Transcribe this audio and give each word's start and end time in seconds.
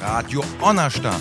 Radio 0.00 0.42
Onnerstadt. 0.60 1.20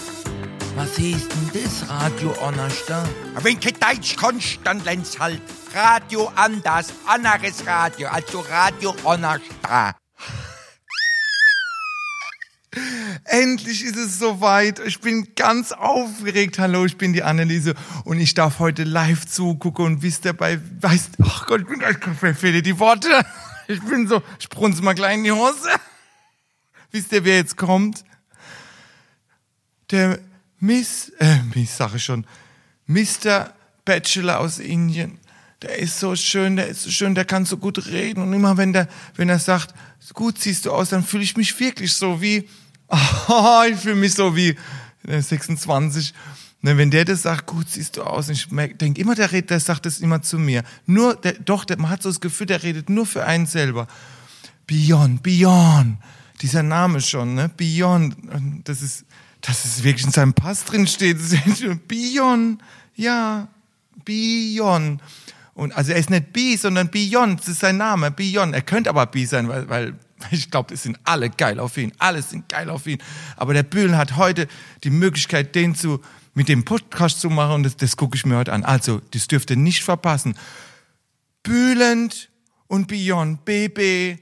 Was 0.75 0.95
hieß 0.95 1.27
denn 1.27 1.63
das, 1.63 1.89
Radio 1.89 2.33
Onnerstadt? 2.41 3.09
Wenn 3.41 3.59
kein 3.59 3.73
Deutsch 3.73 4.15
kannst, 4.15 4.59
dann 4.63 4.81
lernst 4.85 5.19
halt 5.19 5.41
Radio 5.73 6.31
anders, 6.35 6.93
anderes 7.05 7.65
Radio, 7.67 8.07
also 8.07 8.39
Radio 8.39 8.95
Onnerstadt. 9.03 9.97
Endlich 13.25 13.83
ist 13.83 13.97
es 13.97 14.17
soweit. 14.17 14.79
Ich 14.85 15.01
bin 15.01 15.27
ganz 15.35 15.73
aufgeregt. 15.73 16.57
Hallo, 16.59 16.85
ich 16.85 16.97
bin 16.97 17.11
die 17.11 17.23
Anneliese 17.23 17.75
und 18.05 18.19
ich 18.19 18.33
darf 18.33 18.59
heute 18.59 18.85
live 18.85 19.25
zugucken 19.25 19.85
und 19.85 20.01
wisst 20.03 20.23
dabei, 20.25 20.59
weißt, 20.79 21.17
ach 21.23 21.47
Gott, 21.47 21.65
mir 21.69 22.35
fehlen 22.35 22.63
die 22.63 22.79
Worte. 22.79 23.09
Ich 23.71 23.83
bin 23.83 24.07
so, 24.07 24.23
ich 24.39 24.49
brunze 24.49 24.81
mal 24.81 24.95
gleich 24.95 25.13
in 25.13 25.23
die 25.25 25.31
Hose. 25.31 25.69
Wisst 26.91 27.11
ihr, 27.11 27.23
wer 27.23 27.35
jetzt 27.35 27.55
kommt? 27.55 28.03
Der 29.91 30.19
Miss, 30.59 31.11
äh, 31.19 31.39
Miss 31.55 31.77
sag 31.77 31.95
ich 31.95 32.03
schon, 32.03 32.25
Mr. 32.87 33.53
Bachelor 33.85 34.39
aus 34.39 34.59
Indien. 34.59 35.17
Der 35.61 35.77
ist 35.77 35.99
so 35.99 36.15
schön, 36.15 36.55
der 36.55 36.67
ist 36.67 36.83
so 36.83 36.91
schön, 36.91 37.15
der 37.15 37.25
kann 37.25 37.45
so 37.45 37.57
gut 37.57 37.87
reden. 37.87 38.23
Und 38.23 38.33
immer 38.33 38.57
wenn 38.57 38.71
der, 38.71 38.87
wenn 39.15 39.29
er 39.29 39.39
sagt, 39.39 39.73
gut 40.13 40.39
siehst 40.39 40.65
du 40.65 40.71
aus, 40.71 40.89
dann 40.89 41.03
fühle 41.03 41.23
ich 41.23 41.35
mich 41.35 41.59
wirklich 41.59 41.93
so 41.93 42.21
wie, 42.21 42.47
oh, 42.87 43.63
ich 43.69 43.77
fühle 43.77 43.95
mich 43.95 44.13
so 44.13 44.35
wie 44.35 44.55
äh, 45.07 45.21
26. 45.21 46.13
Ne, 46.61 46.77
wenn 46.77 46.91
der 46.91 47.05
das 47.05 47.21
sagt, 47.21 47.45
gut 47.45 47.69
siehst 47.69 47.95
du 47.95 48.03
aus, 48.03 48.27
ich 48.27 48.47
denke 48.49 48.99
immer, 48.99 49.15
der 49.15 49.31
redet, 49.31 49.49
der 49.49 49.59
sagt 49.61 49.85
das 49.85 49.99
immer 49.99 50.21
zu 50.21 50.37
mir. 50.37 50.63
Nur, 50.85 51.15
der, 51.15 51.33
doch, 51.33 51.63
der, 51.63 51.77
man 51.77 51.89
hat 51.89 52.03
so 52.03 52.09
das 52.09 52.19
Gefühl, 52.19 52.47
der 52.47 52.63
redet 52.63 52.89
nur 52.89 53.05
für 53.05 53.25
einen 53.25 53.45
selber. 53.45 53.87
Beyond, 54.67 55.23
Beyond. 55.23 55.97
Dieser 56.41 56.63
Name 56.63 57.01
schon, 57.01 57.35
ne? 57.35 57.49
Beyond. 57.55 58.15
Das 58.65 58.81
ist, 58.81 59.05
das 59.41 59.65
ist 59.65 59.83
wirklich 59.83 60.05
in 60.05 60.11
seinem 60.11 60.33
Pass 60.33 60.65
drin 60.65 60.87
steht. 60.87 61.17
Beyond. 61.87 62.61
Ja. 62.95 63.47
Beyond. 64.03 65.01
Und 65.53 65.73
also 65.73 65.91
er 65.91 65.97
ist 65.97 66.09
nicht 66.09 66.33
B, 66.33 66.55
sondern 66.55 66.89
Beyond. 66.89 67.39
Das 67.39 67.49
ist 67.49 67.59
sein 67.59 67.77
Name. 67.77 68.11
Beyond. 68.11 68.53
Er 68.53 68.61
könnte 68.61 68.89
aber 68.89 69.05
B 69.05 69.25
sein, 69.25 69.47
weil, 69.47 69.69
weil 69.69 69.95
ich 70.31 70.51
glaube, 70.51 70.73
es 70.73 70.83
sind 70.83 70.99
alle 71.03 71.29
geil 71.29 71.59
auf 71.59 71.77
ihn. 71.77 71.91
Alle 71.99 72.21
sind 72.21 72.49
geil 72.49 72.69
auf 72.69 72.87
ihn. 72.87 72.99
Aber 73.37 73.53
der 73.53 73.63
Bühlen 73.63 73.97
hat 73.97 74.17
heute 74.17 74.47
die 74.83 74.89
Möglichkeit, 74.89 75.55
den 75.55 75.75
zu, 75.75 76.01
mit 76.33 76.49
dem 76.49 76.65
Podcast 76.65 77.21
zu 77.21 77.29
machen 77.29 77.55
und 77.55 77.63
das, 77.63 77.77
das 77.77 77.97
gucke 77.97 78.15
ich 78.15 78.25
mir 78.25 78.37
heute 78.37 78.53
an. 78.53 78.63
Also, 78.63 79.01
das 79.11 79.27
dürft 79.27 79.49
ihr 79.49 79.57
nicht 79.57 79.83
verpassen. 79.83 80.35
Bühlend 81.43 82.29
und 82.67 82.87
Beyond, 82.87 83.45
BB. 83.45 84.19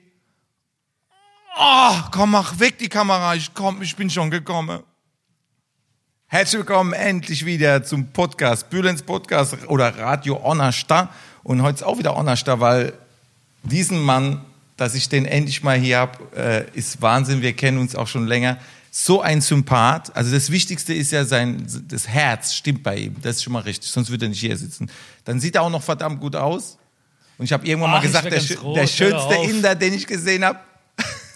Oh, 1.60 1.96
komm, 2.12 2.32
mach 2.32 2.60
weg 2.60 2.78
die 2.78 2.90
Kamera. 2.90 3.36
Ich 3.36 3.54
komm, 3.54 3.82
ich 3.82 3.96
bin 3.96 4.10
schon 4.10 4.30
gekommen. 4.30 4.84
Herzlich 6.30 6.60
willkommen 6.60 6.92
endlich 6.92 7.46
wieder 7.46 7.84
zum 7.86 8.08
Podcast, 8.08 8.70
Bülens 8.70 9.02
Podcast 9.02 9.56
oder 9.68 9.98
Radio 9.98 10.38
Onnersta. 10.44 11.10
Und 11.44 11.62
heute 11.62 11.76
ist 11.76 11.84
auch 11.84 11.98
wieder 11.98 12.18
Onnersta, 12.18 12.60
weil 12.60 12.92
diesen 13.64 14.02
Mann, 14.02 14.42
dass 14.76 14.94
ich 14.94 15.08
den 15.08 15.26
endlich 15.26 15.64
mal 15.64 15.78
hier 15.78 16.00
hab, 16.00 16.36
äh, 16.36 16.66
ist 16.74 17.02
Wahnsinn. 17.02 17.42
Wir 17.42 17.54
kennen 17.54 17.78
uns 17.78 17.96
auch 17.96 18.08
schon 18.08 18.28
länger. 18.28 18.58
So 18.92 19.22
ein 19.22 19.40
Sympath. 19.40 20.14
Also 20.18 20.34
das 20.34 20.52
Wichtigste 20.52 20.94
ist 20.94 21.14
ja 21.14 21.24
sein, 21.24 21.66
das 21.88 22.10
Herz 22.10 22.56
stimmt 22.56 22.84
bei 22.84 22.98
ihm. 22.98 23.16
Das 23.22 23.38
ist 23.38 23.44
schon 23.44 23.54
mal 23.54 23.62
richtig, 23.62 23.90
sonst 23.90 24.10
würde 24.10 24.26
er 24.26 24.30
nicht 24.30 24.42
hier 24.42 24.58
sitzen. 24.58 24.92
Dann 25.24 25.40
sieht 25.40 25.56
er 25.56 25.62
auch 25.62 25.70
noch 25.70 25.84
verdammt 25.84 26.20
gut 26.20 26.36
aus. 26.36 26.78
Und 27.38 27.46
ich 27.46 27.54
habe 27.54 27.66
irgendwann 27.66 27.92
Ach, 27.92 27.96
mal 27.96 28.02
gesagt, 28.02 28.26
der, 28.26 28.74
der 28.74 28.88
schönste. 28.88 29.36
Inder, 29.50 29.76
den 29.76 29.94
ich 29.94 30.06
gesehen 30.06 30.44
habe, 30.44 30.60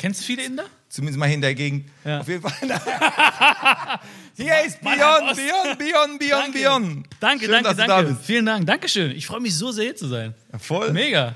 Kennst 0.02 0.22
du 0.22 0.26
viele 0.26 0.44
Inder? 0.44 0.66
Zumindest 0.92 1.18
mal 1.18 1.32
in 1.32 1.42
der 1.42 1.56
Gegend. 1.56 1.90
Ja. 2.04 2.20
Auf 2.20 2.28
jeden 2.28 2.42
Fall. 2.42 2.54
Hier 4.36 4.64
ist 4.66 4.82
Beyond. 4.82 5.36
Beyond, 5.36 5.80
Beyond, 5.80 6.20
Beyond, 6.20 6.54
Beyond. 6.54 7.08
Danke, 7.20 7.46
Schön, 7.46 7.52
danke, 7.52 7.70
dass 7.70 7.78
du 7.78 7.88
danke. 7.88 8.08
da 8.08 8.14
bist. 8.14 8.26
Vielen 8.26 8.46
Dank. 8.46 8.68
Dankeschön. 8.68 9.12
Ich 9.12 9.26
freue 9.26 9.40
mich 9.40 9.56
so 9.56 9.72
sehr, 9.72 9.86
hier 9.86 9.96
zu 9.96 10.08
sein. 10.08 10.34
Ja, 10.52 10.60
voll. 10.60 10.92
Mega. 10.92 11.36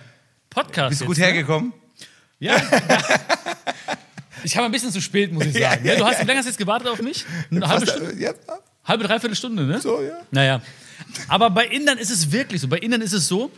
Podcast. 0.50 0.90
Bist 0.90 1.02
du 1.02 1.06
gut 1.06 1.18
jetzt, 1.18 1.28
ne? 1.28 1.34
hergekommen? 1.34 1.74
Ja. 2.40 2.62
Ich 4.44 4.54
kam 4.54 4.66
ein 4.66 4.72
bisschen 4.72 4.92
zu 4.92 5.02
spät, 5.02 5.32
muss 5.32 5.46
ich 5.46 5.54
sagen. 5.60 5.86
Ja, 5.86 5.94
ja, 5.94 6.00
du 6.00 6.06
hast, 6.06 6.22
wie 6.22 6.26
lange 6.26 6.38
hast 6.38 6.46
du 6.46 6.50
jetzt 6.50 6.58
gewartet 6.58 6.88
auf 6.88 7.02
mich? 7.02 7.26
Eine 7.50 7.68
halbe 7.68 7.88
Stunde? 7.88 8.36
Halbe, 8.84 9.04
dreiviertel 9.04 9.36
Stunde, 9.36 9.64
ne? 9.64 9.82
so, 9.82 10.02
ja. 10.02 10.20
Naja. 10.32 10.62
Aber 11.28 11.50
bei 11.50 11.66
Indern 11.66 11.98
ist 11.98 12.12
es 12.12 12.32
wirklich 12.32 12.62
so. 12.62 12.68
Bei 12.68 12.78
Indern 12.78 13.02
ist 13.02 13.14
es 13.14 13.28
so, 13.28 13.52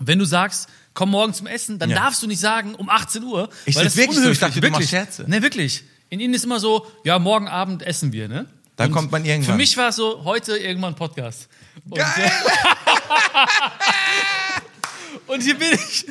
wenn 0.00 0.18
du 0.18 0.24
sagst, 0.24 0.68
komm 0.98 1.10
morgen 1.10 1.32
zum 1.32 1.46
Essen, 1.46 1.78
dann 1.78 1.90
Ja. 1.90 1.96
darfst 2.00 2.20
du 2.24 2.26
nicht 2.26 2.40
sagen 2.40 2.74
um 2.74 2.88
18 2.90 3.22
Uhr. 3.22 3.48
Ist 3.66 3.76
weil 3.76 3.84
das 3.84 3.96
wirklich 3.96 4.16
so? 4.16 4.22
Ich 4.22 4.26
unhöflich. 4.26 4.38
dachte, 4.40 4.54
du 4.60 4.62
wirklich. 4.62 4.72
machst 4.72 4.90
Scherze. 4.90 5.30
Ne, 5.30 5.40
wirklich. 5.42 5.84
In 6.10 6.18
Indien 6.18 6.34
ist 6.34 6.44
immer 6.44 6.58
so, 6.58 6.88
ja, 7.04 7.20
morgen 7.20 7.46
Abend 7.46 7.84
essen 7.84 8.12
wir, 8.12 8.26
ne? 8.26 8.46
Dann 8.74 8.88
Und 8.88 8.94
kommt 8.94 9.12
man 9.12 9.24
irgendwann. 9.24 9.52
Für 9.52 9.56
mich 9.56 9.76
war 9.76 9.90
es 9.90 9.96
so, 9.96 10.24
heute 10.24 10.56
irgendwann 10.56 10.96
Podcast. 10.96 11.46
Und, 11.88 11.98
Geil! 11.98 12.32
und 15.28 15.40
hier 15.40 15.56
bin 15.56 15.68
ich. 15.72 16.04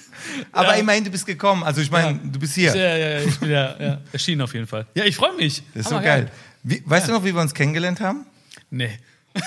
Aber 0.54 0.74
Ja. 0.76 0.80
immerhin, 0.80 1.04
du 1.04 1.10
bist 1.10 1.26
gekommen. 1.26 1.64
Also 1.64 1.82
ich 1.82 1.92
meine, 1.92 2.12
Ja. 2.12 2.20
du 2.24 2.40
bist 2.40 2.56
hier. 2.56 2.74
Ja, 2.74 2.96
ja, 2.96 3.08
ja, 3.20 3.28
ich 3.28 3.38
bin 3.40 3.50
ja, 3.50 3.76
ja 3.82 3.98
erschienen 4.14 4.40
auf 4.42 4.54
jeden 4.54 4.68
Fall. 4.68 4.86
Ja, 4.96 5.04
ich 5.04 5.18
freue 5.18 5.34
mich. 5.36 5.64
Das 5.74 5.82
ist 5.82 5.90
so 5.90 5.96
Hammer 5.96 6.06
geil. 6.06 6.32
Wie, 6.64 6.82
weißt 6.86 7.10
du 7.10 7.12
noch, 7.12 7.26
wie 7.26 7.34
wir 7.36 7.42
uns 7.42 7.54
kennengelernt 7.54 8.00
haben? 8.00 8.26
Nee. 8.70 8.98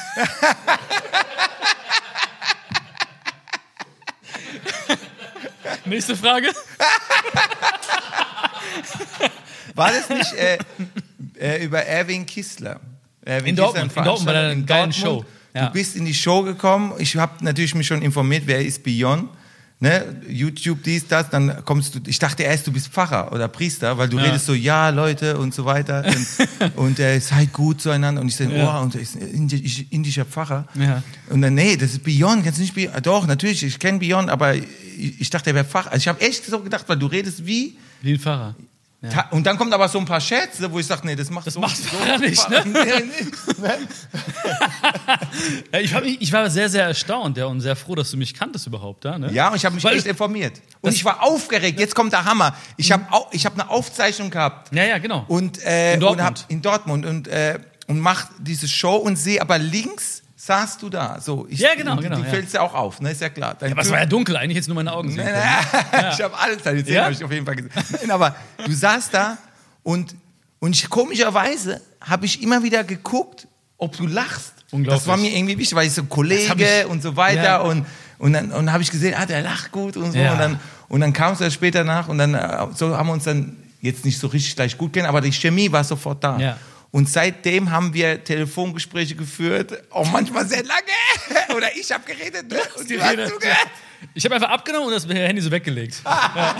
Nächste 5.84 6.16
Frage. 6.16 6.48
War 9.74 9.92
das 9.92 10.08
nicht 10.08 10.32
äh, 10.34 10.58
äh, 11.38 11.64
über 11.64 11.82
Erwin 11.82 12.26
Kissler? 12.26 12.80
Erwin 13.22 13.50
In 13.50 13.56
Kissler, 13.56 13.72
Dortmund, 13.72 13.96
in 13.96 14.04
Dortmund 14.04 14.26
bei 14.26 14.32
einer 14.32 14.52
in 14.52 14.66
geilen 14.66 14.90
Dortmund. 14.90 15.24
Show. 15.24 15.24
Ja. 15.54 15.66
Du 15.66 15.72
bist 15.72 15.96
in 15.96 16.04
die 16.04 16.14
Show 16.14 16.42
gekommen. 16.42 16.94
Ich 16.98 17.16
habe 17.16 17.44
natürlich 17.44 17.74
mich 17.74 17.86
schon 17.86 18.02
informiert, 18.02 18.44
wer 18.46 18.64
ist 18.64 18.82
Beyond. 18.82 19.30
Ne? 19.82 20.04
YouTube, 20.28 20.82
dies, 20.82 21.08
das, 21.08 21.30
dann 21.30 21.64
kommst 21.64 21.94
du, 21.94 22.00
ich 22.06 22.18
dachte 22.18 22.42
erst, 22.42 22.66
du 22.66 22.72
bist 22.72 22.88
Pfarrer 22.88 23.32
oder 23.32 23.48
Priester, 23.48 23.96
weil 23.96 24.10
du 24.10 24.18
Ja. 24.18 24.24
redest 24.24 24.44
so, 24.44 24.52
ja, 24.52 24.90
Leute 24.90 25.38
und 25.38 25.54
so 25.54 25.64
weiter 25.64 26.04
und, 26.66 26.76
und 26.76 26.98
äh, 26.98 27.18
seid 27.18 27.50
gut 27.54 27.80
zueinander 27.80 28.20
und 28.20 28.28
ich 28.28 28.36
sage, 28.36 28.54
Ja. 28.58 28.78
oh, 28.78 28.82
und 28.82 28.94
ist 28.94 29.16
ein 29.16 29.48
indi- 29.48 29.86
indischer 29.88 30.26
Pfarrer 30.26 30.66
Ja. 30.74 31.02
und 31.30 31.40
dann, 31.40 31.54
nee, 31.54 31.76
das 31.78 31.92
ist 31.92 32.04
Beyond, 32.04 32.44
kannst 32.44 32.58
du 32.58 32.62
nicht 32.62 32.74
Beyond, 32.74 33.06
doch, 33.06 33.26
natürlich, 33.26 33.62
ich 33.62 33.78
kenne 33.78 33.98
Beyond, 34.00 34.28
aber 34.28 34.54
ich, 34.54 34.64
ich 35.18 35.30
dachte, 35.30 35.48
er 35.48 35.54
wäre 35.54 35.64
Pfarrer, 35.64 35.92
also 35.92 36.02
ich 36.02 36.08
habe 36.08 36.20
echt 36.20 36.44
so 36.44 36.60
gedacht, 36.60 36.84
weil 36.86 36.98
du 36.98 37.06
redest 37.06 37.46
wie, 37.46 37.78
Wie 38.02 38.12
ein 38.12 38.18
Fahrer. 38.20 38.54
Ta- 39.08 39.28
Und 39.30 39.44
dann 39.46 39.56
kommt 39.56 39.72
aber 39.72 39.88
so 39.88 39.98
ein 39.98 40.04
paar 40.04 40.20
Scherze, 40.20 40.70
wo 40.70 40.78
ich 40.78 40.86
sage, 40.86 41.06
nee, 41.06 41.16
das 41.16 41.30
macht 41.30 41.46
Das 41.46 41.54
so, 41.54 41.60
macht 41.60 41.74
so 41.76 41.84
Pfarrer 41.84 42.18
nicht, 42.18 42.50
ne? 42.50 42.62
Nee. 42.66 43.02
Ja, 45.72 45.78
ich, 45.80 45.92
mich, 46.00 46.20
ich 46.20 46.32
war 46.32 46.50
sehr, 46.50 46.68
sehr 46.68 46.84
erstaunt 46.84 47.36
ja, 47.36 47.46
und 47.46 47.60
sehr 47.60 47.76
froh, 47.76 47.94
dass 47.94 48.10
du 48.10 48.16
mich 48.16 48.34
kanntest 48.34 48.66
überhaupt. 48.66 49.04
Ja, 49.04 49.18
ne? 49.18 49.32
Ja, 49.32 49.48
und 49.48 49.56
ich 49.56 49.64
habe 49.64 49.74
mich 49.74 49.84
Weil- 49.84 49.96
echt 49.96 50.06
informiert. 50.06 50.60
Und 50.80 50.92
ich 50.92 51.04
war 51.04 51.22
aufgeregt. 51.22 51.78
Jetzt 51.80 51.94
kommt 51.94 52.12
der 52.12 52.24
Hammer. 52.24 52.54
Ich 52.76 52.90
habe 52.92 53.04
ich 53.32 53.46
hab 53.46 53.54
eine 53.54 53.68
Aufzeichnung 53.70 54.30
gehabt 54.30 54.74
ja, 54.74 54.84
ja, 54.84 54.98
genau. 54.98 55.24
und 55.28 55.62
äh, 55.64 55.94
In 55.94 55.94
und 55.94 56.00
Dortmund. 56.02 56.40
hab, 56.42 56.50
in 56.50 56.62
Dortmund 56.62 57.06
und 57.06 57.28
äh, 57.28 57.58
und 57.86 57.98
mach 58.00 58.26
diese 58.38 58.68
Show 58.68 58.96
und 58.96 59.16
sehe 59.16 59.40
aber 59.42 59.58
links 59.58 60.19
saßt 60.42 60.80
du 60.80 60.88
da. 60.88 61.20
So, 61.20 61.46
ich, 61.50 61.58
Ja, 61.58 61.74
genau, 61.76 61.96
genau, 61.96 62.16
Die 62.16 62.22
ja. 62.22 62.28
fällst 62.28 62.54
ja 62.54 62.62
auch 62.62 62.72
auf, 62.72 63.00
ne? 63.02 63.10
Ist 63.10 63.20
ja 63.20 63.28
klar. 63.28 63.54
Dein 63.58 63.72
Aber 63.72 63.82
es 63.82 63.90
war 63.90 63.98
ja 63.98 64.06
dunkel, 64.06 64.36
eigentlich 64.38 64.56
jetzt 64.56 64.68
nur 64.68 64.74
meine 64.74 64.90
Augen 64.92 65.10
sehen. 65.12 65.24
Nein, 65.30 66.06
Ich 66.12 66.22
habe 66.22 66.38
alles 66.38 66.62
da 66.62 66.72
gesehen, 66.72 66.94
Ja? 66.94 67.02
habe 67.04 67.12
ich 67.12 67.22
auf 67.22 67.30
jeden 67.30 67.44
Fall 67.44 67.56
gesehen. 67.56 67.72
Nein, 68.00 68.10
aber 68.10 68.34
du 68.64 68.72
saßt 68.72 69.12
da 69.12 69.36
und, 69.82 70.14
und 70.60 70.74
ich, 70.74 70.88
komischerweise 70.88 71.80
habe 72.00 72.24
ich 72.24 72.42
immer 72.42 72.62
wieder 72.62 72.84
geguckt, 72.84 73.46
ob 73.76 73.96
du 73.96 74.06
lachst. 74.06 74.54
Unglaublich. 74.70 75.00
Das 75.02 75.06
war 75.08 75.16
mir 75.18 75.30
irgendwie 75.36 75.58
wichtig, 75.58 75.74
weil 75.76 75.86
ich 75.88 75.92
so 75.94 76.04
Kollege 76.04 76.54
ich- 76.80 76.86
und 76.86 77.02
so 77.02 77.16
weiter 77.16 77.42
Ja. 77.42 77.60
und 77.60 77.84
und 78.18 78.34
dann 78.34 78.52
und 78.52 78.70
habe 78.72 78.82
ich 78.82 78.90
gesehen, 78.90 79.14
ah, 79.18 79.24
der 79.26 79.42
lacht 79.42 79.72
gut 79.72 79.96
und 79.96 80.12
so 80.12 80.18
Ja. 80.18 80.32
und 80.32 80.38
dann 80.38 80.60
und 80.88 81.00
dann 81.00 81.12
kam 81.12 81.32
es 81.34 81.40
ja 81.40 81.50
später 81.50 81.84
nach 81.84 82.08
und 82.08 82.18
dann 82.18 82.34
äh, 82.34 82.66
so 82.74 82.96
haben 82.96 83.08
wir 83.08 83.12
uns 83.14 83.24
dann 83.24 83.56
jetzt 83.82 84.04
nicht 84.04 84.18
so 84.18 84.26
richtig 84.28 84.56
gleich 84.56 84.76
gut 84.78 84.92
kennen, 84.92 85.06
aber 85.06 85.20
die 85.20 85.32
Chemie 85.32 85.70
war 85.72 85.82
sofort 85.84 86.22
da. 86.24 86.38
Ja. 86.38 86.56
Und 86.92 87.08
seitdem 87.08 87.70
haben 87.70 87.94
wir 87.94 88.24
Telefongespräche 88.24 89.14
geführt, 89.14 89.84
auch 89.90 90.10
manchmal 90.10 90.46
sehr 90.46 90.64
lange. 90.64 91.54
Oder 91.56 91.76
ich 91.76 91.92
habe 91.92 92.04
geredet 92.04 92.50
ne? 92.50 92.58
und 92.76 92.90
du 92.90 93.00
hast 93.00 93.32
zugehört. 93.32 93.68
Ich 94.14 94.24
habe 94.24 94.34
einfach 94.34 94.48
abgenommen 94.48 94.88
und 94.88 94.94
das 94.94 95.06
Handy 95.06 95.42
so 95.42 95.50
weggelegt. 95.50 96.00
ja. 96.04 96.56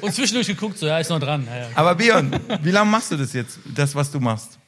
Und 0.00 0.14
zwischendurch 0.14 0.46
geguckt, 0.46 0.78
so, 0.78 0.86
ja, 0.86 0.98
ist 0.98 1.10
noch 1.10 1.18
dran. 1.18 1.46
Ja, 1.46 1.58
ja. 1.58 1.68
Aber 1.74 1.94
Björn, 1.94 2.38
wie 2.62 2.70
lange 2.70 2.90
machst 2.90 3.10
du 3.10 3.16
das 3.16 3.32
jetzt, 3.32 3.58
das, 3.64 3.94
was 3.94 4.10
du 4.10 4.20
machst? 4.20 4.58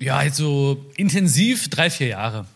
ja 0.00 0.22
jetzt 0.22 0.36
so 0.36 0.90
intensiv 0.96 1.68
drei, 1.68 1.90
vier 1.90 2.08
Jahre. 2.08 2.46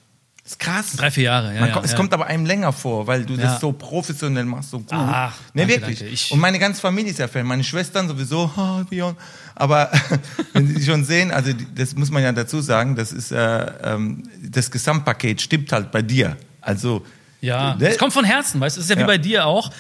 Das 0.44 0.52
ist 0.52 0.58
krass. 0.58 0.92
Drei, 0.96 1.10
vier 1.10 1.24
Jahre, 1.24 1.54
ja. 1.54 1.66
Ja, 1.66 1.72
ko- 1.72 1.80
es 1.82 1.92
ja. 1.92 1.96
kommt 1.96 2.12
aber 2.12 2.26
einem 2.26 2.44
länger 2.44 2.70
vor, 2.72 3.06
weil 3.06 3.24
du 3.24 3.32
Ja. 3.34 3.44
das 3.44 3.60
so 3.60 3.72
professionell 3.72 4.44
machst, 4.44 4.70
so 4.70 4.78
gut. 4.78 4.88
Ach, 4.92 5.34
nee, 5.54 5.62
danke, 5.62 5.80
wirklich. 5.80 5.98
danke. 6.00 6.12
Ich- 6.12 6.30
Und 6.32 6.38
meine 6.38 6.58
ganze 6.58 6.82
Familie 6.82 7.10
ist 7.12 7.18
ja 7.18 7.28
Fan. 7.28 7.46
Meine 7.46 7.64
Schwestern 7.64 8.08
sowieso, 8.08 8.50
oh. 8.56 9.12
Aber 9.54 9.90
wenn 10.52 10.66
sie 10.76 10.84
schon 10.84 11.02
sehen, 11.04 11.30
also 11.30 11.50
das 11.74 11.94
muss 11.96 12.10
man 12.10 12.22
ja 12.22 12.30
dazu 12.32 12.60
sagen, 12.60 12.94
das 12.94 13.10
ist 13.12 13.32
äh, 13.32 13.66
ähm, 13.94 14.28
das 14.42 14.70
Gesamtpaket 14.70 15.40
stimmt 15.40 15.72
halt 15.72 15.90
bei 15.90 16.02
dir. 16.02 16.36
Also 16.60 17.06
Ja, 17.40 17.74
ne? 17.76 17.88
es 17.88 17.96
kommt 17.98 18.12
von 18.12 18.24
Herzen, 18.26 18.60
weißt 18.60 18.76
du? 18.76 18.80
Es 18.80 18.86
ist 18.90 18.94
ja, 18.94 19.00
wie 19.02 19.06
bei 19.06 19.16
dir 19.18 19.46
auch. 19.46 19.70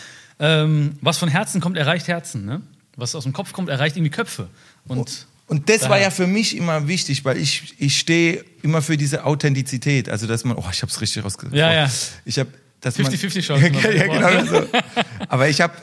Ähm, 0.40 0.96
was 1.02 1.18
von 1.18 1.28
Herzen 1.28 1.60
kommt, 1.60 1.76
erreicht 1.76 2.08
Herzen, 2.08 2.44
ne? 2.46 2.62
Was 2.96 3.14
aus 3.14 3.24
dem 3.24 3.32
Kopf 3.34 3.52
kommt, 3.52 3.68
erreicht 3.68 3.96
irgendwie 3.96 4.10
Köpfe. 4.10 4.48
Und 4.88 5.26
Und 5.46 5.68
das 5.68 5.88
war 5.88 6.00
ja 6.00 6.10
für 6.10 6.26
mich 6.26 6.56
immer 6.56 6.88
wichtig, 6.88 7.24
weil 7.24 7.36
ich, 7.36 7.74
ich 7.78 7.98
stehe 7.98 8.44
immer 8.62 8.80
für 8.80 8.96
diese 8.96 9.24
Authentizität. 9.24 10.08
Also, 10.08 10.26
dass 10.26 10.42
man, 10.44 10.56
oh, 10.56 10.64
ich 10.72 10.80
habe 10.82 10.90
es 10.90 11.00
richtig 11.00 11.22
rausgesprochen. 11.22 11.58
Ja, 11.58 11.72
ja. 11.72 11.90
Ich 12.24 12.38
habe, 12.38 12.50
dass 12.80 12.98
man- 12.98 13.12
50-50 13.12 13.42
Chancen. 13.42 13.74
ja, 13.82 13.90
ja, 13.90 14.06
genau 14.06 14.44
so. 14.46 14.66
Aber 15.28 15.48
ich 15.48 15.60
habe, 15.60 15.74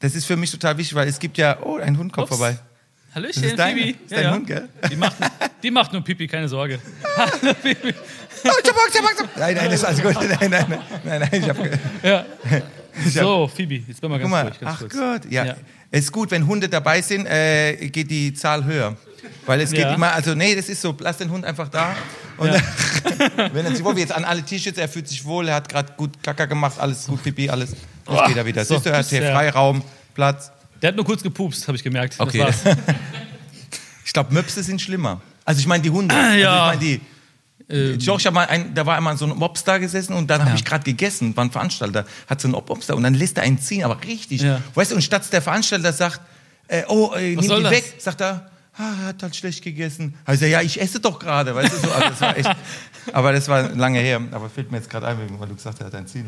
das 0.00 0.14
ist 0.14 0.24
für 0.24 0.36
mich 0.36 0.50
total 0.50 0.76
wichtig, 0.78 0.94
weil 0.94 1.06
es 1.08 1.18
gibt 1.18 1.36
ja, 1.36 1.58
oh, 1.62 1.76
ein 1.76 1.98
Hund 1.98 2.12
kommt 2.12 2.30
Ups. 2.30 2.36
vorbei. 2.38 2.58
Hallöchen, 3.14 3.42
Das 3.42 3.50
ist 3.52 3.58
deine- 3.58 3.90
ist 3.90 3.96
dein 4.08 4.32
Hund, 4.32 4.46
gell? 4.46 4.68
Die 4.90 4.96
macht, 4.96 5.16
die 5.62 5.70
macht 5.70 5.92
nur 5.92 6.02
Pipi, 6.02 6.26
keine 6.26 6.48
Sorge. 6.48 6.78
Oh, 8.46 8.50
ich 8.62 8.68
hab 8.68 8.76
Angst, 8.76 8.94
ich 8.94 9.00
hab 9.00 9.08
Angst. 9.08 9.24
Nein, 9.38 9.54
nein, 9.54 9.64
das 9.70 9.74
ist 9.80 9.84
alles 9.84 10.02
gut. 10.02 10.14
Nein, 10.14 10.36
nein, 10.50 10.50
nein, 10.50 10.78
nein, 11.02 11.20
nein 11.20 11.42
ich 11.42 11.48
habe. 11.48 11.70
Ja. 12.02 12.26
So, 13.10 13.48
Phoebe, 13.48 13.74
jetzt 13.86 14.00
bin 14.00 14.10
mal 14.10 14.18
ganz 14.18 14.22
Guck 14.22 14.30
mal, 14.30 14.42
ruhig. 14.46 14.60
Ganz 14.60 14.72
ach 14.74 14.78
kurz. 14.80 14.92
Gott, 14.94 15.22
ja. 15.32 15.44
Ja. 15.44 15.56
Es 15.90 16.04
ist 16.04 16.12
gut, 16.12 16.30
wenn 16.30 16.46
Hunde 16.46 16.68
dabei 16.68 17.00
sind, 17.02 17.26
äh, 17.26 17.76
geht 17.88 18.10
die 18.10 18.34
Zahl 18.34 18.64
höher. 18.64 18.96
Weil 19.46 19.60
es 19.60 19.70
geht 19.70 19.80
Ja. 19.80 19.94
immer, 19.94 20.12
also 20.12 20.34
nee, 20.34 20.54
das 20.54 20.68
ist 20.68 20.80
so, 20.82 20.94
lass 21.00 21.16
den 21.18 21.30
Hund 21.30 21.44
einfach 21.44 21.68
da. 21.68 21.94
Und 22.36 22.48
Ja. 22.52 22.60
wenn 23.52 23.64
er 23.64 23.74
sich 23.74 23.84
wohl, 23.84 23.98
jetzt 23.98 24.12
an 24.12 24.24
alle 24.24 24.42
T-Shirts, 24.42 24.78
er 24.78 24.88
fühlt 24.88 25.08
sich 25.08 25.24
wohl, 25.24 25.48
er 25.48 25.56
hat 25.56 25.68
gerade 25.68 25.92
gut 25.96 26.22
Kacker 26.22 26.46
gemacht, 26.46 26.78
alles 26.78 27.06
gut, 27.06 27.22
Pipi, 27.22 27.48
alles. 27.48 27.70
Jetzt 27.70 28.26
geht 28.26 28.36
er 28.36 28.46
wieder. 28.46 28.64
So, 28.64 28.74
Siehst 28.74 28.86
du, 28.86 28.90
er 28.90 28.98
hat 28.98 29.06
hier. 29.06 29.22
Freiraum, 29.22 29.82
Platz. 30.14 30.50
Der 30.82 30.88
hat 30.88 30.96
nur 30.96 31.04
kurz 31.04 31.22
gepupst, 31.22 31.66
habe 31.68 31.76
ich 31.76 31.82
gemerkt. 31.84 32.16
Okay. 32.18 32.46
Ich 34.06 34.12
glaube, 34.12 34.32
Möpse 34.32 34.62
sind 34.62 34.80
schlimmer. 34.80 35.20
Also 35.44 35.60
ich 35.60 35.66
meine 35.66 35.82
die 35.82 35.90
Hunde. 35.90 36.14
Ja. 36.14 36.20
Also 36.20 36.36
ich 36.36 36.44
meine 36.44 36.78
die. 36.80 37.00
Ähm. 37.68 37.98
Ich 37.98 38.08
hab 38.08 38.34
mal 38.34 38.46
ein, 38.46 38.74
da 38.74 38.84
war 38.86 38.96
einmal 38.96 39.16
so 39.16 39.24
ein 39.26 39.32
da 39.64 39.78
gesessen 39.78 40.12
und 40.12 40.28
dann 40.28 40.40
habe 40.40 40.50
Ja. 40.50 40.56
ich 40.56 40.64
gerade 40.64 40.84
gegessen, 40.84 41.36
war 41.36 41.44
ein 41.44 41.50
Veranstalter, 41.50 42.04
hat 42.28 42.40
so 42.40 42.48
einen 42.48 42.54
da 42.86 42.94
und 42.94 43.02
dann 43.02 43.14
lässt 43.14 43.36
er 43.38 43.44
einen 43.44 43.58
ziehen, 43.58 43.84
aber 43.84 44.02
richtig. 44.04 44.42
Ja. 44.42 44.60
Weißt 44.74 44.90
du, 44.90 44.96
und 44.96 45.02
statt 45.02 45.30
der 45.32 45.42
Veranstalter 45.42 45.92
sagt, 45.92 46.20
äh, 46.68 46.82
oh, 46.88 47.12
äh, 47.14 47.34
nimm 47.36 47.40
die 47.42 47.64
weg, 47.70 47.94
sagt 47.98 48.20
er, 48.20 48.50
ah, 48.76 48.82
er 49.02 49.06
hat 49.08 49.22
halt 49.22 49.36
schlecht 49.36 49.62
gegessen. 49.62 50.14
Also 50.24 50.44
ja, 50.46 50.60
ich 50.60 50.80
esse 50.80 51.00
doch 51.00 51.18
gerade, 51.18 51.54
weißt 51.54 51.72
du, 51.72 51.78
so, 51.86 51.92
also 51.92 52.08
das 52.10 52.20
war 52.20 52.36
echt, 52.36 52.56
aber 53.12 53.32
das 53.32 53.48
war 53.48 53.70
lange 53.70 54.00
her, 54.00 54.20
aber 54.32 54.50
fällt 54.50 54.70
mir 54.70 54.78
jetzt 54.78 54.90
gerade 54.90 55.06
ein, 55.06 55.18
weil 55.38 55.48
du 55.48 55.54
gesagt 55.54 55.76
hast, 55.76 55.80
er 55.80 55.86
hat 55.86 55.94
ein 55.94 56.06
Ziel. 56.06 56.24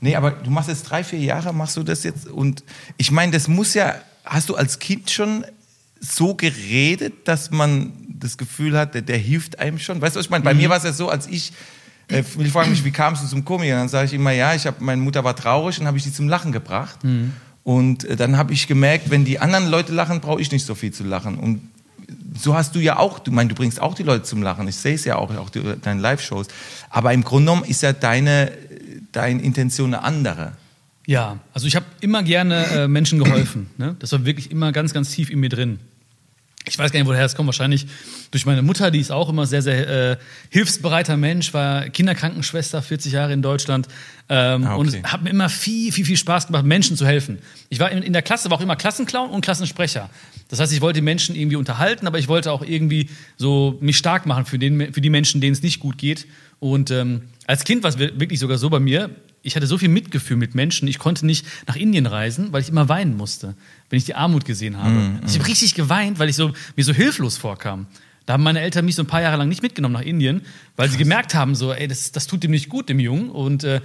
Nee, 0.00 0.14
aber 0.14 0.30
du 0.32 0.50
machst 0.50 0.68
jetzt 0.68 0.84
drei, 0.84 1.02
vier 1.02 1.18
Jahre, 1.20 1.52
machst 1.52 1.76
du 1.76 1.82
das 1.82 2.04
jetzt 2.04 2.26
und 2.28 2.62
ich 2.96 3.10
meine, 3.10 3.32
das 3.32 3.48
muss 3.48 3.74
ja, 3.74 3.96
hast 4.24 4.48
du 4.48 4.54
als 4.56 4.78
Kind 4.78 5.10
schon 5.10 5.44
so 6.00 6.34
geredet, 6.34 7.26
dass 7.26 7.50
man 7.50 7.92
das 8.18 8.36
Gefühl 8.38 8.76
hat, 8.76 8.94
der, 8.94 9.02
der 9.02 9.18
hilft 9.18 9.58
einem 9.58 9.78
schon. 9.78 10.00
Weißt 10.00 10.16
du, 10.16 10.18
was 10.18 10.26
ich 10.26 10.30
meine? 10.30 10.44
Bei 10.44 10.54
mir 10.54 10.68
war 10.68 10.76
es 10.76 10.84
ja 10.84 10.92
so, 10.92 11.08
als 11.08 11.26
ich, 11.26 11.52
äh, 12.08 12.22
viele 12.22 12.48
fragen 12.50 12.70
mich, 12.70 12.84
wie 12.84 12.90
kamst 12.90 13.22
du 13.22 13.28
zum 13.28 13.44
Komiker? 13.44 13.74
Dann 13.74 13.88
sage 13.88 14.06
ich 14.06 14.14
immer, 14.14 14.32
ja, 14.32 14.54
ich 14.54 14.66
hab, 14.66 14.80
meine 14.80 15.00
Mutter 15.00 15.24
war 15.24 15.34
traurig 15.36 15.80
und 15.80 15.86
habe 15.86 15.98
ich 15.98 16.04
sie 16.04 16.12
zum 16.12 16.28
Lachen 16.28 16.52
gebracht. 16.52 16.98
Und 17.64 18.04
äh, 18.04 18.16
dann 18.16 18.36
habe 18.36 18.52
ich 18.52 18.66
gemerkt, 18.66 19.10
wenn 19.10 19.24
die 19.24 19.38
anderen 19.38 19.68
Leute 19.68 19.92
lachen, 19.92 20.20
brauche 20.20 20.40
ich 20.40 20.52
nicht 20.52 20.64
so 20.64 20.74
viel 20.74 20.92
zu 20.92 21.04
lachen. 21.04 21.38
Und 21.38 21.68
so 22.38 22.54
hast 22.54 22.74
du 22.74 22.80
ja 22.80 22.98
auch, 22.98 23.18
du 23.18 23.32
meinst, 23.32 23.50
du 23.50 23.56
bringst 23.56 23.80
auch 23.80 23.94
die 23.94 24.02
Leute 24.02 24.22
zum 24.22 24.42
Lachen. 24.42 24.68
Ich 24.68 24.76
sehe 24.76 24.94
es 24.94 25.04
ja 25.04 25.16
auch, 25.16 25.34
auch 25.36 25.50
die, 25.50 25.62
deine 25.82 26.00
Live-Shows. 26.00 26.46
Aber 26.90 27.12
im 27.12 27.24
Grunde 27.24 27.50
genommen 27.50 27.64
ist 27.64 27.82
ja 27.82 27.92
deine, 27.92 28.52
deine 29.12 29.42
Intention 29.42 29.94
eine 29.94 30.02
andere. 30.04 30.52
Ja, 31.06 31.38
also 31.54 31.66
ich 31.66 31.76
habe 31.76 31.86
immer 32.00 32.22
gerne 32.22 32.66
äh, 32.66 32.88
Menschen 32.88 33.22
geholfen. 33.22 33.70
Ne? 33.78 33.96
Das 34.00 34.12
war 34.12 34.24
wirklich 34.24 34.50
immer 34.50 34.72
ganz, 34.72 34.92
ganz 34.92 35.10
tief 35.10 35.30
in 35.30 35.40
mir 35.40 35.48
drin. 35.48 35.78
Ich 36.68 36.78
weiß 36.78 36.90
gar 36.90 36.98
nicht, 36.98 37.08
woher 37.08 37.24
es 37.24 37.36
kommt. 37.36 37.46
Wahrscheinlich 37.46 37.86
durch 38.32 38.44
meine 38.44 38.60
Mutter, 38.62 38.90
die 38.90 38.98
ist 38.98 39.12
auch 39.12 39.28
immer 39.28 39.46
sehr, 39.46 39.62
sehr 39.62 40.10
äh, 40.12 40.16
hilfsbereiter 40.50 41.16
Mensch, 41.16 41.54
war 41.54 41.88
Kinderkrankenschwester, 41.88 42.82
40 42.82 43.12
Jahre 43.12 43.32
in 43.32 43.42
Deutschland. 43.42 43.86
Ähm, 44.28 44.64
Ah, 44.64 44.76
okay. 44.76 44.98
Und 44.98 45.12
hat 45.12 45.22
mir 45.22 45.30
immer 45.30 45.48
viel, 45.48 45.92
viel, 45.92 46.04
viel 46.04 46.16
Spaß 46.16 46.48
gemacht, 46.48 46.64
Menschen 46.64 46.96
zu 46.96 47.06
helfen. 47.06 47.38
Ich 47.68 47.78
war 47.78 47.90
in, 47.92 48.02
in 48.02 48.12
der 48.12 48.22
Klasse, 48.22 48.50
war 48.50 48.58
auch 48.58 48.62
immer 48.62 48.74
Klassenclown 48.74 49.30
und 49.30 49.42
Klassensprecher. 49.42 50.10
Das 50.48 50.58
heißt, 50.58 50.72
ich 50.72 50.80
wollte 50.80 50.98
die 50.98 51.04
Menschen 51.04 51.36
irgendwie 51.36 51.56
unterhalten, 51.56 52.06
aber 52.06 52.18
ich 52.18 52.26
wollte 52.26 52.50
auch 52.50 52.62
irgendwie 52.62 53.10
so 53.36 53.78
mich 53.80 53.96
stark 53.96 54.26
machen 54.26 54.44
für, 54.44 54.58
den, 54.58 54.92
für 54.92 55.00
die 55.00 55.10
Menschen, 55.10 55.40
denen 55.40 55.52
es 55.52 55.62
nicht 55.62 55.78
gut 55.78 55.98
geht. 55.98 56.26
Und 56.58 56.90
ähm, 56.90 57.22
als 57.46 57.64
Kind 57.64 57.82
war 57.82 57.90
es 57.90 57.98
wir- 57.98 58.18
wirklich 58.18 58.40
sogar 58.40 58.58
so 58.58 58.70
bei 58.70 58.80
mir, 58.80 59.10
ich 59.42 59.54
hatte 59.56 59.66
so 59.66 59.78
viel 59.78 59.88
Mitgefühl 59.88 60.36
mit 60.36 60.54
Menschen, 60.54 60.88
ich 60.88 60.98
konnte 60.98 61.24
nicht 61.24 61.46
nach 61.68 61.76
Indien 61.76 62.06
reisen, 62.06 62.52
weil 62.52 62.62
ich 62.62 62.68
immer 62.68 62.88
weinen 62.88 63.16
musste, 63.16 63.54
wenn 63.90 63.98
ich 63.98 64.04
die 64.04 64.14
Armut 64.14 64.44
gesehen 64.44 64.76
habe. 64.82 65.20
Also 65.22 65.34
ich 65.34 65.38
habe 65.40 65.48
richtig 65.48 65.74
geweint, 65.74 66.18
weil 66.18 66.28
ich 66.28 66.36
so, 66.36 66.52
mir 66.74 66.84
so 66.84 66.92
hilflos 66.92 67.36
vorkam. 67.36 67.86
Da 68.24 68.32
haben 68.32 68.42
meine 68.42 68.60
Eltern 68.60 68.84
mich 68.84 68.96
so 68.96 69.02
ein 69.04 69.06
paar 69.06 69.22
Jahre 69.22 69.36
lang 69.36 69.48
nicht 69.48 69.62
mitgenommen 69.62 69.92
nach 69.92 70.00
Indien, 70.02 70.40
weil 70.74 70.90
sie 70.90 70.96
gemerkt 70.98 71.34
haben, 71.36 71.54
so, 71.54 71.72
ey, 71.72 71.86
das, 71.86 72.10
das 72.10 72.26
tut 72.26 72.42
dem 72.42 72.50
nicht 72.50 72.68
gut, 72.68 72.88
dem 72.88 72.98
Jungen. 72.98 73.30
Und, 73.30 73.62
äh, 73.62 73.80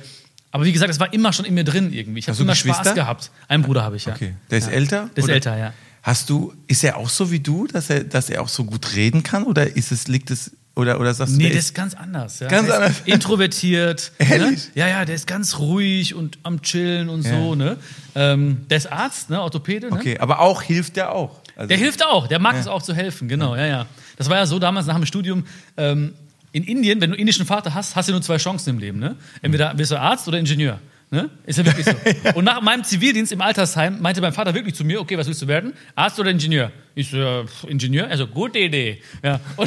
aber 0.52 0.66
wie 0.66 0.72
gesagt, 0.72 0.90
das 0.90 1.00
war 1.00 1.14
immer 1.14 1.32
schon 1.32 1.46
in 1.46 1.54
mir 1.54 1.64
drin 1.64 1.94
irgendwie. 1.94 2.18
Ich 2.20 2.28
habe 2.28 2.42
immer 2.42 2.54
Geschwister? 2.54 2.84
Spaß 2.84 2.96
gehabt. 2.96 3.32
Einen 3.48 3.62
Bruder 3.62 3.84
habe 3.84 3.98
ich, 3.98 4.06
ja. 4.06 4.16
Okay. 4.16 4.34
Der 4.50 4.58
ist 4.58 4.66
ja. 4.68 4.72
älter? 4.74 5.10
Der 5.16 5.18
ist 5.20 5.24
Oder- 5.26 5.34
älter, 5.36 5.58
ja. 5.58 5.74
Hast 6.02 6.32
du, 6.32 6.52
ist 6.66 6.84
er 6.84 6.98
auch 6.98 7.10
so 7.10 7.30
wie 7.30 7.40
du, 7.40 7.68
dass 7.68 7.92
er, 7.92 8.04
dass 8.04 8.32
er 8.32 8.42
auch 8.42 8.48
so 8.50 8.64
gut 8.64 8.96
reden 8.96 9.22
kann? 9.22 9.44
Oder 9.44 9.76
ist 9.78 9.92
es, 9.92 10.08
liegt 10.08 10.32
es, 10.32 10.50
oder, 10.76 11.00
oder 11.00 11.14
sagst 11.14 11.34
du, 11.34 11.38
Nee, 11.38 11.44
der 11.44 11.52
der 11.52 11.60
ist- 11.60 11.76
ganz 11.76 11.94
anders. 11.94 12.40
Ja. 12.40 12.48
Ganz 12.48 12.68
der 12.68 12.76
anders. 12.78 13.02
Introvertiert. 13.06 14.12
Ne? 14.20 14.32
Ehrlich? 14.32 14.70
Ja, 14.76 14.88
ja, 14.88 15.06
der 15.06 15.16
ist 15.16 15.28
ganz 15.28 15.60
ruhig 15.60 16.16
und 16.16 16.38
am 16.44 16.62
Chillen 16.62 17.10
und 17.10 17.24
so. 17.24 17.56
Ne? 17.56 17.78
Ähm, 18.16 18.66
der 18.70 18.78
ist 18.78 18.92
Arzt, 18.92 19.30
ne? 19.30 19.42
Orthopäde. 19.42 19.88
Ne? 19.88 19.94
Okay, 19.94 20.18
aber 20.20 20.40
auch 20.40 20.62
hilft 20.62 20.98
er 20.98 21.12
auch. 21.12 21.42
Also, 21.56 21.68
Der 21.68 21.78
hilft 21.78 22.04
auch, 22.06 22.28
der 22.28 22.40
mag 22.40 22.56
es 22.56 22.68
auch 22.68 22.82
zu 22.82 22.94
helfen, 22.94 23.28
genau, 23.28 23.56
ja, 23.56 23.66
ja. 23.66 23.86
Das 24.18 24.30
war 24.30 24.38
ja 24.38 24.46
so 24.46 24.58
damals 24.60 24.86
nach 24.88 24.96
dem 24.96 25.06
Studium. 25.06 25.46
Ähm, 25.78 26.14
in 26.54 26.64
Indien, 26.64 27.00
wenn 27.02 27.10
du 27.12 27.14
einen 27.16 27.20
indischen 27.22 27.46
Vater 27.46 27.74
hast, 27.74 27.96
hast 27.96 28.10
du 28.10 28.14
nur 28.14 28.22
zwei 28.22 28.38
Chancen 28.38 28.72
im 28.72 28.80
Leben. 28.80 29.00
Ne? 29.00 29.16
Entweder 29.42 29.74
bist 29.74 29.92
du 29.92 30.00
Arzt 30.00 30.28
oder 30.28 30.38
Ingenieur. 30.38 30.80
Ne? 31.14 31.30
Ist 31.46 31.58
ja 31.60 31.66
wirklich 31.66 31.86
so. 31.86 31.92
Und 32.36 32.46
nach 32.46 32.62
meinem 32.62 32.86
Zivildienst 32.86 33.34
im 33.34 33.42
Altersheim 33.42 34.02
meinte 34.02 34.22
mein 34.22 34.32
Vater 34.32 34.54
wirklich 34.54 34.74
zu 34.76 34.86
mir, 34.86 35.02
okay, 35.02 35.18
was 35.18 35.28
willst 35.28 35.42
du 35.42 35.48
werden? 35.48 35.74
Arzt 35.94 36.18
oder 36.22 36.32
Ingenieur? 36.32 36.72
Ich 36.96 37.10
so, 37.10 37.18
ja, 37.18 37.44
Ingenieur? 37.68 38.08
Also, 38.08 38.28
gute 38.28 38.60
Idee. 38.60 39.02
Ja. 39.22 39.40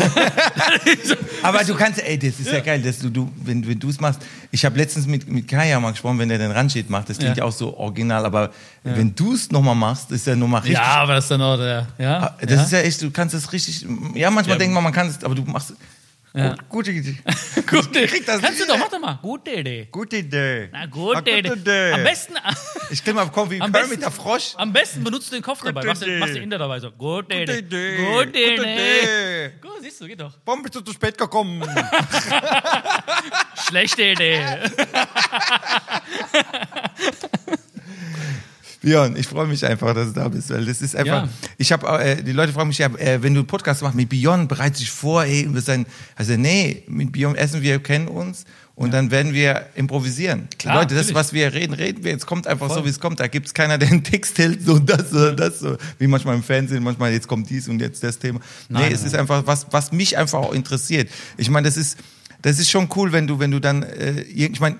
So, 1.05 1.15
Aber 1.43 1.63
du 1.65 1.75
kannst, 1.75 2.03
ey, 2.03 2.19
das 2.19 2.41
ist 2.41 2.51
ja, 2.51 2.61
geil, 2.61 2.81
dass 2.81 2.99
du, 2.99 3.11
du 3.11 3.31
wenn, 3.43 3.67
wenn 3.67 3.79
du 3.79 3.89
es 3.91 4.01
machst. 4.01 4.21
Ich 4.51 4.65
habe 4.65 4.77
letztens 4.79 5.07
mit, 5.07 5.29
mit 5.29 5.47
Kaya 5.49 5.79
mal 5.81 5.91
gesprochen, 5.91 6.19
wenn 6.19 6.29
der 6.29 6.39
den 6.39 6.51
Randschied 6.51 6.89
macht, 6.91 7.09
das 7.11 7.19
klingt 7.19 7.37
ja, 7.37 7.43
Ja. 7.45 7.49
auch 7.49 7.53
so 7.53 7.77
original, 7.77 8.25
aber 8.25 8.51
wenn 8.83 9.15
du 9.15 9.35
es 9.35 9.51
nochmal 9.51 9.75
machst, 9.75 10.11
ist 10.13 10.27
ja 10.27 10.37
nochmal 10.37 10.61
richtig. 10.63 10.79
ja, 10.79 10.97
aber 10.97 11.15
das 11.15 11.25
ist 11.25 11.31
dann 11.31 11.43
auch 11.43 11.57
der, 11.57 11.87
ja. 11.99 12.19
Ah, 12.23 12.37
Das 12.41 12.51
ja. 12.57 12.63
ist 12.63 12.73
ja 12.73 12.79
echt, 12.81 13.03
du 13.03 13.11
kannst 13.11 13.35
es 13.35 13.53
richtig, 13.53 13.87
ja, 14.15 14.31
manchmal 14.31 14.57
Ja. 14.57 14.59
denkt 14.61 14.75
man, 14.75 14.83
man 14.85 14.93
kann 14.93 15.09
es, 15.09 15.23
aber 15.25 15.35
du 15.35 15.43
machst, 15.43 15.75
Ja. 16.37 16.57
gute 16.69 16.91
Idee. 16.91 17.17
Gute 17.71 18.09
das 18.27 18.41
Kannst 18.43 18.61
du 18.61 18.67
doch, 18.67 18.77
mach 18.77 18.89
doch 18.89 18.99
mal. 18.99 19.21
Gute 19.23 19.53
Idee. 19.53 19.87
Gute 19.93 20.17
Idee. 20.17 20.69
Na, 20.73 20.85
gute, 20.87 21.31
Idee. 21.31 21.93
Am 21.93 22.03
besten, 22.03 22.35
Ich 22.91 23.05
kann 23.05 23.15
mal 23.15 23.31
kommen 23.31 23.53
wie 23.53 23.61
Am 23.61 23.71
besten- 23.71 24.01
der 24.01 24.11
Frosch. 24.11 24.55
am 24.57 24.73
besten 24.73 25.05
benutzt 25.05 25.31
du 25.31 25.37
den 25.37 25.45
Kopf 25.45 25.63
dabei. 25.63 25.85
Machst 25.85 26.03
du, 26.03 26.07
Idee. 26.07 26.19
machst 26.19 26.35
du 26.35 26.41
Inder 26.41 26.59
dabei 26.59 26.81
so. 26.81 26.91
Gute 26.91 27.37
Idee. 27.37 27.59
Idee. 27.59 27.97
Gute 27.99 28.27
Gute 28.27 28.39
Idee. 28.41 29.01
Idee. 29.03 29.51
Gut, 29.61 29.71
siehst 29.83 30.01
du, 30.01 30.09
geht 30.09 30.21
doch. 30.21 30.33
Warum 30.45 30.65
bist 30.65 30.75
du 30.75 30.81
zu 30.81 30.93
spät 30.93 31.17
gekommen? 31.17 31.63
Schlechte 33.69 34.03
Idee. 34.03 34.41
Björn, 38.85 39.17
ich 39.17 39.27
freue 39.27 39.47
mich 39.47 39.65
einfach, 39.65 39.95
dass 39.95 40.09
du 40.09 40.21
da 40.21 40.29
bist, 40.29 40.51
weil 40.51 40.67
das 40.67 40.83
ist 40.83 40.95
einfach. 40.95 41.25
Ja. 41.25 41.29
Ich 41.57 41.73
habe, 41.73 41.87
äh, 41.99 42.23
die 42.23 42.33
Leute 42.33 42.53
fragen 42.53 42.69
mich 42.69 42.79
ja, 42.79 42.87
äh, 42.99 43.23
wenn 43.23 43.35
du 43.35 43.41
einen 43.41 43.47
Podcast 43.47 43.83
machst 43.83 43.97
mit 43.97 44.11
Björn, 44.11 44.47
bereite 44.47 44.79
dich 44.79 44.91
vor, 44.91 45.25
ey, 45.25 45.49
wir 45.51 45.61
sein, 45.63 45.87
also 46.17 46.37
nee, 46.37 46.83
mit 46.87 47.13
Björn 47.13 47.35
essen 47.35 47.63
wir, 47.63 47.79
kennen 47.79 48.09
uns 48.09 48.45
und 48.75 48.93
dann 48.93 49.11
werden 49.11 49.33
wir 49.33 49.67
improvisieren. 49.75 50.49
Klar, 50.59 50.77
Leute, 50.77 50.95
das, 50.95 51.07
natürlich. 51.07 51.15
was 51.15 51.33
wir 51.33 51.55
reden, 51.55 51.73
reden 51.73 52.05
wir. 52.05 52.13
Jetzt 52.13 52.27
kommt 52.27 52.47
einfach 52.47 52.67
Voll. 52.67 52.79
so, 52.79 52.85
wie 52.85 52.91
es 52.91 53.01
kommt. 53.01 53.21
Da 53.21 53.27
gibt 53.27 53.47
es 53.47 53.55
keiner, 53.55 53.79
der 53.79 53.89
einen 53.89 54.05
Text 54.05 54.37
hält, 54.39 54.63
so 54.63 54.79
das, 54.79 55.11
so 55.11 55.31
das, 55.33 55.61
so 55.61 55.77
wie 55.99 56.07
manchmal 56.07 56.35
im 56.35 56.43
Fernsehen, 56.43 56.83
manchmal 56.83 57.13
jetzt 57.13 57.27
kommt 57.27 57.49
dies 57.49 57.69
und 57.69 57.81
jetzt 57.81 58.03
das 58.03 58.19
Thema. 58.19 58.41
Nee, 58.69 58.81
Nein, 58.81 58.93
es 58.93 59.01
nein. 59.01 59.07
ist 59.07 59.15
einfach 59.15 59.47
was, 59.47 59.67
was 59.71 59.93
mich 59.93 60.19
einfach 60.19 60.41
auch 60.41 60.53
interessiert. 60.53 61.09
Ich 61.39 61.49
meine, 61.49 61.67
das 61.67 61.77
ist, 61.77 61.99
das 62.43 62.59
ist 62.59 62.71
schon 62.71 62.89
cool, 62.97 63.13
wenn 63.13 63.27
du, 63.27 63.39
wenn 63.39 63.51
du 63.51 63.61
dann, 63.61 63.83
äh, 63.83 64.21
ich 64.23 64.61
meine, 64.61 64.77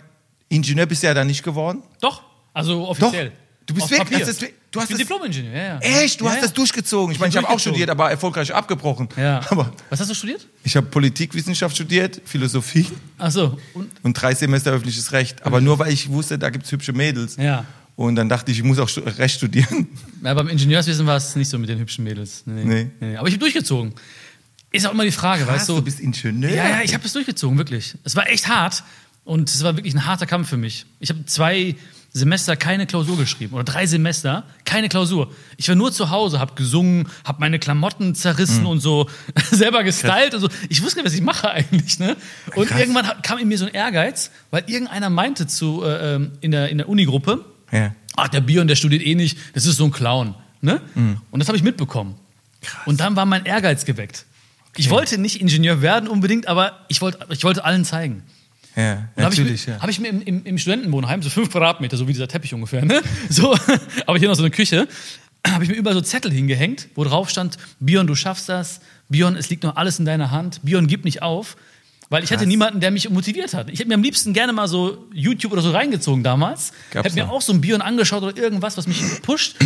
Ingenieur 0.51 0.87
bist 0.87 1.03
du 1.03 1.07
ja 1.07 1.15
da 1.15 1.25
nicht 1.25 1.43
geworden. 1.43 1.83
Doch, 2.01 2.23
also 2.53 2.87
offiziell. 2.87 3.33
Du 3.67 3.75
bist 3.75 3.91
wirklich- 3.91 4.21
das 4.25 4.39
du 4.39 4.81
hast 4.81 4.91
ich 4.91 4.97
bin 4.97 4.99
Diplom-Ingenieur, 4.99 5.55
ja, 5.55 5.63
ja. 5.63 5.79
Echt? 5.79 6.21
Du 6.21 6.27
ja, 6.27 6.33
hast 6.33 6.43
das 6.43 6.53
durchgezogen. 6.53 7.15
Ich 7.15 7.19
meine, 7.19 7.31
ich 7.31 7.37
hab 7.37 7.45
habe 7.45 7.55
auch 7.55 7.59
studiert, 7.59 7.89
aber 7.89 8.11
erfolgreich 8.11 8.53
abgebrochen. 8.55 9.09
Ja. 9.17 9.41
Aber 9.51 9.73
Was 9.89 10.01
hast 10.01 10.11
du 10.11 10.15
studiert? 10.15 10.47
ich 10.65 10.77
habe 10.77 10.87
Politikwissenschaft 10.87 11.75
studiert, 11.75 12.21
Philosophie 12.25 12.87
Achso, 13.17 13.59
und 13.73 13.91
und 14.03 14.13
drei 14.13 14.35
Semester 14.35 14.73
öffentliches 14.73 15.13
Recht. 15.13 15.45
Aber 15.47 15.61
nur 15.61 15.79
weil 15.79 15.93
ich 15.93 16.11
wusste, 16.11 16.39
da 16.39 16.51
gibt's 16.51 16.71
hübsche 16.73 16.93
Mädels. 16.93 17.37
Ja. 17.37 17.65
Und 17.97 18.17
dann 18.17 18.29
dachte 18.29 18.51
ich, 18.51 18.59
ich 18.59 18.65
muss 18.65 18.79
auch 18.79 18.91
Recht 19.19 19.37
studieren. 19.37 19.87
ja, 20.23 20.35
beim 20.35 20.49
Ingenieurswesen 20.49 21.07
war 21.07 21.17
es 21.17 21.37
nicht 21.37 21.49
so 21.49 21.59
mit 21.59 21.69
den 21.69 21.79
hübschen 21.79 22.05
Mädels. 22.05 22.43
Nee. 22.45 22.65
Nee. 22.65 22.91
nee. 23.01 23.17
Aber 23.17 23.29
ich 23.29 23.35
habe 23.35 23.41
durchgezogen. 23.41 23.95
Ist 24.73 24.87
auch 24.87 24.93
immer 24.93 25.05
die 25.05 25.13
Frage, 25.13 25.47
weißt 25.47 25.69
du? 25.69 25.77
du 25.77 25.83
bist 25.83 26.01
Ingenieur? 26.01 26.51
Ja, 26.51 26.69
ja, 26.69 26.83
ich 26.83 26.93
habe 26.93 27.07
es 27.07 27.13
durchgezogen, 27.13 27.57
wirklich. 27.57 27.95
Es 28.03 28.17
war 28.17 28.29
echt 28.29 28.49
hart 28.49 28.83
und 29.23 29.49
es 29.49 29.63
war 29.63 29.77
wirklich 29.77 29.95
ein 29.95 30.05
harter 30.05 30.27
Kampf 30.27 30.49
für 30.49 30.57
mich. 30.57 30.85
Ich 30.99 31.11
habe 31.11 31.25
zwei 31.27 31.77
Semester 32.17 32.55
keine 32.57 32.87
Klausur 32.87 33.19
geschrieben 33.19 33.55
oder 33.55 33.65
drei 33.65 33.87
Semester 33.87 34.45
keine 34.65 34.89
Klausur. 34.89 35.33
Ich 35.57 35.67
war 35.69 35.75
nur 35.75 35.91
zu 35.93 36.11
Hause, 36.11 36.39
habe 36.39 36.55
gesungen, 36.55 37.09
habe 37.25 37.41
meine 37.41 37.59
Klamotten 37.59 38.15
zerrissen 38.15 38.61
Mhm. 38.61 38.67
und 38.69 38.81
so 38.81 39.11
selber 39.51 39.83
gestylt 39.83 40.33
und 40.33 40.41
so. 40.41 40.49
Ich 40.69 40.81
wusste 40.83 41.01
nicht, 41.01 41.07
was 41.07 41.15
ich 41.15 41.23
mache 41.23 41.51
eigentlich. 41.51 41.99
Ne? 41.99 42.17
Und 42.55 42.69
Krass. 42.69 42.79
irgendwann 42.81 43.11
kam 43.23 43.39
in 43.39 43.49
mir 43.49 43.59
so 43.59 43.67
ein 43.67 43.73
Ehrgeiz, 43.75 44.31
weil 44.53 44.63
irgendeiner 44.69 45.11
meinte 45.11 45.49
zu 45.49 45.83
äh, 45.83 46.15
ähm, 46.15 46.31
in 46.41 46.53
der 46.53 46.69
in 46.69 46.79
der 46.79 46.89
Unigruppe, 46.89 47.45
Ja. 47.73 47.93
ach, 48.17 48.29
der 48.29 48.41
Bion, 48.43 48.69
der 48.69 48.77
studiert 48.77 49.03
eh 49.05 49.17
nicht, 49.17 49.37
das 49.55 49.67
ist 49.67 49.77
so 49.77 49.85
ein 49.85 49.91
Clown. 49.91 50.37
Ne? 50.61 50.81
Und 51.33 51.41
das 51.41 51.49
habe 51.49 51.59
ich 51.59 51.65
mitbekommen. 51.65 52.15
Und 52.87 53.01
dann 53.01 53.17
war 53.17 53.27
mein 53.27 53.45
Ehrgeiz 53.45 53.85
geweckt. 53.85 54.25
Ich 54.77 54.89
wollte 54.89 55.19
nicht 55.19 55.41
Ingenieur 55.41 55.83
werden 55.83 56.09
unbedingt, 56.09 56.47
aber 56.49 56.81
ich 56.89 57.01
wollte, 57.03 57.19
ich 57.31 57.45
wollte 57.45 57.65
allen 57.65 57.85
zeigen. 57.85 58.23
Ja, 58.77 58.93
Und 59.17 59.25
habe 59.25 59.35
natürlich, 59.37 59.53
ich, 59.63 59.67
ja. 59.67 59.81
hab 59.81 59.89
ich 59.89 60.01
mir 60.01 60.09
im, 60.09 60.21
im, 60.23 60.45
im 60.45 60.59
Studentenwohnheim, 60.59 61.23
so 61.23 61.31
fünf 61.31 61.51
Quadratmeter, 61.51 61.97
so 61.97 62.09
wie 62.09 62.13
dieser 62.13 62.27
Teppich 62.29 62.55
ungefähr, 62.55 62.85
ne? 62.85 63.01
So, 63.31 63.57
aber 64.07 64.19
hier 64.19 64.29
noch 64.29 64.35
so 64.35 64.43
eine 64.43 64.51
Küche, 64.51 64.89
habe 65.47 65.63
ich 65.65 65.71
mir 65.71 65.77
überall 65.77 65.95
so 65.95 66.01
Zettel 66.01 66.33
hingehängt, 66.33 66.89
wo 66.95 67.05
drauf 67.05 67.31
stand, 67.31 67.59
Bion, 67.79 68.07
du 68.07 68.15
schaffst 68.15 68.49
das, 68.49 68.81
Bion, 69.09 69.37
es 69.37 69.49
liegt 69.51 69.63
noch 69.63 69.77
alles 69.77 69.99
in 69.99 70.05
deiner 70.05 70.31
Hand, 70.31 70.61
Bion, 70.63 70.87
gib 70.87 71.05
nicht 71.05 71.23
auf. 71.23 71.57
Weil 72.11 72.23
ich 72.23 72.33
hatte 72.33 72.47
niemanden, 72.47 72.81
der 72.81 72.91
mich 72.91 73.09
motiviert 73.09 73.55
hat. 73.55 73.71
Ich 73.71 73.79
hätte 73.81 73.89
mir 73.89 73.95
am 73.95 74.03
liebsten 74.03 74.35
gerne 74.35 74.53
mal 74.53 74.69
so 74.69 75.07
YouTube 75.13 75.53
oder 75.53 75.63
so 75.63 75.71
reingezogen 75.71 76.23
damals. 76.23 76.73
Gab's 76.91 77.07
hätte 77.07 77.17
mir 77.17 77.31
auch 77.31 77.41
so 77.41 77.53
ein 77.53 77.61
Bion 77.63 77.81
angeschaut 77.81 78.23
oder 78.23 78.37
irgendwas, 78.37 78.77
was 78.77 78.87
mich 78.87 79.03
pusht, 79.23 79.57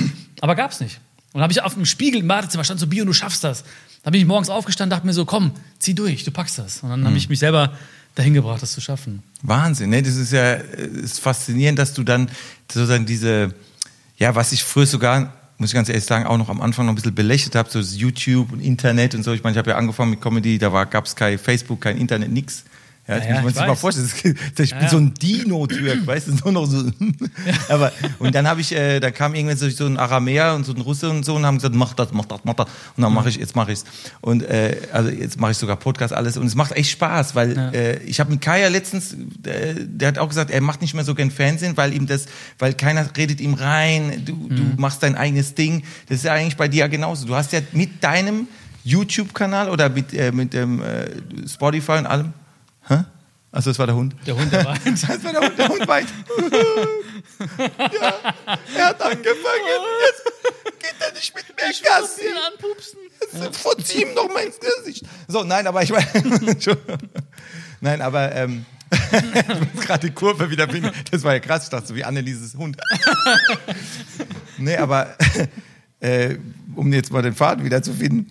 aber 0.41 0.55
gab's 0.55 0.81
nicht. 0.81 1.01
Und 1.33 1.43
habe 1.43 1.53
ich 1.53 1.61
auf 1.63 1.75
dem 1.75 1.85
Spiegel 1.85 2.21
im 2.21 2.29
Badezimmer 2.29 2.63
stand 2.65 2.79
so, 2.81 2.87
Bion, 2.87 3.07
du 3.07 3.13
schaffst 3.13 3.43
das. 3.43 3.65
Da 4.05 4.11
bin 4.11 4.21
ich 4.21 4.27
morgens 4.27 4.51
aufgestanden, 4.51 4.91
dachte 4.97 5.05
mir 5.07 5.13
so, 5.13 5.25
komm, 5.25 5.51
zieh 5.81 5.95
durch, 5.95 6.25
du 6.25 6.31
packst 6.31 6.59
das. 6.59 6.83
Und 6.83 6.91
dann 6.91 7.01
Mhm. 7.01 7.07
habe 7.07 7.17
ich 7.17 7.29
mich 7.29 7.41
selber 7.41 7.73
dahin 8.19 8.35
gebracht, 8.35 8.61
das 8.61 8.73
zu 8.73 8.81
schaffen. 8.81 9.23
Wahnsinn, 9.43 9.91
ne? 9.91 10.03
Das 10.03 10.17
ist 10.17 10.33
ja 10.33 10.55
äh, 10.55 10.87
ist 10.87 11.21
faszinierend, 11.21 11.79
dass 11.79 11.95
du 11.95 12.03
dann 12.03 12.29
sozusagen 12.71 13.07
diese, 13.07 13.55
ja, 14.17 14.35
was 14.35 14.53
ich 14.53 14.65
früher 14.65 14.87
sogar, 14.87 15.33
muss 15.59 15.71
ich 15.71 15.75
ganz 15.75 15.89
ehrlich 15.89 16.05
sagen, 16.05 16.27
auch 16.27 16.39
noch 16.39 16.49
am 16.49 16.61
Anfang 16.61 16.87
noch 16.87 16.93
ein 16.93 16.97
bisschen 16.97 17.15
belächelt 17.15 17.55
habe, 17.55 17.71
so 17.71 17.79
das 17.79 17.97
YouTube 17.97 18.53
und 18.53 18.61
Internet 18.61 19.15
und 19.15 19.23
so. 19.23 19.33
Ich 19.33 19.43
meine, 19.43 19.55
ich 19.55 19.59
habe 19.59 19.71
ja 19.71 19.77
angefangen 19.77 20.11
mit 20.11 20.21
Comedy, 20.21 20.59
da 20.59 20.85
gab 20.85 21.07
es 21.07 21.15
kein 21.15 21.39
Facebook, 21.39 21.81
kein 21.81 21.97
Internet, 21.97 22.31
nix. 22.31 22.65
Ja, 23.09 23.17
das 23.17 23.25
Ja, 23.25 23.35
ja, 23.37 23.41
muss 23.41 23.43
man 23.43 23.49
ich 23.49 23.57
sich 23.57 23.67
mal 23.67 23.73
weiß. 23.73 23.81
vorstellen. 23.81 24.39
Das, 24.55 24.65
ich 24.67 24.73
bin 24.73 24.83
ja. 24.83 24.89
so 24.89 24.97
ein 24.99 25.15
Dino-Türk, 25.15 26.07
weißt 26.07 26.29
du, 26.29 26.33
nur 26.45 26.53
noch 26.53 26.67
so. 26.67 26.85
Aber, 27.69 27.93
und 28.19 28.35
dann 28.35 28.47
habe 28.47 28.61
ich, 28.61 28.73
äh, 28.75 29.01
da 29.01 29.11
kam 29.11 29.35
irgendwann 29.35 29.57
so, 29.57 29.69
so 29.71 29.87
ein 29.87 29.97
Aramäer 29.97 30.55
und 30.55 30.65
so 30.65 30.73
ein 30.73 30.81
Russe 30.81 31.11
und 31.11 31.25
so 31.25 31.35
und 31.35 31.45
haben 31.47 31.57
gesagt, 31.57 31.75
mach 31.75 31.95
das, 31.95 32.13
mach 32.13 32.27
das, 32.27 32.41
mach 32.45 32.55
das. 32.55 32.69
Und 32.97 33.03
dann 33.03 33.13
mache 33.13 33.29
ich, 33.29 33.37
jetzt 33.37 33.57
mache 33.57 33.73
ich's. 33.73 33.85
Und 34.21 34.43
äh, 34.43 34.77
also 34.93 35.11
jetzt 35.11 35.41
mache 35.41 35.53
ich 35.53 35.59
sogar 35.59 35.77
Podcast, 35.77 36.13
alles. 36.15 36.37
Und 36.37 36.47
es 36.47 36.55
macht 36.55 36.73
echt 36.73 36.91
Spaß, 36.91 37.35
weil 37.35 37.57
äh, 37.75 38.03
ich 38.05 38.21
habe 38.21 38.31
mit 38.31 38.41
Kaya 38.41 38.69
letztens, 38.69 39.15
äh, 39.45 39.75
der 39.77 40.09
hat 40.09 40.19
auch 40.19 40.29
gesagt, 40.29 40.51
er 40.51 40.61
macht 40.61 40.81
nicht 40.83 40.95
mehr 40.95 41.05
so 41.05 41.15
gern 41.15 41.31
Fernsehen, 41.31 41.77
weil 41.77 41.95
ihm 41.95 42.07
das, 42.07 42.27
weil 42.59 42.75
keiner 42.75 43.09
redet 43.17 43.41
ihm 43.41 43.55
rein, 43.55 44.23
du, 44.25 44.49
du 44.49 44.63
machst 44.77 45.03
dein 45.03 45.17
eigenes 45.17 45.55
Ding. 45.55 45.83
Das 46.09 46.19
ist 46.19 46.25
ja 46.25 46.33
eigentlich 46.33 46.57
bei 46.57 46.69
dir 46.69 46.79
ja 46.79 46.87
genauso. 46.87 47.27
Du 47.27 47.35
hast 47.35 47.53
ja 47.53 47.61
mit 47.73 48.03
deinem 48.05 48.47
YouTube-Kanal 48.85 49.69
oder 49.69 49.89
mit, 49.89 50.15
äh, 50.15 50.31
mit 50.33 50.55
dem 50.55 50.81
äh, 50.81 51.09
Spotify 51.49 51.93
und 51.93 52.07
allem. 52.07 52.33
Hä? 52.89 53.05
Also 53.51 53.71
das 53.71 53.79
war 53.79 53.87
der 53.87 53.97
Hund. 53.97 54.15
Der 54.27 54.37
Hund, 54.37 54.53
der 54.53 54.65
weint. 54.65 54.87
Das 54.87 55.09
war 55.25 55.33
der 55.33 55.41
Hund, 55.41 55.59
der 55.59 55.69
Hund 55.69 55.89
weint. 55.89 56.09
ja, 57.59 58.15
er 58.77 58.85
hat 58.87 59.03
angefangen. 59.03 59.35
Jetzt 60.07 60.25
geht 60.79 60.95
er 61.01 61.13
nicht 61.15 61.35
mit 61.35 61.45
mehr 61.57 61.69
Gassi. 61.69 62.23
anpupsen. 62.53 62.99
Jetzt 63.43 63.57
Verzieh 63.57 64.03
ihm 64.03 64.15
doch 64.15 64.29
mal 64.29 64.41
ins 64.41 64.59
Gesicht. 64.61 65.07
So, 65.29 65.45
nein, 65.45 65.67
aber 65.67 65.83
ich 65.83 65.91
meine. 65.91 66.07
nein, 67.81 68.03
aber. 68.03 68.35
Ähm, 68.35 68.67
ich 68.91 69.75
muss 69.75 69.85
gerade 69.85 70.07
die 70.09 70.15
Kurve 70.15 70.51
wieder 70.51 70.69
finden. 70.69 70.91
Das 71.11 71.23
war 71.23 71.35
ja 71.35 71.41
krass. 71.41 71.65
Ich 71.65 71.69
dachte 71.71 71.89
so 71.89 71.95
wie 71.95 72.05
Annelieses 72.05 72.55
Hund. 72.55 72.79
nee, 74.57 74.77
aber 74.77 75.15
äh, 76.01 76.37
um 76.75 76.93
jetzt 76.93 77.13
mal 77.13 77.23
den 77.23 77.35
Faden 77.35 77.65
wieder 77.65 77.83
zu 77.83 77.93
finden. 77.93 78.31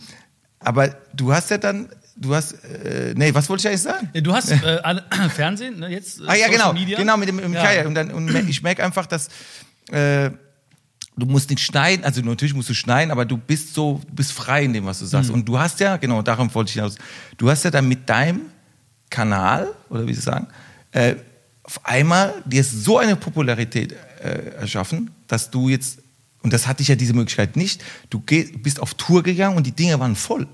Aber 0.60 0.90
du 1.14 1.32
hast 1.34 1.52
ja 1.52 1.58
dann, 1.58 1.90
du 2.20 2.34
hast, 2.36 2.54
äh, 2.64 3.14
nee, 3.16 3.34
was 3.34 3.48
wollte 3.50 3.62
ich 3.62 3.68
eigentlich 3.68 3.82
sagen? 3.82 4.10
Ja, 4.14 4.22
du 4.22 4.34
hast 4.34 4.52
äh, 4.52 4.80
Fernsehen, 5.36 5.80
ne, 5.80 5.88
jetzt. 5.90 6.20
äh, 6.20 6.24
Ah 6.28 6.36
ja, 6.36 6.46
Social 6.48 6.52
genau, 6.52 6.74
Media. 6.74 6.98
genau 6.98 7.18
mit 7.18 7.30
dem, 7.30 7.36
mit 7.38 7.46
dem 7.46 7.54
Ja. 7.54 7.64
Kaya. 7.64 7.86
Und, 7.88 7.96
dann, 7.96 8.12
und 8.12 8.34
ich 8.50 8.62
merke 8.64 8.84
einfach, 8.84 9.06
dass 9.06 9.28
äh, 9.92 10.30
du 11.16 11.26
musst 11.26 11.50
nicht 11.50 11.62
schneiden, 11.64 12.04
also 12.06 12.22
natürlich 12.22 12.54
musst 12.54 12.70
du 12.70 12.74
schneiden, 12.74 13.12
aber 13.12 13.26
du 13.26 13.38
bist 13.38 13.74
so, 13.74 14.02
du 14.08 14.14
bist 14.16 14.32
frei 14.34 14.64
in 14.66 14.74
dem, 14.74 14.86
was 14.86 15.00
du 15.00 15.06
Mhm. 15.06 15.10
sagst. 15.10 15.30
Und 15.30 15.46
du 15.46 15.58
hast 15.58 15.80
ja, 15.80 15.98
genau, 15.98 16.22
darum 16.22 16.54
wollte 16.54 16.70
ich 16.70 16.76
hinaus, 16.76 16.96
du 17.38 17.50
hast 17.50 17.64
ja 17.64 17.72
dann 17.72 17.88
mit 17.88 18.08
deinem 18.10 18.42
Kanal, 19.10 19.68
oder 19.90 20.06
wie 20.08 20.14
sie 20.14 20.22
sagen, 20.22 20.48
äh, 20.92 21.16
auf 21.64 21.80
einmal 21.86 22.34
dir 22.46 22.64
so 22.64 22.98
eine 22.98 23.16
Popularität 23.16 23.94
äh, 24.22 24.56
erschaffen, 24.60 25.12
dass 25.28 25.50
du 25.50 25.70
jetzt, 25.70 26.00
und 26.44 26.54
das 26.54 26.66
hatte 26.68 26.82
ich 26.82 26.88
ja 26.88 26.96
diese 26.96 27.14
Möglichkeit 27.14 27.56
nicht, 27.58 27.84
du 28.10 28.20
geh, 28.22 28.44
bist 28.44 28.80
auf 28.80 28.94
Tour 28.94 29.24
gegangen 29.24 29.58
und 29.58 29.66
die 29.68 29.72
Dinge 29.74 30.00
waren 30.00 30.16
voll. 30.16 30.48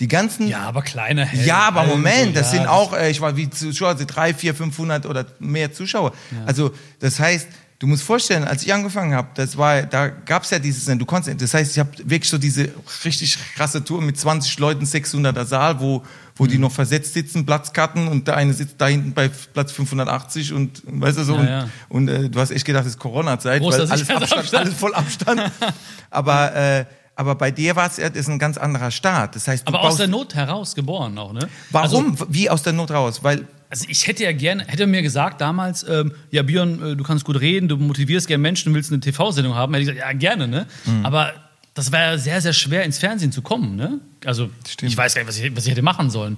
Die 0.00 0.08
ganzen 0.08 0.48
Ja, 0.48 0.60
aber 0.62 0.82
kleiner 0.82 1.24
Held. 1.26 1.46
ja, 1.46 1.58
aber 1.68 1.80
Also, 1.82 1.96
Moment, 1.96 2.34
das 2.34 2.52
ja, 2.52 2.58
sind 2.58 2.66
auch, 2.68 2.92
äh, 2.94 3.10
ich 3.10 3.20
war 3.20 3.36
wie 3.36 3.48
Zuschauer, 3.50 3.96
sind 3.96 4.06
drei, 4.08 4.32
vier, 4.34 4.54
500 4.54 5.06
oder 5.06 5.26
mehr 5.38 5.72
Zuschauer. 5.72 6.12
Also 6.46 6.72
das 7.00 7.20
heißt, 7.20 7.46
du 7.78 7.86
musst 7.86 8.02
vorstellen, 8.02 8.44
als 8.44 8.62
ich 8.62 8.72
angefangen 8.72 9.14
habe, 9.14 9.28
das 9.34 9.56
war, 9.58 9.82
da 9.82 10.08
gab 10.08 10.42
es 10.44 10.50
ja 10.50 10.58
dieses, 10.58 10.84
du 10.86 11.04
konntest, 11.06 11.40
das 11.40 11.52
heißt, 11.54 11.72
ich 11.72 11.78
habe 11.78 11.90
wirklich 12.04 12.28
so 12.30 12.38
diese 12.38 12.70
richtig 13.04 13.38
krasse 13.54 13.84
Tour 13.84 14.00
mit 14.02 14.18
20 14.18 14.58
Leuten, 14.58 14.84
600er 14.86 15.44
Saal, 15.44 15.80
wo, 15.80 16.02
wo 16.36 16.44
Mhm. 16.44 16.48
die 16.48 16.58
noch 16.58 16.72
versetzt 16.72 17.12
sitzen, 17.12 17.44
Platzkarten 17.44 18.08
und 18.08 18.26
der 18.26 18.36
eine 18.38 18.54
sitzt 18.54 18.76
da 18.78 18.86
hinten 18.86 19.12
bei 19.12 19.28
Platz 19.52 19.72
580 19.72 20.54
und 20.54 20.82
weißt 20.86 21.18
du 21.18 21.24
so, 21.24 21.34
Ja, 21.34 21.40
und, 21.40 21.46
ja. 21.46 21.68
und 21.90 22.08
äh, 22.08 22.28
du 22.30 22.40
hast 22.40 22.50
echt 22.52 22.64
gedacht, 22.64 22.84
es 22.86 22.92
ist 22.92 22.98
Corona-Zeit, 22.98 23.60
weil 23.62 23.68
alles 23.72 23.90
Abstand, 23.90 24.00
Sicherheitsabstand. 24.20 24.64
alles 24.66 24.78
voll 24.78 24.94
Abstand. 24.94 25.42
aber, 26.10 26.54
äh, 26.54 26.84
aber 27.20 27.34
bei 27.34 27.50
dir 27.50 27.76
war 27.76 27.86
es 27.86 27.98
ja, 27.98 28.08
ist 28.08 28.28
ein 28.28 28.38
ganz 28.38 28.56
anderer 28.58 28.90
Start. 28.90 29.36
Das 29.36 29.46
heißt, 29.46 29.66
Aber 29.68 29.82
aus 29.82 29.96
der 29.96 30.08
Not 30.08 30.34
heraus 30.34 30.74
geboren 30.74 31.16
auch, 31.18 31.32
ne? 31.32 31.48
Warum? 31.70 32.16
Wie 32.28 32.48
aus 32.50 32.62
der 32.62 32.72
Not 32.72 32.90
raus? 32.90 33.22
Weil 33.22 33.46
Also 33.68 33.84
ich 33.88 34.06
hätte 34.06 34.24
ja 34.24 34.32
gerne, 34.32 34.64
hätte 34.66 34.86
mir 34.86 35.02
gesagt 35.02 35.40
damals, 35.40 35.86
ähm, 35.88 36.12
ja 36.30 36.42
Björn, 36.42 36.82
äh, 36.92 36.96
du 36.96 37.04
kannst 37.04 37.24
gut 37.24 37.38
reden, 37.40 37.68
du 37.68 37.76
motivierst 37.76 38.26
gerne 38.26 38.40
Menschen, 38.42 38.72
du 38.72 38.74
willst 38.76 38.90
eine 38.90 39.00
TV-Sendung 39.00 39.54
haben, 39.54 39.72
hätte 39.74 39.82
ich 39.82 39.88
gesagt, 39.94 40.06
ja 40.10 40.18
gerne, 40.18 40.48
ne? 40.48 40.66
Mhm. 40.86 41.04
Aber 41.06 41.32
das 41.74 41.92
wäre 41.92 42.18
sehr, 42.18 42.40
sehr 42.40 42.52
schwer 42.52 42.82
ins 42.84 42.98
Fernsehen 42.98 43.30
zu 43.32 43.42
kommen, 43.42 43.76
ne? 43.76 44.00
Also 44.24 44.50
Stimmt. 44.68 44.82
Mhm. 44.82 44.88
ich 44.88 44.96
weiß 44.96 45.14
gar 45.14 45.20
nicht, 45.22 45.28
was 45.28 45.38
ich, 45.38 45.56
was 45.56 45.64
ich 45.66 45.70
hätte 45.70 45.82
machen 45.82 46.10
sollen. 46.10 46.36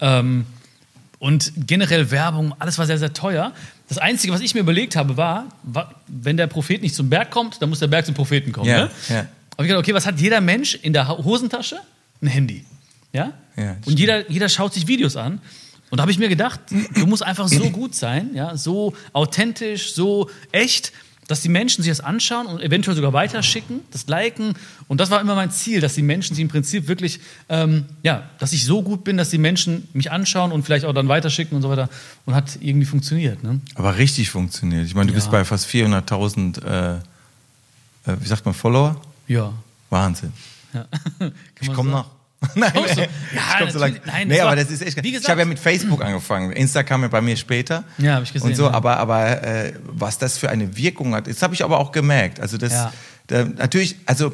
Ähm, 0.00 0.44
und 1.18 1.52
generell 1.56 2.10
Werbung, 2.10 2.54
alles 2.58 2.76
war 2.78 2.86
sehr, 2.86 2.98
sehr 2.98 3.12
teuer. 3.14 3.52
Das 3.88 3.98
Einzige, 3.98 4.32
was 4.32 4.40
ich 4.40 4.54
mir 4.54 4.60
überlegt 4.60 4.94
habe, 4.96 5.16
war, 5.16 5.46
wa- 5.62 5.90
wenn 6.06 6.36
der 6.36 6.46
Prophet 6.48 6.82
nicht 6.82 6.94
zum 6.94 7.08
Berg 7.08 7.30
kommt, 7.30 7.62
dann 7.62 7.70
muss 7.70 7.78
der 7.78 7.86
Berg 7.86 8.04
zum 8.04 8.14
Propheten 8.14 8.52
kommen. 8.52 8.68
Ja, 8.68 8.84
ne? 8.84 8.90
ja. 9.08 9.26
Aber 9.56 9.64
ich 9.64 9.68
gedacht, 9.68 9.84
okay, 9.84 9.94
was 9.94 10.06
hat 10.06 10.20
jeder 10.20 10.40
Mensch 10.40 10.74
in 10.74 10.92
der 10.92 11.08
Hosentasche? 11.08 11.78
Ein 12.22 12.28
Handy. 12.28 12.64
Ja? 13.12 13.32
Ja, 13.56 13.76
und 13.86 13.98
jeder, 13.98 14.28
jeder 14.30 14.48
schaut 14.48 14.74
sich 14.74 14.86
Videos 14.88 15.16
an. 15.16 15.40
Und 15.90 15.98
da 15.98 16.02
habe 16.02 16.10
ich 16.10 16.18
mir 16.18 16.28
gedacht, 16.28 16.58
du 16.94 17.06
musst 17.06 17.22
einfach 17.22 17.46
so 17.46 17.70
gut 17.70 17.94
sein, 17.94 18.30
ja, 18.34 18.56
so 18.56 18.94
authentisch, 19.12 19.94
so 19.94 20.28
echt, 20.50 20.92
dass 21.28 21.40
die 21.40 21.48
Menschen 21.48 21.84
sich 21.84 21.90
das 21.90 22.00
anschauen 22.00 22.46
und 22.46 22.60
eventuell 22.60 22.96
sogar 22.96 23.12
weiterschicken, 23.12 23.78
das 23.92 24.08
liken. 24.08 24.54
Und 24.88 24.98
das 25.00 25.10
war 25.10 25.20
immer 25.20 25.36
mein 25.36 25.52
Ziel, 25.52 25.80
dass 25.80 25.94
die 25.94 26.02
Menschen 26.02 26.34
sich 26.34 26.42
im 26.42 26.48
Prinzip 26.48 26.88
wirklich, 26.88 27.20
ähm, 27.48 27.84
ja, 28.02 28.28
dass 28.40 28.52
ich 28.52 28.64
so 28.64 28.82
gut 28.82 29.04
bin, 29.04 29.16
dass 29.16 29.30
die 29.30 29.38
Menschen 29.38 29.86
mich 29.92 30.10
anschauen 30.10 30.50
und 30.50 30.64
vielleicht 30.64 30.84
auch 30.84 30.92
dann 30.92 31.06
weiterschicken 31.06 31.54
und 31.54 31.62
so 31.62 31.70
weiter. 31.70 31.88
Und 32.26 32.34
hat 32.34 32.58
irgendwie 32.60 32.86
funktioniert. 32.86 33.44
Ne? 33.44 33.60
Aber 33.76 33.96
richtig 33.96 34.30
funktioniert. 34.30 34.86
Ich 34.86 34.94
meine, 34.96 35.06
du 35.06 35.12
Ja. 35.12 35.18
bist 35.18 35.30
bei 35.30 35.44
fast 35.44 35.66
400.000, 35.66 36.58
äh, 36.64 36.96
äh, 36.96 37.00
wie 38.20 38.26
sagt 38.26 38.44
man, 38.46 38.52
Follower? 38.54 39.00
Ja. 39.26 39.52
Wahnsinn. 39.90 40.32
ja. 40.72 40.86
Ich 41.60 41.72
komme 41.72 41.90
noch. 41.90 42.10
Nein, 42.56 42.72
Ja, 42.74 42.82
ich 43.04 43.58
komm 43.58 43.70
so 43.70 43.78
lang. 43.78 43.96
Nein, 44.04 44.28
nee, 44.28 44.38
aber 44.40 44.54
das 44.54 44.70
ist 44.70 44.82
echt. 44.82 45.02
wie 45.02 45.08
ich 45.08 45.14
gesagt- 45.14 45.30
habe 45.30 45.40
ja 45.40 45.46
mit 45.46 45.58
Facebook 45.58 46.04
angefangen. 46.04 46.52
Insta 46.52 46.82
kam 46.82 47.00
ja 47.02 47.08
bei 47.08 47.22
mir 47.22 47.36
später. 47.38 47.84
Ja, 47.96 48.16
hab 48.16 48.22
ich 48.22 48.32
gesehen, 48.34 48.50
Und 48.50 48.56
so, 48.56 48.64
ja. 48.64 48.70
aber, 48.72 48.98
aber 48.98 49.42
äh, 49.42 49.72
was 49.86 50.18
das 50.18 50.36
für 50.36 50.50
eine 50.50 50.76
Wirkung 50.76 51.14
hat, 51.14 51.26
das 51.26 51.40
habe 51.42 51.54
ich 51.54 51.64
aber 51.64 51.78
auch 51.78 51.90
gemerkt. 51.90 52.40
Also 52.40 52.58
das, 52.58 52.72
Ja. 52.72 52.92
da, 53.28 53.44
natürlich, 53.46 53.96
also 54.04 54.32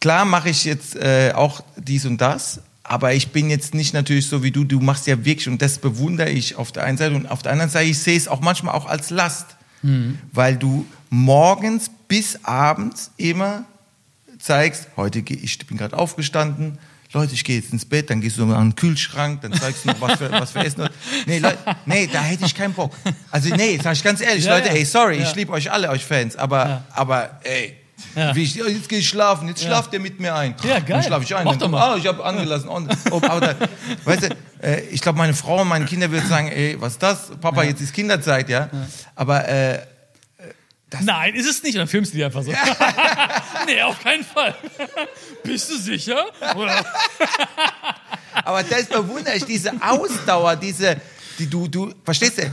klar 0.00 0.24
mache 0.24 0.50
ich 0.50 0.64
jetzt 0.64 0.94
äh, 0.96 1.32
auch 1.34 1.62
dies 1.76 2.04
und 2.06 2.20
das, 2.20 2.60
aber 2.84 3.12
ich 3.12 3.32
bin 3.32 3.50
jetzt 3.50 3.74
nicht 3.74 3.92
natürlich 3.92 4.28
so 4.28 4.42
wie 4.42 4.50
du. 4.52 4.64
Du 4.64 4.78
machst 4.80 5.06
ja 5.08 5.24
wirklich 5.24 5.48
und 5.48 5.60
das 5.60 5.78
bewundere 5.78 6.30
ich 6.30 6.56
auf 6.56 6.70
der 6.72 6.84
einen 6.84 6.96
Seite 6.96 7.14
und 7.16 7.26
auf 7.26 7.42
der 7.42 7.52
anderen 7.52 7.70
Seite 7.70 7.90
ich 7.90 7.98
sehe 7.98 8.16
es 8.16 8.28
auch 8.28 8.40
manchmal 8.40 8.74
auch 8.74 8.86
als 8.86 9.10
Last, 9.10 9.46
Mhm. 9.82 10.18
weil 10.32 10.56
du 10.56 10.86
morgens 11.10 11.90
bis 12.08 12.44
abends 12.44 13.10
immer 13.16 13.64
zeigst, 14.38 14.88
heute 14.96 15.22
gehe 15.22 15.36
ich 15.36 15.58
bin 15.66 15.76
gerade 15.76 15.96
aufgestanden, 15.96 16.78
Leute, 17.14 17.32
ich 17.32 17.42
gehe 17.42 17.56
jetzt 17.58 17.72
ins 17.72 17.86
Bett, 17.86 18.10
dann 18.10 18.20
gehst 18.20 18.36
du 18.36 18.44
mal 18.44 18.56
an 18.56 18.70
den 18.70 18.76
Kühlschrank, 18.76 19.40
dann 19.40 19.54
zeigst 19.54 19.84
du 19.84 19.88
noch, 19.88 20.00
was 20.02 20.18
für, 20.18 20.30
was 20.30 20.50
für 20.50 20.58
Essen. 20.58 20.88
Nee, 21.26 21.38
Leute, 21.38 21.56
nee, 21.86 22.06
da 22.06 22.20
hätte 22.20 22.44
ich 22.44 22.54
keinen 22.54 22.74
Bock. 22.74 22.92
Also 23.30 23.48
nee, 23.54 23.78
sag 23.82 23.94
ich 23.94 24.04
ganz 24.04 24.20
ehrlich, 24.20 24.44
Ja, 24.44 24.56
Leute, 24.56 24.68
ja. 24.68 24.74
ey, 24.74 24.84
sorry, 24.84 25.16
Ja. 25.16 25.22
ich 25.22 25.34
liebe 25.34 25.50
euch 25.52 25.72
alle, 25.72 25.88
euch 25.88 26.04
Fans, 26.04 26.36
aber, 26.36 26.84
aber 26.90 27.40
ey, 27.44 27.74
Ja. 28.14 28.34
ich, 28.34 28.54
ja, 28.54 28.66
jetzt 28.66 28.88
gehe 28.88 28.98
ich 28.98 29.08
schlafen, 29.08 29.48
jetzt 29.48 29.62
schlaft 29.62 29.92
ihr 29.92 30.00
mit 30.00 30.20
mir 30.20 30.34
ein. 30.34 30.54
Ja, 30.62 30.74
geil. 30.74 30.84
Dann 30.88 31.02
schlafe 31.02 31.24
ich 31.24 31.34
ein. 31.34 31.44
Mach 31.44 31.56
doch 31.56 31.68
mal. 31.68 31.94
Ah, 31.94 31.96
ich 31.96 32.06
habe 32.06 32.24
angelassen. 32.24 32.68
Und, 32.68 32.90
oh, 33.10 33.16
aber 33.16 33.40
da, 33.40 33.54
weißt 34.04 34.22
du, 34.22 34.36
äh, 34.62 34.80
ich 34.90 35.00
glaube, 35.00 35.18
meine 35.18 35.34
Frau 35.34 35.62
und 35.62 35.68
meine 35.68 35.84
Kinder 35.84 36.10
würden 36.10 36.28
sagen, 36.28 36.48
ey, 36.48 36.80
was 36.80 36.94
ist 36.94 37.02
das? 37.02 37.30
Papa, 37.40 37.64
jetzt 37.64 37.80
ist 37.80 37.92
Kinderzeit, 37.92 38.48
ja. 38.48 38.68
Aber 39.14 39.48
äh, 39.48 39.80
Nein, 41.00 41.34
ist 41.34 41.48
es 41.48 41.62
nicht. 41.62 41.74
Und 41.74 41.80
dann 41.80 41.88
filmst 41.88 42.12
du 42.12 42.16
die 42.16 42.24
einfach 42.24 42.42
so. 42.42 42.50
nee, 43.66 43.82
auf 43.82 44.02
keinen 44.02 44.24
Fall. 44.24 44.54
Bist 45.42 45.70
du 45.70 45.76
sicher? 45.76 46.26
Aber 48.44 48.62
das 48.62 48.86
bewundere 48.86 49.36
ich, 49.36 49.44
diese 49.44 49.72
Ausdauer, 49.80 50.56
diese, 50.56 50.96
die 51.38 51.48
du, 51.48 51.68
du, 51.68 51.92
verstehst 52.04 52.38
du? 52.38 52.50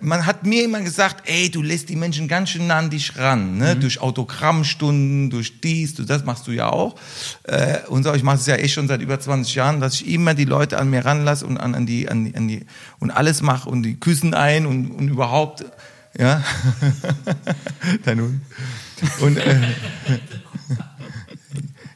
Man 0.00 0.26
hat 0.26 0.44
mir 0.44 0.64
immer 0.64 0.80
gesagt, 0.80 1.28
ey, 1.28 1.50
du 1.50 1.62
lässt 1.62 1.88
die 1.88 1.96
Menschen 1.96 2.26
ganz 2.26 2.50
schön 2.50 2.66
nah 2.66 2.78
an 2.78 2.90
dich 2.90 3.16
ran, 3.16 3.58
ne? 3.58 3.76
durch 3.76 4.00
Autogrammstunden, 4.00 5.30
durch 5.30 5.60
dies, 5.60 5.94
du, 5.94 6.04
das 6.04 6.24
machst 6.24 6.46
du 6.46 6.50
ja 6.50 6.68
auch. 6.68 6.96
Äh, 7.44 7.78
und 7.88 8.02
so, 8.02 8.12
ich 8.14 8.22
mache 8.22 8.36
es 8.36 8.46
ja 8.46 8.56
eh 8.56 8.68
schon 8.68 8.88
seit 8.88 9.00
über 9.00 9.20
20 9.20 9.54
Jahren, 9.54 9.80
dass 9.80 9.94
ich 9.94 10.08
immer 10.08 10.34
die 10.34 10.44
Leute 10.44 10.78
an 10.78 10.90
mir 10.90 11.04
ranlasse 11.04 11.46
und 11.46 11.58
an, 11.58 11.74
an, 11.74 11.86
die, 11.86 12.08
an, 12.08 12.24
die, 12.24 12.34
an 12.34 12.48
die 12.48 12.66
und 12.98 13.10
alles 13.10 13.40
mache 13.40 13.68
und 13.70 13.82
die 13.84 13.98
küssen 13.98 14.34
ein 14.34 14.66
und, 14.66 14.90
und 14.90 15.08
überhaupt, 15.08 15.64
ja. 16.18 16.42
Dein 18.04 18.20
Hund. 18.20 18.40
Und 19.20 19.36
äh, 19.36 19.60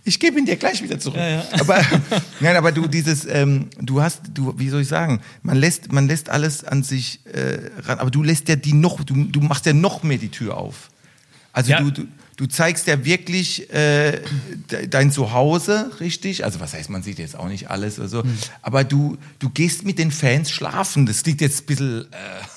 ich 0.04 0.18
gebe 0.18 0.38
ihn 0.38 0.46
dir 0.46 0.56
gleich 0.56 0.82
wieder 0.82 0.98
zurück. 0.98 1.20
Aber 1.60 1.80
nein, 2.40 2.56
aber 2.56 2.72
du 2.72 2.86
dieses, 2.88 3.24
ähm, 3.24 3.68
du 3.80 4.02
hast, 4.02 4.20
du, 4.34 4.52
wie 4.58 4.68
soll 4.68 4.82
ich 4.82 4.88
sagen, 4.88 5.20
man 5.42 5.56
lässt, 5.56 5.92
man 5.92 6.08
lässt 6.08 6.28
alles 6.28 6.64
an 6.64 6.82
sich 6.82 7.20
äh, 7.26 7.58
ran, 7.82 7.98
aber 8.00 8.10
du 8.10 8.22
lässt 8.22 8.48
ja 8.48 8.56
die 8.56 8.72
noch, 8.72 9.04
du, 9.04 9.14
du 9.24 9.40
machst 9.40 9.66
ja 9.66 9.72
noch 9.72 10.02
mehr 10.02 10.18
die 10.18 10.30
Tür 10.30 10.56
auf. 10.56 10.90
Also 11.52 11.70
Ja. 11.70 11.80
du, 11.80 11.90
du, 11.90 12.06
du 12.36 12.46
zeigst 12.46 12.86
ja 12.86 13.04
wirklich 13.04 13.70
äh, 13.72 14.20
de- 14.70 14.88
dein 14.88 15.12
Zuhause, 15.12 15.90
richtig? 16.00 16.44
Also 16.44 16.58
was 16.60 16.72
heißt, 16.72 16.88
man 16.90 17.02
sieht 17.02 17.18
jetzt 17.20 17.36
auch 17.38 17.46
nicht 17.46 17.70
alles 17.70 17.98
oder 17.98 18.08
so, 18.08 18.22
aber 18.62 18.82
du, 18.84 19.18
du 19.38 19.50
gehst 19.50 19.84
mit 19.84 19.98
den 19.98 20.10
Fans 20.10 20.50
schlafen. 20.50 21.04
Das 21.06 21.22
klingt 21.22 21.40
jetzt 21.42 21.62
ein 21.62 21.66
bisschen, 21.66 22.06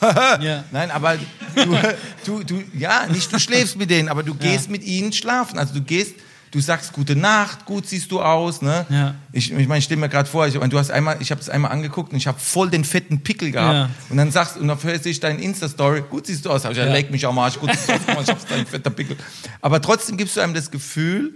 äh, 0.02 0.44
Ja. 0.46 0.64
nein, 0.72 0.90
aber 0.92 1.18
du, 1.56 1.78
du, 2.26 2.44
du, 2.44 2.64
ja, 2.74 3.06
nicht 3.08 3.32
du 3.34 3.38
schläfst 3.38 3.76
mit 3.78 3.90
denen, 3.90 4.08
aber 4.10 4.24
du 4.24 4.34
gehst 4.34 4.70
mit 4.70 4.84
ihnen 4.84 5.12
schlafen. 5.14 5.60
Also 5.60 5.74
du 5.76 5.82
gehst, 5.82 6.14
du 6.56 6.62
sagst 6.62 6.94
gute 6.94 7.18
Nacht, 7.18 7.66
gut 7.66 7.86
siehst 7.86 8.10
du 8.12 8.22
aus, 8.22 8.62
ne? 8.62 8.86
Ja. 8.90 9.16
Ich, 9.34 9.52
ich 9.52 9.68
meine, 9.68 9.80
ich 9.80 9.84
stell 9.84 9.98
mir 9.98 10.08
gerade 10.08 10.30
vor, 10.30 10.48
ich, 10.48 10.54
du 10.54 10.80
hast 10.80 10.90
einmal, 10.90 11.18
ich 11.20 11.30
habe 11.32 11.42
es 11.42 11.50
einmal 11.50 11.72
angeguckt 11.72 12.14
und 12.14 12.18
ich 12.18 12.28
habe 12.28 12.40
voll 12.40 12.70
den 12.70 12.86
fetten 12.86 13.22
Pickel 13.22 13.52
gehabt. 13.52 13.74
Ja. 13.74 13.90
Und 14.10 14.16
dann 14.16 14.32
sagst 14.32 14.56
und 14.56 14.70
dann 14.70 14.82
hörst 14.82 15.06
ich 15.06 15.20
deine 15.20 15.42
Insta-Story, 15.42 16.06
gut 16.10 16.28
siehst 16.28 16.46
du 16.46 16.52
aus. 16.52 16.64
Hab 16.64 16.72
ich 16.72 16.78
ja. 16.78 16.86
Leg 16.86 17.12
mich 17.12 17.26
am 17.28 17.38
Arsch, 17.38 17.60
gut 17.60 17.72
siehst 17.72 18.08
du 18.08 18.18
aus, 18.18 18.24
ich 18.24 18.30
hab's 18.30 18.46
dein 18.46 18.66
fetter 18.66 18.90
Pickel. 18.90 19.18
Aber 19.62 19.82
trotzdem 19.82 20.16
gibst 20.16 20.38
du 20.38 20.42
einem 20.42 20.54
das 20.54 20.72
Gefühl, 20.72 21.34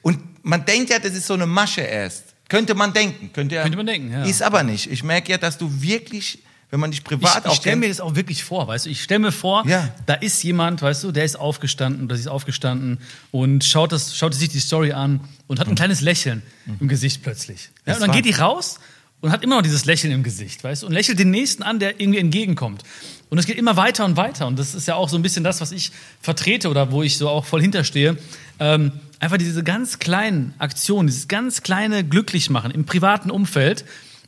und 0.00 0.18
man 0.44 0.64
denkt 0.64 0.90
ja, 0.90 0.98
das 0.98 1.12
ist 1.12 1.26
so 1.26 1.34
eine 1.34 1.46
Masche 1.46 1.82
erst. 1.82 2.34
Könnte 2.48 2.74
man 2.74 2.92
denken. 2.92 3.32
Könnte, 3.32 3.54
ja, 3.54 3.62
Könnte 3.62 3.76
man 3.76 3.86
denken, 3.86 4.10
ja. 4.10 4.24
Ist 4.24 4.42
aber 4.42 4.62
nicht. 4.62 4.90
Ich 4.90 5.04
merke 5.04 5.30
ja, 5.30 5.38
dass 5.38 5.58
du 5.58 5.70
wirklich, 5.80 6.42
wenn 6.72 6.80
man 6.80 6.90
dich 6.90 7.00
Ich, 7.00 7.04
privat 7.04 7.44
ich 7.44 7.50
auch 7.50 7.54
stelle 7.54 7.76
mir 7.76 7.88
das 7.88 8.00
auch 8.00 8.14
wirklich 8.14 8.42
vor, 8.42 8.66
weißt 8.66 8.86
du? 8.86 8.90
Ich 8.90 9.02
stelle 9.02 9.20
mir 9.20 9.30
vor, 9.30 9.62
Ja. 9.68 9.90
da 10.06 10.14
ist 10.14 10.42
jemand, 10.42 10.80
weißt 10.80 11.04
du, 11.04 11.12
der 11.12 11.24
ist 11.24 11.38
aufgestanden 11.38 12.06
oder 12.06 12.16
sie 12.16 12.22
ist 12.22 12.28
aufgestanden 12.28 12.98
und 13.30 13.62
schaut, 13.62 13.92
das, 13.92 14.16
schaut 14.16 14.34
sich 14.34 14.48
die 14.48 14.58
Story 14.58 14.92
an 14.92 15.20
und 15.48 15.60
hat 15.60 15.68
ein 15.68 15.74
kleines 15.74 16.00
Lächeln 16.00 16.42
im 16.80 16.88
Gesicht 16.88 17.22
plötzlich. 17.22 17.68
Ja, 17.86 17.94
und 17.94 18.00
dann 18.00 18.10
geht 18.10 18.24
die 18.24 18.30
raus 18.32 18.80
und 19.20 19.30
hat 19.30 19.44
immer 19.44 19.56
noch 19.56 19.62
dieses 19.62 19.84
Lächeln 19.84 20.14
im 20.14 20.22
Gesicht, 20.22 20.64
weißt 20.64 20.82
du? 20.82 20.86
Und 20.86 20.92
lächelt 20.94 21.18
den 21.18 21.30
Nächsten 21.30 21.62
an, 21.62 21.78
der 21.78 22.00
irgendwie 22.00 22.18
entgegenkommt. 22.18 22.84
Und 23.28 23.36
es 23.36 23.44
geht 23.44 23.58
immer 23.58 23.76
weiter 23.76 24.06
und 24.06 24.16
weiter. 24.16 24.46
Und 24.46 24.58
das 24.58 24.74
ist 24.74 24.88
ja 24.88 24.94
auch 24.94 25.10
so 25.10 25.16
ein 25.16 25.22
bisschen 25.22 25.44
das, 25.44 25.60
was 25.60 25.72
ich 25.72 25.92
vertrete 26.22 26.70
oder 26.70 26.90
wo 26.90 27.02
ich 27.02 27.18
so 27.18 27.28
auch 27.28 27.44
voll 27.44 27.60
hinterstehe. 27.60 28.16
Ähm, 28.58 28.92
einfach 29.20 29.36
diese 29.36 29.62
ganz 29.62 29.98
kleinen 29.98 30.54
Aktionen, 30.58 31.06
dieses 31.06 31.28
ganz 31.28 31.62
kleine 31.62 32.02
Glücklichmachen 32.02 32.70
im 32.70 32.86
privaten 32.86 33.30
Umfeld. 33.30 33.84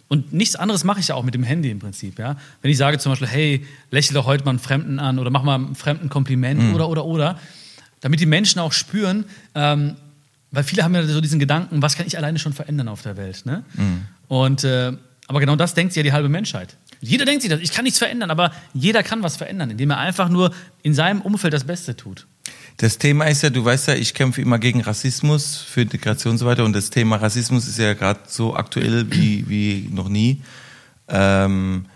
Und 0.09 0.33
nichts 0.33 0.55
anderes 0.55 0.85
mache 0.85 1.01
ich 1.01 1.09
ja 1.09 1.15
auch 1.15 1.25
mit 1.25 1.35
dem 1.35 1.43
Handy 1.43 1.71
im 1.71 1.79
Prinzip, 1.79 2.19
ja. 2.19 2.37
Wenn 2.63 2.71
ich 2.71 2.77
sage 2.77 2.99
zum 2.99 3.13
Beispiel, 3.13 3.29
hey, 3.29 3.67
lächle 3.91 4.15
doch 4.15 4.27
heute 4.27 4.45
mal 4.45 4.51
einen 4.51 4.59
Fremden 4.59 4.99
an 4.99 5.19
oder 5.19 5.31
mach 5.31 5.43
mal 5.43 5.55
einem 5.55 5.75
Fremden 5.75 6.09
Kompliment 6.09 6.61
oder, 6.75 6.89
oder, 6.89 7.05
oder. 7.05 7.39
Damit 8.01 8.21
die 8.21 8.27
Menschen 8.27 8.61
auch 8.61 8.73
spüren, 8.73 9.25
ähm, 9.55 9.97
weil 10.51 10.63
viele 10.63 10.85
haben 10.85 10.95
ja 10.95 11.05
so 11.07 11.21
diesen 11.21 11.41
Gedanken, 11.41 11.81
was 11.83 11.97
kann 11.97 12.07
ich 12.07 12.17
alleine 12.19 12.39
schon 12.39 12.53
verändern 12.53 12.89
auf 12.89 13.03
der 13.03 13.17
Welt, 13.17 13.47
ne? 13.47 13.65
Und, 14.29 14.63
äh, 14.63 14.93
aber 15.27 15.41
genau 15.41 15.57
das 15.57 15.75
denkt 15.75 15.97
ja 15.97 16.03
die 16.03 16.13
halbe 16.13 16.29
Menschheit. 16.29 16.77
Jeder 17.01 17.25
denkt 17.25 17.43
sich 17.43 17.51
das, 17.51 17.61
ich 17.61 17.73
kann 17.73 17.85
nichts 17.85 17.99
verändern, 17.99 18.31
aber 18.31 18.53
jeder 18.73 19.03
kann 19.03 19.23
was 19.23 19.37
verändern, 19.37 19.71
indem 19.71 19.91
er 19.91 19.99
einfach 19.99 20.29
nur 20.29 20.53
in 20.83 20.95
seinem 20.95 21.23
Umfeld 21.23 21.55
das 21.55 21.65
Beste 21.65 21.97
tut. 21.97 22.27
Das 22.77 22.99
Thema 22.99 23.27
ist 23.27 23.43
ja, 23.43 23.51
du 23.51 23.65
weißt 23.65 23.89
ja, 23.89 23.95
ich 23.95 24.15
kämpfe 24.15 24.43
immer 24.43 24.59
gegen 24.59 24.81
Rassismus, 24.81 25.57
für 25.57 25.83
Integration 25.83 26.33
und 26.33 26.39
so 26.39 26.47
weiter. 26.47 26.65
Und 26.65 26.75
das 26.75 26.91
Thema 26.91 27.17
Rassismus 27.17 27.69
ist 27.69 27.79
ja 27.79 27.95
gerade 27.95 28.21
so 28.27 28.57
aktuell 28.57 29.07
wie, 29.11 29.49
wie 29.49 29.89
noch 29.93 30.09
nie. 30.09 30.43
Ähm, 31.09 31.87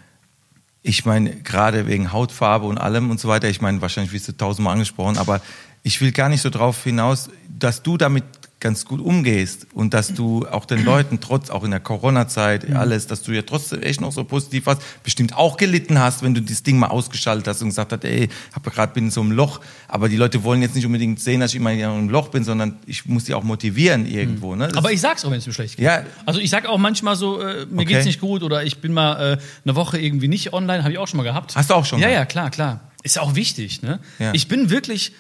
ich 0.83 1.05
meine, 1.05 1.35
gerade 1.43 1.87
wegen 1.87 2.13
Hautfarbe 2.13 2.67
und 2.67 2.79
allem 2.79 3.11
und 3.11 3.19
so 3.19 3.29
weiter, 3.29 3.49
ich 3.49 3.61
meine, 3.61 3.81
wahrscheinlich 3.81 4.13
wirst 4.13 4.29
du 4.29 4.33
tausendmal 4.33 4.75
angesprochen, 4.75 5.19
aber 5.19 5.41
ich 5.83 6.01
will 6.01 6.13
gar 6.13 6.29
nicht 6.29 6.43
so 6.43 6.51
drauf 6.51 6.83
hinaus, 6.85 7.31
dass 7.49 7.83
du 7.83 7.97
damit 7.97 8.25
ganz 8.61 8.85
gut 8.85 9.01
umgehst 9.01 9.69
und 9.73 9.95
dass 9.95 10.15
du 10.15 10.45
auch 10.51 10.65
den 10.65 10.85
Leuten 10.85 11.21
trotz, 11.21 11.49
auch 11.49 11.63
in 11.63 11.71
der 11.71 11.79
Corona-Zeit, 11.79 12.69
alles, 12.75 13.07
dass 13.07 13.23
du 13.23 13.31
ja 13.31 13.43
trotzdem 13.43 13.83
echt 13.83 14.01
noch 14.01 14.11
so 14.11 14.25
positiv 14.25 14.67
warst, 14.67 14.83
bestimmt 15.05 15.37
auch 15.37 15.57
gelitten 15.57 16.01
hast, 16.01 16.25
wenn 16.25 16.35
du 16.35 16.43
das 16.43 16.65
Ding 16.65 16.77
mal 16.77 16.89
ausgeschaltet 16.89 17.47
hast 17.47 17.63
und 17.63 17.69
gesagt 17.69 17.93
hast, 17.93 18.05
ey, 18.05 18.29
hab 18.53 18.65
gerade 18.65 18.93
bin 18.95 19.05
in 19.05 19.11
so 19.13 19.21
einem 19.21 19.31
Loch, 19.31 19.61
aber 19.87 20.09
die 20.09 20.17
Leute 20.17 20.43
wollen 20.43 20.61
jetzt 20.61 20.75
nicht 20.75 20.85
unbedingt 20.87 21.21
sehen, 21.21 21.39
dass 21.39 21.53
ich 21.53 21.57
immer 21.57 21.71
in 21.73 21.85
einem 21.85 22.09
Loch 22.09 22.31
bin, 22.31 22.43
sondern 22.43 22.79
ich 22.85 23.07
muss 23.07 23.25
die 23.25 23.35
auch 23.35 23.45
motivieren 23.45 24.07
irgendwo, 24.07 24.57
ne? 24.57 24.67
Das- 24.67 24.77
Aber 24.77 24.91
ich 24.91 25.01
sag's 25.01 25.25
auch, 25.25 25.31
wenn 25.31 25.39
es 25.39 25.47
mir 25.47 25.53
schlecht 25.53 25.77
geht. 25.77 25.85
Ja. 25.87 26.03
Also 26.27 26.41
ich 26.41 26.51
sag 26.51 26.67
auch 26.67 26.79
manchmal 26.79 27.15
so, 27.15 27.41
äh, 27.41 27.65
mir 27.67 27.83
Okay. 27.83 27.85
geht's 27.95 28.07
nicht 28.07 28.21
gut 28.21 28.43
oder 28.43 28.65
ich 28.65 28.79
bin 28.81 28.93
mal 28.93 29.35
äh, 29.35 29.39
eine 29.65 29.77
Woche 29.77 30.01
irgendwie 30.01 30.27
nicht 30.27 30.53
online, 30.53 30.83
habe 30.83 30.91
ich 30.93 30.99
auch 30.99 31.07
schon 31.07 31.19
mal 31.19 31.23
gehabt. 31.23 31.55
Hast 31.55 31.71
du 31.71 31.75
auch 31.75 31.85
schon 31.85 32.01
Ja, 32.01 32.09
mal? 32.09 32.13
ja, 32.15 32.25
klar, 32.25 32.51
klar. 32.51 32.81
Ist 33.05 33.21
auch 33.21 33.37
wichtig, 33.37 33.83
ne? 33.83 34.01
Ja. 34.19 34.33
Ich 34.35 34.49
bin 34.49 34.69
wirklich, 34.71 35.13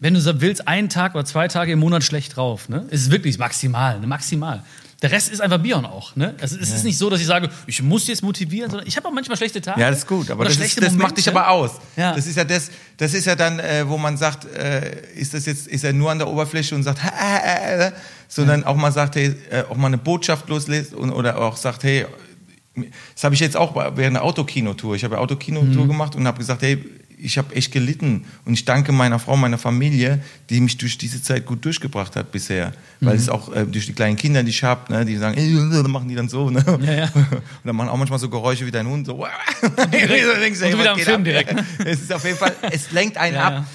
wenn 0.00 0.14
du 0.14 0.20
so 0.20 0.40
willst, 0.40 0.68
einen 0.68 0.88
Tag 0.88 1.14
oder 1.14 1.24
zwei 1.24 1.48
Tage 1.48 1.72
im 1.72 1.78
Monat 1.80 2.04
schlecht 2.04 2.36
drauf, 2.36 2.68
ne? 2.68 2.86
Ist 2.90 3.10
wirklich 3.10 3.38
maximal, 3.38 3.98
ne? 4.00 4.06
Maximal. 4.06 4.62
Der 5.00 5.12
Rest 5.12 5.30
ist 5.30 5.40
einfach 5.40 5.58
Bion 5.58 5.84
auch, 5.86 6.16
ne? 6.16 6.34
Also 6.40 6.56
es 6.60 6.70
ist 6.70 6.84
nicht 6.84 6.98
so, 6.98 7.08
dass 7.08 7.20
ich 7.20 7.26
sage, 7.26 7.48
ich 7.66 7.80
muss 7.82 8.08
jetzt 8.08 8.22
motivieren, 8.22 8.68
sondern 8.68 8.86
ich 8.88 8.96
habe 8.96 9.06
auch 9.06 9.12
manchmal 9.12 9.36
schlechte 9.36 9.60
Tage. 9.60 9.80
Ja, 9.80 9.90
das 9.90 10.00
ist 10.00 10.06
gut, 10.08 10.28
aber 10.30 10.44
das, 10.44 10.54
schlechte 10.54 10.80
ist, 10.80 10.86
das 10.88 10.94
macht 10.94 11.16
dich 11.16 11.28
aber 11.28 11.50
aus. 11.50 11.72
Ja. 11.96 12.14
Das 12.14 12.26
ist 12.26 12.36
ja 12.36 12.42
das, 12.44 12.70
das 12.96 13.14
ist 13.14 13.24
ja 13.26 13.36
dann, 13.36 13.60
äh, 13.60 13.88
wo 13.88 13.96
man 13.96 14.16
sagt, 14.16 14.44
äh, 14.44 15.00
ist 15.14 15.34
das 15.34 15.46
jetzt, 15.46 15.68
ist 15.68 15.84
er 15.84 15.92
nur 15.92 16.10
an 16.10 16.18
der 16.18 16.28
Oberfläche 16.28 16.74
und 16.74 16.82
sagt, 16.82 17.00
äh, 17.22 17.92
sondern 18.26 18.64
auch 18.64 18.74
mal 18.76 18.90
sagt, 18.90 19.14
hey, 19.14 19.36
äh, 19.50 19.62
auch 19.70 19.76
mal 19.76 19.86
eine 19.86 19.98
Botschaft 19.98 20.48
loslässt 20.48 20.94
und, 20.94 21.12
oder 21.12 21.38
auch 21.38 21.56
sagt, 21.56 21.84
hey, 21.84 22.06
das 23.14 23.24
habe 23.24 23.34
ich 23.34 23.40
jetzt 23.40 23.56
auch 23.56 23.74
während 23.96 24.16
der 24.16 24.24
Autokinotour. 24.24 24.94
Ich 24.96 25.04
habe 25.04 25.14
ja 25.16 25.20
Autokinotour 25.20 25.84
Mhm. 25.84 25.88
gemacht 25.88 26.16
und 26.16 26.26
habe 26.26 26.38
gesagt, 26.38 26.62
hey, 26.62 26.84
ich 27.20 27.38
habe 27.38 27.54
echt 27.54 27.72
gelitten 27.72 28.24
und 28.44 28.54
ich 28.54 28.64
danke 28.64 28.92
meiner 28.92 29.18
Frau, 29.18 29.36
meiner 29.36 29.58
Familie, 29.58 30.20
die 30.50 30.60
mich 30.60 30.76
durch 30.78 30.98
diese 30.98 31.22
Zeit 31.22 31.46
gut 31.46 31.64
durchgebracht 31.64 32.16
hat 32.16 32.32
bisher, 32.32 32.72
weil 33.00 33.14
Mhm. 33.14 33.20
es 33.20 33.28
auch 33.28 33.52
äh, 33.54 33.64
durch 33.66 33.86
die 33.86 33.92
kleinen 33.92 34.16
Kinder, 34.16 34.42
die 34.42 34.50
ich 34.50 34.62
habe, 34.62 34.92
ne, 34.92 35.04
die 35.04 35.16
sagen, 35.16 35.36
ey, 35.36 35.52
dann 35.72 35.90
machen 35.90 36.08
die 36.08 36.14
dann 36.14 36.28
so, 36.28 36.50
ne? 36.50 36.64
Ja, 36.82 36.92
ja. 36.92 37.04
Und 37.14 37.42
dann 37.64 37.76
machen 37.76 37.88
auch 37.88 37.96
manchmal 37.96 38.18
so 38.18 38.28
Geräusche 38.28 38.66
wie 38.66 38.70
dein 38.70 38.86
Hund, 38.86 39.06
so. 39.06 39.14
und 39.16 39.28
du 39.92 40.78
wieder 40.78 40.92
am 40.92 40.98
Film 40.98 41.24
direkt, 41.24 41.52
ne? 41.54 41.64
Es 41.84 42.02
ist 42.02 42.12
auf 42.12 42.24
jeden 42.24 42.38
Fall, 42.38 42.54
es 42.70 42.90
lenkt 42.92 43.16
einen 43.16 43.34
Ja, 43.36 43.46
ab. 43.48 43.66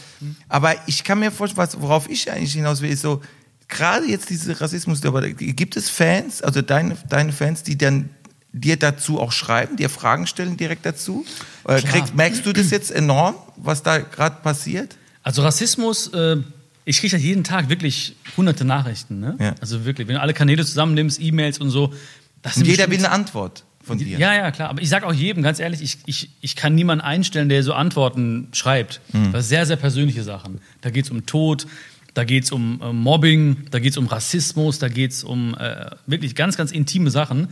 Aber 0.47 0.75
ich 0.87 1.03
kann 1.03 1.19
mir 1.19 1.31
vorstellen, 1.31 1.57
was, 1.57 1.79
worauf 1.81 2.09
ich 2.09 2.31
eigentlich 2.31 2.53
hinaus 2.53 2.81
will, 2.81 2.89
ist 2.89 3.01
so, 3.01 3.21
gerade 3.67 4.05
jetzt 4.05 4.29
diese 4.29 4.59
Rassismus, 4.59 5.03
aber 5.05 5.27
gibt 5.29 5.75
es 5.75 5.89
Fans, 5.89 6.41
also 6.41 6.61
deine, 6.61 6.95
deine 7.09 7.31
Fans, 7.31 7.63
die 7.63 7.77
dann 7.77 8.09
dir 8.53 8.77
dazu 8.77 9.19
auch 9.19 9.31
schreiben, 9.31 9.75
dir 9.75 9.89
Fragen 9.89 10.27
stellen 10.27 10.55
direkt 10.55 10.85
dazu? 10.85 11.25
Kriegst, 11.65 12.15
merkst 12.15 12.45
du 12.45 12.53
das 12.53 12.69
jetzt 12.69 12.91
enorm, 12.91 13.35
was 13.57 13.83
da 13.83 13.97
gerade 13.97 14.37
passiert? 14.41 14.95
Also 15.23 15.41
Rassismus, 15.41 16.07
äh, 16.13 16.37
ich 16.85 16.99
kriege 16.99 17.17
ja 17.17 17.21
jeden 17.21 17.43
Tag 17.43 17.69
wirklich 17.69 18.15
hunderte 18.37 18.63
Nachrichten. 18.65 19.19
Ne? 19.19 19.35
Ja. 19.39 19.55
Also 19.59 19.85
wirklich, 19.85 20.07
wenn 20.07 20.15
du 20.15 20.21
alle 20.21 20.33
Kanäle 20.33 20.65
zusammennimmst, 20.65 21.19
E-Mails 21.19 21.59
und 21.59 21.69
so. 21.69 21.93
Das 22.41 22.57
Und 22.57 22.67
jeder 22.67 22.89
will 22.89 22.97
eine 22.97 23.11
Antwort 23.11 23.63
von 23.83 23.97
dir. 23.97 24.17
Ja, 24.17 24.35
ja, 24.35 24.51
klar. 24.51 24.69
Aber 24.69 24.81
ich 24.81 24.89
sage 24.89 25.07
auch 25.07 25.13
jedem, 25.13 25.43
ganz 25.43 25.59
ehrlich, 25.59 25.81
ich, 25.81 25.97
ich, 26.05 26.29
ich 26.41 26.55
kann 26.55 26.75
niemanden 26.75 27.03
einstellen, 27.03 27.49
der 27.49 27.63
so 27.63 27.73
Antworten 27.73 28.49
schreibt. 28.51 29.01
Hm. 29.11 29.31
Das 29.31 29.45
sind 29.45 29.49
sehr, 29.49 29.65
sehr 29.65 29.75
persönliche 29.77 30.23
Sachen. 30.23 30.59
Da 30.81 30.89
geht 30.89 31.05
es 31.05 31.11
um 31.11 31.25
Tod, 31.25 31.67
da 32.13 32.25
geht 32.25 32.43
es 32.43 32.51
um 32.51 32.81
äh, 32.81 32.93
Mobbing, 32.93 33.65
da 33.71 33.79
geht 33.79 33.91
es 33.91 33.97
um 33.97 34.07
Rassismus, 34.07 34.79
da 34.79 34.87
geht 34.87 35.11
es 35.11 35.23
um 35.23 35.55
äh, 35.55 35.91
wirklich 36.05 36.35
ganz, 36.35 36.57
ganz 36.57 36.71
intime 36.71 37.09
Sachen, 37.09 37.47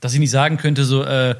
dass 0.00 0.12
ich 0.14 0.20
nicht 0.20 0.30
sagen 0.30 0.56
könnte, 0.56 0.84
so, 0.84 1.02
äh, 1.04 1.34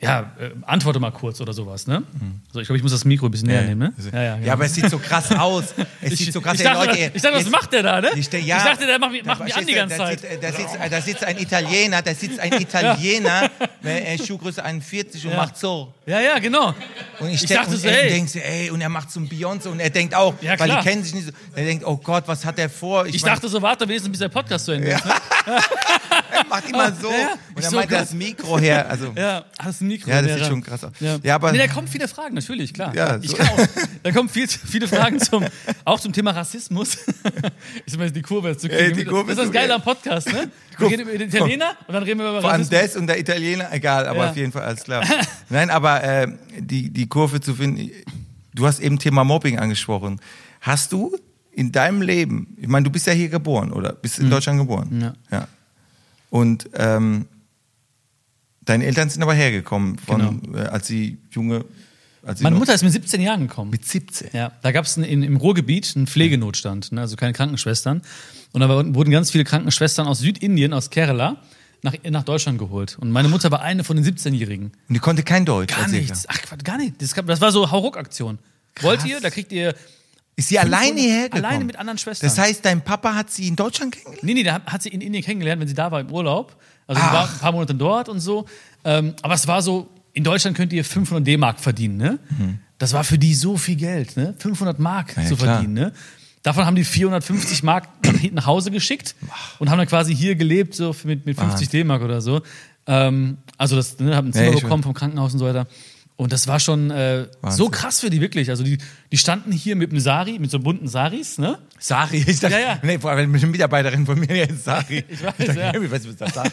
ja, 0.00 0.30
äh, 0.38 0.50
antworte 0.64 1.00
mal 1.00 1.10
kurz 1.10 1.40
oder 1.40 1.52
sowas. 1.52 1.88
Ne? 1.88 2.04
So, 2.52 2.60
ich 2.60 2.66
glaube, 2.68 2.76
ich 2.76 2.84
muss 2.84 2.92
das 2.92 3.04
Mikro 3.04 3.26
ein 3.26 3.32
bisschen 3.32 3.48
näher 3.48 3.62
nehmen. 3.62 3.80
Ne? 3.80 3.92
Ja, 4.12 4.36
genau. 4.36 4.52
aber 4.52 4.64
es 4.66 4.74
sieht 4.76 4.88
so 4.88 4.98
krass 4.98 5.32
aus. 5.36 5.74
Es 6.00 6.12
Ich, 6.12 6.18
sieht 6.20 6.32
so 6.32 6.40
krass 6.40 6.54
ich, 6.56 6.62
dachte, 6.62 6.86
Leute, 6.86 7.10
ich 7.14 7.20
dachte, 7.20 7.34
was 7.36 7.42
jetzt- 7.42 7.50
macht 7.50 7.72
der 7.72 7.82
da, 7.82 8.00
ne? 8.00 8.10
Ich, 8.14 8.32
Ich, 8.32 8.46
ja, 8.46 8.62
dachte, 8.64 8.86
der 8.86 9.00
macht, 9.00 9.10
mich- 9.10 9.24
macht 9.24 9.42
mich 9.42 9.56
an 9.56 9.66
die 9.66 9.72
ganze 9.74 9.96
da 9.98 10.04
Zeit. 10.04 10.20
Sitzt, 10.20 10.40
da, 10.40 10.52
sitzt, 10.52 10.78
da 10.90 11.00
sitzt 11.00 11.24
ein 11.24 11.38
Italiener, 11.38 12.00
da 12.02 12.14
sitzt 12.14 12.38
ein 12.38 12.52
Italiener, 12.60 13.50
äh, 13.84 14.18
Schuhgröße 14.18 14.64
41 14.64 15.24
und 15.26 15.32
Ja. 15.32 15.36
macht 15.38 15.56
so. 15.56 15.92
Ja, 16.06 16.20
ja, 16.20 16.38
genau. 16.38 16.74
Und 17.20 17.28
ich, 17.30 17.42
Ich 17.44 17.48
dachte 17.50 17.70
und 17.70 17.76
so, 17.76 17.86
er 17.88 18.04
ey. 18.04 18.10
denkt 18.10 18.30
so, 18.30 18.38
ey, 18.38 18.70
und 18.70 18.80
er 18.80 18.88
macht 18.88 19.10
so 19.10 19.20
ein 19.20 19.28
Beyoncé 19.28 19.68
und 19.68 19.80
er 19.80 19.90
denkt 19.90 20.14
auch, 20.14 20.34
Ja, 20.40 20.58
weil 20.58 20.70
die 20.70 20.76
kennen 20.78 21.02
sich 21.04 21.14
nicht 21.14 21.26
so, 21.26 21.32
er 21.54 21.64
denkt, 21.64 21.84
oh 21.86 21.96
Gott, 21.96 22.24
was 22.26 22.44
hat 22.44 22.58
er 22.58 22.68
vor? 22.70 23.06
Ich 23.06 23.22
mein, 23.22 23.32
dachte 23.34 23.48
so, 23.48 23.60
warte 23.62 23.86
wenigstens, 23.86 24.10
bis 24.10 24.20
der 24.20 24.28
Podcast 24.28 24.64
zu 24.64 24.72
Ende 24.72 24.88
ist. 24.88 25.04
Ne? 25.04 25.12
macht 26.48 26.68
immer 26.68 26.92
so. 26.92 27.08
Und 27.08 27.14
Ich 27.56 27.62
dann 27.62 27.70
so, 27.70 27.76
meint 27.76 27.92
er 27.92 28.00
das 28.00 28.12
Mikro 28.12 28.58
her. 28.58 28.88
Also, 28.88 29.12
Ja, 29.16 29.44
hast 29.58 29.80
ein 29.80 29.88
Mikro. 29.88 30.10
Ja, 30.10 30.22
das 30.22 30.34
sieht 30.38 30.46
schon 30.46 30.62
krass 30.62 30.84
aus. 30.84 30.92
Ja, 31.22 31.34
aber- 31.34 31.52
nee, 31.52 31.58
da 31.58 31.66
kommen 31.68 31.88
viele 31.88 32.08
Fragen, 32.08 32.34
natürlich, 32.34 32.72
klar. 32.72 32.94
Ja, 32.94 33.18
ich 33.20 33.30
so. 33.30 33.38
auch, 33.38 33.58
da 34.02 34.12
kommen 34.12 34.28
viel, 34.28 34.48
viele 34.48 34.88
Fragen 34.88 35.18
zum, 35.20 35.44
auch 35.84 36.00
zum 36.00 36.12
Thema 36.12 36.30
Rassismus. 36.32 36.98
ich 37.86 37.96
meine, 37.96 38.12
die 38.12 38.22
Kurve 38.22 38.48
jetzt 38.50 38.62
zu 38.62 38.68
kriegen. 38.68 38.82
Ey, 38.82 38.92
die 38.92 39.04
Kurve 39.04 39.34
das 39.34 39.38
ist 39.38 39.44
das 39.46 39.52
Geile 39.52 39.74
am 39.74 39.82
Podcast, 39.82 40.32
ne? 40.32 40.50
Wir 40.78 40.88
reden 40.90 41.02
über 41.02 41.18
den 41.18 41.28
Italiener 41.28 41.76
und 41.86 41.94
dann 41.94 42.02
reden 42.02 42.20
wir 42.20 42.28
über 42.30 42.40
Vor 42.40 42.50
allem 42.50 42.62
Rassismus. 42.62 42.92
das 42.92 42.96
und 42.96 43.06
der 43.06 43.18
Italiener, 43.18 43.72
egal, 43.72 44.06
aber 44.06 44.24
Ja. 44.24 44.30
auf 44.30 44.36
jeden 44.36 44.52
Fall 44.52 44.62
alles 44.62 44.84
klar. 44.84 45.04
Nein, 45.48 45.70
aber 45.70 46.02
äh, 46.04 46.28
die, 46.58 46.90
die 46.90 47.08
Kurve 47.08 47.40
zu 47.40 47.54
finden, 47.54 47.90
du 48.54 48.66
hast 48.66 48.80
eben 48.80 48.98
Thema 48.98 49.24
Mobbing 49.24 49.58
angesprochen. 49.58 50.20
Hast 50.60 50.92
du 50.92 51.16
in 51.52 51.72
deinem 51.72 52.02
Leben, 52.02 52.56
ich 52.60 52.68
meine, 52.68 52.84
du 52.84 52.90
bist 52.90 53.06
ja 53.06 53.12
hier 53.12 53.28
geboren 53.28 53.72
oder 53.72 53.92
bist 53.92 54.18
in 54.18 54.30
Deutschland 54.30 54.58
geboren. 54.60 54.88
Mhm. 54.90 55.00
Ja. 55.00 55.14
ja. 55.30 55.48
Und 56.30 56.68
ähm, 56.74 57.26
deine 58.60 58.84
Eltern 58.86 59.08
sind 59.10 59.22
aber 59.22 59.34
hergekommen, 59.34 59.98
von, 59.98 60.54
äh, 60.54 60.58
als 60.60 60.86
sie 60.86 61.18
junge, 61.30 61.64
Meine 62.40 62.56
Mutter 62.56 62.74
ist 62.74 62.82
mit 62.82 62.92
17 62.92 63.20
Jahren 63.20 63.48
gekommen. 63.48 63.70
mit 63.70 63.84
17. 63.84 64.30
Ja, 64.32 64.52
da 64.62 64.72
gab 64.72 64.84
es 64.84 64.96
im 64.96 65.36
Ruhrgebiet 65.36 65.92
einen 65.96 66.06
Pflegenotstand, 66.06 66.92
ne, 66.92 67.00
also 67.00 67.16
keine 67.16 67.32
Krankenschwestern. 67.32 68.02
Und 68.52 68.60
da 68.60 68.68
wurden 68.68 69.10
ganz 69.10 69.30
viele 69.30 69.44
Krankenschwestern 69.44 70.06
aus 70.06 70.20
Südindien, 70.20 70.72
aus 70.72 70.90
Kerala, 70.90 71.36
nach, 71.82 71.94
nach 72.10 72.24
Deutschland 72.24 72.58
geholt. 72.58 72.98
Und 73.00 73.10
meine 73.10 73.28
Mutter 73.28 73.50
war 73.50 73.62
eine 73.62 73.84
von 73.84 73.96
den 73.96 74.04
17-Jährigen. 74.04 74.72
Und 74.88 74.94
die 74.94 74.98
konnte 75.00 75.22
kein 75.22 75.44
Deutsch. 75.44 75.74
Gar 75.74 75.88
nichts. 75.88 76.26
Ach, 76.28 76.40
gar 76.64 76.78
nicht. 76.78 77.00
Das, 77.00 77.12
das 77.12 77.40
war 77.40 77.52
so 77.52 77.70
Hauruck-Aktion. 77.70 78.38
Wollt 78.80 79.04
ihr? 79.04 79.20
Da 79.20 79.30
kriegt 79.30 79.52
ihr. 79.52 79.74
Ist 80.36 80.48
sie 80.48 80.58
alleine 80.58 81.00
hierher 81.00 81.24
gekommen? 81.24 81.44
Alleine 81.44 81.64
mit 81.64 81.76
anderen 81.76 81.98
Schwestern. 81.98 82.28
Das 82.28 82.38
heißt, 82.38 82.64
dein 82.64 82.82
Papa 82.82 83.14
hat 83.14 83.30
sie 83.30 83.48
in 83.48 83.56
Deutschland 83.56 83.92
kennengelernt? 83.92 84.22
Nee, 84.22 84.34
nee, 84.34 84.44
da 84.44 84.62
hat 84.64 84.82
sie 84.82 84.88
in 84.90 85.00
Indien 85.00 85.24
kennengelernt, 85.24 85.60
wenn 85.60 85.66
sie 85.68 85.74
da 85.74 85.90
war 85.90 86.00
im 86.00 86.12
Urlaub. 86.12 86.56
Also 86.86 87.02
sie 87.02 87.12
war 87.12 87.28
ein 87.28 87.38
paar 87.38 87.52
Monate 87.52 87.74
dort 87.74 88.08
und 88.08 88.20
so. 88.20 88.46
Ähm, 88.84 89.14
aber 89.22 89.34
es 89.34 89.48
war 89.48 89.62
so, 89.62 89.88
in 90.18 90.24
Deutschland 90.24 90.56
könnt 90.56 90.72
ihr 90.72 90.84
500 90.84 91.24
D-Mark 91.26 91.60
verdienen, 91.60 91.96
ne? 91.96 92.18
Das 92.78 92.92
war 92.92 93.04
für 93.04 93.18
die 93.18 93.34
so 93.34 93.56
viel 93.56 93.76
Geld, 93.76 94.16
ne? 94.16 94.34
500 94.38 94.78
Mark 94.80 95.16
Mhm. 95.16 95.22
ja, 95.22 95.28
zu 95.28 95.36
klar. 95.36 95.54
verdienen, 95.54 95.74
ne? 95.74 95.92
Davon 96.42 96.66
haben 96.66 96.74
die 96.76 96.84
450 96.84 97.62
Mark 97.62 97.88
nach, 98.32 98.46
Hause 98.46 98.70
geschickt 98.72 99.14
und 99.60 99.70
haben 99.70 99.78
dann 99.78 99.86
quasi 99.88 100.14
hier 100.14 100.34
gelebt, 100.34 100.74
so 100.74 100.94
mit, 101.04 101.24
mit 101.24 101.38
50 101.38 101.68
D-Mark 101.68 102.02
oder 102.02 102.20
so. 102.20 102.42
Ähm, 102.86 103.38
also 103.56 103.76
das, 103.76 103.98
ne, 104.00 104.16
haben 104.16 104.28
ein 104.28 104.32
Zimmer 104.32 104.46
Ja, 104.50 104.54
ich 104.54 104.62
bekommen 104.62 104.82
vom 104.82 104.94
Krankenhaus 104.94 105.32
und 105.32 105.38
so 105.38 105.44
weiter. 105.46 105.66
Und 106.16 106.32
das 106.32 106.48
war 106.48 106.58
schon 106.58 106.90
äh, 106.90 107.26
so 107.48 107.68
krass 107.68 108.00
für 108.00 108.10
die 108.10 108.20
wirklich. 108.20 108.50
Also 108.50 108.64
die, 108.64 108.78
die 109.12 109.18
standen 109.18 109.52
hier 109.52 109.76
mit 109.76 109.90
einem 109.92 110.00
Sari, 110.00 110.40
mit 110.40 110.50
so 110.50 110.58
bunten 110.58 110.88
Saris, 110.88 111.38
ne? 111.38 111.58
Sari, 111.78 112.24
ich 112.26 112.40
dachte, 112.40 112.54
Ja, 112.56 112.60
ja. 112.60 112.78
nee, 112.82 112.98
vor 112.98 113.12
allem 113.12 113.32
eine 113.32 113.46
Mitarbeiterin 113.46 114.04
von 114.04 114.18
mir, 114.18 114.48
ist 114.50 114.64
Sari. 114.64 115.04
Ich 115.08 115.22
weiß, 115.22 115.36
dachte, 115.38 115.60
ja. 115.60 115.90
was 115.92 116.04
ist 116.04 116.20
das 116.20 116.34
Sari? 116.34 116.50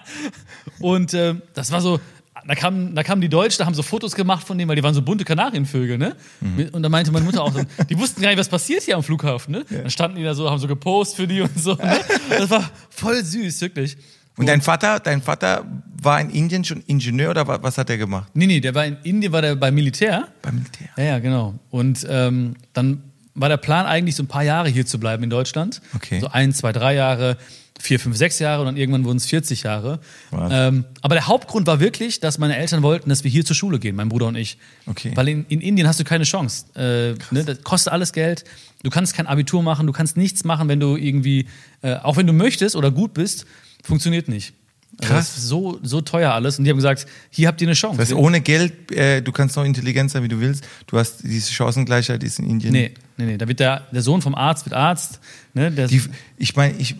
Und 0.80 1.14
äh, 1.14 1.34
das 1.54 1.70
war 1.70 1.80
so, 1.80 2.00
da 2.46 2.54
kamen, 2.54 2.94
da 2.94 3.02
kamen 3.02 3.20
die 3.20 3.28
Deutschen, 3.28 3.58
da 3.58 3.66
haben 3.66 3.74
so 3.74 3.82
Fotos 3.82 4.14
gemacht 4.14 4.46
von 4.46 4.56
denen, 4.58 4.68
weil 4.68 4.76
die 4.76 4.82
waren 4.82 4.94
so 4.94 5.02
bunte 5.02 5.24
Kanarienvögel, 5.24 5.98
ne? 5.98 6.16
Mit- 6.40 6.72
Und 6.74 6.82
da 6.82 6.88
meinte 6.88 7.12
meine 7.12 7.24
Mutter 7.24 7.42
auch, 7.42 7.52
so, 7.52 7.60
die 7.88 7.98
wussten 7.98 8.20
gar 8.22 8.28
nicht, 8.30 8.38
was 8.38 8.48
passiert 8.48 8.82
hier 8.82 8.96
am 8.96 9.02
Flughafen, 9.02 9.52
ne? 9.52 9.64
Dann 9.68 9.90
standen 9.90 10.16
die 10.16 10.22
da 10.24 10.34
so, 10.34 10.50
haben 10.50 10.58
so 10.58 10.66
gepostet 10.68 11.16
für 11.16 11.26
die 11.26 11.40
und 11.40 11.58
so. 11.58 11.74
Ne? 11.74 11.98
Das 12.30 12.50
war 12.50 12.70
voll 12.90 13.22
süß, 13.24 13.60
wirklich. 13.60 13.96
Und 14.36 14.46
dein 14.46 14.62
Vater, 14.62 15.00
dein 15.00 15.20
Vater 15.20 15.66
war 16.02 16.20
in 16.20 16.30
Indien 16.30 16.64
schon 16.64 16.82
Ingenieur 16.86 17.30
oder 17.30 17.46
wa- 17.46 17.58
was 17.60 17.76
hat 17.76 17.90
er 17.90 17.98
gemacht? 17.98 18.30
Nee, 18.32 18.46
nee, 18.46 18.60
der 18.60 18.74
war 18.74 18.86
in 18.86 18.96
Indien, 19.02 19.32
war 19.32 19.42
der 19.42 19.54
beim 19.56 19.74
Militär. 19.74 20.28
Beim 20.40 20.54
Militär. 20.56 20.88
Ja, 20.96 21.04
ja, 21.04 21.18
genau. 21.18 21.54
Und 21.70 22.06
ähm, 22.08 22.54
dann 22.72 23.02
war 23.34 23.48
der 23.50 23.58
Plan 23.58 23.84
eigentlich 23.86 24.16
so 24.16 24.22
ein 24.22 24.28
paar 24.28 24.42
Jahre 24.44 24.68
hier 24.70 24.86
zu 24.86 24.98
bleiben 24.98 25.22
in 25.24 25.30
Deutschland. 25.30 25.82
Okay. 25.94 26.20
So 26.20 26.28
ein, 26.28 26.52
zwei, 26.54 26.72
drei 26.72 26.94
Jahre, 26.94 27.36
vier, 27.80 27.98
fünf, 27.98 28.16
sechs 28.16 28.38
Jahre 28.38 28.60
und 28.60 28.66
dann 28.66 28.76
irgendwann 28.76 29.04
wurden 29.04 29.16
es 29.16 29.26
40 29.26 29.62
Jahre. 29.62 30.00
Ähm, 30.32 30.84
aber 31.00 31.14
der 31.14 31.26
Hauptgrund 31.26 31.66
war 31.66 31.80
wirklich, 31.80 32.20
dass 32.20 32.38
meine 32.38 32.56
Eltern 32.56 32.82
wollten, 32.82 33.08
dass 33.08 33.24
wir 33.24 33.30
hier 33.30 33.44
zur 33.44 33.56
Schule 33.56 33.78
gehen, 33.78 33.96
mein 33.96 34.08
Bruder 34.08 34.26
und 34.26 34.36
ich. 34.36 34.58
Okay. 34.86 35.12
Weil 35.14 35.28
in, 35.28 35.46
in 35.48 35.60
Indien 35.60 35.88
hast 35.88 35.98
du 35.98 36.04
keine 36.04 36.24
Chance. 36.24 36.66
Äh, 36.74 37.34
ne, 37.34 37.44
das 37.44 37.62
kostet 37.62 37.92
alles 37.92 38.12
Geld. 38.12 38.44
Du 38.82 38.90
kannst 38.90 39.14
kein 39.14 39.26
Abitur 39.26 39.62
machen, 39.62 39.86
du 39.86 39.92
kannst 39.92 40.16
nichts 40.16 40.44
machen, 40.44 40.68
wenn 40.68 40.80
du 40.80 40.96
irgendwie, 40.96 41.46
äh, 41.82 41.94
auch 41.96 42.16
wenn 42.16 42.26
du 42.26 42.32
möchtest 42.32 42.76
oder 42.76 42.90
gut 42.90 43.14
bist, 43.14 43.46
funktioniert 43.82 44.28
nicht. 44.28 44.54
Also 44.98 45.14
Krass. 45.14 45.28
Das 45.28 45.38
ist 45.38 45.48
so, 45.48 45.78
so 45.82 46.00
teuer 46.02 46.32
alles. 46.32 46.58
Und 46.58 46.64
die 46.64 46.70
haben 46.70 46.76
gesagt, 46.76 47.06
hier 47.30 47.48
habt 47.48 47.60
ihr 47.62 47.68
eine 47.68 47.74
Chance. 47.74 47.96
Das 47.96 48.08
heißt, 48.08 48.18
ohne 48.18 48.40
Geld, 48.40 48.92
äh, 48.92 49.22
du 49.22 49.32
kannst 49.32 49.54
so 49.54 49.62
intelligent 49.62 50.10
sein, 50.10 50.22
wie 50.22 50.28
du 50.28 50.40
willst. 50.40 50.66
Du 50.86 50.98
hast 50.98 51.22
diese 51.22 51.52
Chancengleichheit 51.52 52.22
ist 52.22 52.38
in 52.38 52.50
Indien. 52.50 52.72
Nee, 52.72 52.92
nee, 53.16 53.24
nee. 53.24 53.38
Da 53.38 53.48
wird 53.48 53.60
der, 53.60 53.86
der 53.92 54.02
Sohn 54.02 54.20
vom 54.20 54.34
Arzt 54.34 54.66
wird 54.66 54.74
Arzt. 54.74 55.20
Ne? 55.54 55.70
Die, 55.70 56.02
ich 56.36 56.56
meine, 56.56 56.76
ich, 56.76 56.96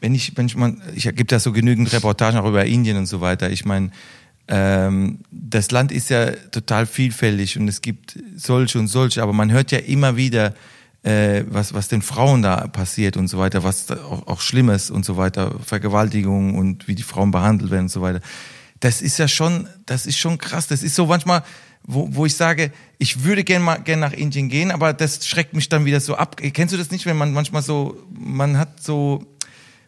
wenn 0.00 0.14
ich, 0.14 0.36
wenn 0.36 0.46
ich 0.46 0.56
mal, 0.56 0.76
ich 0.94 1.04
gibt 1.14 1.32
da 1.32 1.38
so 1.38 1.52
genügend 1.52 1.92
Reportagen 1.92 2.38
auch 2.38 2.48
über 2.48 2.64
Indien 2.64 2.96
und 2.96 3.06
so 3.06 3.20
weiter. 3.20 3.50
Ich 3.50 3.64
meine, 3.64 3.90
ähm, 4.48 5.20
das 5.30 5.70
Land 5.70 5.92
ist 5.92 6.10
ja 6.10 6.32
total 6.50 6.86
vielfältig 6.86 7.58
und 7.58 7.68
es 7.68 7.82
gibt 7.82 8.18
solche 8.34 8.78
und 8.78 8.88
solche, 8.88 9.22
aber 9.22 9.32
man 9.32 9.52
hört 9.52 9.70
ja 9.70 9.78
immer 9.78 10.16
wieder, 10.16 10.54
äh, 11.02 11.44
was, 11.48 11.72
was 11.72 11.88
den 11.88 12.02
Frauen 12.02 12.42
da 12.42 12.66
passiert 12.66 13.16
und 13.16 13.28
so 13.28 13.38
weiter, 13.38 13.62
was 13.62 13.86
da 13.86 13.96
auch, 14.04 14.26
auch 14.26 14.40
Schlimmes 14.40 14.90
und 14.90 15.04
so 15.04 15.16
weiter, 15.16 15.54
Vergewaltigung 15.64 16.56
und 16.56 16.88
wie 16.88 16.94
die 16.94 17.02
Frauen 17.02 17.30
behandelt 17.30 17.70
werden 17.70 17.84
und 17.84 17.90
so 17.90 18.02
weiter. 18.02 18.20
Das 18.80 19.02
ist 19.02 19.18
ja 19.18 19.28
schon, 19.28 19.68
das 19.86 20.06
ist 20.06 20.18
schon 20.18 20.38
krass. 20.38 20.66
Das 20.66 20.82
ist 20.82 20.94
so 20.94 21.06
manchmal, 21.06 21.42
wo, 21.82 22.08
wo 22.14 22.26
ich 22.26 22.34
sage, 22.34 22.72
ich 22.98 23.24
würde 23.24 23.44
gerne 23.44 23.64
mal 23.64 23.76
gern 23.76 24.00
nach 24.00 24.12
Indien 24.12 24.48
gehen, 24.48 24.70
aber 24.70 24.92
das 24.92 25.26
schreckt 25.26 25.54
mich 25.54 25.68
dann 25.68 25.84
wieder 25.84 26.00
so 26.00 26.16
ab. 26.16 26.36
Kennst 26.36 26.74
du 26.74 26.78
das 26.78 26.90
nicht, 26.90 27.06
wenn 27.06 27.16
man 27.16 27.32
manchmal 27.32 27.62
so, 27.62 28.02
man 28.10 28.58
hat 28.58 28.82
so, 28.82 29.24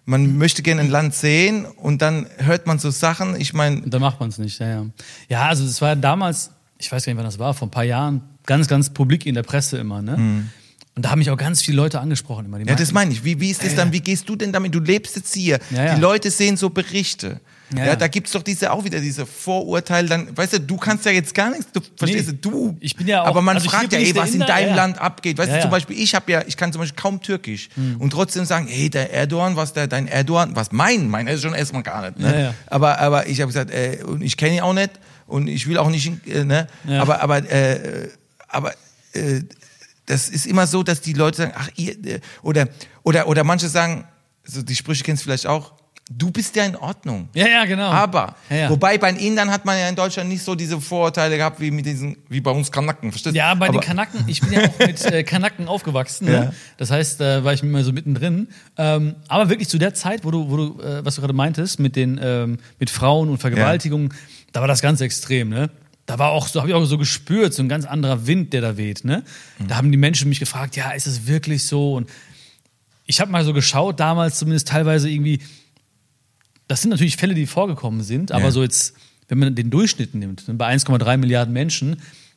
man 0.04 0.36
möchte 0.36 0.62
gerne 0.62 0.80
ein 0.80 0.90
Land 0.90 1.14
sehen 1.14 1.64
und 1.64 2.02
dann 2.02 2.26
hört 2.38 2.66
man 2.66 2.78
so 2.78 2.90
Sachen. 2.90 3.40
Ich 3.40 3.52
meine, 3.54 3.82
da 3.82 3.98
macht 3.98 4.20
man 4.20 4.28
es 4.28 4.38
nicht. 4.38 4.58
Ja, 4.58 4.68
ja. 4.68 4.86
ja, 5.28 5.42
also 5.48 5.64
es 5.64 5.80
war 5.80 5.94
damals, 5.96 6.50
ich 6.78 6.90
weiß 6.90 7.04
gar 7.04 7.12
nicht, 7.12 7.18
wann 7.18 7.26
das 7.26 7.38
war, 7.38 7.54
vor 7.54 7.68
ein 7.68 7.70
paar 7.70 7.84
Jahren, 7.84 8.22
ganz, 8.46 8.66
ganz 8.66 8.90
publik 8.90 9.26
in 9.26 9.34
der 9.34 9.44
Presse 9.44 9.78
immer. 9.78 10.02
Ne? 10.02 10.50
Und 10.94 11.05
da 11.07 11.11
haben 11.11 11.20
mich 11.20 11.31
auch 11.31 11.38
ganz 11.38 11.62
viele 11.62 11.78
Leute 11.78 12.00
angesprochen. 12.00 12.44
Immer. 12.46 12.59
Die 12.59 12.68
ja, 12.68 12.74
das 12.74 12.92
meine 12.92 13.12
ich. 13.12 13.24
Wie, 13.24 13.40
wie 13.40 13.50
ist 13.50 13.64
das 13.64 13.74
dann? 13.74 13.92
Wie 13.92 14.00
gehst 14.00 14.28
du 14.28 14.37
denn 14.37 14.52
damit? 14.52 14.74
Du 14.74 14.81
lebst 14.81 15.16
jetzt 15.16 15.35
hier. 15.35 15.59
Ja, 15.70 15.85
ja. 15.87 15.94
Die 15.94 16.00
Leute 16.00 16.31
sehen 16.31 16.57
so 16.59 16.68
Berichte. 16.68 17.40
Ja, 17.72 17.78
Ja, 17.78 17.85
ja. 17.87 17.96
da 17.96 18.09
gibt's 18.09 18.33
doch 18.33 18.42
diese 18.42 18.70
auch 18.70 18.85
wieder 18.85 19.00
diese 19.00 19.24
Vorurteile. 19.24 20.07
Dann, 20.07 20.37
weißt 20.37 20.52
du, 20.52 20.61
du 20.61 20.76
kannst 20.76 21.07
ja 21.07 21.12
jetzt 21.12 21.35
gar 21.35 21.48
nichts. 21.48 21.72
Du 21.72 21.81
verstehst 21.96 22.28
Nee. 22.33 22.38
du? 22.42 22.76
Ich 22.81 22.94
bin 22.94 23.07
ja 23.09 23.22
auch- 23.22 23.26
Aber 23.28 23.40
man 23.40 23.57
also 23.57 23.70
fragt 23.70 23.90
ja, 23.94 23.98
ey, 24.00 24.12
der 24.12 24.22
was 24.22 24.33
in 24.35 24.40
deinem 24.40 24.68
ja. 24.70 24.76
Land 24.76 24.98
abgeht. 25.00 25.38
Weißt 25.38 25.48
Ja, 25.48 25.55
du, 25.57 25.62
zum 25.62 25.70
ja. 25.70 25.76
Beispiel, 25.76 25.98
ich 25.98 26.14
habe 26.14 26.31
ja, 26.31 26.42
ich 26.46 26.59
kann 26.59 26.70
zum 26.74 26.81
Beispiel 26.83 27.00
kaum 27.00 27.22
Türkisch 27.22 27.70
und 27.98 28.11
trotzdem 28.11 28.44
sagen, 28.44 28.66
hey, 28.68 28.90
der 28.90 29.14
Erdogan, 29.14 29.57
was 29.57 29.72
der, 29.72 29.87
dein 29.87 30.07
Erdogan, 30.09 30.55
was 30.55 30.72
mein, 30.72 31.09
mein 31.09 31.26
ist 31.26 31.40
schon 31.40 31.55
erstmal 31.55 31.83
gar 31.83 32.02
nicht. 32.02 32.18
Ne? 32.18 32.31
Ja, 32.35 32.38
ja. 32.40 32.55
Aber, 32.66 32.98
aber 32.98 33.26
ich 33.28 33.40
habe 33.40 33.50
gesagt, 33.50 33.70
äh, 33.70 34.00
und 34.07 34.20
ich 34.20 34.37
kenne 34.37 34.57
ihn 34.57 34.61
auch 34.61 34.74
nicht 34.74 34.90
und 35.26 35.46
ich 35.48 35.66
will 35.66 35.78
auch 35.78 35.88
nicht, 35.88 36.12
äh, 36.28 36.44
ne? 36.44 36.66
Ja. 36.87 37.00
Aber, 37.00 37.22
aber, 37.22 37.38
äh, 37.50 38.11
aber 38.48 38.74
äh, 39.14 39.40
das 40.12 40.29
ist 40.29 40.46
immer 40.46 40.66
so, 40.66 40.83
dass 40.83 41.01
die 41.01 41.14
Leute 41.14 41.38
sagen, 41.38 41.53
ach 41.57 41.68
ihr, 41.77 41.92
äh, 42.07 42.20
oder, 42.42 42.68
oder, 43.03 43.27
oder 43.29 43.44
manche 43.44 43.68
sagen, 43.68 44.05
so 44.44 44.62
die 44.62 44.75
Sprüche 44.77 45.03
kennst 45.05 45.22
du 45.22 45.25
vielleicht 45.25 45.46
auch, 45.46 45.72
du 46.11 46.31
bist 46.31 46.55
ja 46.57 46.64
in 46.64 46.77
Ordnung. 46.77 47.29
Ja, 47.33 47.46
ja, 47.48 47.64
genau. 47.64 47.88
Aber, 47.88 48.35
Ja, 48.51 48.57
ja. 48.57 48.70
wobei 48.70 48.98
bei 48.98 49.11
den 49.12 49.20
Indern 49.20 49.51
hat 49.51 49.64
man 49.64 49.79
ja 49.79 49.88
in 49.88 49.94
Deutschland 49.96 50.29
nicht 50.29 50.42
so 50.42 50.55
diese 50.55 50.81
Vorurteile 50.81 51.37
gehabt 51.38 51.61
wie 51.61 51.70
mit 51.70 51.87
diesen, 51.87 52.16
wie 52.29 52.40
bei 52.40 52.51
uns 52.51 52.70
Kanaken, 52.70 53.11
verstehst 53.12 53.35
du? 53.35 53.38
Ja, 53.38 53.55
bei 53.55 53.68
Aber- 53.68 53.79
den 53.79 53.87
Kanaken, 53.87 54.25
ich 54.27 54.40
bin 54.42 54.53
ja 54.53 54.62
auch 54.68 54.79
mit 54.79 55.03
äh, 55.12 55.22
Kanaken 55.22 55.68
aufgewachsen. 55.68 56.27
Ne? 56.27 56.33
Ja. 56.33 56.53
Das 56.77 56.90
heißt, 56.90 57.20
da 57.20 57.44
war 57.44 57.55
ich 57.55 57.62
immer 57.62 57.83
so 57.85 57.92
mittendrin. 57.92 58.48
Ähm, 58.77 59.14
aber 59.29 59.48
wirklich 59.48 59.68
zu 59.68 59.79
der 59.79 59.94
Zeit, 59.94 60.25
wo 60.25 60.31
du, 60.31 60.51
wo 60.51 60.57
du 60.59 60.83
äh, 60.83 61.05
was 61.05 61.14
du 61.14 61.20
gerade 61.22 61.33
meintest, 61.35 61.79
mit 61.79 61.96
den 61.96 62.20
ähm, 62.22 62.59
mit 62.79 62.90
Frauen 62.90 63.31
und 63.31 63.38
Vergewaltigung, 63.38 64.12
da 64.53 64.61
war 64.61 64.68
das 64.68 64.83
ganz 64.83 65.01
extrem, 65.01 65.48
ne? 65.48 65.70
Da 66.06 66.18
war 66.18 66.30
auch 66.30 66.48
so, 66.48 66.60
habe 66.60 66.68
ich 66.68 66.74
auch 66.74 66.84
so 66.84 66.98
gespürt, 66.98 67.54
so 67.54 67.62
ein 67.62 67.68
ganz 67.68 67.84
anderer 67.84 68.26
Wind, 68.26 68.52
der 68.52 68.60
da 68.60 68.76
weht, 68.76 69.04
ne? 69.04 69.22
Mhm. 69.58 69.68
Da 69.68 69.76
haben 69.76 69.90
die 69.92 69.98
Menschen 69.98 70.28
mich 70.28 70.40
gefragt, 70.40 70.74
ja, 70.76 70.90
ist 70.90 71.06
es 71.06 71.26
wirklich 71.26 71.64
so? 71.64 71.94
Und 71.94 72.08
ich 73.06 73.20
habe 73.20 73.30
mal 73.30 73.44
so 73.44 73.52
geschaut, 73.52 74.00
damals 74.00 74.38
zumindest 74.38 74.68
teilweise 74.68 75.08
irgendwie, 75.08 75.40
das 76.68 76.82
sind 76.82 76.90
natürlich 76.90 77.16
Fälle, 77.16 77.34
die 77.34 77.46
vorgekommen 77.46 78.02
sind, 78.02 78.32
aber 78.32 78.44
Ja. 78.46 78.50
so 78.50 78.62
jetzt, 78.62 78.94
wenn 79.28 79.38
man 79.38 79.54
den 79.54 79.70
Durchschnitt 79.70 80.14
nimmt, 80.14 80.48
ne, 80.48 80.54
bei 80.54 80.66
1,3 80.68 81.16
Milliarden 81.18 81.52
Menschen, 81.52 81.96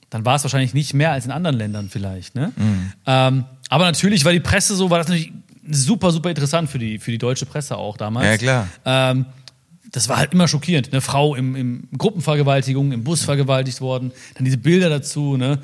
dann 0.10 0.26
war 0.26 0.36
es 0.36 0.44
wahrscheinlich 0.44 0.74
nicht 0.74 0.94
mehr 0.94 1.12
als 1.12 1.26
in 1.26 1.32
anderen 1.32 1.58
Ländern 1.58 1.90
vielleicht. 1.90 2.36
Ne? 2.36 2.54
Mhm. 2.56 2.94
Ähm, 3.08 3.46
aber 3.70 3.86
natürlich 3.86 4.24
war 4.26 4.32
die 4.32 4.40
Presse 4.40 4.76
so, 4.76 4.90
war 4.92 5.00
das 5.00 5.08
natürlich 5.08 5.34
super, 5.72 6.12
super 6.12 6.30
interessant 6.30 6.70
für 6.70 6.78
die, 6.78 7.00
für 7.00 7.12
die 7.12 7.18
deutsche 7.18 7.46
Presse 7.48 7.76
auch 7.78 7.98
damals. 7.98 8.28
Ja, 8.28 8.38
klar. 8.38 8.68
Ähm, 8.86 9.26
das 9.92 10.10
war 10.10 10.18
halt 10.18 10.34
immer 10.34 10.48
schockierend. 10.48 10.92
Eine 10.92 11.02
Frau 11.02 11.36
im, 11.36 11.56
im 11.56 11.84
Gruppenvergewaltigung, 11.98 12.92
im 12.92 13.04
Bus 13.04 13.24
vergewaltigt 13.24 13.82
worden, 13.82 14.12
dann 14.36 14.46
diese 14.46 14.58
Bilder 14.58 14.90
dazu. 14.90 15.38
Ne? 15.38 15.60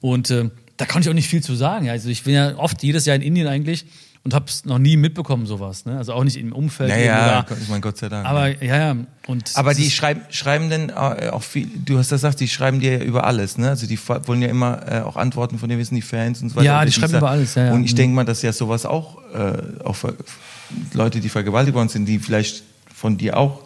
Und 0.00 0.30
äh, 0.30 0.50
da 0.76 0.86
konnte 0.86 1.06
ich 1.08 1.10
auch 1.10 1.14
nicht 1.14 1.28
viel 1.28 1.42
zu 1.42 1.54
sagen. 1.54 1.88
Also 1.88 2.08
ich 2.08 2.22
bin 2.24 2.34
ja 2.34 2.56
oft 2.56 2.82
jedes 2.82 3.06
Jahr 3.06 3.16
in 3.16 3.22
Indien 3.22 3.46
eigentlich 3.46 3.84
und 4.24 4.32
habe 4.32 4.46
es 4.48 4.64
noch 4.64 4.78
nie 4.78 4.96
mitbekommen, 4.96 5.44
sowas. 5.44 5.84
Ne? 5.84 5.98
Also 5.98 6.14
auch 6.14 6.24
nicht 6.24 6.36
im 6.38 6.52
Umfeld. 6.52 6.88
Ja, 6.90 6.96
irgendwo 6.96 7.18
ja, 7.20 7.42
da. 7.42 7.56
ich 7.60 7.68
meine, 7.68 7.80
Gott 7.82 7.98
sei 7.98 8.08
Dank. 8.08 8.26
Aber 8.26 8.48
ja, 8.64 8.76
ja. 8.76 8.96
Und 9.26 9.50
Aber 9.54 9.74
die 9.74 9.90
schreiben, 9.90 10.22
schreiben 10.30 10.70
denn 10.70 10.88
äh, 10.88 11.28
auch 11.30 11.42
viel, 11.42 11.68
du 11.84 11.98
hast 11.98 12.10
das 12.10 12.22
gesagt, 12.22 12.40
die 12.40 12.48
schreiben 12.48 12.80
dir 12.80 12.98
ja 12.98 13.04
über 13.04 13.24
alles, 13.24 13.58
ne? 13.58 13.68
Also 13.68 13.86
die 13.86 13.98
wollen 14.08 14.40
ja 14.40 14.48
immer 14.48 14.80
äh, 14.90 15.00
auch 15.00 15.16
Antworten 15.16 15.58
von 15.58 15.68
dir 15.68 15.76
wissen, 15.78 15.94
die 15.94 16.02
Fans 16.02 16.40
und 16.42 16.48
so 16.50 16.56
weiter. 16.56 16.64
Ja, 16.66 16.84
die 16.84 16.92
schreiben 16.92 17.16
über 17.16 17.30
alles, 17.30 17.54
ja, 17.54 17.66
ja. 17.66 17.72
Und 17.72 17.84
ich 17.84 17.92
Mhm. 17.92 17.96
denke 17.96 18.14
mal, 18.16 18.24
dass 18.24 18.40
ja 18.42 18.52
sowas 18.52 18.86
auch, 18.86 19.18
äh, 19.34 19.82
auch 19.84 19.96
Leute, 20.94 21.20
die 21.20 21.28
vergewaltigt 21.28 21.74
worden 21.74 21.88
sind, 21.90 22.06
die 22.06 22.18
vielleicht 22.18 22.62
von 22.94 23.18
dir 23.18 23.36
auch 23.36 23.62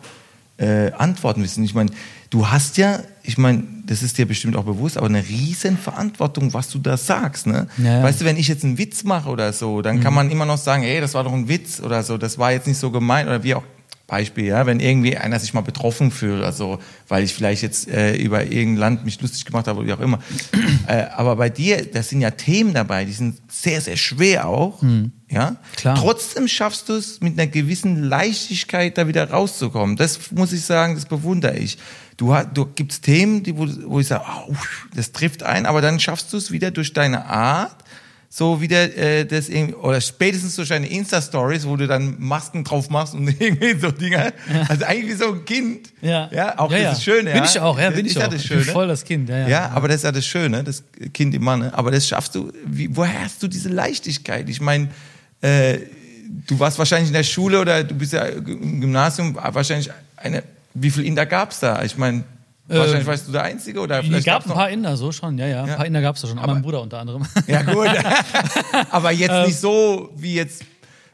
äh, 0.56 0.90
Antworten 0.92 1.42
wissen. 1.42 1.64
Ich 1.64 1.74
meine, 1.74 1.90
du 2.30 2.48
hast 2.48 2.76
ja, 2.76 3.00
ich 3.22 3.38
meine, 3.38 3.62
das 3.86 4.02
ist 4.02 4.18
dir 4.18 4.26
bestimmt 4.26 4.56
auch 4.56 4.64
bewusst, 4.64 4.96
aber 4.96 5.06
eine 5.06 5.26
riesen 5.26 5.78
Verantwortung, 5.78 6.52
was 6.54 6.68
du 6.70 6.78
da 6.78 6.96
sagst. 6.96 7.46
Ne? 7.46 7.68
Ja, 7.78 7.98
ja. 7.98 8.02
Weißt 8.02 8.20
du, 8.20 8.24
wenn 8.24 8.36
ich 8.36 8.48
jetzt 8.48 8.64
einen 8.64 8.78
Witz 8.78 9.04
mache 9.04 9.28
oder 9.28 9.52
so, 9.52 9.82
dann 9.82 10.00
kann 10.00 10.14
man 10.14 10.30
immer 10.30 10.44
noch 10.44 10.58
sagen, 10.58 10.82
ey, 10.82 11.00
das 11.00 11.14
war 11.14 11.24
doch 11.24 11.32
ein 11.32 11.48
Witz 11.48 11.80
oder 11.80 12.02
so, 12.02 12.18
das 12.18 12.38
war 12.38 12.52
jetzt 12.52 12.66
nicht 12.66 12.78
so 12.78 12.90
gemeint 12.90 13.28
oder 13.28 13.42
wie 13.42 13.54
auch. 13.54 13.62
Beispiel, 14.08 14.46
ja, 14.46 14.64
wenn 14.64 14.80
irgendwie 14.80 15.18
einer 15.18 15.38
sich 15.38 15.52
mal 15.52 15.60
betroffen 15.60 16.10
fühlt, 16.10 16.42
also 16.42 16.78
weil 17.08 17.24
ich 17.24 17.34
vielleicht 17.34 17.62
jetzt 17.62 17.88
äh, 17.88 18.16
über 18.16 18.42
irgendein 18.44 18.76
Land 18.76 19.04
mich 19.04 19.20
lustig 19.20 19.44
gemacht 19.44 19.68
habe 19.68 19.80
oder 19.80 19.88
wie 19.88 19.92
auch 19.92 20.00
immer. 20.00 20.18
äh, 20.88 21.02
aber 21.14 21.36
bei 21.36 21.50
dir, 21.50 21.84
das 21.84 22.08
sind 22.08 22.22
ja 22.22 22.30
Themen 22.30 22.72
dabei, 22.72 23.04
die 23.04 23.12
sind 23.12 23.36
sehr, 23.48 23.82
sehr 23.82 23.98
schwer 23.98 24.48
auch. 24.48 24.82
Ja, 25.30 25.56
Klar. 25.76 25.96
Trotzdem 25.96 26.48
schaffst 26.48 26.88
du 26.88 26.94
es 26.94 27.20
mit 27.20 27.38
einer 27.38 27.48
gewissen 27.48 28.02
Leichtigkeit 28.02 28.96
da 28.96 29.06
wieder 29.08 29.28
rauszukommen. 29.28 29.96
Das 29.96 30.32
muss 30.32 30.54
ich 30.54 30.62
sagen, 30.64 30.94
das 30.94 31.04
bewundere 31.04 31.58
ich. 31.58 31.76
Du, 32.16 32.34
hast, 32.34 32.48
du 32.54 32.64
gibt's 32.64 33.02
Themen, 33.02 33.42
die, 33.42 33.58
wo, 33.58 33.68
wo 33.84 34.00
ich 34.00 34.06
sage, 34.06 34.24
oh, 34.48 34.54
das 34.94 35.12
trifft 35.12 35.42
ein, 35.42 35.66
aber 35.66 35.82
dann 35.82 36.00
schaffst 36.00 36.32
du 36.32 36.38
es 36.38 36.50
wieder 36.50 36.70
durch 36.70 36.94
deine 36.94 37.26
Art, 37.26 37.84
so 38.30 38.60
wieder 38.60 38.94
äh, 38.96 39.24
das 39.24 39.48
irgendwie, 39.48 39.74
oder 39.74 40.00
spätestens 40.00 40.54
durch 40.56 40.68
deine 40.68 40.86
Insta-Stories, 40.86 41.66
wo 41.66 41.76
du 41.76 41.86
dann 41.86 42.16
Masken 42.18 42.62
drauf 42.62 42.90
machst 42.90 43.14
und 43.14 43.28
irgendwie 43.40 43.78
so 43.78 43.90
Dinger. 43.90 44.32
Also 44.68 44.84
eigentlich 44.84 45.14
wie 45.14 45.16
so 45.18 45.32
ein 45.32 45.44
Kind. 45.46 45.88
Ja. 46.02 46.28
Ja, 46.30 46.58
auch 46.58 46.70
ja, 46.70 46.76
das 46.78 46.84
ja. 46.84 46.92
ist 46.92 47.04
Schöne. 47.04 47.30
Bin 47.30 47.36
ja. 47.36 47.44
ich 47.44 47.60
auch, 47.60 47.78
ja, 47.80 47.90
bin 47.90 48.04
Das 48.04 48.12
ich 48.12 48.18
ja 48.18 48.26
auch. 48.26 48.30
das 48.30 48.42
Ich 48.42 48.48
bin 48.50 48.60
Schöne. 48.60 48.72
voll 48.72 48.88
das 48.88 49.04
Kind, 49.04 49.28
ja, 49.30 49.38
ja. 49.38 49.48
Ja, 49.48 49.68
aber 49.70 49.88
das 49.88 49.98
ist 49.98 50.02
ja 50.04 50.12
das 50.12 50.26
Schöne, 50.26 50.62
das 50.62 50.82
Kind 51.14 51.34
im 51.34 51.42
Mann. 51.42 51.60
ne? 51.60 51.72
Aber 51.74 51.90
das 51.90 52.06
schaffst 52.06 52.34
du. 52.34 52.52
Wie, 52.66 52.94
woher 52.94 53.22
hast 53.24 53.42
du 53.42 53.48
diese 53.48 53.70
Leichtigkeit? 53.70 54.48
Ich 54.50 54.60
meine, 54.60 54.88
äh, 55.40 55.78
du 56.46 56.58
warst 56.58 56.78
wahrscheinlich 56.78 57.08
in 57.08 57.14
der 57.14 57.22
Schule 57.22 57.60
oder 57.60 57.82
du 57.82 57.94
bist 57.94 58.12
ja 58.12 58.24
im 58.26 58.80
Gymnasium, 58.82 59.36
wahrscheinlich 59.36 59.90
eine. 60.16 60.42
Wie 60.74 60.90
viel 60.90 61.06
Inder 61.06 61.24
gab's 61.26 61.60
da? 61.60 61.82
Ich 61.82 61.96
meine, 61.96 62.24
wahrscheinlich 62.68 63.06
warst 63.06 63.28
du 63.28 63.32
der 63.32 63.42
Einzige 63.42 63.80
oder 63.80 64.00
Es 64.00 64.06
vielleicht 64.06 64.26
gab 64.26 64.40
gab's 64.40 64.50
ein 64.50 64.54
paar 64.54 64.70
Inder, 64.70 64.96
so 64.96 65.10
schon, 65.12 65.38
ja, 65.38 65.46
ja. 65.46 65.64
Ein 65.64 65.76
paar 65.76 65.86
Inder 65.86 66.00
gab 66.00 66.16
es 66.16 66.22
da 66.22 66.28
schon, 66.28 66.38
aber 66.38 66.54
mein 66.54 66.62
Bruder 66.62 66.82
unter 66.82 66.98
anderem. 66.98 67.24
Ja 67.46 67.62
gut, 67.62 67.88
aber 68.90 69.10
jetzt 69.12 69.30
Ähm. 69.30 69.46
nicht 69.46 69.58
so 69.58 70.10
wie 70.16 70.34
jetzt 70.34 70.64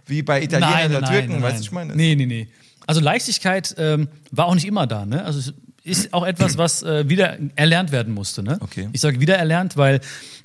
wie 0.06 0.22
bei 0.22 0.42
Italienern 0.42 0.96
oder 0.96 1.10
Türken, 1.10 1.40
weißt 1.42 1.58
du, 1.58 1.62
ich 1.62 1.72
meine? 1.72 1.94
Nee, 1.94 2.14
nee, 2.14 2.26
nee. 2.26 2.48
Also 2.86 3.00
Leichtigkeit 3.00 3.74
ähm, 3.78 4.08
war 4.30 4.46
auch 4.46 4.54
nicht 4.54 4.66
immer 4.66 4.86
da, 4.86 5.06
ne? 5.06 5.24
Also 5.24 5.38
es 5.38 5.54
ist 5.84 6.12
auch 6.12 6.26
etwas, 6.26 6.58
was 6.58 6.82
äh, 6.82 7.08
wieder 7.08 7.38
erlernt 7.56 7.92
werden 7.92 8.12
musste, 8.12 8.42
ne? 8.42 8.58
Okay. 8.60 8.88
Ich 8.92 9.00
sage 9.00 9.20
wieder 9.20 9.36
erlernt, 9.36 9.76
weil 9.76 10.00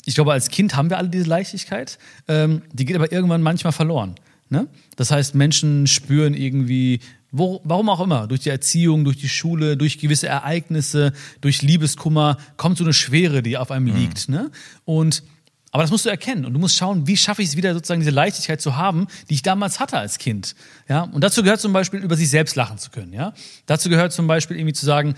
ich 0.05 0.15
glaube, 0.15 0.31
als 0.31 0.49
Kind 0.49 0.75
haben 0.75 0.89
wir 0.89 0.97
alle 0.97 1.09
diese 1.09 1.25
Leichtigkeit. 1.25 1.97
Ähm, 2.27 2.61
die 2.71 2.85
geht 2.85 2.95
aber 2.95 3.11
irgendwann 3.11 3.41
manchmal 3.41 3.73
verloren. 3.73 4.15
Ne? 4.49 4.67
Das 4.95 5.11
heißt, 5.11 5.35
Menschen 5.35 5.85
spüren 5.85 6.33
irgendwie, 6.33 7.01
wo, 7.31 7.61
warum 7.63 7.89
auch 7.89 7.99
immer, 7.99 8.27
durch 8.27 8.41
die 8.41 8.49
Erziehung, 8.49 9.03
durch 9.03 9.17
die 9.17 9.29
Schule, 9.29 9.77
durch 9.77 9.99
gewisse 9.99 10.27
Ereignisse, 10.27 11.13
durch 11.41 11.61
Liebeskummer, 11.61 12.37
kommt 12.57 12.77
so 12.77 12.83
eine 12.83 12.93
Schwere, 12.93 13.43
die 13.43 13.57
auf 13.57 13.71
einem 13.71 13.87
liegt. 13.87 14.29
Ne? 14.29 14.51
Und 14.85 15.23
aber 15.71 15.83
das 15.83 15.91
musst 15.91 16.05
du 16.05 16.09
erkennen 16.09 16.45
und 16.45 16.53
du 16.53 16.59
musst 16.59 16.75
schauen, 16.77 17.05
wie 17.05 17.15
schaffe 17.15 17.43
ich 17.43 17.49
es 17.49 17.55
wieder 17.55 17.73
sozusagen 17.73 17.99
diese 18.01 18.11
Leichtigkeit 18.11 18.59
zu 18.59 18.75
haben, 18.75 19.07
die 19.29 19.35
ich 19.35 19.43
damals 19.43 19.79
hatte 19.79 19.99
als 19.99 20.17
Kind. 20.17 20.55
Ja, 20.87 21.03
und 21.03 21.23
dazu 21.23 21.43
gehört 21.43 21.61
zum 21.61 21.73
Beispiel 21.73 21.99
über 21.99 22.15
sich 22.15 22.29
selbst 22.29 22.55
lachen 22.55 22.79
zu 22.79 22.89
können. 22.89 23.13
Ja, 23.13 23.33
dazu 23.67 23.89
gehört 23.89 24.11
zum 24.11 24.25
Beispiel 24.25 24.57
irgendwie 24.57 24.73
zu 24.73 24.85
sagen, 24.85 25.13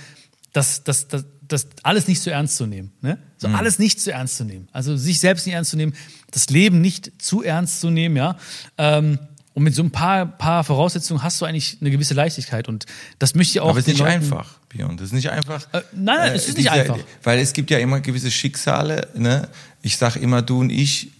dass 0.51 0.83
das, 0.83 1.07
das, 1.07 1.25
das 1.41 1.67
alles 1.83 2.09
nicht 2.09 2.21
zu 2.21 2.31
ernst 2.31 2.57
zu 2.57 2.65
nehmen. 2.65 2.91
Ne? 3.01 3.17
So 3.37 3.47
alles 3.47 3.79
nicht 3.79 4.01
zu 4.01 4.11
ernst 4.11 4.37
zu 4.37 4.43
nehmen. 4.43 4.67
Also 4.73 4.97
sich 4.97 5.21
selbst 5.21 5.45
nicht 5.45 5.55
ernst 5.55 5.71
zu 5.71 5.77
nehmen, 5.77 5.93
das 6.31 6.49
Leben 6.49 6.81
nicht 6.81 7.21
zu 7.21 7.43
ernst 7.43 7.79
zu 7.79 7.89
nehmen. 7.89 8.17
Ja, 8.17 8.37
ähm, 8.77 9.19
und 9.53 9.63
mit 9.63 9.75
so 9.75 9.83
ein 9.83 9.91
paar, 9.91 10.25
paar 10.25 10.63
Voraussetzungen 10.63 11.23
hast 11.23 11.41
du 11.41 11.45
eigentlich 11.45 11.77
eine 11.81 11.91
gewisse 11.91 12.13
Leichtigkeit 12.13 12.69
und 12.69 12.85
das 13.19 13.35
möchte 13.35 13.51
ich 13.57 13.59
auch. 13.59 13.69
Aber 13.69 13.79
es 13.79 13.85
ist 13.85 13.93
nicht 13.93 13.99
Leuten- 13.99 14.11
einfach, 14.11 14.59
Björn. 14.69 14.95
Das 14.97 15.07
ist 15.07 15.13
nicht 15.13 15.29
einfach. 15.29 15.67
Äh, 15.73 15.81
nein, 15.91 16.17
nein, 16.17 16.31
es 16.33 16.47
ist 16.47 16.57
nicht 16.57 16.71
einfach. 16.71 16.97
Weil 17.23 17.39
es 17.39 17.51
gibt 17.51 17.69
ja 17.69 17.79
immer 17.79 17.99
gewisse 17.99 18.31
Schicksale. 18.31 19.09
Ne? 19.13 19.49
Ich 19.81 19.97
sag 19.97 20.15
immer, 20.15 20.41
du 20.41 20.61
und 20.61 20.69
ich, 20.69 21.11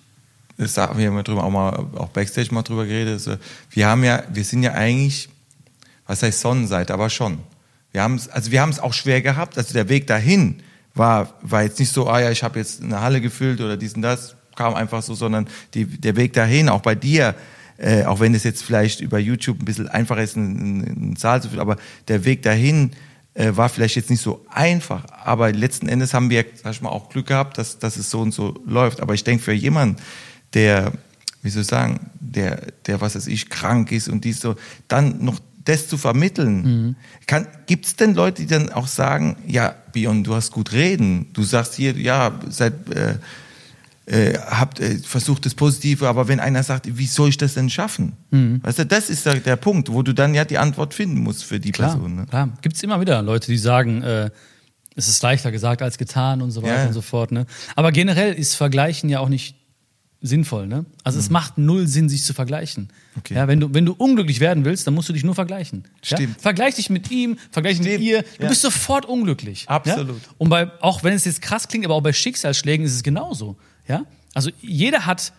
das 0.58 0.74
sagen 0.74 0.98
wir 0.98 1.08
immer 1.08 1.24
drüber, 1.24 1.44
auch 1.44 1.50
mal 1.50 1.72
auch 1.96 2.10
backstage 2.10 2.54
mal 2.54 2.62
drüber 2.62 2.86
geredet. 2.86 3.14
Also, 3.14 3.36
wir 3.72 3.88
haben 3.88 4.04
ja, 4.04 4.24
wir 4.32 4.46
sind 4.46 4.64
ja 4.64 4.74
eigentlich, 4.74 5.28
was 6.08 6.24
heißt 6.24 6.40
Sonnenseite, 6.40 6.94
aber 6.94 7.10
schon. 7.10 7.40
Wir 7.92 8.04
haben 8.04 8.16
es, 8.16 8.30
also 8.30 8.52
wir 8.52 8.62
haben 8.62 8.70
es 8.70 8.80
auch 8.80 8.94
schwer 8.94 9.22
gehabt. 9.22 9.58
Also 9.58 9.74
der 9.74 9.90
Weg 9.90 10.08
dahin 10.08 10.64
war, 10.94 11.34
war 11.42 11.64
jetzt 11.64 11.80
nicht 11.80 11.92
so, 11.92 12.10
ah 12.10 12.22
ja, 12.22 12.32
ich 12.32 12.44
habe 12.44 12.60
jetzt 12.60 12.82
eine 12.82 13.02
Halle 13.02 13.20
gefüllt 13.20 13.60
oder 13.60 13.76
dies 13.76 13.94
und 13.96 14.02
das, 14.02 14.36
kam 14.56 14.74
einfach 14.76 15.02
so, 15.02 15.16
sondern 15.16 15.48
die, 15.74 15.86
der 15.86 16.16
Weg 16.16 16.34
dahin, 16.34 16.70
auch 16.70 16.82
bei 16.82 16.96
dir, 16.96 17.36
äh, 17.82 18.04
auch 18.06 18.20
wenn 18.20 18.36
es 18.36 18.44
jetzt 18.44 18.64
vielleicht 18.64 19.02
über 19.02 19.18
YouTube 19.18 19.60
ein 19.60 19.66
bisschen 19.66 19.88
einfacher 19.88 20.22
ist, 20.22 20.38
einen, 20.38 20.86
einen 20.86 21.16
Saal 21.16 21.42
zu 21.42 21.50
füllen, 21.50 21.62
aber 21.62 21.78
der 22.08 22.26
Weg 22.26 22.44
dahin 22.44 22.92
äh, 23.34 23.52
war 23.56 23.70
vielleicht 23.70 23.96
jetzt 23.96 24.12
nicht 24.12 24.22
so 24.22 24.46
einfach. 24.50 25.06
Aber 25.24 25.52
letzten 25.52 25.88
Endes 25.88 26.14
haben 26.14 26.30
wir, 26.30 26.46
sag 26.62 26.74
ich 26.74 26.82
mal, 26.82 26.90
auch 26.90 27.10
Glück 27.10 27.28
gehabt, 27.28 27.58
dass, 27.58 27.80
dass 27.80 27.98
es 27.98 28.12
so 28.12 28.22
und 28.22 28.34
so 28.34 28.62
läuft. 28.68 29.02
Aber 29.02 29.16
ich 29.16 29.24
denke, 29.24 29.44
für 29.44 29.54
jemanden, 29.54 29.96
der, 30.54 30.92
wie 31.42 31.50
soll 31.50 31.64
ich 31.64 31.70
sagen, 31.70 32.12
der, 32.20 32.68
der, 32.86 33.02
was 33.02 33.16
weiß 33.16 33.26
ich, 33.26 33.50
krank 33.50 33.92
ist 33.92 34.10
und 34.10 34.26
dies 34.26 34.42
so, 34.42 34.56
dann 34.88 35.26
noch 35.26 35.40
das 35.66 35.88
zu 35.88 35.98
vermitteln. 35.98 36.96
Kann, 37.26 37.48
gibt 37.66 37.86
es 37.88 37.96
denn 37.96 38.14
Leute, 38.14 38.44
die 38.44 38.48
dann 38.48 38.72
auch 38.72 38.88
sagen, 38.88 39.38
ja, 39.48 39.74
Bion, 39.92 40.24
du 40.24 40.36
hast 40.36 40.52
gut 40.52 40.72
reden, 40.72 41.28
du 41.34 41.42
sagst 41.42 41.76
hier, 41.76 41.94
ja, 41.94 42.40
seit, 42.50 42.90
äh, 42.90 43.16
äh, 44.12 44.38
habt 44.38 44.80
äh, 44.80 44.98
versucht 44.98 45.46
das 45.46 45.56
Positive, 45.56 46.08
aber 46.08 46.28
wenn 46.28 46.40
einer 46.40 46.64
sagt, 46.64 46.98
wie 46.98 47.06
soll 47.08 47.30
ich 47.30 47.38
das 47.38 47.54
denn 47.54 47.70
schaffen? 47.70 48.14
Weißt 48.62 48.80
du, 48.80 48.86
das 48.86 49.10
ist 49.10 49.26
der, 49.26 49.36
der 49.36 49.56
Punkt, 49.56 49.92
wo 49.92 50.02
du 50.04 50.14
dann 50.14 50.34
ja 50.34 50.44
die 50.46 50.58
Antwort 50.58 50.94
finden 50.94 51.20
musst 51.22 51.44
für 51.46 51.60
die 51.60 51.72
Klar, 51.72 51.92
Person. 51.94 52.16
Ne? 52.16 52.26
klar. 52.26 52.50
Gibt 52.62 52.76
es 52.76 52.84
immer 52.84 53.00
wieder 53.00 53.22
Leute, 53.22 53.48
die 53.48 53.58
sagen, 53.58 54.02
äh, 54.04 54.30
es 54.96 55.08
ist 55.08 55.24
leichter 55.24 55.52
gesagt 55.52 55.82
als 55.82 55.98
getan 55.98 56.42
und 56.42 56.52
so 56.52 56.62
weiter 56.62 56.82
Ja. 56.82 56.88
und 56.88 56.94
so 56.94 57.02
fort. 57.02 57.32
Ne? 57.32 57.46
Aber 57.78 57.92
generell 57.94 58.34
ist 58.34 58.56
Vergleichen 58.56 59.10
ja 59.10 59.20
auch 59.22 59.30
nicht 59.30 59.56
sinnvoll. 60.24 60.68
Ne? 60.68 60.86
Also 61.04 61.18
es 61.18 61.30
macht 61.30 61.58
null 61.58 61.88
Sinn, 61.88 62.08
sich 62.10 62.24
zu 62.26 62.34
vergleichen. 62.34 62.84
Mhm. 62.84 63.20
Okay. 63.20 63.34
Ja, 63.36 63.48
wenn, 63.48 63.60
du, 63.60 63.74
wenn 63.74 63.86
du 63.86 63.94
unglücklich 63.94 64.40
werden 64.40 64.66
willst, 64.66 64.86
dann 64.86 64.94
musst 64.94 65.10
du 65.10 65.14
dich 65.14 65.24
nur 65.24 65.34
vergleichen. 65.34 65.86
Ja? 66.04 66.18
Stimmt. 66.18 66.42
Vergleich 66.42 66.76
dich 66.76 66.90
mit 66.90 67.10
ihm, 67.10 67.38
vergleich 67.50 67.80
dich 67.80 67.88
mit 67.88 68.02
ihr. 68.02 68.22
Du 68.38 68.44
Ja. 68.44 68.50
bist 68.50 68.62
sofort 68.62 69.06
unglücklich. 69.06 69.68
Absolut. 69.68 70.22
Ja? 70.22 70.30
Und 70.38 70.50
bei, 70.50 70.70
auch 70.82 71.04
wenn 71.04 71.14
es 71.14 71.26
jetzt 71.26 71.42
krass 71.42 71.68
klingt, 71.68 71.86
aber 71.86 71.96
auch 71.96 72.04
bei 72.04 72.14
Schicksalsschlägen 72.14 72.86
ist 72.86 72.94
es 72.94 73.02
genauso. 73.04 73.56
Ja? 73.92 74.06
Also 74.34 74.50
jeder 74.62 75.06
hat 75.06 75.34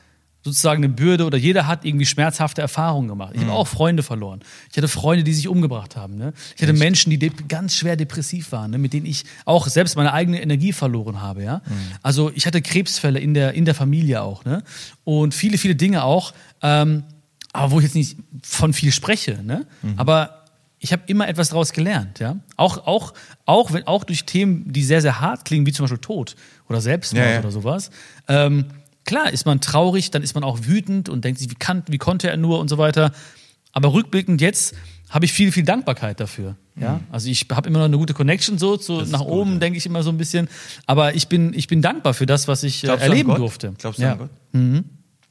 sozusagen 0.44 0.82
eine 0.84 0.92
Bürde 0.92 1.24
oder 1.24 1.38
jeder 1.38 1.68
hat 1.68 1.84
irgendwie 1.84 2.04
schmerzhafte 2.04 2.60
Erfahrungen 2.60 3.06
gemacht. 3.08 3.30
Ich 3.34 3.40
Mhm. 3.40 3.46
habe 3.46 3.54
auch 3.58 3.68
Freunde 3.68 4.02
verloren. 4.02 4.40
Ich 4.70 4.76
hatte 4.76 4.88
Freunde, 4.88 5.22
die 5.22 5.32
sich 5.32 5.46
umgebracht 5.46 5.94
haben. 5.96 6.16
Ne? 6.16 6.32
Ich 6.56 6.62
hatte 6.62 6.72
Menschen, 6.72 7.10
die 7.10 7.18
ganz 7.48 7.76
schwer 7.76 7.94
depressiv 7.96 8.50
waren, 8.50 8.72
ne? 8.72 8.78
mit 8.78 8.92
denen 8.92 9.06
ich 9.06 9.24
auch 9.44 9.68
selbst 9.68 9.94
meine 9.96 10.12
eigene 10.12 10.42
Energie 10.42 10.72
verloren 10.72 11.20
habe. 11.22 11.44
Ja? 11.44 11.58
Mhm. 11.64 11.72
Also 12.02 12.32
ich 12.34 12.44
hatte 12.46 12.60
Krebsfälle 12.60 13.20
in 13.20 13.34
der, 13.34 13.54
in 13.54 13.64
der 13.64 13.74
Familie 13.76 14.22
auch. 14.22 14.44
Ne? 14.44 14.64
Und 15.04 15.32
viele, 15.32 15.58
viele 15.58 15.76
Dinge 15.76 16.02
auch. 16.02 16.34
Ähm, 16.60 17.04
aber 17.52 17.70
wo 17.70 17.78
ich 17.78 17.84
jetzt 17.84 17.94
nicht 17.94 18.16
von 18.42 18.72
viel 18.72 18.90
spreche. 18.90 19.38
Ne? 19.44 19.64
Mhm. 19.82 19.94
Aber 19.96 20.41
ich 20.84 20.92
habe 20.92 21.02
immer 21.06 21.28
etwas 21.28 21.50
daraus 21.50 21.72
gelernt, 21.72 22.18
ja. 22.18 22.36
Auch, 22.56 22.86
auch, 22.88 23.14
auch, 23.46 23.72
wenn, 23.72 23.86
auch 23.86 24.02
durch 24.02 24.24
Themen, 24.24 24.72
die 24.72 24.82
sehr, 24.82 25.00
sehr 25.00 25.20
hart 25.20 25.44
klingen, 25.44 25.64
wie 25.64 25.72
zum 25.72 25.84
Beispiel 25.84 25.98
Tod 25.98 26.34
oder 26.68 26.80
Selbstmord 26.80 27.24
Ja, 27.24 27.32
ja. 27.34 27.38
oder 27.38 27.52
sowas. 27.52 27.90
Ähm, 28.26 28.64
klar 29.04 29.32
ist 29.32 29.46
man 29.46 29.60
traurig, 29.60 30.10
dann 30.10 30.22
ist 30.24 30.34
man 30.34 30.42
auch 30.42 30.58
wütend 30.64 31.08
und 31.08 31.24
denkt 31.24 31.38
sich, 31.38 31.48
wie, 31.50 31.54
kann, 31.54 31.84
wie 31.86 31.98
konnte 31.98 32.28
er 32.28 32.36
nur 32.36 32.58
und 32.58 32.66
so 32.68 32.78
weiter. 32.78 33.12
Aber 33.72 33.92
rückblickend 33.92 34.40
jetzt 34.40 34.74
habe 35.08 35.24
ich 35.24 35.32
viel, 35.32 35.52
viel 35.52 35.62
Dankbarkeit 35.62 36.18
dafür. 36.18 36.56
Ja? 36.74 37.00
Also 37.12 37.28
ich 37.28 37.46
habe 37.52 37.68
immer 37.68 37.78
noch 37.78 37.84
eine 37.86 37.98
gute 37.98 38.12
Connection 38.14 38.58
so, 38.58 38.72
Mhm. 38.72 39.02
ist 39.04 39.12
nach 39.12 39.20
gut, 39.20 39.28
oben 39.28 39.52
ja. 39.54 39.58
denke 39.60 39.76
ich 39.78 39.86
immer 39.86 40.02
so 40.02 40.10
ein 40.10 40.18
bisschen. 40.18 40.48
Aber 40.86 41.14
ich 41.14 41.28
bin, 41.28 41.54
ich 41.54 41.68
bin 41.68 41.80
dankbar 41.80 42.12
für 42.14 42.26
das, 42.26 42.48
was 42.48 42.64
ich 42.64 42.82
äh, 42.82 42.86
Glaubst 42.88 43.02
erleben 43.04 43.34
durfte. 43.36 43.72
Glaubst 43.78 43.98
du 44.00 44.02
ja. 44.02 44.12
an 44.12 44.18
Gott? 44.18 44.30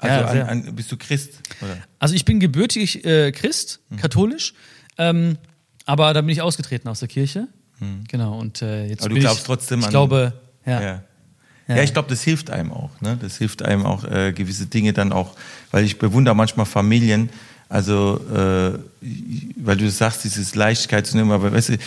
Ja, 0.04 0.08
Also 0.22 0.34
sehr. 0.34 0.48
an, 0.50 0.66
an, 0.68 0.76
bist 0.76 0.92
du 0.92 0.98
Christ? 0.98 1.42
Oder? 1.62 1.78
Also 2.00 2.16
ich 2.16 2.24
bin 2.26 2.40
gebürtig 2.40 3.04
äh, 3.06 3.32
Christ, 3.32 3.82
Mhm. 3.90 3.98
katholisch, 3.98 4.54
ähm, 5.10 5.38
aber 5.86 6.14
da 6.14 6.22
bin 6.22 6.30
ich 6.30 6.42
ausgetreten 6.42 6.88
aus 6.88 7.00
der 7.00 7.08
Kirche. 7.10 7.48
Genau, 8.08 8.38
und 8.38 8.62
äh, 8.62 8.86
jetzt. 8.86 9.02
Aber 9.02 9.10
du 9.10 9.20
glaubst 9.20 9.40
ich, 9.40 9.46
trotzdem 9.46 9.80
ich 9.80 9.86
an- 9.86 9.92
glaube, 9.92 10.34
ja. 10.66 10.82
Ja. 10.82 11.04
Ja, 11.68 11.84
ich 11.84 11.94
glaube, 11.94 12.10
das 12.10 12.22
hilft 12.22 12.50
einem 12.50 12.72
auch. 12.74 12.90
Ne? 13.00 13.18
Das 13.22 13.38
hilft 13.38 13.62
einem 13.64 13.86
auch, 13.86 14.04
äh, 14.04 14.34
gewisse 14.34 14.66
Dinge 14.66 14.92
dann 14.94 15.14
auch, 15.14 15.36
weil 15.72 15.86
ich 15.86 15.98
bewundere 15.98 16.36
manchmal 16.36 16.66
Familien, 16.66 17.30
also, 17.70 18.20
äh, 18.30 18.78
weil 19.56 19.78
du 19.78 19.90
sagst, 19.90 20.26
dieses 20.26 20.54
Leichtigkeit 20.56 21.08
zu 21.08 21.16
nehmen, 21.16 21.32
aber 21.32 21.54
weißt 21.54 21.70
du, 21.70 21.78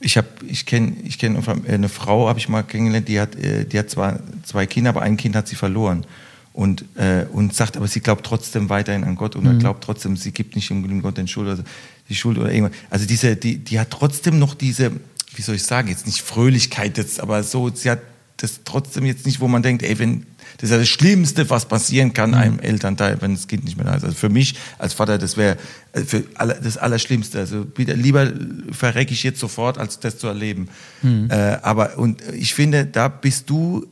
ich 0.00 0.16
habe, 0.18 0.28
ich 0.46 0.66
kenne, 0.66 0.92
ich 1.04 1.18
kenne 1.18 1.40
eine 1.66 1.88
Frau, 1.88 2.28
habe 2.28 2.38
ich 2.40 2.48
mal 2.50 2.62
kennengelernt, 2.62 3.08
die 3.08 3.18
hat, 3.20 3.34
äh, 3.36 3.64
die 3.64 3.78
hat 3.78 3.88
zwar 3.88 4.20
zwei 4.44 4.66
Kinder, 4.66 4.90
aber 4.90 5.00
ein 5.02 5.16
Kind 5.16 5.34
hat 5.34 5.48
sie 5.48 5.56
verloren 5.56 6.04
und 6.52 6.84
äh, 6.96 7.24
und 7.32 7.54
sagt, 7.54 7.76
aber 7.76 7.88
sie 7.88 8.00
glaubt 8.00 8.26
trotzdem 8.26 8.68
weiterhin 8.68 9.04
an 9.04 9.16
Gott 9.16 9.36
und 9.36 9.44
Mhm. 9.44 9.58
glaubt 9.58 9.84
trotzdem, 9.84 10.16
sie 10.16 10.32
gibt 10.32 10.54
nicht 10.54 10.68
dem 10.70 11.02
Gott 11.02 11.16
den 11.16 11.28
Schuld, 11.28 11.48
also 11.48 11.62
die 12.08 12.14
Schuld 12.14 12.38
oder 12.38 12.52
irgendwas. 12.52 12.76
Also 12.90 13.06
diese, 13.06 13.36
die, 13.36 13.58
die 13.58 13.80
hat 13.80 13.90
trotzdem 13.90 14.38
noch 14.38 14.54
diese, 14.54 14.92
wie 15.34 15.42
soll 15.42 15.54
ich 15.54 15.62
sagen, 15.64 15.88
jetzt 15.88 16.06
nicht 16.06 16.20
Fröhlichkeit 16.22 16.98
jetzt, 16.98 17.20
aber 17.20 17.42
so, 17.42 17.70
sie 17.70 17.90
hat 17.90 18.00
das 18.38 18.60
trotzdem 18.64 19.04
jetzt 19.06 19.24
nicht, 19.24 19.40
wo 19.40 19.48
man 19.48 19.62
denkt, 19.62 19.82
ey, 19.82 19.98
wenn 19.98 20.26
das 20.58 20.68
ist 20.68 20.70
ja 20.72 20.78
das 20.78 20.88
Schlimmste, 20.88 21.48
was 21.48 21.66
passieren 21.66 22.12
kann 22.12 22.34
einem 22.34 22.58
Elternteil, 22.60 23.20
wenn 23.20 23.34
das 23.34 23.48
Kind 23.48 23.64
nicht 23.64 23.76
mehr 23.76 23.86
da 23.86 23.94
ist. 23.94 24.04
Also 24.04 24.14
für 24.16 24.28
mich 24.28 24.54
als 24.78 24.92
Vater, 24.92 25.16
das 25.18 25.36
wäre 25.36 25.56
äh, 25.92 26.02
für 26.02 26.24
alle, 26.34 26.60
das 26.62 26.76
Allerschlimmste. 26.76 27.38
Also 27.38 27.66
wieder, 27.76 27.94
lieber 27.94 28.30
verrecke 28.70 29.12
ich 29.12 29.22
jetzt 29.22 29.40
sofort, 29.40 29.78
als 29.78 29.98
das 29.98 30.18
zu 30.18 30.26
erleben. 30.26 30.68
Äh, 31.02 31.34
aber 31.62 31.98
und 31.98 32.22
ich 32.32 32.54
finde, 32.54 32.84
da 32.84 33.08
bist 33.08 33.48
du, 33.48 33.86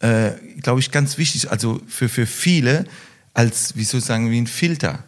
äh, 0.00 0.32
glaube 0.60 0.80
ich, 0.80 0.90
ganz 0.90 1.16
wichtig. 1.18 1.50
Also 1.50 1.80
für 1.86 2.08
für 2.08 2.26
viele 2.26 2.84
als, 3.34 3.76
wie 3.76 3.84
soll 3.84 4.00
ich 4.00 4.06
sagen, 4.06 4.30
wie 4.30 4.40
ein 4.40 4.46
Filter. 4.46 5.04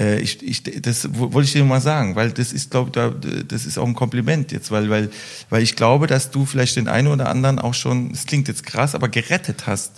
Äh, 0.00 0.18
ich, 0.20 0.42
ich, 0.42 0.64
das 0.82 1.08
wo- 1.14 1.32
wollte 1.32 1.46
ich 1.46 1.52
dir 1.52 1.64
mal 1.64 1.80
sagen, 1.80 2.16
weil 2.16 2.32
das 2.32 2.52
ist, 2.52 2.72
glaube 2.72 2.90
da, 2.90 3.10
das 3.10 3.66
ist 3.66 3.78
auch 3.78 3.86
ein 3.86 3.94
Kompliment 3.94 4.50
jetzt, 4.50 4.72
weil, 4.72 4.90
weil, 4.90 5.10
weil 5.48 5.62
ich 5.62 5.76
glaube, 5.76 6.08
dass 6.08 6.32
du 6.32 6.44
vielleicht 6.44 6.74
den 6.74 6.88
einen 6.88 7.06
oder 7.06 7.28
anderen 7.28 7.60
auch 7.60 7.72
schon, 7.74 8.10
es 8.10 8.26
klingt 8.26 8.48
jetzt 8.48 8.66
krass, 8.66 8.96
aber 8.96 9.08
gerettet 9.08 9.68
hast 9.68 9.92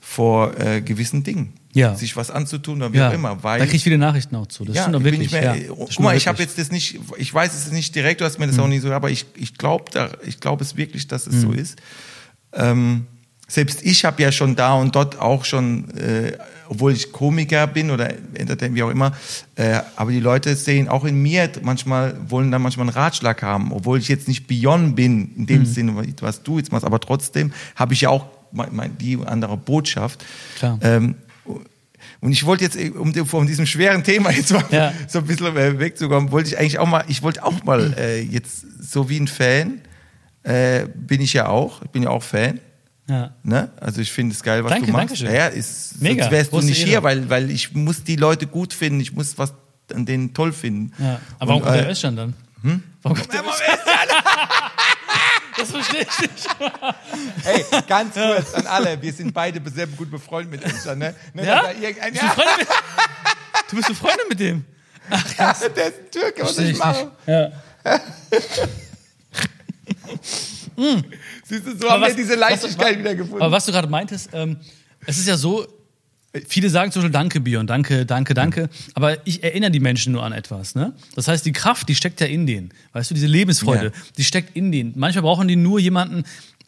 vor 0.00 0.58
äh, 0.58 0.80
gewissen 0.80 1.22
Dingen. 1.22 1.52
Ja. 1.74 1.94
Sich 1.96 2.16
was 2.16 2.30
anzutun 2.30 2.78
oder 2.78 2.94
wie 2.94 2.96
Ja, 2.96 3.10
auch 3.10 3.12
immer. 3.12 3.42
Weil, 3.42 3.58
da 3.58 3.66
kriege 3.66 3.76
ich 3.76 3.82
viele 3.84 3.98
Nachrichten 3.98 4.36
auch 4.36 4.46
zu. 4.46 4.64
Das 4.64 4.74
ja, 4.76 4.82
stimmt 4.84 4.96
doch 4.96 5.04
wirklich. 5.04 5.26
ich 5.26 5.32
mehr, 5.32 5.42
ja, 5.42 5.54
äh, 5.54 5.66
guck 5.68 6.00
mal, 6.00 6.16
ich 6.16 6.26
habe 6.26 6.40
jetzt 6.42 6.56
das 6.56 6.70
nicht, 6.70 6.98
ich 7.18 7.34
weiß 7.34 7.52
es 7.52 7.70
nicht 7.72 7.94
direkt, 7.94 8.22
du 8.22 8.24
hast 8.24 8.38
mir 8.38 8.46
das 8.46 8.56
Mhm. 8.56 8.62
auch 8.62 8.68
nicht 8.68 8.80
so, 8.82 8.90
aber 8.90 9.10
ich, 9.10 9.26
ich 9.36 9.58
glaube 9.58 9.84
ich 10.24 10.40
glaube 10.40 10.64
es 10.64 10.76
wirklich, 10.78 11.08
dass 11.08 11.26
es 11.26 11.42
so 11.42 11.52
ist. 11.52 11.76
Ähm, 12.54 13.06
selbst 13.46 13.82
ich 13.82 14.04
habe 14.04 14.22
ja 14.22 14.32
schon 14.32 14.56
da 14.56 14.74
und 14.74 14.94
dort 14.96 15.18
auch 15.20 15.44
schon, 15.44 15.90
äh, 15.96 16.32
obwohl 16.68 16.92
ich 16.92 17.12
Komiker 17.12 17.66
bin 17.66 17.90
oder 17.90 18.10
Entertainer, 18.34 18.74
wie 18.74 18.82
auch 18.82 18.90
immer, 18.90 19.12
äh, 19.56 19.80
aber 19.96 20.10
die 20.12 20.20
Leute 20.20 20.56
sehen 20.56 20.88
auch 20.88 21.04
in 21.04 21.20
mir 21.22 21.50
manchmal, 21.62 22.16
wollen 22.28 22.50
da 22.50 22.58
manchmal 22.58 22.88
einen 22.88 22.96
Ratschlag 22.96 23.42
haben, 23.42 23.70
obwohl 23.72 23.98
ich 23.98 24.08
jetzt 24.08 24.28
nicht 24.28 24.46
Beyond 24.46 24.96
bin, 24.96 25.30
in 25.36 25.42
Mhm. 25.42 25.46
dem 25.46 25.66
Sinne, 25.66 25.94
was 26.20 26.42
du 26.42 26.58
jetzt 26.58 26.72
machst, 26.72 26.86
aber 26.86 27.00
trotzdem 27.00 27.52
habe 27.76 27.92
ich 27.94 28.00
ja 28.02 28.08
auch 28.08 28.26
mein, 28.50 28.68
mein, 28.72 28.96
die 28.98 29.18
andere 29.24 29.56
Botschaft. 29.56 30.24
Klar. 30.56 30.78
Ähm, 30.82 31.16
und 32.20 32.32
ich 32.32 32.46
wollte 32.46 32.64
jetzt, 32.64 32.78
um 32.96 33.12
von 33.26 33.46
diesem 33.46 33.66
schweren 33.66 34.02
Thema 34.02 34.30
jetzt 34.30 34.50
mal 34.52 34.64
Ja. 34.70 34.92
so 35.08 35.18
ein 35.18 35.26
bisschen 35.26 35.54
äh, 35.56 35.78
wegzukommen, 35.78 36.30
wollte 36.32 36.48
ich 36.48 36.58
eigentlich 36.58 36.78
auch 36.78 36.86
mal, 36.88 37.04
ich 37.08 37.22
wollte 37.22 37.44
auch 37.44 37.62
mal 37.64 37.92
äh, 37.98 38.20
jetzt 38.22 38.64
so 38.80 39.10
wie 39.10 39.20
ein 39.20 39.28
Fan, 39.28 39.80
äh, 40.44 40.86
bin 40.94 41.20
ich 41.20 41.34
ja 41.34 41.48
auch, 41.48 41.82
ich 41.82 41.90
bin 41.90 42.02
ja 42.04 42.10
auch 42.10 42.22
Fan. 42.22 42.58
Ja. 43.06 43.34
Ne? 43.42 43.70
Also 43.80 44.00
ich 44.00 44.10
finde 44.12 44.34
es 44.34 44.42
geil, 44.42 44.64
was 44.64 44.70
Danke, 44.70 44.86
du 44.86 44.92
machst. 44.92 45.10
danke 45.10 45.16
schön. 45.16 45.34
Ja, 45.34 45.46
ist, 45.48 46.00
Mega, 46.00 46.22
sonst 46.24 46.32
wärst 46.32 46.52
du 46.52 46.60
nicht 46.62 46.80
Ehre. 46.80 46.88
hier, 46.88 47.02
weil, 47.02 47.28
weil 47.28 47.50
ich 47.50 47.74
muss 47.74 48.02
die 48.02 48.16
Leute 48.16 48.46
gut 48.46 48.72
finden, 48.72 49.00
ich 49.00 49.12
muss 49.12 49.36
was 49.36 49.52
an 49.92 50.06
denen 50.06 50.32
toll 50.32 50.52
finden. 50.54 50.92
Ja. 50.98 51.20
Aber 51.38 51.48
warum 51.50 51.62
Und, 51.62 51.68
kommt 51.68 51.78
der 51.80 51.86
äh, 51.88 51.92
Özcan 51.92 52.16
dann? 52.16 52.34
Warum 53.02 53.18
kommt 53.18 53.32
der 53.32 53.40
Özcan? 53.40 53.78
Das 55.56 55.70
verstehe 55.70 56.00
ich 56.02 56.20
nicht. 56.20 56.48
Hey, 57.44 57.64
ganz 57.86 58.14
kurz 58.14 58.54
an 58.54 58.66
alle, 58.66 59.00
wir 59.00 59.12
sind 59.12 59.32
beide 59.32 59.60
sehr 59.70 59.86
gut 59.86 60.10
befreundet 60.10 60.50
mit 60.62 60.64
Özcan, 60.74 60.98
ne? 60.98 61.14
ne 61.32 61.46
Ja? 61.46 61.62
da 61.62 61.70
irgendein- 61.72 62.12
Bist 62.12 62.22
du, 62.24 62.28
Freunde 62.34 62.50
mit, 62.58 62.68
du 63.70 63.76
bist 63.76 63.88
befreundet 63.88 64.28
mit 64.28 64.40
dem? 64.40 64.64
Ja, 65.38 65.52
der 65.76 65.86
ist 65.88 65.94
Türke, 66.10 66.42
was 66.42 66.58
ich 66.58 66.70
ich 66.70 66.78
mache. 66.78 67.10
Ja. 67.26 67.52
Siehst 71.54 71.66
du, 71.66 71.70
so 71.78 71.84
Aber 71.86 71.92
haben 71.94 72.00
was- 72.02 72.08
wir 72.10 72.16
diese 72.16 72.30
was- 72.34 72.38
Leichtigkeit 72.40 72.98
wieder 72.98 73.14
gefunden. 73.14 73.42
Aber 73.42 73.52
was 73.52 73.66
du 73.66 73.72
gerade 73.72 73.88
meintest, 73.88 74.30
ähm, 74.32 74.56
es 75.06 75.18
ist 75.18 75.28
ja 75.28 75.36
so, 75.36 75.66
viele 76.48 76.68
sagen 76.68 76.90
zum 76.90 77.02
Beispiel 77.02 77.12
Danke, 77.12 77.40
Bion, 77.40 77.66
danke, 77.66 78.04
danke, 78.06 78.34
danke. 78.34 78.68
Aber 78.94 79.18
ich 79.26 79.42
erinnere 79.44 79.70
die 79.70 79.80
Menschen 79.80 80.12
nur 80.12 80.24
an 80.24 80.32
etwas. 80.32 80.74
Ne? 80.74 80.92
Das 81.14 81.28
heißt, 81.28 81.46
die 81.46 81.52
Kraft, 81.52 81.88
die 81.88 81.94
steckt 81.94 82.20
ja 82.20 82.26
in 82.26 82.46
denen. 82.46 82.70
Weißt 82.92 83.10
du, 83.10 83.14
diese 83.14 83.26
Lebensfreude, 83.28 83.86
Ja. 83.86 83.92
die 84.16 84.24
steckt 84.24 84.56
in 84.56 84.72
denen. 84.72 84.92
Manchmal 84.96 85.22
brauchen 85.22 85.46
die 85.48 85.56
nur 85.56 85.78
jemanden, 85.78 86.24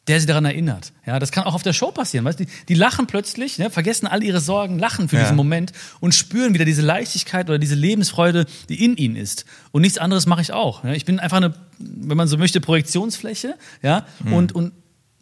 der 0.08 0.20
sie 0.20 0.26
daran 0.26 0.44
erinnert. 0.44 0.92
Ja, 1.04 1.18
das 1.18 1.32
kann 1.32 1.44
auch 1.44 1.54
auf 1.54 1.62
der 1.62 1.72
Show 1.72 1.90
passieren. 1.90 2.24
Weißt 2.24 2.38
die, 2.38 2.46
die 2.68 2.74
lachen 2.74 3.06
plötzlich, 3.06 3.58
ne, 3.58 3.70
vergessen 3.70 4.06
all 4.06 4.22
ihre 4.22 4.40
Sorgen, 4.40 4.78
lachen 4.78 5.08
für 5.08 5.16
Ja. 5.16 5.22
diesen 5.22 5.36
Moment 5.36 5.72
und 6.00 6.14
spüren 6.14 6.54
wieder 6.54 6.64
diese 6.64 6.82
Leichtigkeit 6.82 7.48
oder 7.48 7.58
diese 7.58 7.74
Lebensfreude, 7.74 8.46
die 8.68 8.84
in 8.84 8.96
ihnen 8.96 9.16
ist. 9.16 9.44
Und 9.72 9.82
nichts 9.82 9.98
anderes 9.98 10.26
mache 10.26 10.42
ich 10.42 10.52
auch. 10.52 10.84
Ja? 10.84 10.92
Ich 10.92 11.04
bin 11.04 11.18
einfach 11.18 11.38
eine, 11.38 11.54
wenn 11.78 12.16
man 12.16 12.28
so 12.28 12.38
möchte, 12.38 12.60
Projektionsfläche. 12.60 13.56
Ja, 13.82 14.06
und, 14.30 14.52
und 14.52 14.72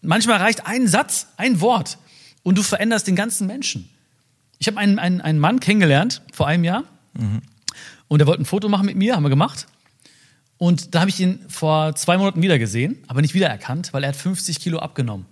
manchmal 0.02 0.36
reicht 0.38 0.66
ein 0.66 0.86
Satz, 0.86 1.28
ein 1.38 1.60
Wort 1.62 1.96
und 2.42 2.58
du 2.58 2.62
veränderst 2.62 3.06
den 3.06 3.16
ganzen 3.16 3.46
Menschen. 3.46 3.88
Ich 4.58 4.66
habe 4.66 4.78
einen, 4.78 4.98
einen, 4.98 5.20
einen 5.22 5.38
Mann 5.38 5.60
kennengelernt 5.60 6.20
vor 6.32 6.46
einem 6.46 6.64
Jahr 6.64 6.84
und 8.08 8.20
er 8.20 8.26
wollte 8.26 8.42
ein 8.42 8.46
Foto 8.46 8.68
machen 8.68 8.86
mit 8.86 8.96
mir, 8.96 9.16
haben 9.16 9.22
wir 9.22 9.30
gemacht. 9.30 9.66
Und 10.56 10.94
da 10.94 11.00
habe 11.00 11.10
ich 11.10 11.20
ihn 11.20 11.44
vor 11.48 11.94
zwei 11.96 12.16
Monaten 12.16 12.40
wieder 12.40 12.58
gesehen, 12.58 13.02
aber 13.08 13.20
nicht 13.20 13.34
wiedererkannt, 13.34 13.92
weil 13.92 14.04
er 14.04 14.10
hat 14.10 14.16
50 14.16 14.60
Kilo 14.60 14.78
abgenommen. 14.78 15.26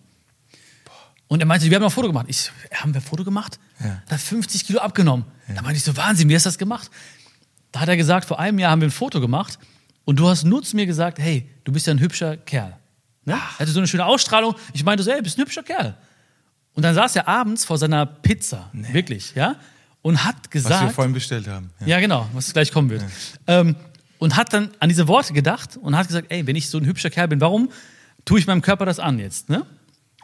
Und 1.28 1.40
er 1.40 1.46
meinte, 1.46 1.64
wir 1.70 1.76
haben 1.76 1.82
noch 1.82 1.90
ein 1.90 1.94
Foto 1.94 2.08
gemacht. 2.08 2.26
Ich, 2.28 2.50
haben 2.74 2.92
wir 2.92 3.00
ein 3.00 3.04
Foto 3.04 3.24
gemacht? 3.24 3.58
Ja. 3.80 4.02
Er 4.06 4.14
hat 4.14 4.20
50 4.20 4.66
Kilo 4.66 4.80
abgenommen. 4.80 5.24
Da 5.48 5.62
meinte 5.62 5.78
ich 5.78 5.84
so, 5.84 5.96
Wahnsinn, 5.96 6.28
wie 6.28 6.34
hast 6.34 6.44
du 6.44 6.48
das 6.48 6.58
gemacht? 6.58 6.90
Da 7.70 7.80
hat 7.80 7.88
er 7.88 7.96
gesagt, 7.96 8.26
vor 8.26 8.38
einem 8.38 8.58
Jahr 8.58 8.70
haben 8.70 8.82
wir 8.82 8.88
ein 8.88 8.92
Foto 8.92 9.20
gemacht 9.20 9.58
und 10.04 10.18
du 10.18 10.28
hast 10.28 10.44
nur 10.44 10.62
zu 10.62 10.76
mir 10.76 10.84
gesagt, 10.84 11.18
hey, 11.18 11.48
du 11.64 11.72
bist 11.72 11.86
ja 11.86 11.94
ein 11.94 12.00
hübscher 12.00 12.36
Kerl. 12.36 12.76
Ne? 13.24 13.32
Er 13.32 13.58
hatte 13.60 13.70
so 13.70 13.80
eine 13.80 13.86
schöne 13.86 14.04
Ausstrahlung. 14.04 14.54
Ich 14.74 14.84
meinte 14.84 15.02
so, 15.02 15.10
hey, 15.10 15.18
du 15.18 15.24
bist 15.24 15.38
ein 15.38 15.42
hübscher 15.42 15.62
Kerl. 15.62 15.96
Und 16.74 16.82
dann 16.82 16.94
saß 16.94 17.16
er 17.16 17.28
abends 17.28 17.64
vor 17.64 17.78
seiner 17.78 18.04
Pizza, 18.04 18.70
wirklich, 18.72 19.34
ja, 19.34 19.56
und 20.02 20.24
hat 20.24 20.36
was 20.44 20.50
gesagt, 20.50 20.82
wir 20.82 20.90
vorhin 20.90 21.12
bestellt 21.12 21.46
haben. 21.48 21.70
Ja. 21.80 21.86
ja, 21.86 22.00
genau, 22.00 22.28
was 22.32 22.52
gleich 22.52 22.72
kommen 22.72 22.90
wird. 22.90 23.04
Ähm, 23.46 23.76
und 24.22 24.36
hat 24.36 24.52
dann 24.52 24.70
an 24.78 24.88
diese 24.88 25.08
Worte 25.08 25.32
gedacht 25.32 25.76
und 25.76 25.96
hat 25.96 26.06
gesagt, 26.06 26.26
ey, 26.30 26.46
wenn 26.46 26.54
ich 26.54 26.70
so 26.70 26.78
ein 26.78 26.86
hübscher 26.86 27.10
Kerl 27.10 27.26
bin, 27.28 27.40
warum 27.40 27.70
tue 28.24 28.38
ich 28.38 28.46
meinem 28.46 28.62
Körper 28.62 28.86
das 28.86 29.00
an 29.00 29.18
jetzt? 29.18 29.48
Ne? 29.48 29.66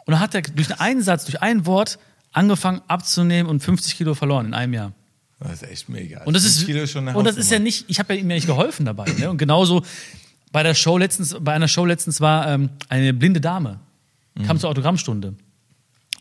Und 0.05 0.11
dann 0.13 0.19
hat 0.21 0.33
er 0.33 0.41
durch 0.41 0.79
einen 0.79 1.01
Satz, 1.01 1.25
durch 1.25 1.41
ein 1.41 1.65
Wort 1.65 1.99
angefangen 2.31 2.81
abzunehmen 2.87 3.49
und 3.49 3.59
50 3.61 3.97
Kilo 3.97 4.13
verloren 4.15 4.45
in 4.45 4.53
einem 4.53 4.73
Jahr. 4.73 4.93
Das 5.39 5.51
ist 5.61 5.63
echt 5.63 5.89
mega. 5.89 6.23
Und 6.23 6.33
das 6.33 6.45
ist, 6.45 6.65
Kilo 6.65 6.87
schon 6.87 7.07
eine 7.09 7.17
und 7.17 7.25
das 7.25 7.35
ist 7.37 7.51
ja 7.51 7.59
nicht, 7.59 7.85
ich 7.89 7.99
habe 7.99 8.13
ja 8.13 8.21
ihm 8.21 8.29
ja 8.29 8.35
nicht 8.35 8.47
geholfen 8.47 8.85
dabei. 8.85 9.05
Ne? 9.17 9.29
Und 9.29 9.37
genauso 9.37 9.83
bei 10.51 10.63
der 10.63 10.75
Show 10.75 10.97
letztens, 10.97 11.35
bei 11.39 11.53
einer 11.53 11.67
Show 11.67 11.85
letztens 11.85 12.21
war 12.21 12.47
ähm, 12.47 12.69
eine 12.87 13.13
blinde 13.13 13.41
Dame, 13.41 13.79
kam 14.45 14.55
Mhm. 14.55 14.59
zur 14.61 14.69
Autogrammstunde. 14.69 15.35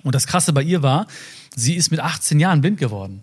Und 0.02 0.14
das 0.14 0.26
Krasse 0.26 0.52
bei 0.52 0.62
ihr 0.62 0.82
war, 0.82 1.06
sie 1.54 1.74
ist 1.74 1.90
mit 1.90 2.00
18 2.00 2.40
Jahren 2.40 2.60
blind 2.60 2.78
geworden. 2.78 3.22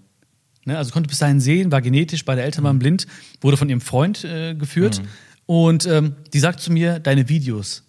Ne? 0.65 0.77
Also 0.77 0.91
konnte 0.91 1.07
bis 1.07 1.19
dahin 1.19 1.39
sehen, 1.39 1.71
war 1.71 1.81
genetisch, 1.81 2.25
beide 2.25 2.41
Eltern 2.41 2.63
Mhm. 2.63 2.67
waren 2.67 2.79
blind, 2.79 3.07
wurde 3.41 3.57
von 3.57 3.69
ihrem 3.69 3.81
Freund 3.81 4.23
äh, 4.23 4.55
geführt. 4.55 5.01
Und 5.45 5.85
ähm, 5.85 6.15
die 6.33 6.39
sagt 6.39 6.59
zu 6.59 6.71
mir, 6.71 6.99
deine 6.99 7.29
Videos, 7.29 7.83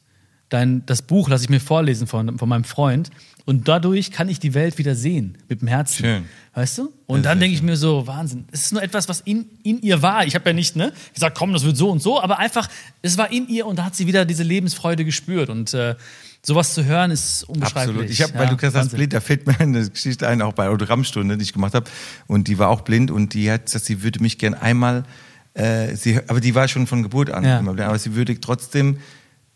dein, 0.51 0.85
das 0.87 1.03
Buch 1.03 1.29
lasse 1.29 1.45
ich 1.45 1.51
mir 1.51 1.61
vorlesen 1.61 2.07
von, 2.07 2.39
von 2.39 2.49
meinem 2.49 2.65
Freund. 2.65 3.11
Und 3.47 3.69
dadurch 3.69 4.11
kann 4.11 4.29
ich 4.29 4.41
die 4.41 4.55
Welt 4.55 4.77
wieder 4.77 4.95
sehen, 4.97 5.39
mit 5.49 5.61
dem 5.61 5.69
Herzen. 5.69 6.05
Schön. 6.05 6.25
Weißt 6.55 6.79
du? 6.79 6.93
Und 7.07 7.25
dann 7.25 7.39
denke 7.39 7.55
ich 7.55 7.63
mir 7.63 7.77
so, 7.77 8.07
Wahnsinn. 8.07 8.45
Es 8.51 8.63
ist 8.63 8.73
nur 8.73 8.83
etwas, 8.83 9.09
was 9.09 9.21
in, 9.21 9.47
in 9.63 9.81
ihr 9.83 10.03
war. 10.03 10.27
Ich 10.27 10.35
habe 10.35 10.49
ja 10.51 10.53
nicht 10.53 10.75
ne, 10.75 10.93
gesagt, 11.15 11.39
komm, 11.39 11.53
das 11.53 11.65
wird 11.65 11.77
so 11.77 11.91
und 11.91 12.03
so, 12.03 12.21
aber 12.21 12.39
einfach, 12.41 12.69
es 13.03 13.17
war 13.17 13.31
in 13.31 13.49
ihr 13.49 13.67
und 13.67 13.79
da 13.79 13.85
hat 13.85 13.95
sie 13.95 14.07
wieder 14.09 14.25
diese 14.25 14.43
Lebensfreude 14.43 15.05
gespürt. 15.05 15.49
Und 15.49 15.73
äh, 15.75 15.95
sowas 16.47 16.75
zu 16.75 16.85
hören 16.85 17.11
ist 17.11 17.43
unbeschreiblich. 17.45 17.89
Absolut. 17.97 18.11
Ich 18.11 18.23
habe, 18.23 18.33
Ja, 18.35 18.39
weil 18.39 18.49
du 18.49 18.57
gesagt 18.57 18.77
hast, 18.77 18.95
blind, 18.95 19.13
da 19.13 19.21
fällt 19.21 19.47
mir 19.49 19.59
eine 19.59 19.89
Geschichte 19.91 20.29
ein, 20.29 20.41
auch 20.43 20.53
bei 20.53 20.69
Autogrammstunde, 20.69 21.37
die 21.37 21.43
ich 21.43 21.53
gemacht 21.53 21.75
habe. 21.75 21.91
Und 22.29 22.47
die 22.47 22.59
war 22.59 22.69
auch 22.69 22.83
blind 22.83 23.11
und 23.11 23.35
die 23.35 23.51
hat 23.51 23.67
gesagt, 23.67 23.85
sie 23.85 24.03
würde 24.03 24.23
mich 24.23 24.39
gern 24.39 24.55
einmal, 24.55 25.03
äh, 25.55 25.97
sie, 25.97 26.21
aber 26.29 26.41
die 26.41 26.55
war 26.55 26.69
schon 26.69 26.87
von 26.87 27.03
Geburt 27.03 27.31
an 27.31 27.43
Ja. 27.45 27.59
immer 27.59 27.73
blind, 27.75 27.89
aber 27.89 27.99
sie 27.99 28.15
würde 28.15 28.39
trotzdem 28.41 28.99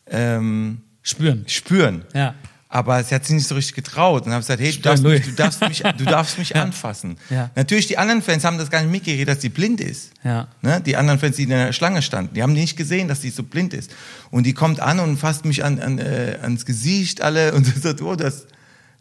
ähm, 0.06 0.80
Spüren. 1.02 1.44
spüren. 1.46 2.04
Ja. 2.12 2.34
Aber 2.72 3.02
sie 3.02 3.12
hat 3.16 3.24
sich 3.26 3.34
nicht 3.34 3.48
so 3.48 3.56
richtig 3.56 3.74
getraut. 3.74 4.26
Und 4.26 4.32
habe 4.32 4.42
gesagt, 4.42 4.60
hey, 4.60 4.70
du 4.72 4.78
darfst, 4.80 5.02
mich, 5.02 5.24
du 5.24 5.32
darfst 5.32 5.60
mich, 5.60 5.82
du 5.82 6.04
darfst 6.04 6.38
mich 6.38 6.54
anfassen. 6.56 7.16
Ja. 7.28 7.50
Natürlich, 7.56 7.88
die 7.88 7.98
anderen 7.98 8.22
Fans 8.22 8.44
haben 8.44 8.58
das 8.58 8.70
gar 8.70 8.80
nicht 8.80 8.92
mitgekriegt, 8.92 9.28
dass 9.28 9.40
sie 9.40 9.48
blind 9.48 9.80
ist. 9.80 10.12
Ja. 10.22 10.46
Ne? 10.62 10.80
Die 10.80 10.96
anderen 10.96 11.18
Fans, 11.18 11.34
die 11.34 11.42
in 11.42 11.48
der 11.50 11.72
Schlange 11.72 12.00
standen, 12.00 12.32
die 12.34 12.42
haben 12.44 12.52
nicht 12.52 12.76
gesehen, 12.76 13.08
dass 13.08 13.22
sie 13.22 13.30
so 13.30 13.42
blind 13.42 13.74
ist. 13.74 13.90
Und 14.30 14.44
die 14.46 14.54
kommt 14.54 14.78
an 14.78 15.00
und 15.00 15.16
fasst 15.16 15.44
mich 15.44 15.64
an, 15.64 15.80
an, 15.80 15.98
äh, 15.98 16.38
ans 16.42 16.64
Gesicht 16.64 17.22
alle 17.22 17.52
und 17.54 17.66
sagt, 17.82 18.02
oh, 18.02 18.14
das, 18.14 18.46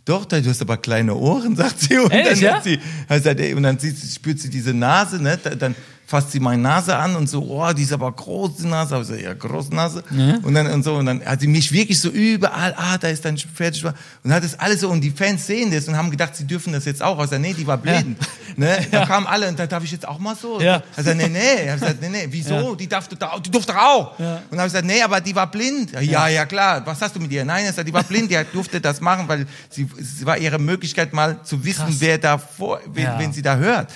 doch, 0.06 0.26
du 0.26 0.44
hast 0.44 0.62
aber 0.64 0.78
kleine 0.78 1.14
Ohren, 1.14 1.56
sagt 1.56 1.80
sie. 1.80 2.00
Und 2.00 2.12
Ehrlich, 2.12 2.40
dann, 2.42 2.56
ja? 2.56 2.62
sie, 2.64 2.80
ey, 3.08 3.54
und 3.54 3.62
dann 3.62 3.78
sieht, 3.78 3.96
sie- 4.00 4.12
spürt 4.12 4.40
sie 4.40 4.50
diese 4.50 4.74
Nase, 4.74 5.22
ne? 5.22 5.38
Da- 5.44 5.54
dann 5.54 5.76
fasst 6.10 6.32
sie 6.32 6.40
meine 6.40 6.60
Nase 6.64 6.96
an 6.98 7.16
und 7.16 7.30
so, 7.30 7.44
oh, 7.44 7.72
die 7.72 7.84
ist 7.84 7.94
aber 7.94 8.12
groß, 8.12 8.56
die 8.58 8.66
Nase. 8.66 8.96
Aber 8.96 9.04
ich 9.04 9.08
so, 9.10 9.14
ja, 9.14 9.32
große 9.32 9.74
Nase. 9.76 10.04
Und 10.42 10.56
dann 10.56 10.66
und 10.66 10.82
so, 10.82 10.96
und 10.96 11.06
dann 11.06 11.24
hat 11.24 11.40
sie 11.40 11.46
mich 11.48 11.72
wirklich 11.72 12.02
so 12.02 12.10
überall, 12.10 12.74
ah, 12.78 12.98
da 12.98 13.10
ist 13.10 13.24
dein 13.26 13.38
fertig. 13.38 13.86
Und 14.24 14.34
hat 14.34 14.44
das 14.44 14.58
alles 14.58 14.80
so, 14.82 14.90
und 14.90 15.02
die 15.02 15.12
Fans 15.12 15.46
sehen 15.46 15.70
das 15.72 15.88
und 15.88 15.96
haben 15.96 16.10
gedacht, 16.10 16.36
sie 16.36 16.46
dürfen 16.48 16.74
das 16.74 16.86
jetzt 16.86 17.04
auch. 17.04 17.20
Also, 17.20 17.38
nee, 17.38 17.54
die 17.54 17.68
war 17.68 17.78
blind. 17.78 18.18
Ne? 18.56 18.88
Da 18.90 19.06
kamen 19.06 19.28
alle, 19.28 19.48
und 19.50 19.60
da 19.60 19.68
darf 19.68 19.84
ich 19.84 19.92
jetzt 19.92 20.08
auch 20.08 20.18
mal 20.18 20.36
so. 20.36 20.60
Ja. 20.60 20.82
Also, 20.98 21.14
nee, 21.14 21.30
nee. 21.30 21.40
Ich 21.66 21.70
hab 21.70 21.80
gesagt, 21.80 22.02
nee, 22.02 22.10
nee, 22.10 22.28
wieso? 22.32 22.54
Ja. 22.72 22.76
Die 22.76 22.88
darf 22.90 23.08
die 23.08 23.52
durfte 23.52 23.72
doch 23.72 23.80
auch. 23.80 24.20
Ja. 24.20 24.38
Und 24.38 24.42
dann 24.52 24.60
habe 24.62 24.68
ich 24.68 24.74
gesagt, 24.74 24.86
nee, 24.88 25.04
aber 25.04 25.22
die 25.22 25.36
war 25.36 25.50
blind. 25.52 25.92
Ja, 26.02 26.28
ja, 26.28 26.46
klar. 26.48 26.82
Was 26.88 27.00
hast 27.02 27.16
du 27.16 27.20
mit 27.20 27.32
ihr? 27.32 27.46
Nein, 27.46 27.66
er 27.66 27.74
sagt, 27.74 27.88
die 27.88 27.94
war 27.94 28.04
blind, 28.04 28.32
die 28.32 28.40
durfte 28.52 28.82
das 28.82 29.00
machen, 29.00 29.28
weil 29.28 29.46
sie, 29.70 29.88
es 30.00 30.26
war 30.26 30.40
ihre 30.40 30.58
Möglichkeit 30.58 31.14
mal 31.14 31.44
zu 31.44 31.64
wissen, 31.64 31.86
Krass. 31.86 31.96
wer 32.00 32.18
da 32.18 32.40
vor, 32.40 32.80
wen, 32.92 33.04
Ja. 33.04 33.20
wen 33.20 33.32
sie 33.32 33.44
da 33.44 33.56
hört. 33.58 33.90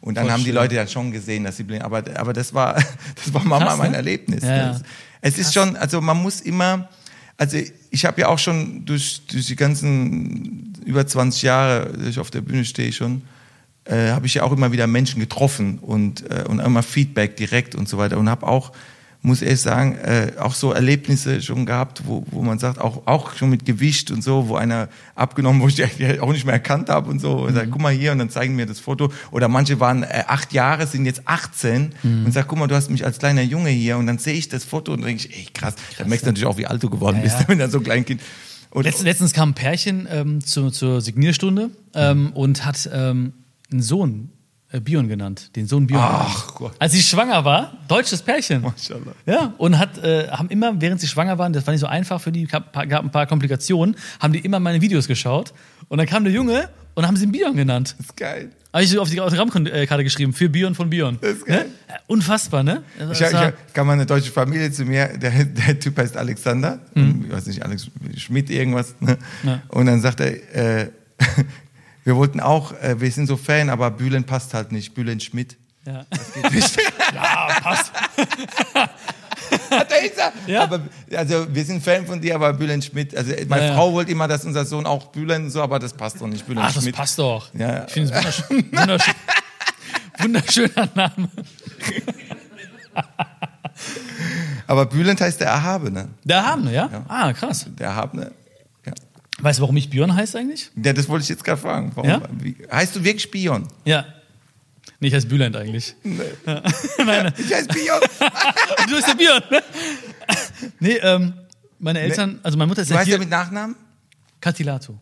Und 0.00 0.16
dann 0.16 0.24
Voll 0.24 0.32
haben 0.32 0.40
die 0.40 0.46
schön. 0.46 0.54
Leute 0.54 0.74
dann 0.76 0.88
schon 0.88 1.10
gesehen, 1.10 1.44
dass 1.44 1.56
sie 1.56 1.64
blind, 1.64 1.82
aber, 1.82 2.02
aber 2.14 2.32
das 2.32 2.54
war, 2.54 2.74
das 3.24 3.34
war 3.34 3.42
Krass, 3.42 3.76
ne? 3.76 3.82
mein 3.82 3.94
Erlebnis. 3.94 4.42
Ja, 4.44 4.80
Es 5.20 5.38
ist 5.38 5.52
schon, 5.52 5.76
also 5.76 6.00
man 6.00 6.16
muss 6.16 6.40
immer, 6.40 6.88
Also 7.36 7.58
ich 7.90 8.04
habe 8.04 8.20
ja 8.20 8.28
auch 8.28 8.38
schon 8.38 8.84
durch, 8.84 9.22
durch 9.26 9.46
die 9.46 9.56
ganzen 9.56 10.72
über 10.84 11.06
20 11.06 11.42
Jahre, 11.42 11.92
dass 11.92 12.08
ich 12.08 12.18
auf 12.18 12.30
der 12.30 12.40
Bühne 12.40 12.64
stehe 12.64 12.92
schon, 12.92 13.22
äh, 13.84 14.10
habe 14.10 14.26
ich 14.26 14.34
ja 14.34 14.42
auch 14.42 14.52
immer 14.52 14.72
wieder 14.72 14.86
Menschen 14.86 15.20
getroffen 15.20 15.78
und, 15.78 16.28
äh, 16.30 16.44
und 16.48 16.60
immer 16.60 16.82
Feedback 16.82 17.36
direkt 17.36 17.74
und 17.74 17.88
so 17.88 17.96
weiter 17.98 18.18
und 18.18 18.28
habe 18.28 18.46
auch, 18.46 18.72
muss 19.20 19.42
ehrlich 19.42 19.60
sagen, 19.60 19.96
äh, 19.96 20.32
auch 20.38 20.54
so 20.54 20.72
Erlebnisse 20.72 21.42
schon 21.42 21.66
gehabt, 21.66 22.02
wo, 22.06 22.24
wo 22.30 22.42
man 22.42 22.58
sagt, 22.58 22.80
auch, 22.80 23.06
auch 23.06 23.34
schon 23.34 23.50
mit 23.50 23.64
Gewicht 23.64 24.10
und 24.12 24.22
so, 24.22 24.48
wo 24.48 24.54
einer 24.54 24.88
abgenommen, 25.16 25.60
wo 25.60 25.68
ich 25.68 25.74
die 25.74 26.20
auch 26.20 26.32
nicht 26.32 26.44
mehr 26.44 26.54
erkannt 26.54 26.88
habe 26.88 27.10
und 27.10 27.18
so, 27.18 27.32
und 27.32 27.54
sagt, 27.54 27.70
guck 27.70 27.80
mal 27.80 27.92
hier 27.92 28.12
und 28.12 28.18
dann 28.18 28.30
zeigen 28.30 28.54
mir 28.54 28.66
das 28.66 28.78
Foto. 28.78 29.12
Oder 29.32 29.48
manche 29.48 29.80
waren 29.80 30.04
äh, 30.04 30.24
acht 30.28 30.52
Jahre, 30.52 30.86
sind 30.86 31.04
jetzt 31.04 31.22
18 31.26 31.94
und 32.02 32.32
sagt, 32.32 32.48
guck 32.48 32.58
mal, 32.58 32.68
du 32.68 32.74
hast 32.74 32.90
mich 32.90 33.04
als 33.04 33.18
kleiner 33.18 33.42
Junge 33.42 33.70
hier 33.70 33.98
und 33.98 34.06
dann 34.06 34.18
sehe 34.18 34.34
ich 34.34 34.48
das 34.48 34.64
Foto 34.64 34.92
und 34.92 35.02
denke 35.02 35.26
ich, 35.26 35.36
ey 35.36 35.46
krass, 35.52 35.74
dann 35.98 36.08
merkst 36.08 36.24
du 36.24 36.30
natürlich 36.30 36.46
auch, 36.46 36.58
wie 36.58 36.66
alt 36.66 36.82
du 36.82 36.88
geworden 36.88 37.20
bist, 37.22 37.36
wenn 37.48 37.58
du 37.58 37.68
so 37.68 37.78
ein 37.78 37.84
Kleinkind. 37.84 38.20
Und, 38.70 38.84
Letzt, 38.84 39.02
letztens 39.02 39.32
kam 39.32 39.50
ein 39.50 39.54
Pärchen 39.54 40.06
ähm, 40.10 40.44
zu, 40.44 40.70
zur 40.70 41.00
Signierstunde 41.00 41.70
ähm, 41.94 42.32
und 42.34 42.64
hat 42.64 42.88
ähm, 42.92 43.32
einen 43.72 43.82
Sohn 43.82 44.30
äh, 44.70 44.80
Bion 44.80 45.08
genannt, 45.08 45.50
den 45.56 45.66
Sohn 45.66 45.86
Bion. 45.86 46.00
Ach 46.02 46.54
Gott. 46.54 46.72
Als 46.78 46.92
sie 46.92 47.02
schwanger 47.02 47.44
war, 47.44 47.72
deutsches 47.88 48.20
Pärchen. 48.22 48.62
Maschallah. 48.62 49.12
Ja, 49.26 49.54
und 49.58 49.78
hat, 49.78 49.98
äh, 49.98 50.28
haben 50.28 50.48
immer, 50.50 50.80
während 50.80 51.00
sie 51.00 51.06
schwanger 51.08 51.38
waren, 51.38 51.52
das 51.52 51.66
war 51.66 51.72
nicht 51.72 51.80
so 51.80 51.86
einfach 51.86 52.20
für 52.20 52.32
die, 52.32 52.44
gab, 52.46 52.72
gab 52.88 53.02
ein 53.04 53.10
paar 53.10 53.26
Komplikationen, 53.26 53.96
haben 54.20 54.32
die 54.32 54.40
immer 54.40 54.60
meine 54.60 54.80
Videos 54.80 55.06
geschaut. 55.08 55.52
Und 55.88 55.98
dann 55.98 56.06
kam 56.06 56.24
der 56.24 56.32
Junge 56.32 56.68
und 56.94 57.06
haben 57.06 57.16
sie 57.16 57.24
ihn 57.24 57.32
Bion 57.32 57.56
genannt. 57.56 57.94
das 57.98 58.06
ist 58.08 58.16
geil. 58.16 58.50
Habe 58.70 58.84
ich 58.84 58.90
so 58.90 59.00
auf 59.00 59.08
die 59.08 59.18
Autogrammkarte 59.22 60.04
geschrieben, 60.04 60.34
für 60.34 60.50
Bion 60.50 60.74
von 60.74 60.90
Bion. 60.90 61.16
Das 61.22 61.30
ist 61.38 61.46
geil. 61.46 61.64
Ne? 61.88 61.94
Unfassbar, 62.06 62.62
ne? 62.62 62.82
Ich, 63.12 63.20
ich, 63.22 63.32
war- 63.32 63.52
kam 63.72 63.88
eine 63.88 64.04
deutsche 64.04 64.30
Familie 64.30 64.70
zu 64.70 64.84
mir, 64.84 65.16
der, 65.16 65.30
der 65.46 65.80
Typ 65.80 65.96
heißt 65.96 66.18
Alexander, 66.18 66.78
ich 66.94 67.32
weiß 67.32 67.46
nicht, 67.46 67.62
Alex 67.64 67.88
Schmidt 68.18 68.50
irgendwas. 68.50 68.94
Ne? 69.00 69.16
Mhm. 69.42 69.48
Ja. 69.48 69.62
Und 69.68 69.86
dann 69.86 70.02
sagt 70.02 70.20
er, 70.20 70.82
äh, 70.82 70.90
wir 72.08 72.16
wollten 72.16 72.40
auch, 72.40 72.72
äh, 72.80 72.98
wir 72.98 73.12
sind 73.12 73.26
so 73.26 73.36
Fan, 73.36 73.68
aber 73.68 73.90
Bühlen 73.90 74.24
passt 74.24 74.54
halt 74.54 74.72
nicht, 74.72 74.94
Bühlen 74.94 75.20
Schmidt. 75.20 75.58
ja. 75.86 76.06
Geht 76.42 76.52
nicht. 76.54 76.78
ja, 77.14 77.48
passt. 77.62 77.92
Hat 79.70 79.92
er 79.92 80.08
gesagt? 80.08 80.32
Ja. 80.46 80.62
Aber, 80.62 80.80
also 81.14 81.46
wir 81.54 81.64
sind 81.66 81.84
Fan 81.84 82.06
von 82.06 82.18
dir, 82.18 82.34
aber 82.34 82.54
Bühlen 82.54 82.80
Schmidt, 82.80 83.14
also 83.14 83.30
meine 83.48 83.62
Ja, 83.62 83.68
ja. 83.68 83.74
Frau 83.74 83.92
wollte 83.92 84.10
immer, 84.10 84.26
dass 84.26 84.42
unser 84.46 84.64
Sohn 84.64 84.86
auch 84.86 85.08
Bühlen 85.08 85.50
so, 85.50 85.60
aber 85.62 85.78
das 85.78 85.92
passt 85.92 86.18
doch 86.22 86.26
nicht, 86.26 86.46
Bühlen 86.46 86.60
Ach, 86.62 86.72
das 86.72 86.82
Schmidt. 86.82 86.96
passt 86.96 87.18
doch. 87.18 87.52
Ja, 87.52 87.72
ja. 87.74 87.84
Ich 87.86 87.92
finde 87.92 88.08
es 88.10 88.16
wunderschön. 88.16 88.72
wunderschön. 88.72 89.14
Wunderschöner 90.20 90.88
Name. 90.94 91.28
Aber 94.66 94.86
Bülent 94.86 95.20
heißt 95.20 95.40
der 95.40 95.48
Erhabene. 95.48 96.08
Der 96.24 96.38
Erhabene, 96.38 96.72
ja? 96.72 97.04
Ah, 97.06 97.32
krass. 97.32 97.66
Der 97.78 97.88
Erhabene. 97.88 98.32
Weißt 99.40 99.58
du, 99.58 99.62
warum 99.62 99.76
ich 99.76 99.88
Björn 99.90 100.14
heißt 100.14 100.34
eigentlich? 100.36 100.70
ja, 100.82 100.92
das 100.92 101.08
wollte 101.08 101.22
ich 101.22 101.28
jetzt 101.28 101.44
gerade 101.44 101.60
fragen. 101.60 101.92
Warum, 101.94 102.10
Ja? 102.10 102.22
wie, 102.40 102.56
heißt 102.72 102.96
du 102.96 103.04
wirklich 103.04 103.30
Bion? 103.30 103.68
Ja. 103.84 104.04
Nee, 105.00 105.08
ich 105.08 105.14
heiße 105.14 105.28
Bülent 105.28 105.54
eigentlich. 105.56 105.94
Nee. 106.02 106.18
Meine, 107.04 107.32
Ich 107.38 107.52
heiße 107.54 107.68
Bion. 107.68 108.00
du 108.88 108.94
bist 108.96 109.06
der 109.08 109.14
Björn, 109.14 109.42
ne? 109.50 109.62
Nee, 110.80 110.96
ähm, 111.02 111.32
meine 111.78 112.00
Eltern, 112.00 112.40
also 112.42 112.58
meine 112.58 112.66
Mutter 112.68 112.82
ist 112.82 112.90
Du 112.90 112.94
ja 112.94 113.00
heißt 113.00 113.08
hier. 113.08 113.18
mit 113.18 113.30
Nachnamen? 113.30 113.76
Katilato. 114.40 114.98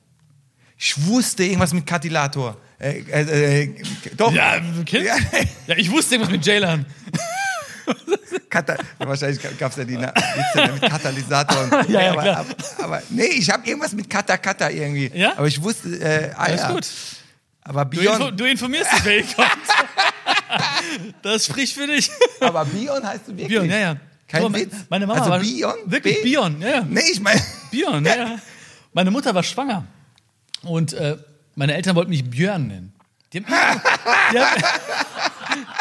Ich 0.79 1.07
wusste 1.07 1.45
irgendwas 1.45 1.73
mit 1.73 1.87
Katilator. 1.87 2.59
Äh, 2.79 2.99
äh, 3.11 3.63
äh, 3.63 3.75
doch. 4.19 4.31
Ja? 4.35 4.57
Ja, 4.91 5.17
Ja, 5.67 5.77
ich 5.79 5.91
wusste 5.91 6.17
irgendwas 6.17 6.33
mit 6.33 6.45
Jaylan. 6.45 6.85
Kata 8.51 8.77
wahrscheinlich 8.99 9.41
gab 9.59 9.71
es 9.73 9.77
ja 9.77 9.85
die 9.85 9.99
Witze 9.99 10.73
mit 10.73 10.83
Katalysator. 10.91 11.63
Und, 11.65 11.89
Ja, 11.91 12.03
ja, 12.03 12.13
aber, 12.13 12.23
aber, 12.39 12.47
aber 12.83 13.03
nee, 13.11 13.25
ich 13.27 13.51
habe 13.51 13.67
irgendwas 13.67 13.93
mit 13.93 14.09
Kata 14.09 14.37
Kata 14.37 14.71
irgendwie. 14.71 15.11
Ja? 15.15 15.33
Aber 15.37 15.47
ich 15.47 15.63
wusste, 15.63 15.89
äh, 16.01 16.31
ah, 16.35 16.43
Alles 16.45 16.61
ja. 16.61 16.73
gut. 16.73 16.87
Aber 17.63 17.85
Du, 17.85 17.99
Bion, 18.01 18.37
du 18.37 18.45
informierst 18.45 18.93
dich, 18.93 19.05
wer 19.05 19.23
kommt. 19.23 19.49
Das 21.23 21.47
spricht 21.47 21.75
für 21.75 21.87
dich. 21.87 22.11
aber 22.41 22.65
Bion 22.65 23.05
heißt 23.07 23.23
du 23.27 23.33
wirklich? 23.33 23.49
Bion, 23.49 23.69
ja, 23.69 23.77
ja. 23.79 23.97
Kein 24.29 24.51
me- 24.51 24.59
Witz. 24.61 24.75
Meine 24.89 25.07
Mama 25.07 25.21
also 25.21 25.31
war 25.31 25.41
Bion? 25.41 25.75
wirklich 25.87 26.17
B? 26.23 26.31
Bion, 26.31 26.61
ja, 26.61 26.69
ja. 26.69 26.87
Nee, 26.89 27.01
ich 27.13 27.21
meine, 27.21 27.41
Björn, 27.71 28.05
ja. 28.05 28.15
ja. 28.17 28.39
Meine 28.93 29.11
Mutter 29.11 29.35
war 29.35 29.43
schwanger. 29.43 29.85
Und 30.63 30.93
äh, 30.95 31.17
meine 31.55 31.75
Eltern 31.75 31.95
wollten 31.97 32.11
mich 32.11 32.29
Björn 32.29 32.67
nennen. 32.69 32.93
Die 33.33 33.45
haben, 33.45 33.81
die 34.33 34.39
haben, 34.39 34.63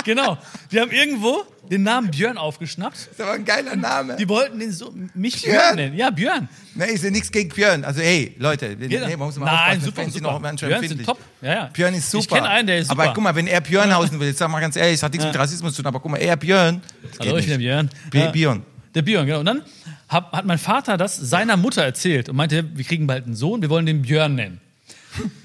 genau. 0.05 0.37
Die 0.71 0.79
haben 0.79 0.91
irgendwo 0.91 1.43
den 1.69 1.83
Namen 1.83 2.11
Björn 2.11 2.37
aufgeschnappt. 2.37 2.95
ist 3.11 3.19
aber 3.19 3.31
ein 3.33 3.43
geiler 3.43 3.75
Name. 3.75 4.15
Die 4.15 4.29
wollten 4.29 4.59
den 4.59 4.71
so, 4.71 4.93
mich 5.15 5.41
Björn, 5.41 5.57
Björn? 5.57 5.75
nennen. 5.75 5.97
Ja, 5.97 6.09
Björn. 6.11 6.47
Nee, 6.75 6.85
ist 6.93 7.03
ja 7.03 7.09
nichts 7.09 7.31
gegen 7.31 7.49
Björn. 7.49 7.83
Also 7.83 8.01
hey, 8.01 8.35
Leute, 8.37 8.75
nee, 8.79 8.97
man 9.17 9.27
muss 9.27 9.35
mal 9.37 9.45
Nein, 9.45 9.81
super, 9.81 10.03
Fans 10.03 10.13
super. 10.13 10.39
manchmal 10.39 10.69
Björn 10.69 10.81
sind 10.87 10.91
empfindlich. 10.99 11.07
top. 11.07 11.19
Ja, 11.41 11.53
ja. 11.53 11.69
Björn 11.73 11.93
ist 11.95 12.09
super. 12.11 12.21
Ich 12.23 12.29
kenne 12.29 12.47
einen, 12.49 12.67
der 12.67 12.77
ist 12.79 12.89
super. 12.89 13.01
Aber 13.03 13.13
guck 13.13 13.23
mal, 13.23 13.35
wenn 13.35 13.47
er 13.47 13.61
Björnhausen 13.61 14.19
will, 14.19 14.27
jetzt 14.27 14.37
sag 14.37 14.49
mal 14.49 14.59
ganz 14.61 14.75
ehrlich, 14.75 14.93
es 14.95 15.03
hat 15.03 15.11
nichts 15.11 15.25
mit 15.25 15.37
Rassismus 15.37 15.73
zu 15.73 15.81
tun, 15.81 15.87
aber 15.87 15.99
guck 15.99 16.11
mal, 16.11 16.17
er 16.17 16.37
Björn. 16.37 16.81
das 17.01 17.19
Hallo, 17.19 17.37
ich 17.37 17.45
bin 17.47 17.51
der. 17.53 17.57
Björn. 17.57 17.89
B 18.11 18.19
Ja. 18.19 18.29
Björn. 18.31 18.63
Der 18.93 19.01
Björn, 19.01 19.25
genau. 19.25 19.39
Und 19.39 19.45
dann 19.47 19.61
hab, 20.07 20.31
hat 20.33 20.45
mein 20.45 20.59
Vater 20.59 20.97
das 20.97 21.17
seiner 21.17 21.57
Mutter 21.57 21.83
erzählt 21.83 22.29
und 22.29 22.35
meinte, 22.35 22.63
wir 22.77 22.85
kriegen 22.85 23.07
bald 23.07 23.25
einen 23.25 23.35
Sohn, 23.35 23.61
wir 23.61 23.69
wollen 23.69 23.85
den 23.87 24.03
Björn 24.03 24.35
nennen. 24.35 24.61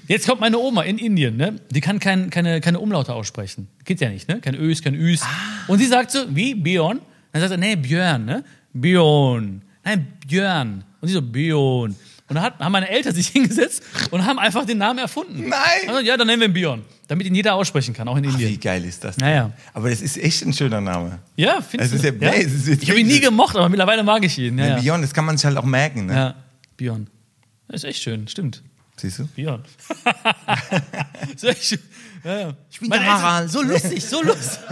Jetzt 0.07 0.27
kommt 0.27 0.41
meine 0.41 0.57
Oma 0.57 0.83
in 0.83 0.97
Indien, 0.97 1.37
ne? 1.37 1.59
Die 1.69 1.81
kann 1.81 1.99
kein, 1.99 2.29
keine, 2.29 2.61
keine 2.61 2.79
Umlaute 2.79 3.13
aussprechen. 3.13 3.67
Geht 3.85 4.01
ja 4.01 4.09
nicht, 4.09 4.27
ne? 4.27 4.39
Kein 4.41 4.55
Ös, 4.55 4.81
kein 4.81 4.95
Üs. 4.95 5.21
Und 5.67 5.79
sie 5.79 5.85
sagt 5.85 6.11
so, 6.11 6.19
wie? 6.29 6.53
Björn? 6.55 6.99
Dann 7.31 7.41
sagt 7.41 7.51
er, 7.51 7.57
nee, 7.57 7.75
Björn, 7.75 8.25
ne? 8.25 8.43
Björn. 8.73 9.61
Nein, 9.83 10.07
Björn. 10.27 10.83
Und 10.99 11.07
sie 11.07 11.13
so, 11.13 11.21
Björn. 11.21 11.95
Und 12.27 12.35
dann 12.35 12.43
hat, 12.43 12.59
haben 12.59 12.71
meine 12.71 12.89
Eltern 12.89 13.13
sich 13.15 13.27
hingesetzt 13.27 13.83
und 14.11 14.25
haben 14.25 14.39
einfach 14.39 14.65
den 14.65 14.77
Namen 14.77 14.99
erfunden. 14.99 15.49
Nein! 15.49 15.89
Also, 15.89 15.99
ja, 16.01 16.15
dann 16.17 16.27
nennen 16.27 16.39
wir 16.41 16.47
ihn 16.47 16.53
Björn. 16.53 16.81
Damit 17.07 17.27
ihn 17.27 17.35
jeder 17.35 17.55
aussprechen 17.55 17.93
kann, 17.93 18.07
auch 18.07 18.15
in 18.15 18.25
Ach, 18.25 18.37
wie 18.37 18.43
Indien. 18.43 18.59
geil 18.61 18.85
ist 18.85 19.03
das? 19.03 19.17
Naja. 19.17 19.51
Aber 19.73 19.89
das 19.89 20.01
ist 20.01 20.17
echt 20.17 20.45
ein 20.45 20.53
schöner 20.53 20.79
Name. 20.79 21.19
Ja, 21.35 21.57
ist 21.57 21.73
du? 21.73 22.07
ja- 22.21 22.33
jetzt 22.33 22.67
ich 22.83 22.89
habe 22.89 22.99
ihn 23.01 23.07
nie 23.07 23.19
gemocht, 23.19 23.57
aber 23.57 23.67
mittlerweile 23.67 24.01
mag 24.03 24.23
ich 24.23 24.37
ihn. 24.37 24.57
Ja, 24.57 24.67
ja. 24.67 24.79
Björn, 24.79 25.01
das 25.01 25.13
kann 25.13 25.25
man 25.25 25.37
sich 25.37 25.45
halt 25.45 25.57
auch 25.57 25.65
merken, 25.65 26.05
ne? 26.05 26.13
Ja, 26.13 26.35
Björn. 26.77 27.07
Das 27.67 27.83
ist 27.83 27.89
echt 27.89 28.01
schön, 28.01 28.27
stimmt. 28.29 28.63
Siehst 28.97 29.19
du? 29.19 29.27
Björn. 29.27 29.63
ist 31.35 31.43
echt 31.43 31.63
schön. 31.63 31.79
Ja, 32.23 32.39
ja. 32.39 32.53
Ich 32.69 32.79
bin 32.79 32.89
der 32.91 33.03
Harald. 33.03 33.51
So 33.51 33.61
lustig, 33.63 34.05
so 34.05 34.21
lustig. 34.21 34.59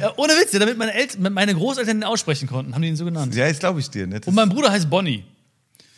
ja, 0.00 0.12
ohne 0.16 0.34
Witz, 0.34 0.52
ja, 0.52 0.58
damit 0.58 0.76
meine, 0.76 0.92
Eltern, 0.92 1.32
meine 1.32 1.54
Großeltern 1.54 1.98
ihn 1.98 2.04
aussprechen 2.04 2.48
konnten, 2.48 2.74
haben 2.74 2.82
die 2.82 2.88
ihn 2.88 2.96
so 2.96 3.06
genannt. 3.06 3.34
Ja, 3.34 3.48
das 3.48 3.58
glaube 3.58 3.80
ich 3.80 3.88
dir. 3.88 4.06
Ne? 4.06 4.20
Das 4.20 4.28
Und 4.28 4.34
mein 4.34 4.50
Bruder 4.50 4.70
heißt 4.70 4.90
Bonnie. 4.90 5.24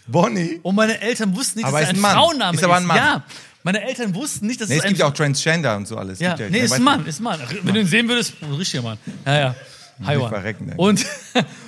Bonnie. 0.07 0.61
Und 0.63 0.77
meine 0.77 1.01
Eltern 1.01 1.35
wussten 1.35 1.59
nicht, 1.59 1.67
Aber 1.67 1.81
dass 1.81 1.91
ist 1.91 1.97
er 1.97 2.01
ein 2.01 2.05
ein. 2.05 2.17
Frauenname 2.17 2.57
Ist 2.57 2.65
aber 2.65 2.77
ein 2.77 2.87
Mann. 2.87 2.97
Ja, 2.97 3.25
meine 3.65 3.83
Eltern 3.83 4.15
wussten 4.15 4.47
nicht, 4.47 4.61
dass 4.61 4.69
Nee, 4.69 4.77
es 4.77 4.83
es 4.85 4.89
gibt 4.89 5.01
ja 5.01 5.07
auch 5.07 5.15
Transgender 5.15 5.77
und 5.77 5.89
so 5.89 5.97
alles. 5.97 6.21
Ja, 6.21 6.37
Gibt 6.37 6.53
nee, 6.53 6.59
ne, 6.59 6.65
ist 6.67 6.73
ein? 6.73 6.83
Mann, 6.85 7.05
ist 7.05 7.19
ein 7.19 7.25
Mann. 7.25 7.41
Wenn 7.63 7.75
du 7.75 7.81
ihn 7.81 7.87
sehen 7.89 8.09
würdest, 8.09 8.35
richtiger 8.57 8.85
Mann. 8.85 8.99
Ja, 9.25 9.55
ja. 10.01 10.29
Verrecken, 10.29 10.69
ey. 10.69 10.75
Und, 10.77 11.05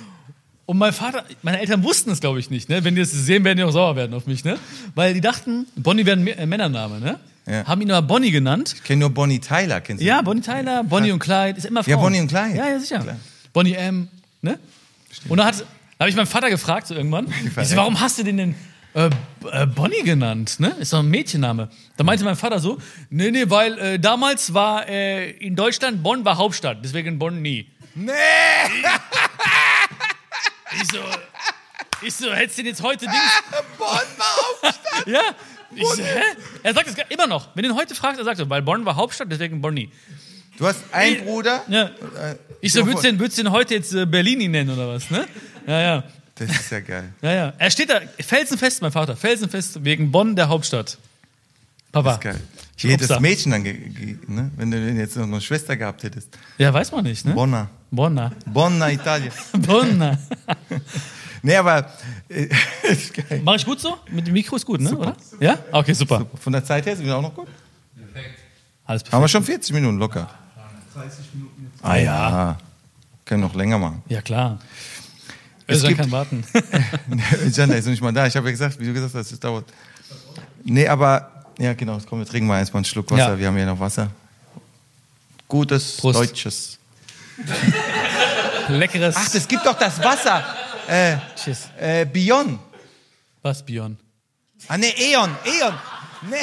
und 0.69 0.77
mein 0.77 0.93
Vater, 0.93 1.23
meine 1.41 1.59
Eltern 1.59 1.83
wussten 1.83 2.11
es, 2.11 2.19
glaube 2.19 2.39
ich, 2.39 2.51
nicht. 2.51 2.69
Ne? 2.69 2.83
Wenn 2.83 2.93
die 2.93 3.01
das 3.01 3.09
sehen, 3.09 3.43
werden 3.43 3.57
die 3.57 3.63
auch 3.63 3.71
sauer 3.71 3.95
werden 3.95 4.13
auf 4.13 4.27
mich. 4.27 4.43
Ne? 4.43 4.59
Weil 4.93 5.15
die 5.15 5.19
dachten, 5.19 5.65
Bonnie 5.75 6.05
wäre 6.05 6.15
ein 6.15 6.27
äh, 6.27 6.45
Männername. 6.45 6.99
Ne? 6.99 7.19
Ja. 7.47 7.65
Haben 7.65 7.81
ihn 7.81 7.89
aber 7.89 8.05
Bonnie 8.05 8.29
genannt. 8.29 8.75
Ich 8.75 8.83
kenne 8.83 8.99
nur 8.99 9.09
Bonnie 9.09 9.39
Tyler, 9.39 9.81
kennst 9.81 10.03
du? 10.03 10.05
Ja, 10.05 10.21
Bonnie 10.21 10.41
Tyler, 10.41 10.83
Bonnie 10.83 11.11
und 11.11 11.17
Clyde, 11.17 11.57
ist 11.57 11.65
immer 11.65 11.83
Frauen. 11.83 11.89
Ja, 11.89 11.97
Bonnie 11.97 12.19
und 12.19 12.27
Clyde. 12.27 12.55
Ja, 12.55 12.69
ja, 12.69 12.79
sicher. 12.79 12.99
Klar. 12.99 13.15
Bonnie 13.51 13.73
M. 13.73 14.09
Ne? 14.43 14.59
Und 15.27 15.43
hat, 15.43 15.59
da 15.59 15.65
habe 16.01 16.11
ich 16.11 16.15
meinen 16.15 16.27
Vater 16.27 16.51
gefragt, 16.51 16.85
so 16.85 16.93
irgendwann, 16.93 17.33
ich 17.59 17.67
so, 17.67 17.75
warum 17.75 17.99
hast 17.99 18.19
du 18.19 18.23
den 18.23 18.37
denn 18.37 18.55
äh, 18.93 19.09
äh, 19.51 19.65
Bonnie 19.65 20.03
genannt? 20.03 20.59
Ne? 20.59 20.75
Ist 20.79 20.93
doch 20.93 20.99
ein 20.99 21.09
Mädchenname. 21.09 21.69
Da 21.97 22.03
meinte 22.03 22.23
mein 22.23 22.35
Vater 22.35 22.59
so, 22.59 22.77
nee, 23.09 23.31
nee, 23.31 23.45
weil 23.47 23.75
äh, 23.79 23.99
damals 23.99 24.53
war 24.53 24.87
äh, 24.87 25.31
in 25.31 25.55
Deutschland, 25.55 26.03
Bonn 26.03 26.23
war 26.25 26.37
Hauptstadt, 26.37 26.77
deswegen 26.83 27.17
Bonnie. 27.17 27.65
Nee! 27.95 28.11
Ich 30.75 30.91
so, 30.91 30.99
ich 32.01 32.13
so, 32.13 32.31
hättest 32.33 32.57
du 32.57 32.63
den 32.63 32.69
jetzt 32.69 32.81
heute 32.81 33.05
Dings... 33.05 33.43
Bonn 33.77 33.87
war 33.87 34.37
Hauptstadt. 34.37 35.07
Ja. 35.07 35.21
Ich 35.75 35.87
so, 35.87 36.03
hä? 36.03 36.21
Er 36.63 36.73
sagt 36.73 36.87
es 36.87 36.95
immer 37.09 37.27
noch. 37.27 37.49
Wenn 37.55 37.63
du 37.63 37.69
ihn 37.69 37.75
heute 37.75 37.95
fragst, 37.95 38.19
er 38.19 38.25
sagt 38.25 38.37
so, 38.37 38.49
weil 38.49 38.61
Bonn 38.61 38.85
war 38.85 38.95
Hauptstadt, 38.95 39.27
deswegen 39.31 39.61
Bonnie. 39.61 39.91
Du 40.57 40.67
hast 40.67 40.79
einen 40.91 41.23
Bruder. 41.25 41.63
Ja. 41.67 41.85
Äh, 41.85 42.35
Ich 42.61 42.73
so, 42.73 42.85
würdest 42.85 43.05
du 43.05 43.09
den, 43.09 43.19
würdest 43.19 43.37
du 43.37 43.43
den 43.43 43.51
heute 43.51 43.75
jetzt 43.75 43.93
äh, 43.93 44.05
Berlini 44.05 44.47
nennen 44.47 44.69
oder 44.71 44.87
was, 44.89 45.09
ne? 45.09 45.27
Ja, 45.65 45.79
ja. 45.79 46.03
Das 46.35 46.49
ist 46.49 46.71
ja 46.71 46.79
geil. 46.79 47.13
Ja, 47.21 47.33
ja. 47.33 47.53
Er 47.57 47.71
steht 47.71 47.89
da 47.89 48.01
felsenfest, 48.19 48.81
mein 48.81 48.91
Vater, 48.91 49.15
felsenfest 49.15 49.83
wegen 49.83 50.11
Bonn, 50.11 50.35
der 50.35 50.49
Hauptstadt. 50.49 50.97
Papa. 51.91 52.09
Das 52.09 52.17
ist 52.17 52.21
geil. 52.23 52.39
Ich 52.77 52.83
Wie 52.83 52.89
hätte 52.89 53.01
das 53.07 53.11
Obster. 53.11 53.21
Mädchen 53.21 53.51
dann, 53.51 53.63
ne? 53.63 54.51
wenn 54.55 54.71
du 54.71 54.85
denn 54.85 54.97
jetzt 54.97 55.15
noch 55.17 55.23
eine 55.23 55.41
Schwester 55.41 55.75
gehabt 55.75 56.03
hättest. 56.03 56.29
Ja, 56.57 56.73
weiß 56.73 56.91
man 56.91 57.03
nicht, 57.03 57.25
ne? 57.25 57.33
Bonna. 57.33 57.69
Bonna. 57.91 58.31
Bonna, 58.45 58.89
Italien. 58.91 59.31
Bonna. 59.53 60.17
Nee, 61.41 61.55
aber 61.55 61.89
äh, 62.27 62.49
ist 62.91 63.13
geil. 63.13 63.41
Mach 63.45 63.55
ich 63.55 63.65
gut 63.65 63.79
so? 63.79 63.97
Mit 64.11 64.27
dem 64.27 64.33
Mikro 64.33 64.57
ist 64.57 64.65
gut, 64.65 64.81
ne? 64.81 64.93
Oder? 64.93 65.15
Ja? 65.39 65.57
Okay, 65.71 65.93
super. 65.93 66.25
Von 66.37 66.51
der 66.51 66.65
Zeit 66.65 66.85
her 66.85 66.97
sind 66.97 67.05
wir 67.05 67.15
auch 67.15 67.21
noch 67.21 67.33
gut. 67.33 67.47
Alles 68.83 69.03
Haben 69.03 69.09
perfekt. 69.09 69.21
wir 69.23 69.27
schon 69.29 69.43
40 69.45 69.73
Minuten 69.73 69.97
locker. 69.99 70.29
30 70.93 71.33
Minuten. 71.33 71.71
Ah 71.81 71.95
ja. 71.95 72.57
Können 73.23 73.39
noch 73.41 73.55
länger 73.55 73.77
machen. 73.77 74.03
Ja, 74.09 74.21
klar. 74.21 74.59
Also 75.65 75.87
gibt- 75.87 76.01
kann 76.01 76.11
warten. 76.11 76.43
Jan, 77.53 77.69
der 77.69 77.77
ist 77.77 77.85
noch 77.85 77.91
nicht 77.91 78.01
mal 78.01 78.11
da. 78.11 78.27
Ich 78.27 78.35
habe 78.35 78.47
ja 78.47 78.51
gesagt, 78.51 78.77
wie 78.77 78.87
du 78.87 78.93
gesagt 78.93 79.13
hast, 79.13 79.31
es 79.31 79.39
dauert. 79.39 79.71
Nee, 80.65 80.87
aber, 80.89 81.38
ja 81.59 81.73
genau, 81.73 81.95
jetzt 81.95 82.07
kommen 82.07 82.21
wir 82.21 82.27
trinken 82.29 82.47
mal 82.47 82.59
erstmal 82.59 82.79
einen 82.79 82.85
Schluck 82.85 83.09
Wasser. 83.11 83.29
Ja. 83.29 83.39
Wir 83.39 83.47
haben 83.47 83.57
ja 83.57 83.65
noch 83.65 83.79
Wasser. 83.79 84.09
Gutes 85.47 85.97
Prost. 85.97 86.19
Deutsches. 86.19 86.79
Leckeres. 88.67 89.15
Ach, 89.17 89.33
es 89.33 89.47
gibt 89.47 89.65
doch 89.65 89.77
das 89.77 90.01
Wasser. 90.03 90.43
Äh, 90.87 91.17
Tschüss. 91.35 91.69
äh, 91.79 92.05
Bion. 92.05 92.59
Was, 93.41 93.63
Bion? 93.65 93.97
Ah, 94.67 94.77
nee, 94.77 94.93
Eon, 94.97 95.35
Eon. 95.45 95.73
Nee, 96.29 96.37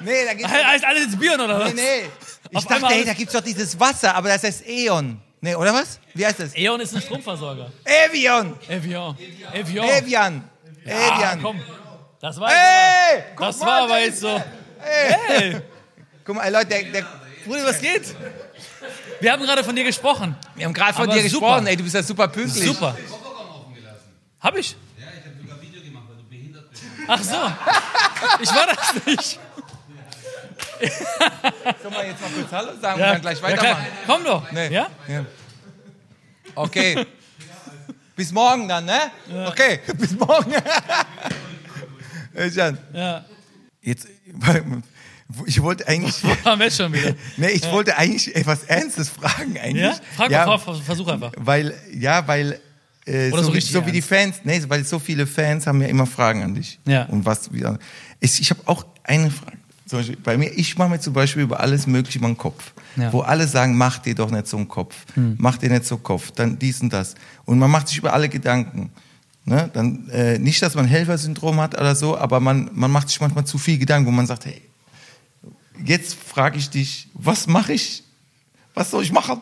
nee, 0.00 0.24
da 0.24 0.34
gibt's 0.34 0.52
Heißt 0.52 0.84
alles 0.84 1.06
jetzt 1.06 1.18
Bion 1.18 1.40
oder 1.40 1.58
was? 1.58 1.74
Nee, 1.74 1.80
nee. 1.80 2.08
Ich 2.50 2.56
Auf 2.56 2.66
dachte, 2.66 2.86
hey, 2.86 3.04
da 3.04 3.14
gibt's 3.14 3.32
doch 3.32 3.40
dieses 3.40 3.78
Wasser, 3.78 4.14
aber 4.14 4.28
das 4.28 4.42
heißt 4.44 4.66
Eon. 4.66 5.20
Nee, 5.44 5.56
oder 5.56 5.74
was? 5.74 5.98
Wie 6.14 6.24
heißt 6.24 6.38
das? 6.38 6.54
E.ON 6.56 6.80
ist 6.80 6.94
ein 6.94 7.02
Stromversorger. 7.02 7.72
Evian. 7.84 8.54
Evian. 8.68 9.16
Evian. 9.52 9.88
Evian. 9.88 10.44
Ah, 10.86 10.88
Evian. 10.88 11.42
komm. 11.42 11.60
Das 12.22 12.38
war 12.38 12.48
Hey! 12.50 13.18
aber, 13.18 13.24
guck 13.34 13.46
das 13.48 13.58
mal, 13.58 13.66
war 13.66 13.82
aber 13.82 13.98
jetzt 13.98 14.20
so. 14.20 14.28
er. 14.28 14.44
Hey, 14.78 15.60
Guck 16.24 16.36
mal, 16.36 16.44
ey, 16.44 16.52
Leute, 16.52 16.66
der, 16.66 16.82
der, 16.84 17.04
Bruder, 17.44 17.64
was 17.64 17.80
geht? 17.80 18.14
Wir 19.20 19.32
haben 19.32 19.42
gerade 19.42 19.64
von 19.64 19.74
dir 19.74 19.82
gesprochen. 19.82 20.36
wir 20.54 20.64
haben 20.66 20.72
gerade 20.72 20.94
von 20.94 21.10
Aber 21.10 21.14
dir 21.14 21.28
super. 21.28 21.46
gesprochen. 21.46 21.66
Ey, 21.66 21.76
du 21.76 21.82
bist 21.82 21.96
ja 21.96 22.02
super 22.04 22.28
pünktlich. 22.28 22.64
Super. 22.64 22.96
Hab 24.38 24.56
ich? 24.56 24.76
Ja, 24.98 25.06
ich 25.18 25.24
habe 25.26 25.36
sogar 25.42 25.60
Video 25.60 25.82
gemacht, 25.82 26.04
weil 26.08 26.16
du 26.16 26.22
behindert 26.28 26.70
bist. 26.70 26.84
Ach 27.08 27.22
so. 27.22 28.40
Ich 28.40 28.54
war 28.54 28.66
das 28.68 29.04
nicht. 29.04 29.40
Sollen 31.82 31.94
wir 31.94 32.06
jetzt 32.06 32.20
mal 32.20 32.30
kurz 32.36 32.52
Hallo 32.52 32.70
sagen 32.80 33.00
Ja, 33.00 33.06
und 33.06 33.12
dann 33.14 33.20
gleich 33.20 33.38
ja, 33.38 33.42
weitermachen? 33.42 33.86
Komm 34.06 34.24
doch. 34.24 34.52
Nee. 34.52 34.68
Ja? 34.68 34.86
Ja. 35.08 35.24
Okay. 36.54 37.04
Bis 38.14 38.30
morgen 38.30 38.68
dann, 38.68 38.84
ne? 38.84 39.10
Okay, 39.48 39.80
bis 39.98 40.12
morgen. 40.12 40.52
Hey, 42.34 42.48
Jan, 42.50 42.78
Ja. 42.94 43.24
jetzt, 43.82 44.06
ich 45.46 45.62
wollte 45.62 45.86
eigentlich, 45.88 46.22
Haben 46.44 46.58
wir 46.60 46.66
jetzt 46.66 46.76
schon 46.76 46.92
wieder. 46.92 47.14
nee, 47.36 47.48
ich 47.48 47.70
wollte 47.70 47.96
eigentlich 47.96 48.34
etwas 48.34 48.64
Ernstes 48.64 49.08
fragen 49.08 49.58
eigentlich. 49.58 49.82
Ja? 49.82 49.94
Frag 50.16 50.30
ja, 50.30 50.58
vers- 50.58 50.80
versuch 50.80 51.08
einfach. 51.08 51.32
Weil, 51.36 51.74
ja, 51.92 52.26
weil, 52.26 52.60
äh, 53.06 53.30
Oder 53.30 53.38
so, 53.38 53.44
so 53.44 53.52
wie, 53.52 53.56
richtig 53.56 53.72
so 53.72 53.86
wie 53.86 53.92
die. 53.92 54.02
Fans, 54.02 54.36
nee, 54.44 54.62
weil 54.68 54.84
so 54.84 54.98
viele 54.98 55.26
Fans 55.26 55.66
haben 55.66 55.80
ja 55.80 55.88
immer 55.88 56.06
Fragen 56.06 56.42
an 56.42 56.54
dich. 56.54 56.78
Ja. 56.86 57.04
Und 57.06 57.24
was, 57.24 57.52
wie, 57.52 57.64
ich, 58.20 58.40
ich 58.40 58.50
habe 58.50 58.60
auch 58.66 58.84
eine 59.04 59.30
Frage. 59.30 59.58
Zum 59.86 59.98
Beispiel, 59.98 60.16
bei 60.22 60.38
mir, 60.38 60.50
ich 60.56 60.78
mache 60.78 60.88
mir 60.88 61.00
zum 61.00 61.12
Beispiel 61.12 61.42
über 61.42 61.60
alles 61.60 61.86
Mögliche 61.86 62.18
mal 62.20 62.28
einen 62.28 62.38
Kopf. 62.38 62.72
Ja. 62.96 63.06
Hm. 63.06 63.12
Wo 63.12 63.20
alle 63.20 63.46
sagen, 63.46 63.76
mach 63.76 63.98
dir 63.98 64.14
doch 64.14 64.30
nicht 64.30 64.46
so 64.46 64.56
einen 64.56 64.68
Kopf. 64.68 64.94
Mach 65.16 65.58
dir 65.58 65.68
nicht 65.70 65.84
so 65.84 65.96
einen 65.96 66.04
Kopf. 66.04 66.30
Dann 66.30 66.58
dies 66.58 66.80
und 66.80 66.92
das. 66.92 67.14
Und 67.44 67.58
man 67.58 67.70
macht 67.70 67.88
sich 67.88 67.98
über 67.98 68.12
alle 68.14 68.28
Gedanken. 68.30 68.90
Ne? 69.44 69.70
Dann, 69.72 70.08
äh, 70.10 70.38
nicht, 70.38 70.62
dass 70.62 70.74
man 70.74 70.86
Helfersyndrom 70.86 71.60
hat 71.60 71.74
oder 71.74 71.94
so, 71.94 72.16
aber 72.16 72.40
man, 72.40 72.70
man 72.72 72.90
macht 72.90 73.08
sich 73.08 73.20
manchmal 73.20 73.44
zu 73.44 73.58
viel 73.58 73.78
Gedanken, 73.78 74.06
wo 74.06 74.12
man 74.12 74.26
sagt, 74.26 74.46
hey, 74.46 74.62
jetzt 75.84 76.14
frage 76.14 76.58
ich 76.58 76.70
dich, 76.70 77.08
was 77.14 77.46
mache 77.46 77.72
ich? 77.72 78.04
Was 78.74 78.90
soll 78.90 79.02
ich 79.02 79.12
machen? 79.12 79.40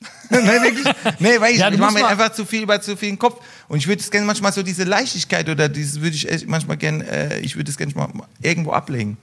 nee, 0.30 0.38
wirklich. 0.38 0.86
Nee, 1.18 1.40
weil 1.40 1.52
ich, 1.54 1.58
Ja, 1.58 1.70
ich 1.70 1.78
mache 1.78 1.94
mir 1.94 2.06
einfach 2.06 2.32
zu 2.32 2.44
viel 2.44 2.62
über 2.62 2.80
zu 2.80 2.96
viel 2.96 3.08
im 3.08 3.18
Kopf. 3.18 3.44
Und 3.68 3.78
ich 3.78 3.86
würde 3.86 4.00
es 4.00 4.10
gerne 4.10 4.26
manchmal 4.26 4.52
so 4.52 4.62
diese 4.62 4.84
Leichtigkeit 4.84 5.48
oder 5.48 5.68
dieses 5.68 6.00
würde 6.00 6.16
ich 6.16 6.46
manchmal 6.46 6.76
gerne, 6.76 7.04
äh, 7.06 7.40
ich 7.40 7.56
würde 7.56 7.70
es 7.70 7.76
gerne 7.76 7.92
mal 7.94 8.08
irgendwo 8.40 8.72
ablegen. 8.72 9.16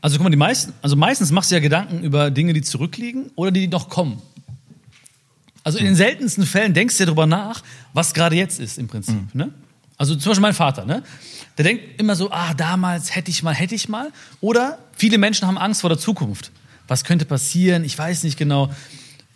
Also 0.00 0.16
guck 0.16 0.24
mal, 0.24 0.30
die 0.30 0.36
meisten, 0.36 0.72
also 0.82 0.96
meistens 0.96 1.30
machst 1.30 1.50
du 1.50 1.54
ja 1.54 1.60
Gedanken 1.60 2.02
über 2.02 2.30
Dinge, 2.30 2.52
die 2.52 2.62
zurückliegen 2.62 3.30
oder 3.36 3.50
die 3.52 3.68
noch 3.68 3.88
kommen. 3.88 4.20
Also 5.64 5.78
in 5.78 5.84
den 5.84 5.94
seltensten 5.94 6.44
Fällen 6.44 6.74
denkst 6.74 6.96
du 6.96 7.02
ja 7.02 7.06
darüber 7.06 7.26
nach, 7.26 7.62
was 7.92 8.14
gerade 8.14 8.36
jetzt 8.36 8.58
ist 8.60 8.78
im 8.78 8.88
Prinzip. 8.88 9.34
Ne? 9.34 9.50
Also 9.96 10.16
zum 10.16 10.30
Beispiel 10.30 10.42
mein 10.42 10.54
Vater, 10.54 10.84
ne? 10.84 11.02
Der 11.58 11.64
denkt 11.64 12.00
immer 12.00 12.16
so, 12.16 12.30
ah, 12.30 12.54
damals 12.54 13.14
hätte 13.14 13.30
ich 13.30 13.42
mal, 13.42 13.54
hätte 13.54 13.74
ich 13.74 13.88
mal. 13.88 14.10
Oder 14.40 14.78
viele 14.96 15.18
Menschen 15.18 15.46
haben 15.46 15.58
Angst 15.58 15.82
vor 15.82 15.90
der 15.90 15.98
Zukunft. 15.98 16.50
Was 16.88 17.04
könnte 17.04 17.24
passieren? 17.26 17.84
Ich 17.84 17.96
weiß 17.96 18.24
nicht 18.24 18.38
genau. 18.38 18.70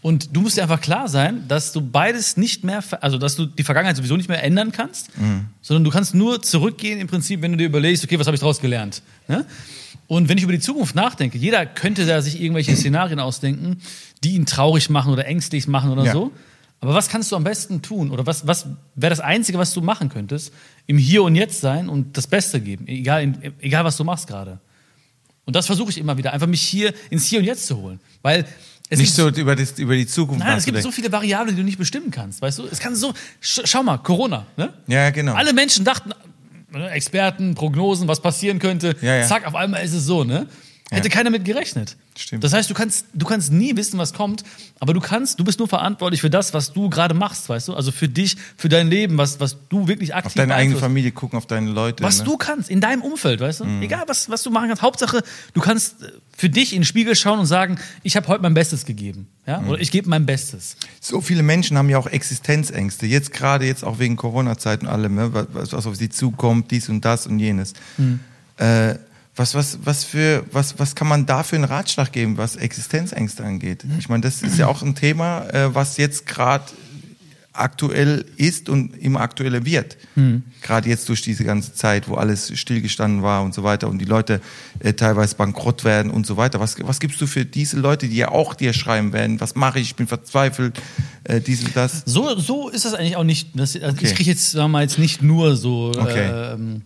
Und 0.02 0.34
du 0.34 0.40
musst 0.40 0.56
dir 0.56 0.62
einfach 0.62 0.80
klar 0.80 1.08
sein, 1.08 1.46
dass 1.48 1.72
du 1.72 1.80
beides 1.80 2.36
nicht 2.36 2.64
mehr, 2.64 2.82
also 3.00 3.18
dass 3.18 3.36
du 3.36 3.44
die 3.46 3.64
Vergangenheit 3.64 3.96
sowieso 3.96 4.16
nicht 4.16 4.28
mehr 4.28 4.42
ändern 4.42 4.72
kannst, 4.72 5.10
sondern 5.62 5.84
du 5.84 5.90
kannst 5.90 6.14
nur 6.14 6.42
zurückgehen 6.42 7.00
im 7.00 7.06
Prinzip, 7.06 7.42
wenn 7.42 7.52
du 7.52 7.58
dir 7.58 7.66
überlegst, 7.66 8.04
okay, 8.04 8.18
was 8.18 8.26
habe 8.26 8.34
ich 8.34 8.40
daraus 8.40 8.60
gelernt? 8.60 9.02
Ne? 9.28 9.44
Und 10.08 10.28
wenn 10.28 10.38
ich 10.38 10.44
über 10.44 10.52
die 10.52 10.60
Zukunft 10.60 10.94
nachdenke, 10.94 11.36
jeder 11.38 11.66
könnte 11.66 12.06
da 12.06 12.22
sich 12.22 12.40
irgendwelche 12.40 12.76
Szenarien 12.76 13.20
ausdenken, 13.20 13.78
die 14.24 14.34
ihn 14.34 14.46
traurig 14.46 14.88
machen 14.90 15.12
oder 15.12 15.26
ängstlich 15.26 15.66
machen 15.68 15.90
oder 15.90 16.04
Ja. 16.04 16.12
so. 16.12 16.32
Aber 16.80 16.92
was 16.94 17.08
kannst 17.08 17.32
du 17.32 17.36
am 17.36 17.44
besten 17.44 17.80
tun? 17.80 18.10
Oder 18.10 18.26
was, 18.26 18.46
was 18.46 18.66
wäre 18.94 19.10
das 19.10 19.20
Einzige, 19.20 19.58
was 19.58 19.72
du 19.72 19.80
machen 19.80 20.08
könntest? 20.10 20.52
Im 20.86 20.98
Hier 20.98 21.22
und 21.22 21.34
Jetzt 21.34 21.60
sein 21.60 21.88
und 21.88 22.16
das 22.16 22.26
Beste 22.26 22.60
geben, 22.60 22.86
egal, 22.86 23.32
egal 23.60 23.84
was 23.84 23.96
du 23.96 24.04
machst 24.04 24.26
gerade. 24.26 24.58
Und 25.46 25.56
das 25.56 25.66
versuche 25.66 25.90
ich 25.90 25.98
immer 25.98 26.18
wieder, 26.18 26.32
einfach 26.32 26.46
mich 26.46 26.60
hier 26.62 26.92
ins 27.08 27.24
Hier 27.26 27.38
und 27.38 27.46
Jetzt 27.46 27.66
zu 27.66 27.78
holen. 27.78 27.98
Weil 28.22 28.44
es 28.90 28.98
Nicht 29.00 29.14
so 29.14 29.28
über, 29.30 29.56
das, 29.56 29.78
über 29.78 29.96
die 29.96 30.06
Zukunft 30.06 30.44
Nein, 30.44 30.58
es 30.58 30.64
gibt 30.64 30.80
so 30.82 30.92
viele 30.92 31.10
Variablen, 31.10 31.56
die 31.56 31.62
du 31.62 31.64
nicht 31.64 31.78
bestimmen 31.78 32.10
kannst, 32.10 32.42
weißt 32.42 32.58
du? 32.58 32.66
Es 32.70 32.78
kann 32.78 32.94
so, 32.94 33.14
sch 33.40 33.60
schau 33.64 33.82
mal, 33.82 33.98
Corona, 33.98 34.46
ne? 34.56 34.72
Ja, 34.86 35.10
genau. 35.10 35.32
Alle 35.34 35.52
Menschen 35.54 35.84
dachten, 35.84 36.12
Experten, 36.82 37.54
Prognosen, 37.54 38.08
was 38.08 38.20
passieren 38.20 38.58
könnte. 38.58 38.96
Ja, 39.00 39.16
ja. 39.16 39.26
Zack, 39.26 39.46
auf 39.46 39.54
einmal 39.54 39.84
ist 39.84 39.92
es 39.92 40.04
so, 40.04 40.24
ne? 40.24 40.46
Hätte 40.90 41.08
Ja. 41.08 41.14
keiner 41.14 41.30
mit 41.30 41.44
gerechnet. 41.44 41.96
Stimmt. 42.16 42.44
Das 42.44 42.52
heißt, 42.52 42.70
du 42.70 42.74
kannst, 42.74 43.06
du 43.12 43.26
kannst 43.26 43.50
nie 43.50 43.76
wissen, 43.76 43.98
was 43.98 44.12
kommt, 44.12 44.44
aber 44.78 44.94
du 44.94 45.00
kannst, 45.00 45.40
du 45.40 45.44
bist 45.44 45.58
nur 45.58 45.66
verantwortlich 45.66 46.20
für 46.20 46.30
das, 46.30 46.54
was 46.54 46.72
du 46.72 46.88
gerade 46.88 47.12
machst, 47.12 47.48
weißt 47.48 47.68
du? 47.68 47.74
Also 47.74 47.90
für 47.90 48.08
dich, 48.08 48.36
für 48.56 48.68
dein 48.68 48.88
Leben, 48.88 49.18
was, 49.18 49.40
was 49.40 49.56
du 49.68 49.88
wirklich 49.88 50.14
aktiv 50.14 50.28
auf 50.28 50.34
deine 50.34 50.54
eigene. 50.54 50.76
Familie 50.76 51.10
gucken, 51.10 51.38
auf 51.38 51.46
deine 51.46 51.70
Leute. 51.70 52.04
Was 52.04 52.20
ne? 52.20 52.24
du 52.26 52.36
kannst, 52.36 52.70
in 52.70 52.80
deinem 52.80 53.02
Umfeld, 53.02 53.40
weißt 53.40 53.60
du? 53.60 53.64
Egal, 53.80 54.04
was, 54.06 54.30
was 54.30 54.44
du 54.44 54.50
machen 54.50 54.68
kannst. 54.68 54.82
Hauptsache, 54.82 55.24
du 55.54 55.60
kannst 55.60 56.02
äh, 56.04 56.12
für 56.36 56.48
dich 56.48 56.72
in 56.72 56.82
den 56.82 56.84
Spiegel 56.84 57.16
schauen 57.16 57.40
und 57.40 57.46
sagen, 57.46 57.78
ich 58.04 58.16
habe 58.16 58.28
heute 58.28 58.42
mein 58.42 58.54
Bestes 58.54 58.86
gegeben. 58.86 59.26
Ja? 59.44 59.60
Oder 59.66 59.80
ich 59.80 59.90
gebe 59.90 60.08
mein 60.08 60.24
Bestes. 60.24 60.76
So 61.00 61.20
viele 61.20 61.42
Menschen 61.42 61.76
haben 61.76 61.90
ja 61.90 61.98
auch 61.98 62.06
Existenzängste. 62.06 63.06
Jetzt 63.06 63.32
gerade 63.32 63.66
jetzt 63.66 63.82
auch 63.84 63.98
wegen 63.98 64.14
Corona-Zeit 64.14 64.82
und 64.82 64.86
allem, 64.86 65.16
ne? 65.16 65.34
was, 65.34 65.72
was 65.72 65.86
auf 65.86 65.96
sie 65.96 66.10
zukommt, 66.10 66.70
dies 66.70 66.88
und 66.88 67.04
das 67.04 67.26
und 67.26 67.40
jenes. 67.40 67.72
Äh, 68.58 68.94
was, 69.36 69.54
was, 69.54 69.78
was, 69.84 70.04
für, 70.04 70.44
was, 70.50 70.78
was 70.78 70.94
kann 70.94 71.06
man 71.08 71.26
da 71.26 71.42
für 71.42 71.56
einen 71.56 71.64
Ratschlag 71.64 72.10
geben, 72.12 72.38
was 72.38 72.56
Existenzängste 72.56 73.44
angeht? 73.44 73.84
Ich 73.98 74.08
meine, 74.08 74.22
das 74.22 74.42
ist 74.42 74.58
ja 74.58 74.66
auch 74.66 74.82
ein 74.82 74.94
Thema, 74.94 75.46
äh, 75.50 75.74
was 75.74 75.98
jetzt 75.98 76.26
gerade 76.26 76.64
aktuell 77.52 78.26
ist 78.36 78.68
und 78.68 78.94
immer 78.96 79.20
aktueller 79.20 79.64
wird. 79.64 79.96
Gerade 80.60 80.88
jetzt 80.90 81.08
durch 81.08 81.22
diese 81.22 81.44
ganze 81.44 81.72
Zeit, 81.74 82.06
wo 82.08 82.14
alles 82.14 82.52
stillgestanden 82.58 83.22
war 83.22 83.42
und 83.42 83.54
so 83.54 83.62
weiter 83.62 83.88
und 83.88 83.98
die 83.98 84.04
Leute 84.04 84.40
äh, 84.80 84.92
teilweise 84.92 85.36
bankrott 85.36 85.84
werden 85.84 86.10
und 86.10 86.26
so 86.26 86.36
weiter. 86.36 86.60
Was, 86.60 86.76
was 86.82 87.00
gibst 87.00 87.18
du 87.20 87.26
für 87.26 87.44
diese 87.46 87.78
Leute, 87.78 88.08
die 88.08 88.16
ja 88.16 88.28
auch 88.28 88.54
dir 88.54 88.72
schreiben 88.74 89.12
werden? 89.14 89.40
Was 89.40 89.54
mache 89.54 89.78
ich? 89.78 89.88
Ich 89.88 89.96
bin 89.96 90.06
verzweifelt, 90.06 90.80
äh, 91.24 91.40
dies 91.40 91.64
und 91.64 91.74
das. 91.76 92.02
So, 92.04 92.38
so 92.38 92.68
ist 92.68 92.84
das 92.84 92.92
eigentlich 92.94 93.16
auch 93.16 93.24
nicht. 93.24 93.58
Das, 93.58 93.74
also 93.74 93.96
Okay. 93.96 94.06
Ich 94.06 94.14
kriege 94.14 94.30
jetzt, 94.30 94.50
sagen 94.50 94.64
wir 94.64 94.68
mal, 94.68 94.82
jetzt 94.82 94.98
nicht 94.98 95.22
nur 95.22 95.56
so 95.56 95.92
Okay. 95.96 96.52
ähm, 96.54 96.82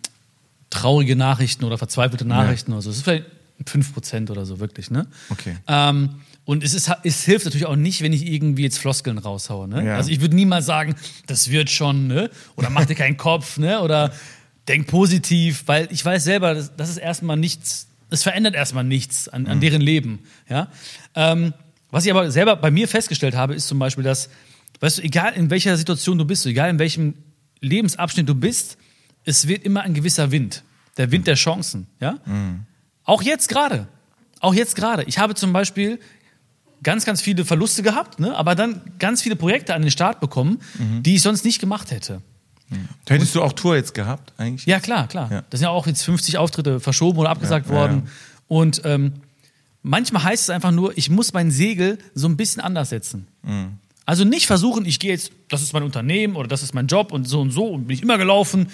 traurige 0.70 1.16
Nachrichten 1.16 1.64
oder 1.64 1.78
verzweifelte 1.78 2.24
Nachrichten 2.24 2.72
oder 2.72 2.82
so. 2.82 2.90
Es 2.90 2.96
ist 2.96 3.02
vielleicht 3.02 3.26
5% 3.64 4.30
oder 4.30 4.46
so, 4.46 4.60
wirklich, 4.60 4.90
ne? 4.90 5.06
Okay. 5.28 5.56
Ähm, 5.66 6.10
und 6.44 6.64
es, 6.64 6.74
ist, 6.74 6.90
es 7.04 7.24
hilft 7.24 7.44
natürlich 7.44 7.66
auch 7.66 7.76
nicht, 7.76 8.02
wenn 8.02 8.12
ich 8.12 8.26
irgendwie 8.26 8.62
jetzt 8.62 8.78
Floskeln 8.78 9.18
raushaue. 9.18 9.68
Ne? 9.68 9.84
Ja. 9.84 9.96
Also 9.96 10.10
ich 10.10 10.20
würde 10.20 10.34
niemals 10.34 10.66
sagen, 10.66 10.94
das 11.26 11.50
wird 11.50 11.70
schon, 11.70 12.06
ne? 12.06 12.30
Oder 12.56 12.70
mach 12.70 12.86
dir 12.86 12.94
keinen 12.94 13.16
Kopf, 13.16 13.58
ne? 13.58 13.80
Oder 13.82 14.12
denk 14.66 14.86
positiv, 14.86 15.64
weil 15.66 15.88
ich 15.90 16.04
weiß 16.04 16.24
selber, 16.24 16.54
das, 16.54 16.74
das 16.76 16.88
ist 16.88 16.96
erstmal 16.96 17.36
nichts, 17.36 17.88
es 18.08 18.22
verändert 18.22 18.54
erstmal 18.54 18.84
nichts 18.84 19.28
an, 19.28 19.46
an 19.46 19.60
deren 19.60 19.80
Leben. 19.80 20.20
Ja? 20.48 20.68
Ähm, 21.14 21.52
was 21.90 22.04
ich 22.04 22.10
aber 22.10 22.30
selber 22.30 22.56
bei 22.56 22.70
mir 22.70 22.88
festgestellt 22.88 23.34
habe, 23.34 23.54
ist 23.54 23.68
zum 23.68 23.78
Beispiel, 23.78 24.04
dass, 24.04 24.30
weißt 24.80 24.98
du, 24.98 25.02
egal 25.02 25.34
in 25.34 25.50
welcher 25.50 25.76
Situation 25.76 26.18
du 26.18 26.24
bist, 26.24 26.46
egal 26.46 26.70
in 26.70 26.78
welchem 26.78 27.14
Lebensabschnitt 27.60 28.28
du 28.28 28.34
bist, 28.34 28.78
es 29.24 29.48
wird 29.48 29.64
immer 29.64 29.82
ein 29.82 29.94
gewisser 29.94 30.30
Wind. 30.30 30.62
Der 30.96 31.10
Wind 31.10 31.26
der 31.26 31.34
Chancen. 31.34 31.86
Ja? 32.00 32.18
Auch 33.04 33.22
jetzt 33.22 33.48
gerade. 33.48 33.86
Auch 34.40 34.54
jetzt 34.54 34.74
gerade. 34.74 35.04
Ich 35.04 35.18
habe 35.18 35.34
zum 35.34 35.52
Beispiel 35.52 36.00
ganz, 36.82 37.04
ganz 37.04 37.20
viele 37.20 37.44
Verluste 37.44 37.82
gehabt, 37.82 38.20
ne? 38.20 38.34
aber 38.36 38.54
dann 38.54 38.80
ganz 38.98 39.22
viele 39.22 39.36
Projekte 39.36 39.74
an 39.74 39.82
den 39.82 39.90
Start 39.90 40.20
bekommen, 40.20 40.60
die 41.02 41.16
ich 41.16 41.22
sonst 41.22 41.44
nicht 41.44 41.60
gemacht 41.60 41.90
hätte. 41.90 42.22
Hättest 43.08 43.34
du 43.34 43.42
auch 43.42 43.52
Tour 43.52 43.76
jetzt 43.76 43.94
gehabt, 43.94 44.32
eigentlich? 44.36 44.66
Ja, 44.66 44.78
klar, 44.78 45.08
klar. 45.08 45.30
Ja. 45.30 45.42
Das 45.50 45.58
sind 45.58 45.66
ja 45.66 45.70
auch 45.70 45.86
jetzt 45.86 46.02
50 46.04 46.38
Auftritte 46.38 46.78
verschoben 46.78 47.18
oder 47.18 47.30
abgesagt 47.30 47.66
Ja, 47.66 47.72
ja, 47.72 47.80
worden. 47.80 48.08
Und 48.46 48.82
ähm, 48.84 49.14
manchmal 49.82 50.22
heißt 50.24 50.44
es 50.44 50.50
einfach 50.50 50.70
nur, 50.70 50.96
ich 50.96 51.10
muss 51.10 51.32
mein 51.32 51.50
Segel 51.50 51.98
so 52.14 52.28
ein 52.28 52.36
bisschen 52.36 52.62
anders 52.62 52.90
setzen. 52.90 53.26
Mhm. 53.42 53.78
Also 54.06 54.24
nicht 54.24 54.46
versuchen, 54.46 54.84
ich 54.86 54.98
gehe 54.98 55.10
jetzt, 55.10 55.32
das 55.48 55.62
ist 55.62 55.72
mein 55.72 55.82
Unternehmen 55.82 56.36
oder 56.36 56.48
das 56.48 56.62
ist 56.62 56.74
mein 56.74 56.86
Job 56.86 57.12
und 57.12 57.26
so 57.26 57.40
und 57.40 57.50
so 57.50 57.66
und 57.66 57.86
bin 57.86 57.96
ich 57.96 58.02
immer 58.02 58.18
gelaufen, 58.18 58.68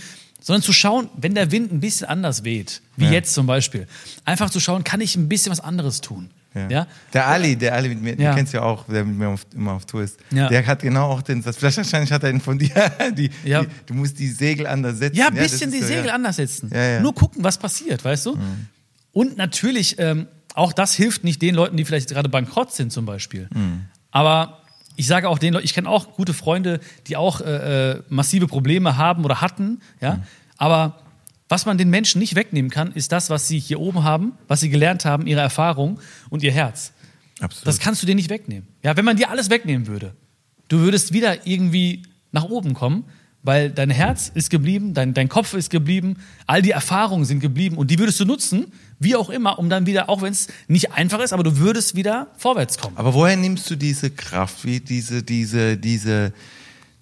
sondern 0.47 0.63
zu 0.63 0.73
schauen, 0.73 1.09
wenn 1.17 1.35
der 1.35 1.51
Wind 1.51 1.73
ein 1.73 1.81
bisschen 1.81 2.07
anders 2.07 2.45
weht, 2.45 2.81
wie 2.97 3.07
Ja. 3.07 3.11
jetzt 3.11 3.35
zum 3.35 3.47
Beispiel, 3.49 3.89
einfach 4.25 4.49
zu 4.49 4.61
schauen, 4.61 4.85
kann 4.85 5.01
ich 5.01 5.17
ein 5.17 5.29
bisschen 5.29 5.51
was 5.51 5.59
anderes 5.59 6.01
tun. 6.01 6.31
Ja. 6.71 6.87
Der 7.13 7.27
Ali, 7.27 7.57
der 7.57 7.75
Ali 7.75 7.89
mit 7.89 8.01
mir, 8.01 8.11
Ja. 8.15 8.31
den 8.31 8.37
kennst 8.37 8.53
du 8.55 8.59
ja 8.59 8.63
auch, 8.63 8.85
der 8.87 9.05
mit 9.05 9.19
mir 9.19 9.29
auf, 9.29 9.45
immer 9.57 9.73
auf 9.73 9.87
Tour 9.87 10.05
ist. 10.05 10.19
Ja. 10.31 10.49
Der 10.49 10.65
hat 10.65 10.83
genau 10.83 11.11
auch 11.11 11.21
den 11.23 11.43
Satz. 11.43 11.57
Vielleicht 11.57 11.79
wahrscheinlich 11.79 12.13
hat 12.13 12.23
er 12.23 12.31
ihn 12.31 12.41
von 12.41 12.59
dir. 12.61 12.71
Die, 13.17 13.29
Ja. 13.45 13.63
die, 13.65 13.69
du 13.87 13.95
musst 13.95 14.19
die 14.21 14.29
Segel 14.29 14.69
anders 14.69 14.99
setzen. 14.99 15.17
Ja, 15.19 15.27
ein 15.27 15.35
das 15.35 15.51
bisschen 15.51 15.73
die 15.73 15.81
so, 15.81 15.87
Segel 15.89 16.07
ja. 16.07 16.15
anders 16.15 16.37
setzen. 16.37 16.71
Ja, 16.73 16.83
ja. 16.83 17.01
Nur 17.01 17.13
gucken, 17.15 17.43
was 17.43 17.59
passiert, 17.59 18.05
weißt 18.05 18.27
du? 18.27 18.39
Und 19.13 19.37
natürlich, 19.37 19.97
ähm, 19.99 20.29
auch 20.55 20.73
das 20.73 20.95
hilft 20.95 21.25
nicht 21.25 21.43
den 21.43 21.57
Leuten, 21.57 21.77
die 21.77 21.85
vielleicht 21.85 22.09
gerade 22.09 22.29
bankrott 22.31 22.73
sind, 22.73 22.93
zum 22.93 23.05
Beispiel. 23.05 23.49
Aber 24.13 24.63
ich 24.97 25.07
sage 25.07 25.29
auch 25.29 25.39
den 25.39 25.53
Leuten, 25.53 25.65
ich 25.65 25.75
kenne 25.75 25.89
auch 25.89 26.15
gute 26.15 26.35
Freunde, 26.35 26.81
die 27.07 27.17
auch 27.17 27.41
äh, 27.41 27.91
äh, 27.91 28.03
massive 28.09 28.47
Probleme 28.47 28.97
haben 28.97 29.25
oder 29.25 29.41
hatten, 29.41 29.81
ja. 30.01 30.23
Aber 30.59 30.99
was 31.49 31.67
man 31.67 31.79
den 31.79 31.91
Menschen 31.91 32.19
nicht 32.19 32.35
wegnehmen 32.35 32.71
kann, 32.71 32.93
ist 32.93 33.13
das, 33.13 33.31
was 33.31 33.47
sie 33.47 33.59
hier 33.59 33.79
oben 33.79 34.03
haben, 34.03 34.33
was 34.49 34.61
sie 34.61 34.71
gelernt 34.71 35.05
haben, 35.05 35.27
ihre 35.27 35.41
Erfahrung 35.41 36.01
und 36.29 36.43
ihr 36.43 36.51
Herz. 36.51 36.93
Absolut. 37.41 37.67
Das 37.67 37.79
kannst 37.79 38.03
du 38.03 38.07
dir 38.07 38.15
nicht 38.15 38.31
wegnehmen. 38.31 38.67
Ja, 38.83 38.97
wenn 38.97 39.05
man 39.05 39.17
dir 39.17 39.31
alles 39.31 39.51
wegnehmen 39.51 39.87
würde, 39.87 40.15
du 40.69 40.81
würdest 40.81 41.13
wieder 41.13 41.47
irgendwie 41.47 42.03
nach 42.33 42.45
oben 42.45 42.75
kommen, 42.75 43.05
weil 43.47 43.71
dein 43.71 43.91
Herz 43.91 44.31
ist 44.35 44.51
geblieben, 44.51 44.93
dein, 44.93 45.15
dein 45.15 45.29
Kopf 45.29 45.55
ist 45.55 45.71
geblieben, 45.71 46.17
all 46.47 46.63
die 46.63 46.73
Erfahrungen 46.73 47.25
sind 47.25 47.39
geblieben 47.39 47.77
und 47.77 47.93
die 47.93 47.99
würdest 47.99 48.19
du 48.19 48.25
nutzen, 48.25 48.67
wie 48.99 49.15
auch 49.15 49.31
immer, 49.31 49.59
um 49.61 49.71
dann 49.71 49.87
wieder, 49.87 50.09
auch 50.09 50.21
wenn 50.21 50.33
es 50.33 50.49
nicht 50.67 50.93
einfach 50.93 51.21
ist, 51.21 51.33
aber 51.33 51.45
du 51.45 51.57
würdest 51.59 51.95
wieder 51.95 52.27
vorwärts 52.37 52.77
kommen. 52.77 52.97
Aber 52.97 53.15
woher 53.15 53.37
nimmst 53.37 53.71
du 53.71 53.77
diese 53.77 54.11
Kraft, 54.11 54.65
wie 54.65 54.81
diese, 54.81 55.23
diese, 55.23 55.77
diese, 55.77 56.33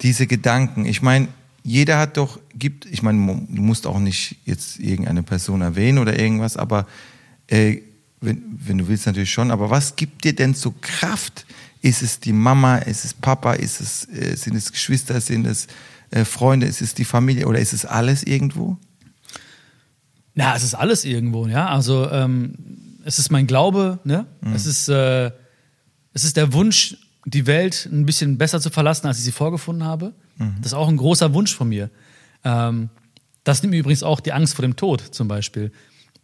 diese 0.01 0.27
Gedanken? 0.27 0.85
Ich 0.85 1.01
meine, 1.01 1.29
jeder 1.63 1.97
hat 1.97 2.17
doch, 2.17 2.39
gibt, 2.53 2.85
ich 2.85 3.01
meine, 3.01 3.17
du 3.49 3.61
musst 3.61 3.87
auch 3.87 3.97
nicht 3.97 4.35
jetzt 4.45 4.79
irgendeine 4.79 5.23
Person 5.23 5.61
erwähnen 5.61 5.97
oder 5.97 6.19
irgendwas, 6.19 6.57
aber 6.57 6.85
äh, 7.47 7.77
wenn, 8.21 8.43
wenn 8.63 8.77
du 8.77 8.87
willst 8.87 9.07
natürlich 9.07 9.31
schon, 9.31 9.49
aber 9.49 9.71
was 9.71 9.95
gibt 9.95 10.25
dir 10.25 10.35
denn 10.35 10.53
so 10.53 10.75
Kraft? 10.79 11.47
Ist 11.81 12.03
es 12.03 12.19
die 12.19 12.33
Mama, 12.33 12.77
ist 12.77 13.03
es 13.03 13.13
Papa, 13.15 13.53
ist 13.53 13.81
es, 13.81 14.07
äh, 14.09 14.35
sind 14.35 14.55
es 14.55 14.71
Geschwister, 14.71 15.19
sind 15.21 15.47
es 15.47 15.67
äh, 16.11 16.25
Freunde, 16.25 16.67
ist 16.67 16.81
es 16.81 16.93
die 16.93 17.05
Familie 17.05 17.47
oder 17.47 17.59
ist 17.59 17.73
es 17.73 17.85
alles 17.85 18.23
irgendwo? 18.23 18.77
Ja, 20.35 20.55
es 20.55 20.63
ist 20.63 20.75
alles 20.75 21.05
irgendwo, 21.05 21.47
ja. 21.47 21.67
Also 21.67 22.09
ähm, 22.11 22.99
es 23.05 23.19
ist 23.19 23.31
mein 23.31 23.47
Glaube, 23.47 23.99
ne? 24.03 24.25
Es 24.53 24.65
ist 24.65 24.89
äh, 24.89 25.31
es 26.13 26.23
ist 26.23 26.37
der 26.37 26.53
Wunsch, 26.53 26.97
die 27.25 27.45
Welt 27.45 27.89
ein 27.91 28.05
bisschen 28.05 28.37
besser 28.37 28.61
zu 28.61 28.69
verlassen, 28.69 29.07
als 29.07 29.17
ich 29.17 29.23
sie 29.25 29.31
vorgefunden 29.31 29.85
habe. 29.85 30.13
Das 30.57 30.67
ist 30.67 30.73
auch 30.73 30.87
ein 30.87 30.97
großer 30.97 31.33
Wunsch 31.33 31.53
von 31.53 31.69
mir. 31.69 31.89
Ähm, 32.43 32.89
das 33.43 33.61
nimmt 33.61 33.71
mir 33.71 33.79
übrigens 33.79 34.03
auch 34.03 34.19
die 34.19 34.33
Angst 34.33 34.55
vor 34.55 34.63
dem 34.63 34.75
Tod 34.75 35.01
zum 35.01 35.27
Beispiel, 35.27 35.71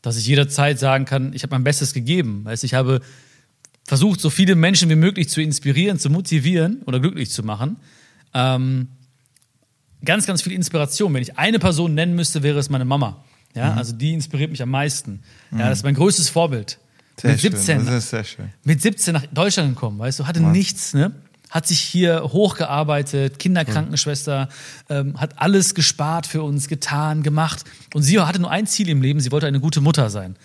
dass 0.02 0.18
ich 0.18 0.26
jederzeit 0.28 0.80
sagen 0.80 1.06
kann, 1.06 1.34
ich 1.34 1.44
habe 1.44 1.54
mein 1.56 1.64
Bestes 1.64 1.94
gegeben. 1.94 2.46
Weißt, 2.46 2.64
ich 2.64 2.74
habe 2.74 3.02
versucht, 3.86 4.22
so 4.22 4.30
viele 4.30 4.56
Menschen 4.56 4.90
wie 4.90 4.96
möglich 4.96 5.30
zu 5.30 5.42
inspirieren, 5.42 6.00
zu 6.00 6.10
motivieren 6.10 6.82
oder 6.86 7.00
glücklich 7.00 7.32
zu 7.32 7.44
machen. 7.44 7.78
Ähm, 8.34 8.90
ganz, 10.04 10.26
ganz 10.26 10.42
viel 10.42 10.54
Inspiration. 10.54 11.14
Wenn 11.14 11.22
ich 11.22 11.38
eine 11.38 11.60
Person 11.60 11.94
nennen 11.94 12.16
müsste, 12.16 12.44
wäre 12.44 12.60
es 12.60 12.70
meine 12.70 12.86
Mama. 12.86 13.24
Ja, 13.56 13.74
also 13.74 13.94
die 13.94 14.14
inspiriert 14.14 14.52
mich 14.52 14.62
am 14.62 14.70
meisten. 14.70 15.24
Ja, 15.52 15.70
das 15.70 15.80
ist 15.80 15.84
mein 15.84 15.96
größtes 15.96 16.30
Vorbild. 16.30 16.80
Sehr 17.20 17.32
mit 17.32 17.40
17, 17.42 17.78
schön. 17.78 17.86
Das 17.86 17.96
ist 17.96 18.10
sehr 18.10 18.24
schön. 18.24 18.50
mit 18.64 18.82
17 18.82 19.14
nach 19.14 19.26
Deutschland 19.28 19.76
gekommen, 19.76 20.00
weißt 20.00 20.20
du, 20.20 20.28
hatte 20.28 20.42
nichts, 20.42 20.94
ne? 20.94 21.12
Hat 21.50 21.68
sich 21.68 21.82
hier 21.82 22.24
hochgearbeitet, 22.24 23.38
Kinderkrankenschwester, 23.38 24.48
ähm, 24.90 25.20
hat 25.20 25.38
alles 25.38 25.76
gespart 25.76 26.26
für 26.26 26.44
uns, 26.44 26.70
getan, 26.70 27.24
gemacht. 27.24 27.66
Und 27.94 28.04
sie 28.04 28.18
hatte 28.22 28.40
nur 28.40 28.50
ein 28.50 28.68
Ziel 28.68 28.88
im 28.88 29.02
Leben, 29.02 29.20
sie 29.20 29.34
wollte 29.34 29.48
eine 29.48 29.60
gute 29.60 29.82
Mutter 29.82 30.10
sein. 30.10 30.38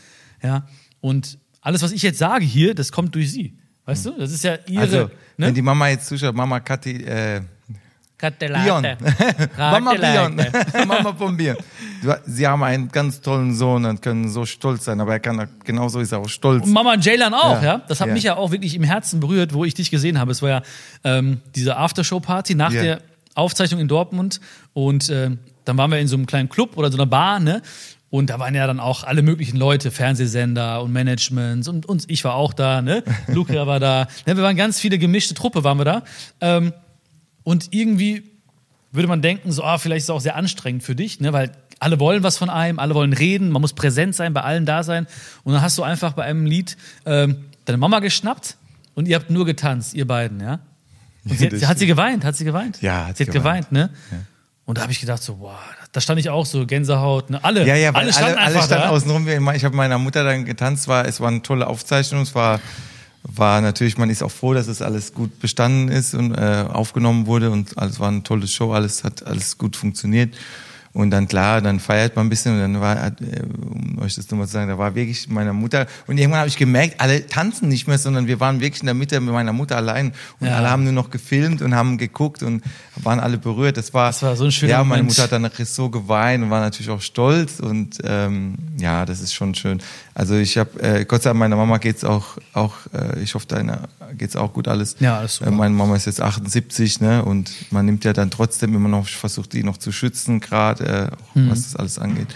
Ja. 0.42 0.66
Und 1.00 1.38
alles, 1.61 1.82
was 1.82 1.92
ich 1.92 2.02
jetzt 2.02 2.18
sage 2.18 2.44
hier, 2.44 2.74
das 2.74 2.90
kommt 2.90 3.14
durch 3.14 3.30
sie. 3.30 3.57
Weißt 3.84 4.04
du? 4.04 4.18
Das 4.18 4.32
ist 4.32 4.42
ja 4.42 4.59
ihre. 4.66 4.82
Also, 4.82 4.96
ne? 4.96 5.11
wenn 5.46 5.54
die 5.54 5.62
Mama 5.62 5.88
jetzt 5.88 6.09
zuschaut, 6.09 6.34
Mama 6.34 6.59
Kathi, 6.59 7.04
äh, 7.04 7.42
Bion. 8.18 8.82
Kartelate. 8.98 9.50
Mama 9.56 9.92
Bion. 9.94 10.36
Kartelate. 10.36 10.86
Mama 10.86 11.12
von 11.14 11.36
Bion. 11.36 11.56
Du, 12.02 12.14
Sie 12.26 12.46
haben 12.46 12.62
einen 12.62 12.88
ganz 12.88 13.20
tollen 13.20 13.54
Sohn 13.54 13.84
und 13.84 14.00
können 14.02 14.28
so 14.28 14.46
stolz 14.46 14.84
sein, 14.84 15.00
aber 15.00 15.12
er 15.12 15.20
kann 15.20 15.48
genauso 15.64 16.00
ist 16.00 16.12
er 16.12 16.18
auch 16.20 16.28
stolz. 16.28 16.64
Und 16.64 16.72
Mama 16.72 16.96
Jaylan 16.96 17.34
auch, 17.34 17.60
ja. 17.62 17.66
Ja, 17.76 17.82
Das 17.88 18.00
hat 18.00 18.08
ja. 18.08 18.14
mich 18.14 18.22
ja 18.22 18.36
auch 18.36 18.50
wirklich 18.52 18.74
im 18.74 18.82
Herzen 18.84 19.20
berührt, 19.20 19.52
wo 19.52 19.64
ich 19.64 19.74
dich 19.74 19.90
gesehen 19.90 20.18
habe. 20.18 20.32
Es 20.32 20.40
war 20.42 20.48
ja 20.48 20.62
ähm, 21.04 21.40
diese 21.54 21.76
Aftershow-Party 21.76 22.54
nach 22.54 22.72
Ja. 22.72 22.82
der 22.82 22.98
Aufzeichnung 23.34 23.80
in 23.80 23.88
Dortmund. 23.88 24.40
Und 24.72 25.10
ähm, 25.10 25.38
dann 25.64 25.76
waren 25.76 25.90
wir 25.90 25.98
in 25.98 26.08
so 26.08 26.16
einem 26.16 26.26
kleinen 26.26 26.48
Club 26.48 26.76
oder 26.76 26.90
so 26.90 26.96
einer 26.96 27.06
Bar, 27.06 27.38
ne? 27.40 27.60
Und 28.08 28.30
da 28.30 28.38
waren 28.38 28.54
ja 28.54 28.66
dann 28.68 28.78
auch 28.80 29.02
alle 29.04 29.20
möglichen 29.20 29.56
Leute, 29.58 29.90
Fernsehsender 29.90 30.80
und 30.80 30.92
Managements 30.92 31.66
und 31.68 31.86
uns, 31.86 32.04
ich 32.08 32.24
war 32.24 32.34
auch 32.36 32.54
da, 32.54 32.80
ne? 32.80 33.02
Luca 33.26 33.66
war 33.66 33.80
da. 33.80 34.06
Ne, 34.26 34.36
wir 34.36 34.44
waren 34.44 34.56
ganz 34.56 34.78
viele 34.80 34.96
gemischte 34.98 35.34
Truppe, 35.34 35.64
waren 35.64 35.76
wir 35.78 35.84
da. 35.84 36.02
Ähm, 36.40 36.72
und 37.47 37.68
irgendwie 37.70 38.24
würde 38.90 39.07
man 39.07 39.22
denken, 39.22 39.53
so, 39.53 39.62
ah, 39.62 39.78
vielleicht 39.78 39.99
ist 39.99 40.05
es 40.05 40.11
auch 40.11 40.20
sehr 40.20 40.34
anstrengend 40.34 40.82
für 40.82 40.97
dich, 40.97 41.20
ne? 41.20 41.32
weil 41.32 41.53
alle 41.78 42.01
wollen 42.01 42.24
was 42.24 42.38
von 42.38 42.51
einem, 42.51 42.80
alle 42.80 42.92
wollen 42.97 43.12
reden, 43.12 43.51
man 43.51 43.62
muss 43.62 43.72
präsent 43.72 44.16
sein, 44.16 44.34
bei 44.34 44.40
allen 44.40 44.66
da 44.66 44.82
sein. 44.82 45.07
Und 45.44 45.53
dann 45.53 45.62
hast 45.62 45.78
du 45.78 45.84
einfach 45.84 46.14
bei 46.14 46.24
einem 46.24 46.44
Lied 46.44 46.76
ähm, 47.05 47.44
deine 47.64 47.78
Mama 47.78 48.01
geschnappt 48.01 48.57
und 48.97 49.07
ihr 49.07 49.14
habt 49.14 49.30
nur 49.30 49.47
getanzt, 49.47 49.94
ihr 49.94 50.09
beiden, 50.09 50.40
ja? 50.40 50.59
Und 51.24 51.38
sie, 51.38 51.47
hat, 51.47 51.68
hat 51.68 51.78
sie 51.78 51.86
geweint, 51.86 52.24
hat 52.24 52.34
sie 52.34 52.44
geweint? 52.44 52.82
Ja, 52.82 53.07
hat 53.07 53.16
sie 53.16 53.22
sie 53.24 53.30
hat 53.30 53.34
geweint, 53.34 53.70
ne? 53.70 53.90
Und 54.64 54.78
da 54.78 54.82
habe 54.82 54.90
ich 54.90 54.99
gedacht, 54.99 55.22
so, 55.22 55.36
boah, 55.36 55.61
da 55.92 56.01
stand 56.01 56.18
ich 56.18 56.28
auch 56.30 56.47
so, 56.47 56.66
Gänsehaut, 56.66 57.30
ne? 57.30 57.44
Alle, 57.44 57.64
Ja, 57.64 57.76
ja, 57.76 57.92
alle 57.92 58.12
standen 58.12 58.38
alle, 58.38 58.57
alle 58.57 58.62
standen 58.66 58.88
außenrum. 58.88 59.51
Ich 59.55 59.64
habe 59.64 59.76
meiner 59.76 59.99
Mutter 59.99 60.24
dann 60.24 60.44
getanzt, 60.44 60.88
war, 60.88 61.07
es 61.07 61.20
war 61.20 61.28
eine 61.28 61.42
tolle 61.42 61.68
Aufzeichnung, 61.68 62.22
es 62.22 62.34
war, 62.34 62.61
war 63.28 63.60
natürlich, 63.60 63.98
man 63.98 64.10
ist 64.10 64.22
auch 64.22 64.30
froh, 64.30 64.54
dass 64.54 64.68
es 64.68 64.82
alles 64.82 65.12
gut 65.12 65.40
bestanden 65.40 65.88
ist 65.88 66.14
und 66.14 66.34
äh, 66.34 66.64
aufgenommen 66.68 67.26
wurde 67.26 67.50
und 67.50 67.76
alles 67.78 67.98
war 67.98 68.08
eine 68.08 68.22
tolle 68.22 68.46
Show, 68.46 68.72
alles 68.72 69.04
hat 69.04 69.26
alles 69.26 69.58
gut 69.58 69.76
funktioniert. 69.76 70.34
Und 70.97 71.11
dann 71.11 71.28
klar, 71.28 71.61
dann 71.61 71.78
feiert 71.78 72.16
man 72.16 72.24
ein 72.24 72.28
bisschen 72.30 72.55
und 72.55 72.61
dann 72.72 72.80
war, 72.80 72.97
äh, 73.09 73.12
um 73.70 73.99
euch 73.99 74.14
das 74.14 74.30
nochmal 74.30 74.47
zu 74.47 74.55
sagen, 74.55 74.68
da 74.68 74.78
war 74.78 74.94
wirklich 74.94 75.28
meine 75.28 75.53
Mutter. 75.53 75.86
Und 76.07 76.16
irgendwann 76.16 76.38
habe 76.40 76.49
ich 76.49 76.57
gemerkt, 76.57 77.03
alle 77.03 77.26
tanzen 77.26 77.68
nicht 77.68 77.86
mehr, 77.86 77.99
sondern 77.99 78.26
wir 78.26 78.40
waren 78.40 78.61
wirklich 78.61 78.80
in 78.80 78.86
der 78.86 78.94
Mitte 78.94 79.20
mit 79.20 79.34
meiner 79.34 79.53
Mutter 79.53 79.76
allein. 79.76 80.14
Und 80.40 80.47
Ja. 80.47 80.57
alle 80.57 80.70
haben 80.70 80.84
nur 80.84 80.94
noch 80.94 81.11
gefilmt 81.11 81.61
und 81.61 81.74
haben 81.74 81.99
geguckt 81.99 82.42
und 82.42 82.62
waren 82.97 83.20
alle 83.20 83.36
berührt. 83.36 83.76
Das 83.76 83.92
war, 83.92 84.07
Das 84.09 84.22
war 84.22 84.36
so 84.36 84.44
ein 84.47 84.53
schöner 84.53 84.70
Ja, 84.72 84.78
meine 84.84 85.03
Moment. 85.03 85.18
Mutter 85.18 85.24
hat 85.24 85.32
dann 85.32 85.66
so 85.66 85.90
geweint 85.90 86.42
und 86.44 86.49
war 86.49 86.61
natürlich 86.61 86.88
auch 86.88 87.03
stolz. 87.03 87.61
Und 87.61 87.99
ähm, 88.03 88.55
ja, 88.78 89.05
das 89.05 89.20
ist 89.20 89.34
schon 89.34 89.55
schön. 89.55 89.82
Also 90.14 90.34
ich 90.36 90.57
habe, 90.57 90.80
äh, 90.82 91.05
Gott 91.05 91.22
sei 91.24 91.28
Dank, 91.28 91.40
meiner 91.40 91.57
Mama 91.57 91.76
geht's 91.76 92.05
auch, 92.05 92.38
auch 92.55 92.72
äh, 92.94 93.20
ich 93.20 93.34
hoffe, 93.34 93.47
deiner 93.47 93.88
geht's 94.16 94.34
auch 94.34 94.55
gut 94.55 94.66
alles. 94.66 94.97
Ja, 94.99 95.18
alles 95.18 95.36
super. 95.36 95.51
Äh, 95.51 95.55
meine 95.55 95.74
Mama 95.74 95.94
ist 95.94 96.07
jetzt 96.07 96.22
78, 96.22 97.03
ne? 97.03 97.22
Und 97.22 97.51
man 97.70 97.84
nimmt 97.84 98.05
ja 98.05 98.14
dann 98.14 98.30
trotzdem 98.30 98.74
immer 98.74 98.88
noch, 98.88 99.07
versucht 99.09 99.53
die 99.53 99.62
noch 99.62 99.76
zu 99.76 99.92
schützen, 99.92 100.40
gerade 100.40 100.86
äh, 100.87 101.11
Mhm. 101.34 101.51
was 101.51 101.62
das 101.64 101.76
alles 101.76 101.99
angeht. 101.99 102.28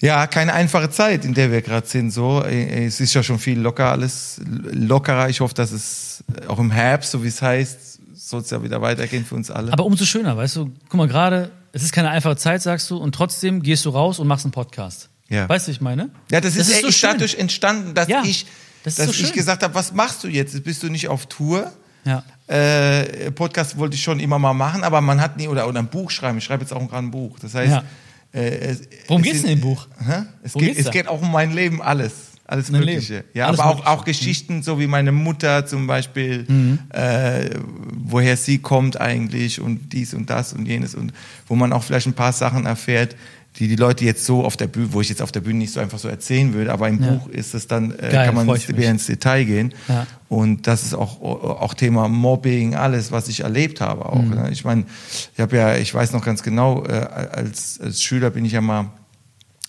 Ja, 0.00 0.26
keine 0.26 0.52
einfache 0.52 0.90
Zeit, 0.90 1.24
in 1.24 1.32
der 1.34 1.52
wir 1.52 1.62
gerade 1.62 1.86
sind. 1.86 2.10
So, 2.10 2.42
Äh, 2.44 2.86
es 2.86 3.00
ist 3.00 3.14
ja 3.14 3.22
schon 3.22 3.38
viel 3.38 3.58
locker 3.60 3.90
alles 3.90 4.40
lockerer. 4.44 5.28
Ich 5.28 5.40
hoffe, 5.40 5.54
dass 5.54 5.70
es 5.70 6.24
auch 6.48 6.58
im 6.58 6.70
Herbst, 6.72 7.12
so 7.12 7.22
wie 7.22 7.28
es 7.28 7.40
heißt, 7.40 8.00
soll 8.14 8.40
es 8.40 8.50
ja 8.50 8.62
wieder 8.62 8.80
weitergehen 8.82 9.24
für 9.24 9.36
uns 9.36 9.50
alle. 9.50 9.72
Aber 9.72 9.84
umso 9.84 10.04
schöner, 10.04 10.36
weißt 10.36 10.56
du, 10.56 10.72
guck 10.88 10.94
mal, 10.98 11.06
gerade, 11.08 11.50
es 11.72 11.82
ist 11.84 11.92
keine 11.92 12.10
einfache 12.10 12.36
Zeit, 12.36 12.62
sagst 12.62 12.90
du, 12.90 12.96
und 12.96 13.14
trotzdem 13.14 13.62
gehst 13.62 13.84
du 13.84 13.90
raus 13.90 14.18
und 14.18 14.26
machst 14.26 14.44
einen 14.44 14.52
Podcast. 14.52 15.08
Ja. 15.28 15.48
Weißt 15.48 15.66
du, 15.66 15.70
was 15.70 15.76
ich 15.76 15.80
meine? 15.80 16.10
Ja, 16.30 16.40
das 16.40 16.56
ist, 16.56 16.66
so 16.68 16.86
echt 16.88 16.98
schön. 16.98 17.10
dadurch 17.12 17.36
entstanden, 17.36 17.94
dass 17.94 18.08
Ja, 18.08 18.22
ich, 18.24 18.46
das 18.84 18.98
ist 18.98 19.08
dass 19.08 19.16
so 19.16 19.22
ich 19.22 19.32
gesagt 19.32 19.62
habe, 19.62 19.74
was 19.74 19.92
machst 19.92 20.24
du? 20.24 20.28
Jetzt 20.28 20.62
Bist 20.64 20.82
du 20.82 20.88
nicht 20.88 21.08
auf 21.08 21.26
Tour? 21.26 21.70
Ja. 22.04 22.24
Äh, 22.48 23.30
Podcast 23.30 23.78
wollte 23.78 23.94
ich 23.94 24.02
schon 24.02 24.20
immer 24.20 24.38
mal 24.38 24.52
machen, 24.52 24.82
aber 24.84 25.00
man 25.00 25.20
hat 25.20 25.36
nie 25.36 25.48
oder, 25.48 25.66
oder 25.68 25.78
ein 25.78 25.86
Buch 25.88 26.10
schreiben. 26.10 26.38
Ich 26.38 26.44
schreibe 26.44 26.62
jetzt 26.62 26.72
auch 26.72 26.80
gerade 26.88 27.06
ein 27.06 27.10
Buch. 27.10 27.38
Das 27.38 27.54
heißt, 27.54 27.70
Ja. 27.72 27.84
äh, 28.34 28.48
es, 28.58 28.80
Worum 29.06 29.22
es 29.22 29.26
geht's 29.28 29.38
sind- 29.40 29.48
denn 29.50 29.58
im 29.58 29.60
Buch? 29.62 29.86
Hä? 30.04 30.22
Es, 30.42 30.54
Worum 30.54 30.66
geht, 30.68 30.78
es 30.78 30.90
geht 30.90 31.08
auch 31.08 31.22
um 31.22 31.30
mein 31.32 31.52
Leben, 31.52 31.80
alles. 31.80 32.12
Alles 32.44 32.70
Mögliche. 32.70 33.14
Leben. 33.14 33.28
Ja, 33.32 33.46
Alles 33.46 33.60
aber 33.60 33.70
auch, 33.70 33.74
Mögliche. 33.76 33.90
Mhm. 33.94 33.98
auch 34.00 34.04
Geschichten, 34.04 34.62
so 34.62 34.78
wie 34.80 34.86
meine 34.86 35.12
Mutter 35.12 35.64
zum 35.64 35.86
Beispiel, 35.86 36.44
äh, 36.90 37.50
woher 37.94 38.36
sie 38.36 38.58
kommt 38.58 39.00
eigentlich 39.00 39.60
und 39.60 39.92
dies 39.92 40.12
und 40.12 40.28
das 40.28 40.52
und 40.52 40.66
jenes 40.66 40.94
und 40.94 41.12
wo 41.46 41.54
man 41.54 41.72
auch 41.72 41.82
vielleicht 41.84 42.06
ein 42.08 42.12
paar 42.14 42.32
Sachen 42.32 42.66
erfährt, 42.66 43.16
die 43.56 43.68
die 43.68 43.76
Leute 43.76 44.04
jetzt 44.04 44.24
so 44.24 44.44
auf 44.44 44.56
der 44.56 44.66
Bühne, 44.66 44.92
wo 44.92 45.00
ich 45.00 45.08
jetzt 45.10 45.20
auf 45.20 45.30
der 45.32 45.40
Bühne 45.40 45.58
nicht 45.58 45.72
so 45.72 45.80
einfach 45.80 45.98
so 45.98 46.08
erzählen 46.08 46.54
würde, 46.54 46.72
aber 46.72 46.88
im 46.88 47.02
Ja. 47.02 47.10
Buch 47.10 47.28
ist 47.28 47.54
es 47.54 47.66
dann, 47.66 47.92
äh, 47.92 48.08
Geil, 48.10 48.26
kann 48.26 48.34
man 48.34 48.46
mehr 48.46 48.90
ins 48.90 49.06
Detail 49.06 49.44
gehen. 49.44 49.74
Ja. 49.88 50.06
Und 50.28 50.66
das 50.66 50.84
ist 50.84 50.94
auch, 50.94 51.20
auch 51.20 51.74
Thema 51.74 52.08
Mobbing, 52.08 52.74
alles, 52.74 53.12
was 53.12 53.28
ich 53.28 53.40
erlebt 53.40 53.82
habe 53.82 54.06
auch. 54.06 54.22
Mhm. 54.22 54.30
Ne? 54.30 54.48
Ich 54.50 54.64
meine, 54.64 54.84
ich 55.34 55.40
habe 55.40 55.56
ja, 55.56 55.76
ich 55.76 55.92
weiß 55.92 56.12
noch 56.12 56.24
ganz 56.24 56.42
genau, 56.42 56.84
äh, 56.86 56.92
als, 56.92 57.78
als 57.80 58.02
Schüler 58.02 58.30
bin 58.30 58.44
ich 58.46 58.52
ja 58.52 58.62
mal, 58.62 58.90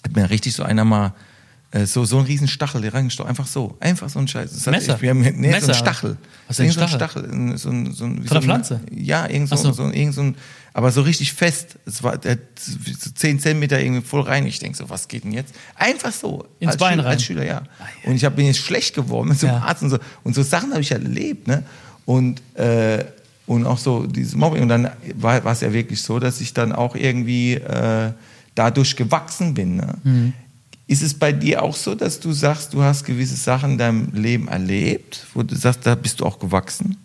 hat 0.03 0.15
mir 0.15 0.29
richtig 0.29 0.53
so 0.53 0.63
einer 0.63 0.85
mal 0.85 1.13
so, 1.85 2.05
so 2.05 2.17
einen 2.17 2.27
riesen 2.27 2.47
Stachel 2.47 2.81
der 2.81 2.93
reingestochen. 2.93 3.29
Einfach 3.29 3.47
so. 3.47 3.75
Einfach 3.79 4.07
so 4.09 4.19
ein 4.19 4.27
Scheiß. 4.27 4.51
Das 4.53 4.67
hat- 4.67 4.73
Messer? 4.73 4.95
Ich, 4.95 5.01
wir 5.01 5.09
haben, 5.09 5.21
nee, 5.21 5.31
so 5.31 5.39
Messer? 5.41 5.67
ein 5.69 5.73
Stachel. 5.73 6.17
Was 6.47 6.59
ist 6.59 6.59
denn 6.59 6.67
ein 6.67 6.71
so 6.73 6.81
ein 6.81 6.87
Stachel? 6.87 7.19
Stachel. 7.21 7.31
ein- 7.31 7.57
So 7.57 7.69
ein, 7.69 7.93
so 7.93 8.05
ein, 8.05 8.15
Von 8.15 8.23
der 8.23 8.29
so 8.29 8.35
ein- 8.35 8.43
Pflanze? 8.43 8.79
Ja, 8.91 9.27
irgend 9.27 9.49
so, 9.49 9.55
so. 9.55 9.71
so. 9.71 9.83
ein- 9.83 9.93
irgend 9.93 10.13
so 10.13 10.21
ein, 10.21 10.35
Aber 10.75 10.91
so 10.91 11.01
richtig 11.01 11.33
fest. 11.33 11.77
Es 11.85 12.01
war 12.03 12.17
der, 12.17 12.37
so 12.59 13.09
10 13.13 13.39
Zentimeter 13.39 13.79
irgendwie 13.79 14.01
voll 14.01 14.21
rein. 14.21 14.45
Ich 14.47 14.59
denke 14.59 14.77
so, 14.77 14.89
was 14.89 15.07
geht 15.07 15.23
denn 15.23 15.31
jetzt? 15.31 15.53
Einfach 15.75 16.11
so. 16.11 16.45
Ins 16.59 16.71
als 16.73 16.77
Bein 16.79 16.93
Schüler, 16.93 17.03
rein. 17.05 17.11
Als 17.11 17.23
Schüler, 17.23 17.45
ja. 17.45 17.63
Und 18.05 18.15
ich 18.15 18.25
hab, 18.25 18.35
bin 18.35 18.45
jetzt 18.47 18.59
schlecht 18.59 18.95
geworden 18.95 19.29
mit 19.29 19.39
so 19.39 19.47
einem 19.47 19.57
Ja. 19.57 19.63
Arzt 19.63 19.83
und 19.83 19.89
so. 19.91 19.99
Und 20.23 20.33
so 20.35 20.41
Sachen 20.43 20.71
habe 20.71 20.81
ich 20.81 20.91
erlebt, 20.91 21.47
ne? 21.47 21.63
Und, 22.05 22.41
äh, 22.55 23.03
und 23.45 23.65
auch 23.65 23.77
so 23.77 24.05
dieses 24.07 24.35
Mobbing. 24.35 24.63
Und 24.63 24.69
dann 24.69 24.89
war, 25.15 25.43
war 25.43 25.51
es 25.53 25.61
ja 25.61 25.71
wirklich 25.73 26.01
so, 26.01 26.17
dass 26.19 26.39
ich 26.41 26.53
dann 26.53 26.71
auch 26.71 26.95
irgendwie 26.95 27.53
äh, 27.55 28.11
dadurch 28.55 28.95
gewachsen 28.95 29.53
bin. 29.53 29.75
Ne? 29.77 29.93
Mhm. 30.03 30.33
Ist 30.85 31.01
es 31.01 31.13
bei 31.13 31.31
dir 31.31 31.63
auch 31.63 31.75
so, 31.75 31.95
dass 31.95 32.19
du 32.19 32.33
sagst, 32.33 32.73
du 32.73 32.83
hast 32.83 33.05
gewisse 33.05 33.35
Sachen 33.35 33.71
in 33.73 33.77
deinem 33.77 34.11
Leben 34.13 34.47
erlebt, 34.49 35.25
wo 35.33 35.41
du 35.43 35.55
sagst, 35.55 35.85
da 35.85 35.95
bist 35.95 36.19
du 36.19 36.25
auch 36.25 36.39
gewachsen? 36.39 36.97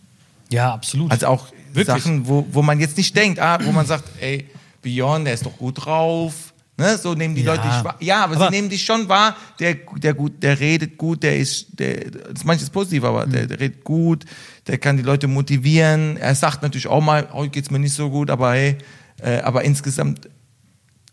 Ja, 0.51 0.72
absolut. 0.74 1.11
Also 1.12 1.26
auch 1.29 1.49
Wirklich? 1.72 1.87
Sachen, 2.03 2.26
wo, 2.26 2.47
wo 2.51 2.62
man 2.62 2.81
jetzt 2.81 2.97
nicht 2.97 3.14
denkt, 3.16 3.39
ah, 3.39 3.59
wo 3.62 3.70
man 3.70 3.87
sagt, 3.87 4.05
ey, 4.20 4.47
Björn, 4.83 5.24
der 5.24 5.35
ist 5.35 5.47
doch 5.47 5.57
gut 5.57 5.85
drauf. 5.85 6.53
Ne? 6.76 6.97
So 6.99 7.14
nehmen 7.14 7.35
die 7.35 7.43
Ja. 7.43 7.55
Leute 7.55 7.68
dich 7.68 7.85
wahr. 7.85 7.97
Ja, 8.01 8.24
aber, 8.24 8.37
Aber- 8.37 8.45
sie 8.47 8.51
nehmen 8.53 8.68
dich 8.68 8.85
schon 8.85 9.09
wahr, 9.09 9.37
der, 9.61 9.74
der, 9.74 10.14
gut, 10.14 10.43
der 10.43 10.59
redet 10.59 10.97
gut, 10.97 11.22
der 11.22 11.37
ist, 11.39 11.66
der, 11.79 12.07
ist 12.07 12.45
manches 12.45 12.70
positiv, 12.70 13.05
aber 13.05 13.26
der, 13.26 13.45
Mhm. 13.45 13.49
der 13.49 13.61
redet 13.61 13.85
gut, 13.85 14.24
der 14.66 14.79
kann 14.79 14.97
die 14.97 15.03
Leute 15.03 15.26
motivieren. 15.29 16.16
Er 16.16 16.35
sagt 16.35 16.62
natürlich 16.62 16.87
auch 16.87 17.01
mal, 17.03 17.29
heute 17.33 17.51
geht's 17.51 17.70
mir 17.70 17.79
nicht 17.81 17.95
so 17.95 18.11
gut, 18.11 18.31
aber 18.31 18.53
hey, 18.55 18.76
äh, 19.22 19.39
aber 19.41 19.62
insgesamt, 19.64 20.29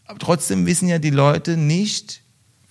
aber 0.05 0.19
trotzdem 0.19 0.65
wissen 0.65 0.87
ja 0.87 0.99
die 0.99 1.09
Leute 1.09 1.57
nicht, 1.57 2.21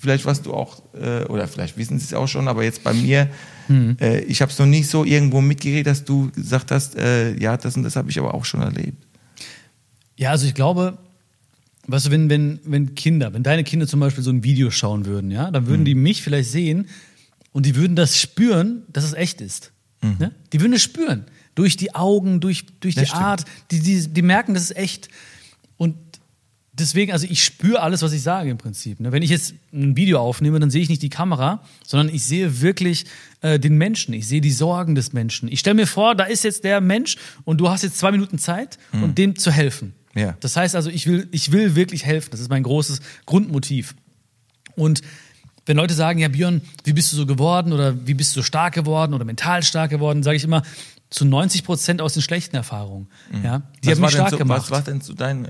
vielleicht 0.05 0.25
was 0.27 0.43
du 0.43 0.53
auch, 0.53 0.83
äh, 0.95 1.25
oder 1.25 1.49
vielleicht 1.49 1.77
wissen 1.79 1.99
sie 1.99 2.05
es 2.05 2.15
auch 2.15 2.29
schon, 2.29 2.47
aber 2.47 2.63
jetzt 2.63 2.85
bei 2.85 2.93
mir, 2.93 3.29
Mhm. 3.67 3.97
äh, 3.99 4.21
ich 4.21 4.43
habe 4.43 4.53
es 4.53 4.59
noch 4.59 4.67
nicht 4.67 4.89
so 4.91 5.05
irgendwo 5.07 5.41
mitgekriegt, 5.41 5.87
dass 5.87 6.05
du 6.05 6.31
gesagt 6.33 6.71
hast, 6.71 6.97
äh, 6.97 7.35
ja, 7.41 7.57
das 7.57 7.75
und 7.77 7.83
das 7.83 7.97
habe 7.97 8.11
ich 8.11 8.19
aber 8.19 8.35
auch 8.35 8.45
schon 8.45 8.61
erlebt. 8.61 9.03
Ja, 10.17 10.31
also 10.31 10.47
ich 10.47 10.53
glaube, 10.55 10.99
weißt 11.87 12.07
du, 12.07 12.11
wenn, 12.11 12.29
wenn, 12.29 12.61
wenn 12.65 12.95
Kinder, 12.95 13.33
wenn 13.33 13.43
deine 13.43 13.65
Kinder 13.65 13.87
zum 13.87 14.01
Beispiel 14.01 14.23
so 14.23 14.31
ein 14.31 14.45
Video 14.45 14.71
schauen 14.71 15.07
würden, 15.07 15.31
ja, 15.31 15.51
dann 15.51 15.67
würden 15.67 15.87
die 15.87 15.95
mich 15.95 16.23
vielleicht 16.23 16.51
sehen 16.51 16.89
und 17.53 17.65
die 17.65 17.75
würden 17.75 17.97
das 17.97 18.21
spüren, 18.21 18.83
dass 18.93 19.05
es 19.05 19.15
echt 19.15 19.41
ist. 19.41 19.73
Ne? 20.03 20.33
Die 20.53 20.61
würden 20.61 20.75
es 20.75 20.83
spüren. 20.83 21.25
Durch 21.55 21.79
die 21.79 21.95
Augen, 21.95 22.41
durch, 22.41 22.67
durch 22.81 22.95
Das 22.95 23.05
die 23.05 23.09
stimmt. 23.09 23.23
Art. 23.23 23.45
Die, 23.71 23.81
die, 23.81 24.09
die 24.09 24.23
merken, 24.23 24.53
das 24.53 24.65
ist 24.65 24.77
echt. 24.77 25.09
Und 25.79 25.95
deswegen, 26.79 27.13
also 27.13 27.27
ich 27.29 27.43
spüre 27.43 27.81
alles, 27.81 28.03
was 28.03 28.13
ich 28.13 28.23
sage 28.23 28.51
im 28.51 28.59
Prinzip. 28.59 29.01
Ne? 29.01 29.13
Wenn 29.13 29.23
ich 29.23 29.31
jetzt 29.31 29.55
ein 29.73 29.97
Video 29.97 30.21
aufnehme, 30.21 30.61
dann 30.61 30.71
sehe 30.71 30.83
ich 30.83 30.89
nicht 30.89 31.03
die 31.03 31.09
Kamera, 31.09 31.63
sondern 31.87 32.15
ich 32.15 32.25
sehe 32.25 32.61
wirklich 32.61 33.07
äh, 33.41 33.59
den 33.59 33.79
Menschen. 33.79 34.15
Ich 34.15 34.29
sehe 34.29 34.41
die 34.41 34.51
Sorgen 34.51 34.95
des 34.95 35.13
Menschen. 35.13 35.51
Ich 35.51 35.61
stelle 35.61 35.75
mir 35.75 35.87
vor, 35.87 36.15
da 36.15 36.25
ist 36.25 36.45
jetzt 36.45 36.65
der 36.65 36.81
Mensch 36.81 37.17
und 37.45 37.59
du 37.59 37.71
hast 37.71 37.83
jetzt 37.83 37.99
zwei 37.99 38.11
Minuten 38.11 38.39
Zeit, 38.39 38.79
um 38.93 39.15
dem 39.15 39.37
zu 39.37 39.51
helfen. 39.51 39.95
Ja. 40.15 40.37
Das 40.41 40.57
heißt 40.57 40.77
also, 40.77 40.91
ich 40.91 41.07
will, 41.07 41.29
ich 41.33 41.53
will 41.53 41.75
wirklich 41.75 42.05
helfen. 42.05 42.31
Das 42.31 42.41
ist 42.41 42.51
mein 42.51 42.63
großes 42.63 43.01
Grundmotiv. 43.27 43.95
Und 44.77 45.03
wenn 45.67 45.77
Leute 45.77 45.95
sagen, 45.95 46.19
ja 46.19 46.29
Björn, 46.29 46.61
wie 46.85 46.93
bist 46.93 47.13
du 47.13 47.17
so 47.17 47.27
geworden 47.27 47.73
oder 47.73 48.07
wie 48.07 48.15
bist 48.15 48.37
du 48.37 48.41
so 48.41 48.45
stark 48.45 48.75
geworden 48.75 49.15
oder 49.15 49.25
mental 49.25 49.63
stark 49.63 49.91
geworden, 49.91 50.23
sage 50.23 50.37
ich 50.37 50.45
immer, 50.45 50.63
zu 51.15 51.25
90 51.25 51.63
Prozent 51.63 52.01
aus 52.03 52.15
den 52.15 52.23
schlechten 52.23 52.57
Erfahrungen. 52.57 53.07
Ja, 53.45 53.63
die 53.85 53.91
haben 53.91 54.01
mich 54.01 54.01
was 54.01 54.01
war 54.01 54.09
denn 54.09 54.11
stark 54.11 54.31
so, 54.31 54.37
gemacht. 54.39 54.63
Was 54.63 54.71
war 54.73 54.83
denn 54.83 55.01
zu 55.01 55.15
deinen? 55.15 55.49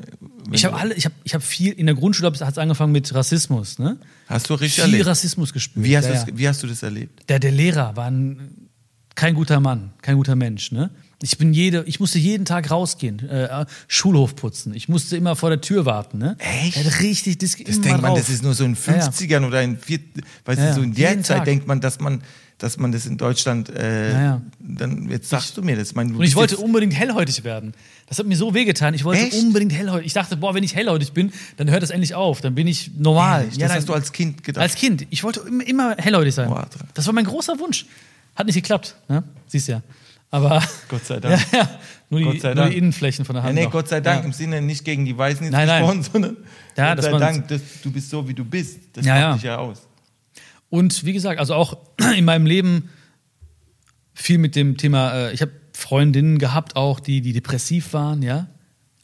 Ich 0.53 0.67
habe 0.67 0.77
alle, 0.77 0.93
ich 0.93 1.07
habe, 1.07 1.15
ich 1.25 1.33
habe 1.33 1.43
viel 1.43 1.73
in 1.73 1.87
der 1.87 1.95
Grundschule 1.95 2.31
hat 2.31 2.53
es 2.53 2.59
angefangen 2.59 2.93
mit 2.93 3.15
Rassismus, 3.15 3.79
ne? 3.79 3.97
Hast 4.27 4.51
du 4.51 4.55
richtig 4.55 4.75
viel 4.75 4.85
erlebt? 4.93 5.07
Rassismus 5.07 5.55
gespürt. 5.55 5.83
Wie 5.83 5.97
hast, 5.97 6.05
ja, 6.05 6.11
du 6.11 6.17
ja. 6.19 6.25
das, 6.27 6.37
wie 6.37 6.49
hast 6.49 6.63
du 6.63 6.67
das 6.67 6.83
erlebt? 6.83 7.23
Der, 7.31 7.39
der 7.39 7.51
Lehrer 7.51 7.97
war 7.97 8.11
ein, 8.11 8.69
kein 9.15 9.35
guter 9.35 9.59
Mann, 9.59 9.95
kein 10.03 10.17
guter 10.17 10.37
Mensch, 10.37 10.71
ne? 10.71 10.91
Ich 11.23 11.39
bin 11.39 11.55
jede, 11.55 11.85
ich 11.87 11.99
musste 11.99 12.19
jeden 12.19 12.45
Tag 12.45 12.71
rausgehen, 12.71 13.27
äh, 13.27 13.65
Schulhof 13.89 14.37
putzen. 14.37 14.75
Ich 14.75 14.91
musste 14.91 15.17
immer 15.17 15.35
vor 15.35 15.49
der 15.49 15.63
Tür 15.63 15.87
warten, 15.87 16.19
ne? 16.19 16.37
Echt? 16.41 16.77
Er 16.77 16.85
hat 16.85 17.01
richtig, 17.01 17.39
das, 17.39 17.57
denkt 17.57 18.03
man, 18.03 18.15
das 18.15 18.29
ist 18.29 18.43
nur 18.43 18.53
so 18.53 18.65
in 18.65 18.77
Ja, 18.87 18.97
ja. 18.97 19.09
50ern 19.09 19.47
oder 19.47 19.63
in 19.63 19.79
vier, 19.79 20.01
weißt 20.45 20.61
Ja, 20.61 20.69
du, 20.69 20.75
so 20.75 20.81
ja. 20.81 20.87
in 20.87 20.95
der 20.95 21.23
Zeit 21.23 21.39
Tag. 21.39 21.45
denkt 21.47 21.67
man, 21.67 21.81
dass 21.81 22.01
man, 22.01 22.21
dass 22.59 22.79
man 22.79 22.93
das 22.93 23.05
in 23.07 23.17
Deutschland, 23.19 23.69
äh, 23.69 24.13
Ja, 24.13 24.21
ja. 24.23 24.43
dann, 24.61 25.11
jetzt 25.11 25.29
sagst 25.29 25.57
du 25.57 25.63
mir 25.63 25.77
das. 25.77 25.89
Ich 25.91 25.95
meine, 25.95 26.15
Und 26.15 26.23
ich 26.23 26.37
wollte 26.37 26.57
unbedingt 26.57 26.95
hellhäutig 26.95 27.43
werden. 27.45 27.73
Das 28.09 28.19
hat 28.19 28.27
mir 28.27 28.37
so 28.37 28.55
wehgetan. 28.55 28.95
Ich 28.95 29.05
wollte 29.05 29.23
Echt? 29.23 29.35
unbedingt 29.35 29.73
hellhäutig. 29.73 30.07
Ich 30.07 30.13
dachte, 30.13 30.37
boah, 30.37 30.55
wenn 30.55 30.63
ich 30.63 30.75
hellhäutig 30.75 31.13
bin, 31.13 31.33
dann 31.57 31.71
hört 31.71 31.83
das 31.83 31.91
endlich 31.91 32.15
auf. 32.15 32.41
Dann 32.41 32.55
bin 32.55 32.67
ich 32.67 32.93
normal. 32.97 33.43
Ehrlich? 33.43 33.57
Ja, 33.57 33.63
das 33.67 33.69
dann- 33.73 33.79
hast 33.79 33.89
du 33.89 33.93
als 33.95 34.13
Kind 34.13 34.45
gedacht. 34.45 34.63
Als 34.63 34.75
Kind. 34.77 35.07
Ich 35.11 35.25
wollte 35.25 35.41
immer, 35.41 35.67
immer 35.67 35.97
hellhäutig 35.99 36.35
sein. 36.35 36.49
Boah, 36.49 36.69
Das 36.95 37.07
war 37.07 37.13
mein 37.13 37.25
großer 37.25 37.59
Wunsch. 37.59 37.87
Hat 38.37 38.47
nicht 38.47 38.55
geklappt. 38.57 38.95
Ne? 39.09 39.23
Siehst 39.49 39.69
ja. 39.69 39.83
Aber. 40.31 40.63
Gott 40.89 41.05
sei 41.07 41.21
Dank. 41.21 41.41
Ja, 41.53 41.59
ja. 41.59 41.71
Nur, 42.11 42.21
die, 42.21 42.27
Gott 42.27 42.41
sei 42.43 42.49
nur 42.49 42.55
Dank. 42.57 42.71
die 42.73 42.79
Innenflächen 42.79 43.25
von 43.25 43.35
der 43.35 43.43
ja, 43.43 43.47
Hand. 43.49 43.55
nee, 43.57 43.65
noch. 43.65 43.73
Gott 43.73 43.89
sei 43.89 44.01
Dank, 44.01 44.21
Ja. 44.21 44.27
im 44.27 44.33
Sinne 44.33 44.61
nicht 44.61 44.85
gegen 44.85 45.05
die 45.05 45.17
Weißen 45.17 45.43
jetzt 45.45 45.53
Nein, 45.53 45.67
nein. 45.67 45.81
gesprochen, 45.83 46.03
sondern 46.13 46.37
Ja, 46.77 46.95
Gott 46.95 47.05
sei 47.05 47.19
Dank, 47.19 47.49
dass 47.49 47.61
du 47.83 47.91
bist 47.91 48.11
so, 48.11 48.29
wie 48.29 48.35
du 48.35 48.45
bist. 48.45 48.79
Das 48.93 49.05
Ja, 49.05 49.15
macht 49.15 49.23
ja. 49.23 49.35
dich 49.35 49.43
ja 49.45 49.57
aus. 49.59 49.83
Und 50.75 51.05
wie 51.05 51.13
gesagt, 51.13 51.39
also 51.39 51.55
auch 51.55 51.77
in 52.17 52.25
meinem 52.25 52.47
Leben 52.47 52.89
viel 54.13 54.39
mit 54.39 54.57
dem 54.57 54.77
Thema, 54.77 55.13
äh, 55.29 55.33
ich 55.33 55.41
habe 55.41 55.53
Freundinnen 55.73 56.39
gehabt 56.39 56.75
auch, 56.77 56.99
die, 57.01 57.21
die 57.21 57.33
depressiv 57.33 57.93
waren, 57.93 58.23
ja, 58.23 58.49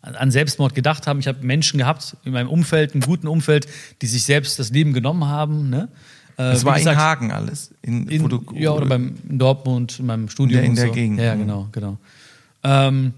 an- 0.02 0.30
Selbstmord 0.32 0.74
gedacht 0.74 1.06
haben. 1.06 1.20
Ich 1.20 1.28
habe 1.28 1.44
Menschen 1.46 1.78
gehabt 1.78 2.16
in 2.24 2.32
meinem 2.32 2.48
Umfeld, 2.48 2.94
im 2.94 3.00
guten 3.02 3.28
Umfeld, 3.28 3.66
die 4.02 4.06
sich 4.06 4.24
selbst 4.24 4.58
das 4.58 4.70
Leben 4.70 4.92
genommen 4.92 5.26
haben. 5.26 5.68
Ne? 5.70 5.88
Äh, 6.32 6.52
Das 6.54 6.62
wie 6.62 6.66
war 6.66 6.78
gesagt, 6.78 6.96
in 6.96 7.00
Hagen 7.02 7.32
alles. 7.32 7.72
In, 7.82 8.08
in, 8.08 8.28
du, 8.28 8.44
ja, 8.54 8.70
oder 8.72 8.86
beim 8.86 9.14
in 9.28 9.38
Dortmund, 9.38 9.98
in 10.00 10.06
meinem 10.06 10.28
Studium. 10.28 10.64
In 10.64 10.64
der- 10.64 10.70
in 10.70 10.76
der 10.76 10.86
so. 10.88 10.92
Gegend, 10.92 11.18
Ja, 11.18 11.24
ja, 11.26 11.34
mhm. 11.36 11.40
genau, 11.40 11.68
genau. 11.72 11.98
Ähm, 12.64 13.12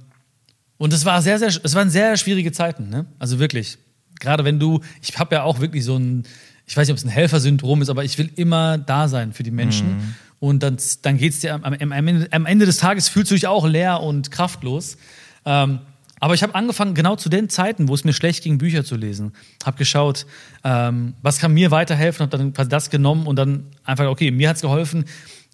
und 0.78 0.92
es 0.92 1.04
war 1.04 1.22
sehr, 1.22 1.38
sehr, 1.38 1.48
es 1.48 1.74
waren 1.74 1.88
sehr 1.90 2.16
schwierige 2.18 2.52
Zeiten, 2.52 2.88
ne? 2.90 3.06
Also 3.18 3.38
wirklich. 3.38 3.78
Gerade 4.20 4.44
wenn 4.44 4.58
du, 4.58 4.80
ich 5.02 5.18
habe 5.18 5.34
ja 5.36 5.42
auch 5.44 5.60
wirklich 5.60 5.84
so 5.84 5.96
ein, 5.96 6.24
ich 6.72 6.76
weiß 6.78 6.88
nicht, 6.88 6.92
ob 6.92 6.96
es 6.96 7.04
ein 7.04 7.10
Helfersyndrom 7.10 7.82
ist, 7.82 7.90
aber 7.90 8.02
ich 8.02 8.16
will 8.16 8.30
immer 8.34 8.78
da 8.78 9.06
sein 9.06 9.34
für 9.34 9.42
die 9.42 9.50
Menschen. 9.50 9.88
Mhm. 9.88 10.14
Und 10.40 10.62
dann, 10.62 10.78
dann 11.02 11.18
geht 11.18 11.34
es 11.34 11.40
dir 11.40 11.54
am, 11.54 11.64
am, 11.64 11.92
am, 11.92 12.46
Ende, 12.46 12.64
des 12.64 12.78
Tages 12.78 13.10
fühlst 13.10 13.30
du 13.30 13.34
dich 13.34 13.46
auch 13.46 13.66
leer 13.66 14.00
und 14.00 14.30
kraftlos. 14.30 14.96
Ähm, 15.44 15.80
aber 16.18 16.32
ich 16.32 16.42
habe 16.42 16.54
angefangen, 16.54 16.94
genau 16.94 17.14
zu 17.16 17.28
den 17.28 17.50
Zeiten, 17.50 17.88
wo 17.88 17.94
es 17.94 18.04
mir 18.04 18.14
schlecht 18.14 18.42
ging, 18.42 18.56
Bücher 18.56 18.86
zu 18.86 18.96
lesen. 18.96 19.34
Habe 19.66 19.76
geschaut, 19.76 20.24
ähm, 20.64 21.12
was 21.20 21.40
kann 21.40 21.52
mir 21.52 21.70
weiterhelfen, 21.70 22.22
habe 22.22 22.38
dann 22.38 22.54
quasi 22.54 22.70
das 22.70 22.88
genommen 22.88 23.26
und 23.26 23.36
dann 23.36 23.66
einfach, 23.84 24.06
okay, 24.06 24.30
mir 24.30 24.48
hat's 24.48 24.62
geholfen, 24.62 25.04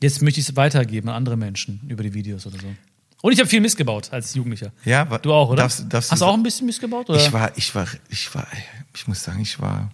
jetzt 0.01 0.23
möchte 0.23 0.39
ich 0.39 0.49
es 0.49 0.55
weitergeben 0.55 1.09
an 1.09 1.17
andere 1.17 1.37
Menschen 1.37 1.81
über 1.89 2.05
die 2.05 2.15
Videos 2.15 2.47
oder 2.47 2.59
so. 2.61 2.69
Und 3.23 3.33
ich 3.33 3.41
habe 3.41 3.49
viel 3.49 3.61
Mist 3.61 3.77
gebaut 3.77 4.13
als 4.13 4.35
Jugendlicher. 4.35 4.71
Ja, 4.85 5.05
du 5.05 5.33
auch, 5.33 5.51
oder? 5.51 5.65
darfst- 5.65 5.93
darfst 5.93 6.13
Hast 6.13 6.23
du 6.23 6.27
auch 6.27 6.35
ein 6.35 6.45
bisschen 6.45 6.67
Mist 6.67 6.81
gebaut? 6.81 7.11
Oder? 7.11 7.19
Ich 7.19 7.33
war, 7.33 7.51
ich 7.57 7.75
war, 7.75 7.89
ich 8.09 8.33
war, 8.33 8.47
ich 8.95 9.09
muss 9.09 9.25
sagen, 9.25 9.41
ich 9.41 9.59
war. 9.59 9.91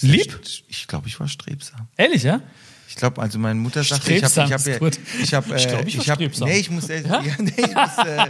Lieb? 0.00 0.40
Ich 0.68 0.86
glaube, 0.86 1.08
ich 1.08 1.18
war 1.18 1.28
strebsam. 1.28 1.88
Ehrlich, 1.96 2.22
ja? 2.22 2.40
Ich 2.88 2.96
glaube, 2.96 3.20
also 3.20 3.38
meine 3.38 3.60
Mutter 3.60 3.84
sagte, 3.84 4.12
ich 4.14 4.22
habe, 4.24 4.32
ich 4.46 4.52
habe, 4.52 4.90
ich 5.22 5.34
habe, 5.34 5.56
Ich 5.56 5.64
äh, 5.64 5.68
glaub, 5.68 5.86
ich 5.86 5.96
war 5.98 6.02
ich 6.04 6.10
habe, 6.10 6.30
nee, 6.46 6.58
ich 6.58 6.70
muss, 6.70 6.88
äh, 6.88 7.02
ja? 7.06 7.22
nee, 7.38 7.52
ich 7.56 7.74
muss, 7.74 7.98
äh, 8.06 8.26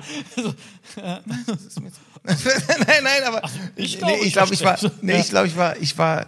mit- 1.81 1.93
nein, 2.87 3.05
nein, 3.05 3.23
aber 3.27 3.43
ich, 3.77 3.99
glaube, 3.99 4.13
nee, 4.15 4.19
ich 4.21 4.27
ich 4.27 4.33
glaube, 4.33 4.55
ich 4.55 4.65
war, 4.65 4.79
nee, 5.01 5.21
ich 5.21 5.29
glaube, 5.29 5.47
ich 5.47 5.57
war, 5.57 5.77
ich 5.81 5.97
war 5.97 6.23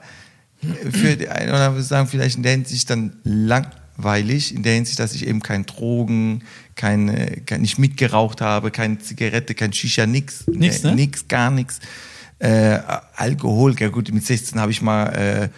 äh, 0.63 0.91
für 0.91 1.17
die 1.17 1.29
einen 1.29 1.51
oder 1.51 1.67
anderen 1.67 1.85
sagen 1.85 2.07
vielleicht 2.09 2.37
in 2.37 2.43
der 2.43 2.53
Hinsicht 2.53 2.89
dann 2.89 3.17
langweilig, 3.25 4.55
in 4.55 4.63
der 4.63 4.75
Hinsicht, 4.75 4.99
dass 4.99 5.15
ich 5.15 5.27
eben 5.27 5.43
kein 5.43 5.67
Drogen, 5.67 6.45
keine, 6.77 7.43
kein, 7.45 7.61
nicht 7.63 7.79
mitgeraucht 7.79 8.41
habe, 8.41 8.71
keine 8.71 8.99
Zigarette, 8.99 9.55
kein 9.55 9.73
Shisha, 9.73 10.07
nix, 10.07 10.47
Nix, 10.47 10.85
äh, 10.85 10.87
ne? 10.89 10.95
nix, 10.95 11.27
gar 11.29 11.51
nichts. 11.51 11.81
Äh, 12.39 12.79
Alkohol, 13.21 13.75
ja 13.79 13.89
gut, 13.89 14.13
mit 14.13 14.25
16 14.25 14.59
habe 14.61 14.73
ich 14.73 14.81
mal, 14.83 15.07
äh, 15.09 15.49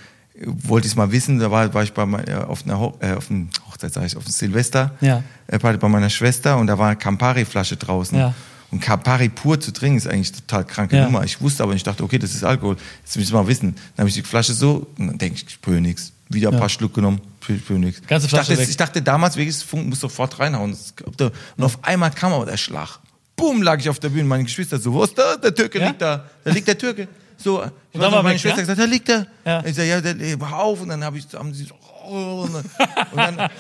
wollte 0.44 0.86
ich 0.86 0.92
es 0.92 0.96
mal 0.96 1.12
wissen, 1.12 1.38
da 1.38 1.50
war, 1.50 1.72
war 1.74 1.82
ich 1.82 1.92
bei 1.92 2.02
äh, 2.02 2.34
auf 2.34 2.64
einer 2.64 2.78
Ho 2.80 2.96
äh, 3.00 3.12
auf 3.12 3.30
einem 3.30 3.48
Hochzeit, 3.70 3.92
sag 3.92 4.04
ich, 4.06 4.16
auf 4.16 4.24
einem 4.24 4.32
Silvester, 4.32 4.92
Ja. 5.00 5.22
äh, 5.46 5.58
bei 5.58 5.88
meiner 5.88 6.10
Schwester 6.10 6.58
und 6.58 6.66
da 6.66 6.78
war 6.78 6.88
eine 6.88 6.96
Campari-Flasche 6.96 7.76
draußen. 7.76 8.18
Ja. 8.18 8.34
Und 8.70 8.80
Campari 8.80 9.28
pur 9.28 9.60
zu 9.60 9.70
trinken 9.70 9.98
ist 9.98 10.06
eigentlich 10.08 10.32
total 10.32 10.64
kranke 10.64 10.96
Ja. 10.96 11.04
Nummer. 11.04 11.22
Ich 11.24 11.40
wusste 11.42 11.62
aber, 11.62 11.74
ich 11.74 11.82
dachte, 11.82 12.02
okay, 12.02 12.18
das 12.18 12.32
ist 12.34 12.42
Alkohol. 12.42 12.76
Jetzt 13.04 13.14
will 13.16 13.22
ich 13.22 13.30
mal 13.32 13.46
wissen. 13.46 13.74
Dann 13.94 14.04
habe 14.04 14.08
ich 14.08 14.14
die 14.14 14.22
Flasche 14.22 14.54
so, 14.54 14.86
und 14.96 15.06
dann 15.08 15.18
denke 15.18 15.36
ich, 15.36 15.44
ich 15.46 15.52
spüre 15.52 15.80
nichts. 15.80 16.12
Wieder 16.30 16.48
ein 16.48 16.54
Ja. 16.54 16.58
paar 16.60 16.70
Schluck 16.70 16.94
genommen, 16.94 17.20
spüre 17.42 17.58
spür 17.58 17.78
nichts. 17.78 18.00
Ganze 18.06 18.26
ich, 18.26 18.32
dachte, 18.32 18.56
weg. 18.56 18.66
ich 18.68 18.76
dachte 18.78 19.02
damals 19.02 19.36
wirklich, 19.36 19.56
Funk 19.58 19.86
muss 19.88 20.00
sofort 20.00 20.38
reinhauen. 20.40 20.74
Und 21.04 21.62
auf 21.64 21.84
einmal 21.84 22.10
kam 22.12 22.32
aber 22.32 22.46
der 22.46 22.56
Schlag. 22.56 22.98
Boom, 23.36 23.60
lag 23.62 23.78
ich 23.78 23.88
auf 23.90 23.98
der 23.98 24.08
Bühne. 24.08 24.24
Meine 24.24 24.44
Geschwister 24.44 24.78
so, 24.78 24.92
wo 24.94 25.04
ist 25.04 25.18
da? 25.18 25.36
Der 25.36 25.54
Türke 25.54 25.78
Ja? 25.78 25.88
liegt 25.88 26.00
da. 26.00 26.24
Da 26.42 26.50
liegt 26.50 26.66
der 26.66 26.78
Türke. 26.78 27.08
So, 27.42 27.62
ich 27.92 28.00
dann 28.00 28.12
war 28.12 28.22
meine 28.22 28.34
weg, 28.34 28.40
Schwester 28.40 28.58
ja? 28.58 28.62
gesagt, 28.62 28.78
da 28.80 28.84
liegt 28.84 29.08
er. 29.08 29.26
Ja. 29.44 29.64
Ich 29.64 29.74
sag, 29.74 29.84
ja, 29.84 30.00
der, 30.00 30.14
auf. 30.52 30.80
Und 30.80 30.88
dann 30.90 31.02
habe 31.04 31.18
ich, 31.18 31.26
haben 31.34 31.52
sie 31.52 31.64
so, 31.64 31.74
oh, 32.06 32.46
und 32.46 32.52
dann, 32.54 32.64
und 33.12 33.16
dann, 33.18 33.50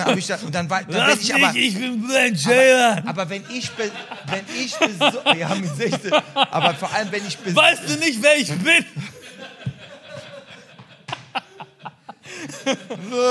und 0.00 0.04
habe 0.04 0.18
ich, 0.18 0.26
da, 0.26 0.36
und 0.44 0.54
dann 0.54 0.68
war, 0.68 0.82
dann 0.84 1.10
bin 1.10 1.20
ich 1.20 1.34
aber, 1.34 1.54
ich 1.56 1.74
bin 1.78 2.06
Ben 2.06 2.34
Jailer. 2.34 3.02
aber 3.06 3.28
wenn 3.30 3.42
ich, 3.52 3.70
be, 3.72 3.90
wenn 4.26 4.44
ich 4.62 4.74
beso- 4.74 5.36
ja, 5.36 5.54
mit 5.54 5.74
16, 5.74 6.12
aber 6.34 6.74
vor 6.74 6.92
allem, 6.92 7.10
wenn 7.12 7.26
ich 7.26 7.36
bes- 7.38 7.54
Weißt 7.56 7.82
du 7.88 7.94
nicht, 7.96 8.22
wer 8.22 8.36
ich 8.36 8.48
bin? 8.48 8.84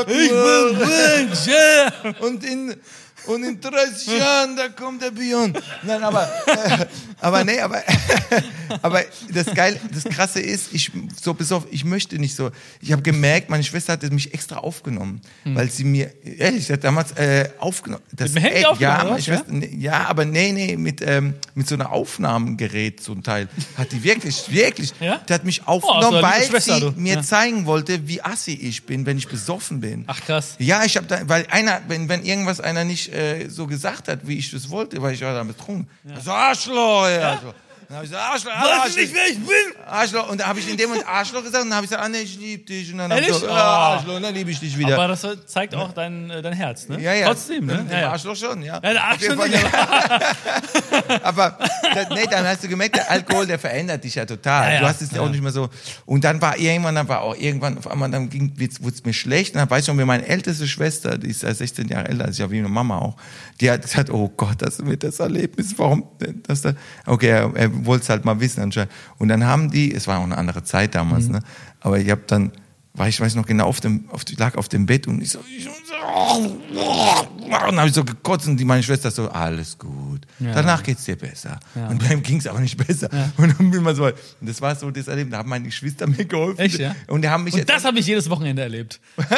Ich 0.08 0.30
bin 0.30 1.32
Jailer. 1.46 2.22
und 2.22 2.44
in, 2.44 2.76
und 3.28 3.44
in 3.44 3.60
30 3.62 4.08
Jahren, 4.18 4.56
da 4.56 4.70
kommt 4.70 5.02
der 5.02 5.12
Björn. 5.12 5.54
Nein, 5.84 6.04
aber, 6.04 6.24
äh, 6.48 6.86
aber 7.22 7.44
nee, 7.44 7.60
aber, 7.60 7.82
aber 8.82 9.02
das 9.34 9.54
Geile, 9.54 9.80
das 9.94 10.04
Krasse 10.06 10.40
ist, 10.40 10.74
ich, 10.74 10.92
so 11.22 11.34
bis 11.34 11.52
auf, 11.52 11.66
ich 11.72 11.86
möchte 11.86 12.18
nicht 12.20 12.36
so, 12.36 12.52
ich 12.82 12.92
habe 12.92 13.02
gemerkt, 13.02 13.50
meine 13.50 13.64
Schwester 13.64 13.94
hat 13.94 14.04
mich 14.12 14.34
extra 14.34 14.58
aufgenommen, 14.58 15.22
weil 15.44 15.70
sie 15.70 15.84
mir, 15.84 16.12
ehrlich, 16.24 16.68
sie 16.68 16.74
hat 16.74 16.84
damals 16.84 17.12
äh, 17.14 17.50
aufgenommen. 17.60 18.04
Das, 18.12 18.30
Hm. 18.30 18.36
Mit 18.36 18.44
dem 18.44 18.46
Handy 18.46 18.60
ey, 18.60 18.66
aufgenommen, 18.66 18.98
ja, 19.08 19.10
was, 19.10 19.26
Schwester, 19.26 19.52
nee, 19.52 19.76
ja, 19.80 20.06
aber 20.08 20.26
nee, 20.26 20.52
nee, 20.52 20.78
mit, 20.78 21.02
ähm, 21.02 21.34
mit 21.56 21.68
so 21.68 21.76
einer 21.76 21.92
Aufnahmegerät 21.92 23.02
zum 23.02 23.24
Teil. 23.24 23.48
Hat 23.78 23.92
die 23.92 24.04
wirklich, 24.04 24.52
wirklich, 24.52 24.94
Ja? 25.00 25.20
die 25.28 25.34
hat 25.34 25.44
mich 25.46 25.62
Oh, 25.66 25.72
aufgenommen, 25.82 26.02
so 26.22 26.26
eine 26.26 26.40
liebe 26.42 26.54
weil 26.54 26.62
sie 26.62 26.80
du. 26.80 26.92
mir 26.96 27.16
Ja. 27.16 27.22
zeigen 27.24 27.66
wollte, 27.66 28.08
wie 28.08 28.22
assi 28.22 28.54
ich 28.54 28.86
bin, 28.86 29.06
wenn 29.06 29.18
ich 29.18 29.28
besoffen 29.28 29.82
bin. 29.82 30.04
Ach, 30.08 30.20
krass. 30.22 30.56
Ja, 30.60 30.84
ich 30.86 30.96
habe 30.98 31.08
da, 31.08 31.20
weil 31.28 31.46
einer, 31.50 31.82
wenn, 31.88 32.08
wenn 32.10 32.24
irgendwas 32.24 32.60
einer 32.62 32.84
nicht 32.86 33.09
äh, 33.12 33.50
so 33.50 33.68
gesagt 33.68 34.08
hat, 34.08 34.28
wie 34.28 34.38
ich 34.38 34.52
das 34.52 34.70
wollte, 34.70 35.02
weil 35.02 35.14
ich 35.14 35.22
war 35.22 35.34
da 35.34 35.44
betrunken. 35.44 35.90
Ja. 36.04 36.20
So 36.20 36.32
Arschloch, 36.32 37.08
ja. 37.08 37.40
So. 37.42 37.54
Dann 37.90 37.96
habe 37.96 38.06
ich 38.06 38.12
gesagt, 38.12 38.32
Arschloch, 38.32 38.54
Arschloch. 38.54 38.98
wer 39.14 39.28
ich 39.32 39.40
bin? 39.40 39.84
Arschloch. 39.84 40.30
Und 40.30 40.40
da 40.40 40.46
habe 40.46 40.60
ich 40.60 40.70
in 40.70 40.78
dem 40.78 40.90
Moment 40.90 41.08
Arschloch 41.08 41.44
gesagt 41.44 41.64
und 41.64 41.72
dann 41.72 41.78
habe 41.78 41.86
ich 41.86 41.90
gesagt, 41.90 42.06
ah, 42.06 42.10
nee, 42.10 42.20
ich 42.20 42.38
liebe 42.38 42.64
dich. 42.64 42.92
Und 42.92 43.00
dann 43.00 43.12
habe 43.12 43.22
ich 43.22 43.32
Oh. 43.34 43.48
ja, 43.48 43.52
Arschloch, 43.52 44.16
und 44.16 44.22
dann 44.22 44.34
liebe 44.36 44.52
ich 44.52 44.60
dich 44.60 44.78
wieder. 44.78 44.94
Aber 44.94 45.08
das 45.08 45.26
zeigt 45.48 45.74
auch 45.74 45.92
dein, 45.92 46.30
äh, 46.30 46.44
dein 46.44 46.54
Herz, 46.54 46.88
ne? 46.88 47.02
ja, 47.02 47.16
ja. 47.16 47.26
Trotzdem, 47.26 47.66
ne? 47.66 47.88
Ja, 47.90 48.00
ja. 48.02 48.12
Arschloch 48.12 48.36
schon, 48.36 48.62
ja. 48.62 48.76
Ja, 48.76 48.80
der 48.80 49.04
Arschloch 49.04 49.48
nicht, 49.48 49.66
aber 51.24 51.58
nee, 52.12 52.26
dann 52.30 52.46
hast 52.46 52.64
du 52.64 52.68
gemerkt, 52.68 52.96
der 52.96 53.10
Alkohol, 53.10 53.48
der 53.48 53.58
verändert 53.58 54.04
dich 54.04 54.14
ja 54.14 54.26
total. 54.26 54.72
Ja. 54.72 54.80
Du 54.82 54.86
hast 54.88 55.02
es 55.02 55.10
ja 55.10 55.22
auch 55.22 55.30
nicht 55.30 55.42
mehr 55.42 55.52
so. 55.52 55.70
Und 56.06 56.24
dann 56.24 56.40
war 56.44 56.60
irgendwann, 56.60 56.94
dann 56.94 57.08
war 57.08 57.22
auch 57.22 57.36
irgendwann, 57.36 57.76
auf 57.80 57.88
einmal, 57.90 58.12
dann 58.12 58.30
ging, 58.30 58.54
wurde 58.82 58.96
es 58.96 59.04
mir 59.04 59.14
schlecht. 59.14 59.56
Und 59.56 59.62
dann 59.62 59.70
weiß 59.70 59.82
ich 59.82 59.88
noch, 59.88 59.98
wie 59.98 60.06
meine 60.06 60.28
älteste 60.28 60.68
Schwester, 60.68 61.18
die 61.18 61.30
ist 61.32 61.42
ja 61.42 61.52
16 61.52 61.88
Jahre 61.88 62.08
älter 62.08 62.26
als 62.26 62.36
ich, 62.36 62.40
ja, 62.40 62.52
wie 62.52 62.62
meine 62.62 62.70
Mama 62.70 63.00
auch, 63.00 63.16
die 63.60 63.72
hat 63.72 63.82
gesagt, 63.82 64.12
oh 64.12 64.32
Gott, 64.38 64.62
das 64.62 64.86
wird 64.86 65.04
das 65.04 65.20
Erlebnis, 65.20 65.74
warum 65.78 66.08
denn 66.22 66.44
das 66.46 66.62
da? 66.62 66.74
Okay, 67.08 67.30
er, 67.30 67.52
er 67.56 67.79
wollte 67.86 68.04
es 68.04 68.10
halt 68.10 68.26
mal 68.26 68.40
wissen 68.40 68.62
anscheinend. 68.62 68.92
Und 69.18 69.28
dann 69.30 69.46
haben 69.46 69.70
die, 69.72 69.94
es 69.94 70.08
war 70.08 70.20
auch 70.20 70.24
eine 70.24 70.38
andere 70.38 70.64
Zeit 70.64 70.96
damals, 70.96 71.26
Mhm. 71.28 71.34
ne? 71.34 71.40
Aber 71.82 72.00
ich 72.00 72.10
habe 72.10 72.22
dann, 72.28 72.52
war 73.00 73.08
ich 73.08 73.20
weiß 73.20 73.36
noch 73.36 73.46
genau 73.46 73.66
auf 73.66 73.80
dem, 73.80 74.10
auf, 74.10 74.24
ich 74.30 74.38
lag 74.38 74.56
auf 74.56 74.68
dem 74.68 74.86
Bett 74.86 75.08
und 75.08 75.22
ich 75.22 75.32
so, 75.32 75.40
ich 75.58 75.64
so 75.64 75.72
und 77.50 77.52
dann 77.52 77.78
habe 77.78 77.88
ich 77.88 77.94
so 77.94 78.04
gekotzt 78.04 78.48
und 78.48 78.58
die, 78.58 78.66
meine 78.66 78.84
Schwester 78.84 79.10
so, 79.10 79.30
alles 79.30 79.78
gut. 79.78 80.28
Danach 80.40 80.84
geht's 80.84 81.06
dir 81.06 81.16
besser. 81.16 81.60
Und 81.90 82.00
bei 82.00 82.14
ihm 82.14 82.22
ging's 82.22 82.46
aber 82.46 82.60
nicht 82.60 82.78
besser. 82.78 83.10
Und 83.38 83.58
dann 83.58 83.72
bin 83.72 83.82
man 83.84 83.96
so, 83.96 84.06
und 84.06 84.14
das 84.42 84.62
war 84.62 84.76
so 84.76 84.92
das 84.92 85.08
Erleben, 85.08 85.32
da 85.32 85.38
haben 85.38 85.50
meine 85.50 85.66
Geschwister 85.66 86.08
mir 86.08 86.26
geholfen. 86.26 86.60
Echt, 86.60 86.80
ja? 86.80 86.96
Und 87.08 87.22
die 87.22 87.30
haben 87.30 87.46
mich 87.46 87.54
Und 87.54 87.70
das 87.70 87.86
habe 87.86 88.00
ich 88.00 88.06
jedes 88.06 88.30
Wochenende 88.30 88.62
erlebt. 88.62 89.00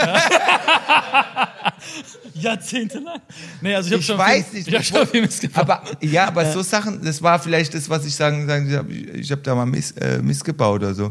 Jahrzehntelang. 2.33 3.21
Nee, 3.61 3.75
also 3.75 3.87
ich 3.87 3.93
habe 3.93 4.01
ich 4.01 4.07
schon 4.07 4.17
weiß 4.17 4.45
viel, 4.47 4.59
nicht, 4.59 4.67
Ich 4.67 4.75
hab 4.75 4.83
schon 4.83 5.07
viel 5.07 5.21
missgebaut. 5.21 5.69
aber 5.69 5.83
ja, 6.01 6.27
aber 6.27 6.51
so 6.51 6.61
Sachen, 6.61 7.03
das 7.03 7.21
war 7.21 7.39
vielleicht 7.39 7.73
das, 7.73 7.89
was 7.89 8.05
ich 8.05 8.15
sagen, 8.15 8.47
sagen 8.47 8.69
ich 8.69 8.75
habe 8.75 8.91
ich 8.91 9.31
hab 9.31 9.43
da 9.43 9.55
mal 9.55 9.65
miss, 9.65 9.91
äh, 9.91 10.21
missgebaut 10.21 10.81
oder 10.81 10.93
so. 10.93 11.09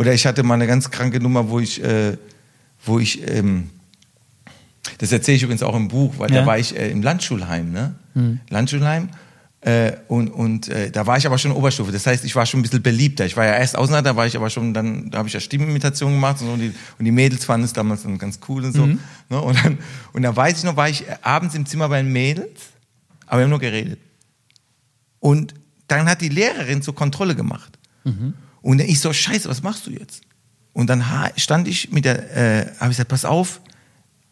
Oder 0.00 0.14
ich 0.14 0.24
hatte 0.26 0.42
mal 0.42 0.54
eine 0.54 0.66
ganz 0.66 0.90
kranke 0.90 1.20
Nummer, 1.20 1.50
wo 1.50 1.60
ich, 1.60 1.84
äh, 1.84 2.16
wo 2.86 2.98
ich, 2.98 3.20
ähm, 3.30 3.68
das 4.96 5.12
erzähle 5.12 5.36
ich 5.36 5.42
übrigens 5.42 5.62
auch 5.62 5.76
im 5.76 5.88
Buch, 5.88 6.14
weil 6.16 6.30
Ja. 6.32 6.40
da 6.40 6.46
war 6.46 6.58
ich 6.58 6.74
äh, 6.74 6.90
im 6.90 7.02
Landschulheim, 7.02 7.70
ne? 7.70 7.94
Landschulheim. 8.48 9.10
Äh, 9.60 9.92
und 10.08 10.28
und 10.28 10.68
äh, 10.68 10.90
da 10.90 11.06
war 11.06 11.18
ich 11.18 11.26
aber 11.26 11.36
schon 11.36 11.52
Oberstufe. 11.52 11.92
Das 11.92 12.06
heißt, 12.06 12.24
ich 12.24 12.34
war 12.34 12.46
schon 12.46 12.60
ein 12.60 12.62
bisschen 12.62 12.82
beliebter. 12.82 13.26
Ich 13.26 13.36
war 13.36 13.44
ja 13.44 13.56
erst 13.58 13.76
Außenseiter, 13.76 14.04
da 14.12 14.16
war 14.16 14.26
ich 14.26 14.34
aber 14.38 14.48
schon, 14.48 14.72
dann 14.72 15.10
da 15.10 15.18
habe 15.18 15.28
ich 15.28 15.34
ja 15.34 15.40
Stimmenimitationen 15.40 16.14
gemacht 16.14 16.40
und, 16.40 16.46
so, 16.46 16.52
und, 16.54 16.60
die, 16.60 16.72
und 16.98 17.04
die 17.04 17.10
Mädels 17.12 17.44
fanden 17.44 17.66
es 17.66 17.74
damals 17.74 18.02
dann 18.04 18.16
ganz 18.16 18.40
cool 18.48 18.64
und 18.64 18.72
so. 18.72 18.86
Ne? 19.28 19.38
Und, 19.42 19.62
dann, 19.62 19.76
und 20.14 20.22
dann 20.22 20.34
weiß 20.34 20.56
ich 20.56 20.64
noch, 20.64 20.76
war 20.76 20.88
ich 20.88 21.06
äh, 21.06 21.14
abends 21.20 21.54
im 21.54 21.66
Zimmer 21.66 21.90
bei 21.90 22.02
den 22.02 22.10
Mädels, 22.10 22.58
aber 23.26 23.40
wir 23.40 23.42
haben 23.44 23.50
nur 23.50 23.58
geredet. 23.60 23.98
Und 25.18 25.52
dann 25.88 26.08
hat 26.08 26.22
die 26.22 26.30
Lehrerin 26.30 26.80
zur 26.80 26.94
Kontrolle 26.94 27.34
gemacht. 27.36 27.78
Und 28.62 28.80
ich 28.80 29.00
so, 29.00 29.12
scheiße, 29.12 29.48
was 29.48 29.62
machst 29.62 29.86
du 29.86 29.90
jetzt? 29.90 30.22
Und 30.72 30.88
dann 30.88 31.04
stand 31.36 31.68
ich 31.68 31.90
mit 31.90 32.04
der, 32.04 32.36
äh, 32.36 32.66
habe 32.78 32.90
ich 32.90 32.96
gesagt, 32.96 33.08
pass 33.08 33.24
auf, 33.24 33.60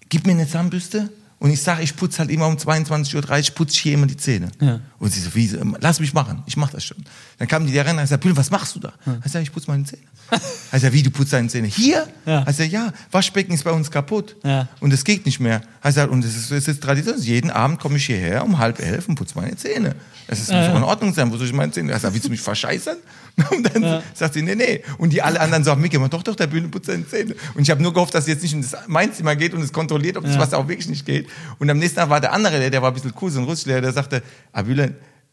gib 0.09 0.27
mir 0.27 0.33
eine 0.33 0.49
Zahnbürste. 0.49 1.11
Und 1.41 1.51
ich 1.51 1.63
sage, 1.63 1.83
ich 1.83 1.95
putze 1.97 2.19
halt 2.19 2.31
immer 2.31 2.47
um 2.47 2.57
22.30 2.57 3.15
Uhr, 3.51 3.55
putze 3.55 3.75
ich 3.75 3.81
hier 3.81 3.95
immer 3.95 4.07
die 4.07 4.17
Zähne. 4.17 4.51
Ja. 4.61 4.81
Und 5.01 5.13
sie 5.13 5.21
so, 5.21 5.35
wie, 5.35 5.47
so, 5.47 5.59
lass 5.81 6.01
mich 6.01 6.13
machen, 6.13 6.43
ich 6.47 6.57
mach 6.57 6.71
das 6.71 6.85
schon. 6.85 6.97
Dann 7.39 7.47
kam 7.47 7.65
die 7.67 7.73
Lehrerin 7.73 7.93
und 7.93 7.99
hat 7.99 8.05
gesagt, 8.07 8.23
Bühne, 8.23 8.37
was 8.37 8.51
machst 8.51 8.75
du 8.75 8.81
da? 8.81 8.93
Ich 9.25 9.31
sage, 9.31 9.45
ich 9.45 9.53
putze 9.53 9.71
meine 9.71 9.85
Zähne. 9.85 10.03
Also 10.71 10.93
wie, 10.93 11.03
du 11.03 11.11
putzt 11.11 11.33
deine 11.33 11.49
Zähne? 11.49 11.69
Hier? 11.69 12.07
Ja. 12.27 12.43
Also 12.43 12.63
ja, 12.63 12.93
Waschbecken 13.11 13.55
ist 13.55 13.65
bei 13.65 13.71
uns 13.71 13.91
kaputt. 13.91 14.37
Ja. 14.45 14.69
Und 14.81 14.93
es 14.93 15.03
geht 15.05 15.25
nicht 15.25 15.41
mehr. 15.41 15.63
Also, 15.81 16.03
und 16.03 16.23
es 16.23 16.37
ist, 16.37 16.51
es 16.51 16.69
ist 16.69 16.83
Tradition. 16.83 17.19
jeden 17.21 17.51
Abend 17.51 17.81
komme 17.81 17.97
ich 17.97 18.05
hierher 18.05 18.45
um 18.45 18.59
halb 18.59 18.79
elf 18.81 19.09
und 19.09 19.15
putze 19.15 19.35
meine 19.37 19.57
Zähne. 19.57 19.95
Es 20.27 20.41
ist 20.41 20.53
muss 20.53 20.67
auch 20.67 20.77
in 20.77 20.83
Ordnung 20.83 21.15
sein, 21.15 21.33
wo 21.33 21.39
soll 21.39 21.47
ich 21.47 21.55
meine 21.55 21.73
Zähne? 21.73 21.95
Also, 21.95 22.13
willst 22.13 22.27
du 22.27 22.31
mich 22.31 22.43
verscheißern? 22.43 22.99
Und 23.51 23.73
dann 23.73 24.03
sagt 24.15 24.35
sie, 24.35 24.43
nee, 24.43 24.57
nee. 24.57 24.83
Und 24.99 25.13
die 25.13 25.23
alle 25.23 25.41
anderen 25.41 25.63
sagen, 25.63 25.81
Micky, 25.81 25.97
doch 26.11 26.25
doch, 26.25 26.35
der 26.35 26.49
Bühne 26.49 26.69
putzt 26.69 26.89
deine 26.89 27.07
Zähne. 27.07 27.37
Und 27.55 27.63
ich 27.63 27.71
habe 27.71 27.81
nur 27.81 27.95
gehofft, 27.95 28.13
dass 28.13 28.25
sie 28.25 28.33
jetzt 28.33 28.43
nicht 28.43 28.53
in 28.53 28.63
das 28.63 28.77
mein 28.89 29.13
Zimmer 29.15 29.37
geht 29.37 29.55
und 29.55 29.63
es 29.63 29.73
kontrolliert, 29.73 30.17
ob 30.17 30.25
das 30.25 30.35
Ja. 30.35 30.41
Wasser 30.41 30.59
auch 30.59 30.67
wirklich 30.67 30.89
nicht 30.89 31.07
geht. 31.07 31.29
Und 31.61 31.71
am 31.71 31.79
nächsten 31.79 32.01
Tag 32.01 32.11
war 32.11 32.21
der 32.21 32.33
andere, 32.33 32.59
der, 32.59 32.71
der 32.71 32.83
war 32.83 32.91
ein 32.91 32.95
bisschen 32.95 33.15
cool, 33.23 33.31
so 33.31 33.39
ein 33.39 33.45
Russischlehrer, 33.45 33.81
der 33.81 33.93
sagte, 33.93 34.23
Bühlen, 34.65 34.88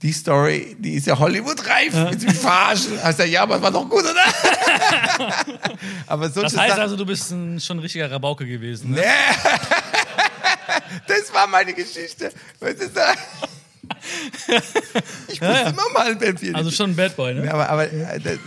die 0.06 0.14
Story, 0.14 0.76
die 0.78 0.94
ist 0.94 1.08
ja 1.08 1.18
Hollywood-reif. 1.18 1.92
Willst 1.92 2.22
du 2.22 2.28
mich 2.28 2.38
verarschen? 2.38 3.00
Also, 3.00 3.24
ja, 3.24 3.42
aber 3.42 3.56
es 3.56 3.62
war 3.64 3.72
doch 3.72 3.90
gut, 3.90 4.04
oder? 4.04 4.14
aber 6.06 6.30
Das 6.30 6.44
heißt 6.44 6.54
Sachen, 6.54 6.80
also, 6.80 6.96
du 6.96 7.08
bist 7.08 7.32
ein, 7.32 7.60
schon 7.60 7.78
ein 7.78 7.80
richtiger 7.80 8.12
Rabauke 8.12 8.46
gewesen. 8.46 8.92
Ne? 8.92 9.02
das 11.08 11.34
war 11.34 11.48
meine 11.48 11.74
Geschichte. 11.74 12.26
Ist 12.60 12.96
das? 12.96 13.18
Ich 15.28 15.42
muss 15.42 15.60
immer 15.62 15.90
mal 15.94 16.12
ein 16.12 16.20
Bämpfchen. 16.20 16.56
Also 16.56 16.70
schon 16.70 16.92
ein 16.92 16.96
Bad 16.96 17.16
Boy, 17.16 17.34
ne? 17.34 17.46
Ja, 17.46 17.54
aber, 17.54 17.70
aber 17.70 17.92
äh, 17.92 18.20
das, 18.20 18.38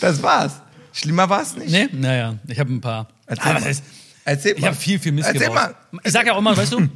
das 0.00 0.22
war's. 0.22 0.52
Schlimmer 0.92 1.28
war's 1.28 1.56
nicht. 1.56 1.70
Nee? 1.70 1.88
Naja, 1.92 2.36
ich 2.46 2.58
habe 2.60 2.72
ein 2.72 2.80
paar. 2.80 3.08
Erzähl 3.26 3.50
Ah, 3.50 3.54
mal. 3.54 3.64
heißt, 3.64 3.82
Erzähl 4.24 4.52
ich 4.54 4.60
mal. 4.60 4.68
habe 4.68 4.76
viel, 4.76 4.98
viel 5.00 5.10
Mist 5.12 5.26
Erzähl 5.28 5.48
gebaut. 5.48 5.74
mal. 5.90 6.00
Ich 6.04 6.12
sag 6.12 6.24
ja 6.26 6.34
auch 6.34 6.38
immer, 6.38 6.56
weißt 6.56 6.72
du, 6.72 6.88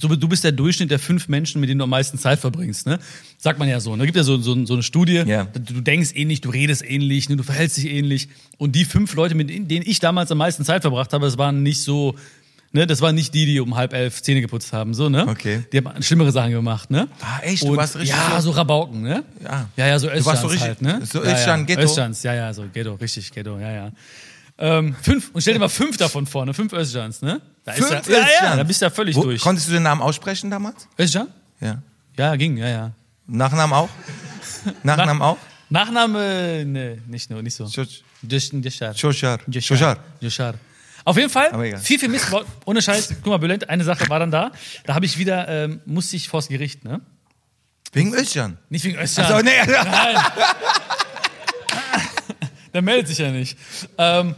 so, 0.00 0.08
du 0.08 0.28
bist 0.28 0.42
der 0.44 0.52
Durchschnitt 0.52 0.90
der 0.90 0.98
fünf 0.98 1.28
Menschen, 1.28 1.60
mit 1.60 1.68
denen 1.70 1.78
du 1.78 1.84
am 1.84 1.90
meisten 1.90 2.18
Zeit 2.18 2.38
verbringst. 2.38 2.86
Ne? 2.86 2.98
Sagt 3.38 3.58
man 3.58 3.68
ja 3.68 3.78
so. 3.80 3.94
Ne? 3.96 4.04
gibt 4.06 4.16
ja 4.16 4.24
so, 4.24 4.38
so, 4.38 4.64
so 4.64 4.72
eine 4.74 4.82
Studie. 4.82 5.22
Ja. 5.26 5.44
Du, 5.44 5.60
du 5.74 5.80
denkst 5.80 6.10
ähnlich, 6.14 6.40
du 6.40 6.50
redest 6.50 6.82
ähnlich, 6.84 7.28
ne? 7.28 7.36
du 7.36 7.42
verhältst 7.42 7.76
dich 7.76 7.86
ähnlich. 7.86 8.28
Und 8.58 8.74
die 8.74 8.84
fünf 8.84 9.14
Leute, 9.14 9.34
mit 9.34 9.48
denen 9.50 9.84
ich 9.86 9.98
damals 10.00 10.30
am 10.30 10.38
meisten 10.38 10.64
Zeit 10.64 10.82
verbracht 10.82 11.12
habe, 11.12 11.26
das 11.26 11.36
waren 11.38 11.62
nicht 11.62 11.82
so, 11.82 12.14
ne? 12.72 12.86
das 12.86 13.00
waren 13.02 13.14
nicht 13.14 13.34
die, 13.34 13.44
die 13.46 13.60
um 13.60 13.76
halb 13.76 13.92
elf 13.92 14.22
Zähne 14.22 14.40
geputzt 14.40 14.72
haben. 14.72 14.94
So, 14.94 15.08
ne? 15.08 15.26
Okay. 15.28 15.64
Die 15.72 15.78
haben 15.78 16.02
schlimmere 16.02 16.32
Sachen 16.32 16.52
gemacht. 16.52 16.90
Ne? 16.90 17.08
Ah, 17.20 17.40
echt? 17.42 17.62
Du 17.62 17.68
Und, 17.68 17.76
warst 17.76 17.96
richtig 17.96 18.16
Ja, 18.16 18.40
so- 18.40 18.50
Rabauken. 18.52 19.02
Ne? 19.02 19.24
Ja. 19.44 19.68
ja, 19.76 19.86
ja, 19.88 19.98
so 19.98 20.08
Du 20.08 20.24
warst 20.24 20.42
so 20.42 20.48
richtig- 20.48 20.68
halt. 20.68 20.80
Ne? 20.82 21.02
so 21.04 21.22
ja, 21.22 21.32
Özcan, 21.34 21.60
ja. 21.60 21.66
Ghetto. 21.66 21.82
Özcans, 21.82 22.22
ja, 22.22 22.34
ja, 22.34 22.54
so 22.54 22.64
Ghetto, 22.72 22.94
richtig 22.94 23.30
Ghetto, 23.32 23.58
ja, 23.58 23.70
ja. 23.72 23.92
Ähm, 24.62 24.94
fünf, 25.02 25.30
und 25.32 25.40
stell 25.40 25.54
dir 25.54 25.58
mal 25.58 25.68
fünf 25.68 25.96
davon 25.96 26.24
vorne, 26.24 26.54
fünf 26.54 26.72
Özcans, 26.72 27.20
ne? 27.20 27.40
Da 27.64 27.72
Fünf 27.72 27.90
ist 27.90 28.08
ja, 28.08 28.18
ja, 28.20 28.26
ja, 28.44 28.56
da 28.56 28.62
bist 28.62 28.80
du 28.80 28.86
ja 28.86 28.90
völlig 28.90 29.16
Wo, 29.16 29.22
durch. 29.24 29.40
Konntest 29.40 29.66
du 29.66 29.72
den 29.72 29.82
Namen 29.82 30.00
aussprechen 30.00 30.52
damals? 30.52 30.86
Özcan? 30.96 31.26
Ja. 31.60 31.82
Ja, 32.16 32.36
ging, 32.36 32.56
ja, 32.58 32.68
ja. 32.68 32.92
Nachnamen 33.26 33.74
auch? 33.74 33.88
Nachnamen 34.84 35.20
auch? 35.20 35.36
Nachname, 35.68 36.64
ne, 36.64 37.02
nicht 37.08 37.28
nur, 37.28 37.42
nicht 37.42 37.56
so. 37.56 37.64
Joshar. 37.64 39.40
Joshar. 39.48 39.98
Joshar. 40.20 40.54
Auf 41.04 41.16
jeden 41.16 41.30
Fall, 41.30 41.78
viel, 41.80 41.98
viel 41.98 42.08
Mist. 42.08 42.28
Ohne 42.64 42.80
Scheiß, 42.80 43.14
guck 43.20 43.26
mal, 43.26 43.38
Bülent, 43.38 43.68
eine 43.68 43.82
Sache 43.82 44.08
war 44.08 44.20
dann 44.20 44.30
da. 44.30 44.52
Da 44.84 44.94
habe 44.94 45.06
ich 45.06 45.18
wieder, 45.18 45.48
ähm, 45.48 45.80
musste 45.86 46.14
ich 46.14 46.28
vors 46.28 46.46
Gericht, 46.46 46.84
ne? 46.84 47.00
Wegen 47.92 48.14
Özcan. 48.14 48.58
Nicht 48.68 48.84
wegen 48.84 48.96
Özcan. 48.96 49.24
Achso, 49.24 49.42
nee. 49.42 49.50
Nein. 49.66 50.16
Der 52.74 52.82
meldet 52.82 53.08
sich 53.08 53.18
ja 53.18 53.30
nicht. 53.30 53.56
Ähm, 53.98 54.34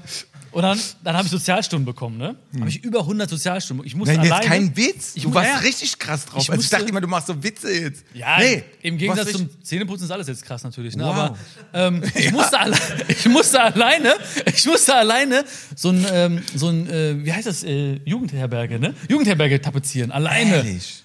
und 0.55 0.63
dann, 0.63 0.79
dann 1.03 1.17
habe 1.17 1.25
ich 1.27 1.33
Sozialstunden 1.33 1.85
bekommen, 1.85 2.17
ne? 2.17 2.37
Habe 2.61 2.69
ich 2.69 2.85
über 2.85 3.01
100 3.01 3.29
Sozialstunden. 3.29 3.85
Ich 3.85 3.97
musste 3.97 4.15
Hm. 4.15 4.21
Nein, 4.21 4.27
jetzt 4.27 4.35
alleine. 4.35 4.49
kein 4.49 4.77
Witz. 4.77 5.17
Ich 5.17 5.25
du 5.25 5.35
warst 5.35 5.51
ja. 5.51 5.59
richtig 5.59 5.99
krass 5.99 6.27
drauf. 6.27 6.43
Ich 6.43 6.51
also 6.51 6.63
ich 6.63 6.71
dachte 6.71 6.85
immer, 6.85 7.01
du 7.01 7.09
machst 7.09 7.27
so 7.27 7.43
Witze 7.43 7.73
jetzt. 7.73 8.05
Ja, 8.15 8.39
nee, 8.39 8.63
im 8.83 8.97
Gegensatz 8.97 9.33
zum 9.33 9.51
Zähneputzen 9.65 10.05
ist 10.05 10.13
alles 10.13 10.29
jetzt 10.29 10.45
krass 10.45 10.63
natürlich. 10.63 10.95
Ne? 10.95 11.03
Wow. 11.03 11.13
Aber 11.13 11.39
ähm, 11.73 12.05
ich, 12.15 12.31
musste 12.31 12.61
alle, 12.61 12.77
ich 13.09 13.27
musste 13.27 13.61
alleine, 13.61 14.15
ich 14.55 14.65
musste 14.65 14.95
alleine 14.95 15.45
so 15.75 15.89
ein, 15.89 16.07
ähm, 16.13 16.43
so 16.55 16.69
ein 16.69 16.89
äh, 16.89 17.25
wie 17.25 17.33
heißt 17.33 17.49
das, 17.49 17.65
äh, 17.65 17.99
Jugendherberge, 18.05 18.79
ne? 18.79 18.95
Jugendherberge 19.09 19.61
tapezieren, 19.61 20.13
alleine. 20.13 20.55
Ehrlich. 20.55 21.03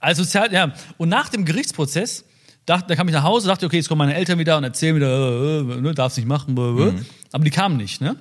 Als 0.00 0.18
Sozial, 0.18 0.52
ja. 0.52 0.74
Und 0.96 1.08
nach 1.08 1.28
dem 1.28 1.44
Gerichtsprozess, 1.44 2.24
dachte, 2.68 2.88
da 2.88 2.96
kam 2.96 3.08
ich 3.08 3.14
nach 3.14 3.22
Hause, 3.22 3.48
dachte, 3.48 3.66
okay, 3.66 3.76
jetzt 3.76 3.88
kommen 3.88 3.98
meine 3.98 4.14
Eltern 4.14 4.38
wieder 4.38 4.56
und 4.56 4.64
erzählen 4.64 4.96
wieder, 4.96 5.08
äh, 5.08 5.58
äh, 5.60 5.80
ne, 5.80 5.94
darf's 5.94 6.16
nicht 6.16 6.26
machen, 6.26 6.54
blah, 6.54 6.72
blah. 6.72 6.92
Mhm. 6.92 7.06
aber 7.32 7.44
die 7.44 7.50
kamen 7.50 7.76
nicht, 7.76 8.00
ne? 8.00 8.16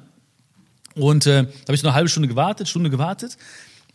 Und 0.96 1.28
äh, 1.28 1.44
da 1.44 1.50
habe 1.64 1.76
ich 1.76 1.82
so 1.82 1.88
eine 1.88 1.96
halbe 1.96 2.10
Stunde 2.10 2.28
gewartet, 2.28 2.68
Stunde 2.68 2.90
gewartet. 2.90 3.38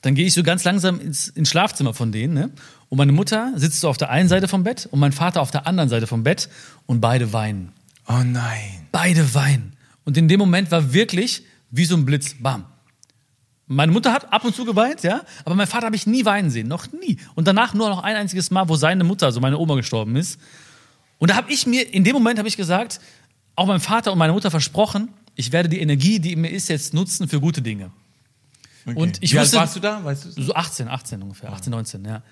Dann 0.02 0.14
gehe 0.14 0.26
ich 0.26 0.34
so 0.34 0.42
ganz 0.42 0.62
langsam 0.64 1.00
ins, 1.00 1.28
ins 1.28 1.50
Schlafzimmer 1.50 1.94
von 1.94 2.12
denen, 2.12 2.34
ne? 2.34 2.50
Und 2.88 2.98
meine 2.98 3.12
Mutter 3.12 3.52
sitzt 3.56 3.80
so 3.80 3.88
auf 3.88 3.96
der 3.96 4.10
einen 4.10 4.28
Seite 4.28 4.46
vom 4.46 4.62
Bett 4.64 4.86
und 4.90 5.00
mein 5.00 5.12
Vater 5.12 5.40
auf 5.40 5.50
der 5.50 5.66
anderen 5.66 5.88
Seite 5.88 6.06
vom 6.06 6.22
Bett 6.22 6.48
und 6.86 7.00
beide 7.00 7.32
weinen. 7.32 7.72
Oh 8.06 8.22
nein. 8.24 8.86
Beide 8.92 9.34
weinen. 9.34 9.72
Und 10.04 10.16
in 10.16 10.28
dem 10.28 10.38
Moment 10.38 10.70
war 10.70 10.92
wirklich 10.92 11.42
wie 11.70 11.86
so 11.86 11.96
ein 11.96 12.04
Blitz, 12.04 12.34
bam. 12.38 12.66
Meine 13.66 13.92
Mutter 13.92 14.12
hat 14.12 14.32
ab 14.32 14.44
und 14.44 14.54
zu 14.54 14.64
geweint, 14.64 15.02
ja, 15.02 15.22
aber 15.44 15.54
mein 15.54 15.66
Vater 15.66 15.86
habe 15.86 15.96
ich 15.96 16.06
nie 16.06 16.24
weinen 16.24 16.50
sehen, 16.50 16.68
noch 16.68 16.90
nie. 16.92 17.18
Und 17.34 17.46
danach 17.46 17.74
nur 17.74 17.88
noch 17.88 18.02
ein 18.02 18.16
einziges 18.16 18.50
Mal, 18.50 18.68
wo 18.68 18.76
seine 18.76 19.04
Mutter, 19.04 19.26
also 19.26 19.40
meine 19.40 19.56
Oma, 19.58 19.76
gestorben 19.76 20.16
ist. 20.16 20.38
Und 21.18 21.30
da 21.30 21.36
habe 21.36 21.50
ich 21.52 21.66
mir, 21.66 21.92
in 21.94 22.04
dem 22.04 22.14
Moment 22.14 22.38
habe 22.38 22.48
ich 22.48 22.56
gesagt, 22.56 23.00
auch 23.54 23.66
meinem 23.66 23.80
Vater 23.80 24.12
und 24.12 24.18
meiner 24.18 24.32
Mutter 24.32 24.50
versprochen, 24.50 25.08
ich 25.36 25.52
werde 25.52 25.68
die 25.68 25.80
Energie, 25.80 26.18
die 26.18 26.32
in 26.32 26.40
mir 26.40 26.50
ist, 26.50 26.68
jetzt 26.68 26.92
nutzen 26.92 27.28
für 27.28 27.40
gute 27.40 27.62
Dinge. 27.62 27.90
Und 28.84 29.22
ich 29.22 29.32
Wie 29.32 29.38
alt 29.38 29.46
wusste, 29.46 29.56
warst 29.58 29.76
du 29.76 29.80
da? 29.80 30.04
Weißt 30.04 30.24
du? 30.36 30.42
so 30.42 30.54
18, 30.54 30.88
18 30.88 31.22
ungefähr, 31.22 31.52
18, 31.52 31.70
19, 31.70 32.04
ja. 32.04 32.22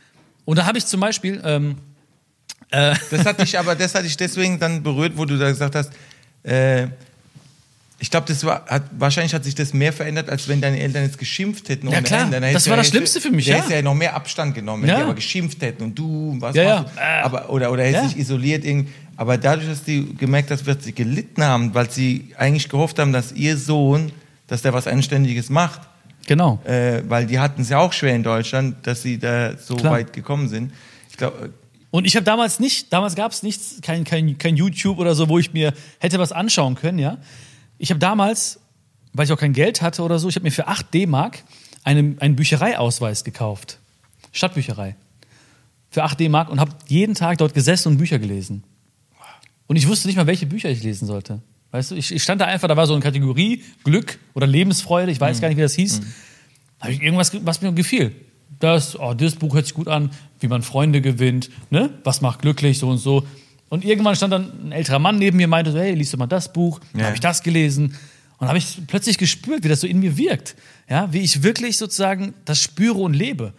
Und 0.44 0.58
da 0.58 0.66
habe 0.66 0.78
ich 0.78 0.86
zum 0.86 1.00
Beispiel, 1.00 1.40
ähm, 1.44 1.76
Das 2.70 3.24
hat 3.24 3.40
dich 3.40 3.58
aber, 3.58 3.74
das 3.74 3.94
hat 3.94 4.04
dich 4.04 4.16
deswegen 4.16 4.58
dann 4.58 4.82
berührt, 4.82 5.16
wo 5.16 5.24
du 5.24 5.38
da 5.38 5.48
gesagt 5.48 5.74
hast, 5.74 5.92
äh, 6.42 6.88
ich 8.02 8.10
glaube, 8.10 8.26
das 8.26 8.42
war, 8.44 8.64
hat, 8.66 8.82
wahrscheinlich 8.98 9.34
hat 9.34 9.44
sich 9.44 9.54
das 9.54 9.74
mehr 9.74 9.92
verändert, 9.92 10.30
als 10.30 10.48
wenn 10.48 10.60
deine 10.62 10.80
Eltern 10.80 11.04
jetzt 11.04 11.18
geschimpft 11.18 11.68
hätten. 11.68 11.88
Ja, 11.88 12.00
klar. 12.00 12.28
Dann 12.30 12.42
Das 12.52 12.68
war 12.68 12.76
das 12.78 12.88
Schlimmste 12.88 13.20
für 13.20 13.30
mich, 13.30 13.46
ja. 13.46 13.56
hättest 13.56 13.70
ja 13.70 13.82
noch 13.82 13.94
mehr 13.94 14.14
Abstand 14.14 14.54
genommen, 14.54 14.82
wenn 14.84 14.88
Ja. 14.90 14.96
die 14.96 15.02
aber 15.02 15.14
geschimpft 15.14 15.60
hätten 15.62 15.82
und 15.84 15.98
du, 15.98 16.34
was 16.40 16.56
Ja, 16.56 16.80
machst 16.80 16.96
du? 16.96 17.00
ja. 17.00 17.20
Äh. 17.20 17.22
Aber, 17.22 17.50
oder, 17.50 17.70
oder 17.70 17.84
hättest 17.84 18.02
Ja. 18.04 18.08
dich 18.08 18.18
isoliert 18.18 18.64
irgendwie. 18.64 18.90
Aber 19.16 19.36
dadurch, 19.36 19.68
dass 19.68 19.84
die 19.84 20.14
gemerkt 20.16 20.50
hast, 20.50 20.66
dass 20.66 20.82
sie 20.82 20.94
gelitten 20.94 21.44
haben, 21.44 21.74
weil 21.74 21.90
sie 21.90 22.30
eigentlich 22.38 22.70
gehofft 22.70 22.98
haben, 22.98 23.12
dass 23.12 23.32
ihr 23.32 23.58
Sohn, 23.58 24.12
dass 24.46 24.62
der 24.62 24.72
was 24.72 24.86
Anständiges 24.86 25.50
macht, 25.50 25.82
genau. 26.26 26.58
äh, 26.64 27.02
weil 27.06 27.26
die 27.26 27.38
hatten 27.38 27.60
es 27.62 27.68
ja 27.68 27.78
auch 27.78 27.92
schwer 27.92 28.14
in 28.16 28.22
Deutschland, 28.22 28.76
dass 28.86 29.02
sie 29.02 29.18
da 29.18 29.56
so 29.58 29.76
Klar. 29.76 29.92
weit 29.92 30.12
gekommen 30.14 30.48
sind. 30.48 30.72
Ich 31.10 31.18
glaube, 31.18 31.50
Und 31.90 32.06
ich 32.06 32.16
habe 32.16 32.24
damals 32.24 32.60
nicht, 32.60 32.90
damals 32.94 33.14
gab 33.14 33.30
es 33.32 33.42
nichts, 33.42 33.76
kein, 33.82 34.04
kein, 34.04 34.38
kein 34.38 34.56
YouTube 34.56 34.98
oder 34.98 35.14
so, 35.14 35.28
wo 35.28 35.38
ich 35.38 35.52
mir 35.52 35.74
hätte 35.98 36.18
was 36.18 36.32
anschauen 36.32 36.74
können, 36.76 36.98
ja. 36.98 37.18
Ich 37.80 37.90
habe 37.90 37.98
damals, 37.98 38.60
weil 39.14 39.24
ich 39.24 39.32
auch 39.32 39.38
kein 39.38 39.54
Geld 39.54 39.80
hatte 39.82 40.02
oder 40.02 40.18
so, 40.18 40.28
ich 40.28 40.36
habe 40.36 40.44
mir 40.44 40.50
für 40.52 40.68
8 40.68 40.92
D-Mark 40.92 41.42
einen, 41.82 42.18
einen 42.20 42.36
Büchereiausweis 42.36 43.24
gekauft. 43.24 43.78
Stadtbücherei. 44.32 44.96
Für 45.90 46.04
8 46.04 46.20
D-Mark 46.20 46.50
und 46.50 46.60
habe 46.60 46.72
jeden 46.88 47.14
Tag 47.14 47.38
dort 47.38 47.54
gesessen 47.54 47.88
und 47.88 47.96
Bücher 47.98 48.18
gelesen. 48.18 48.62
Und 49.66 49.76
ich 49.76 49.88
wusste 49.88 50.08
nicht 50.08 50.16
mal, 50.16 50.26
welche 50.26 50.46
Bücher 50.46 50.68
ich 50.68 50.82
lesen 50.82 51.06
sollte. 51.06 51.40
Weißt 51.70 51.90
du, 51.92 51.94
ich, 51.94 52.12
ich 52.12 52.22
stand 52.22 52.40
da 52.40 52.44
einfach, 52.46 52.68
da 52.68 52.76
war 52.76 52.86
so 52.86 52.92
eine 52.92 53.02
Kategorie 53.02 53.64
Glück 53.84 54.18
oder 54.34 54.46
Lebensfreude, 54.46 55.10
ich 55.10 55.20
weiß 55.20 55.40
gar 55.40 55.48
nicht, 55.48 55.56
wie 55.56 55.62
das 55.62 55.74
hieß. 55.74 56.00
Da 56.00 56.84
habe 56.84 56.92
ich 56.92 57.00
irgendwas, 57.02 57.30
ge- 57.30 57.40
was 57.44 57.62
mir 57.62 57.72
gefiel. 57.72 58.14
Das, 58.58 58.98
oh, 58.98 59.14
das 59.14 59.36
Buch 59.36 59.54
hört 59.54 59.64
sich 59.66 59.74
gut 59.74 59.88
an, 59.88 60.10
wie 60.40 60.48
man 60.48 60.62
Freunde 60.62 61.00
gewinnt, 61.00 61.48
ne? 61.70 61.90
Was 62.04 62.20
macht 62.20 62.42
glücklich, 62.42 62.78
so 62.78 62.88
und 62.90 62.98
so. 62.98 63.24
Und 63.70 63.84
irgendwann 63.84 64.14
stand 64.16 64.32
dann 64.34 64.52
ein 64.66 64.72
älterer 64.72 64.98
Mann 64.98 65.18
neben 65.18 65.38
mir 65.38 65.44
und 65.44 65.50
meinte 65.50 65.72
so, 65.72 65.78
hey, 65.78 65.94
liest 65.94 66.12
du 66.12 66.18
mal 66.18 66.26
das 66.26 66.52
Buch? 66.52 66.80
Ja. 66.94 67.04
habe 67.06 67.14
ich 67.14 67.20
das 67.20 67.42
gelesen. 67.42 67.96
Und 68.38 68.48
habe 68.48 68.58
ich 68.58 68.78
plötzlich 68.86 69.16
gespürt, 69.16 69.64
wie 69.64 69.68
das 69.68 69.80
so 69.80 69.86
in 69.86 70.00
mir 70.00 70.16
wirkt. 70.18 70.56
Ja, 70.88 71.12
wie 71.12 71.20
ich 71.20 71.42
wirklich 71.42 71.76
sozusagen 71.78 72.34
das 72.44 72.60
spüre 72.60 72.98
und 72.98 73.14
lebe. 73.14 73.52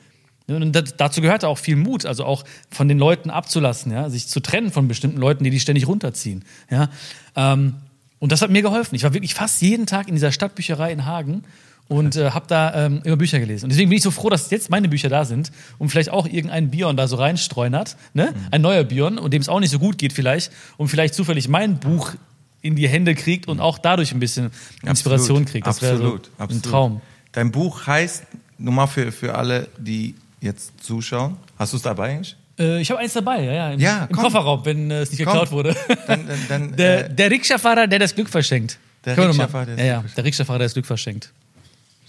Und 0.47 0.73
da- 0.73 0.81
dazu 0.81 1.21
gehört 1.21 1.45
auch 1.45 1.57
viel 1.57 1.77
Mut, 1.77 2.05
also 2.05 2.25
auch 2.25 2.43
von 2.69 2.87
den 2.89 2.97
Leuten 2.99 3.29
abzulassen, 3.29 3.91
ja, 3.91 4.09
sich 4.09 4.27
zu 4.27 4.41
trennen 4.41 4.69
von 4.71 4.87
bestimmten 4.87 5.17
Leuten, 5.17 5.43
die 5.45 5.49
die 5.49 5.59
ständig 5.61 5.87
runterziehen. 5.87 6.43
Ja. 6.69 6.89
Ähm, 7.35 7.75
und 8.19 8.31
das 8.31 8.41
hat 8.41 8.49
mir 8.51 8.61
geholfen. 8.61 8.95
Ich 8.95 9.03
war 9.03 9.13
wirklich 9.13 9.33
fast 9.33 9.61
jeden 9.61 9.85
Tag 9.85 10.07
in 10.09 10.15
dieser 10.15 10.31
Stadtbücherei 10.31 10.91
in 10.91 11.05
Hagen 11.05 11.43
und 11.91 12.15
äh, 12.15 12.31
habe 12.31 12.45
da 12.47 12.85
ähm, 12.85 13.01
immer 13.03 13.17
Bücher 13.17 13.37
gelesen. 13.41 13.65
Und 13.65 13.71
deswegen 13.71 13.89
bin 13.89 13.97
ich 13.97 14.03
so 14.03 14.11
froh, 14.11 14.29
dass 14.29 14.49
jetzt 14.49 14.69
meine 14.69 14.87
Bücher 14.87 15.09
da 15.09 15.25
sind 15.25 15.51
und 15.77 15.89
vielleicht 15.89 16.09
auch 16.09 16.25
irgendein 16.25 16.71
Bion 16.71 16.95
da 16.95 17.05
so 17.05 17.17
reinstreunert, 17.17 17.97
ne? 18.13 18.33
ein 18.49 18.61
neuer 18.61 18.85
Bion, 18.85 19.17
und 19.17 19.33
dem 19.33 19.41
es 19.41 19.49
auch 19.49 19.59
nicht 19.59 19.71
so 19.71 19.79
gut 19.79 19.97
geht 19.97 20.13
vielleicht 20.13 20.53
und 20.77 20.87
vielleicht 20.87 21.13
zufällig 21.13 21.49
mein 21.49 21.79
Buch 21.79 22.13
in 22.61 22.77
die 22.77 22.87
Hände 22.87 23.13
kriegt 23.13 23.49
und 23.49 23.59
auch 23.59 23.77
dadurch 23.77 24.13
ein 24.13 24.21
bisschen 24.21 24.51
Inspiration 24.83 25.41
Absolut, 25.41 25.47
kriegt. 25.51 25.67
Das 25.67 25.81
wäre 25.81 25.97
so 25.97 26.19
absolut, 26.37 26.39
ein. 26.39 26.61
Traum. 26.61 27.01
Dein 27.33 27.51
Buch 27.51 27.85
heißt, 27.85 28.23
nur 28.57 28.73
mal 28.73 28.87
für, 28.87 29.11
für 29.11 29.35
alle, 29.35 29.67
die 29.77 30.15
jetzt 30.39 30.81
zuschauen. 30.81 31.35
Hast 31.59 31.73
du 31.73 31.77
es 31.77 31.83
dabei 31.83 32.11
eigentlich? 32.11 32.37
Äh, 32.57 32.79
ich 32.79 32.89
habe 32.89 33.01
eins 33.01 33.11
dabei, 33.11 33.43
ja, 33.43 33.51
ja 33.51 33.71
im, 33.71 33.79
Ja, 33.81 34.05
im. 34.05 34.15
Kofferraum, 34.15 34.63
wenn 34.63 34.91
äh, 34.91 35.01
es 35.01 35.11
nicht 35.11 35.25
Komm. 35.25 35.33
geklaut 35.33 35.51
wurde. 35.51 35.75
Dann, 36.07 36.25
dann, 36.25 36.39
dann, 36.47 36.75
Der, 36.77 37.09
äh, 37.09 37.13
der 37.13 37.31
Rikscha-Fahrer, 37.31 37.87
der 37.87 37.99
das 37.99 38.15
Glück 38.15 38.29
verschenkt. 38.29 38.79
Der 39.03 39.17
Rikscha-Fahrer, 39.17 39.77
ja, 39.77 39.83
ja, 39.83 40.03
der 40.15 40.23
Rikscha-Fahrer, 40.23 40.59
der 40.59 40.67
das 40.67 40.73
Glück 40.73 40.85
verschenkt. 40.85 41.33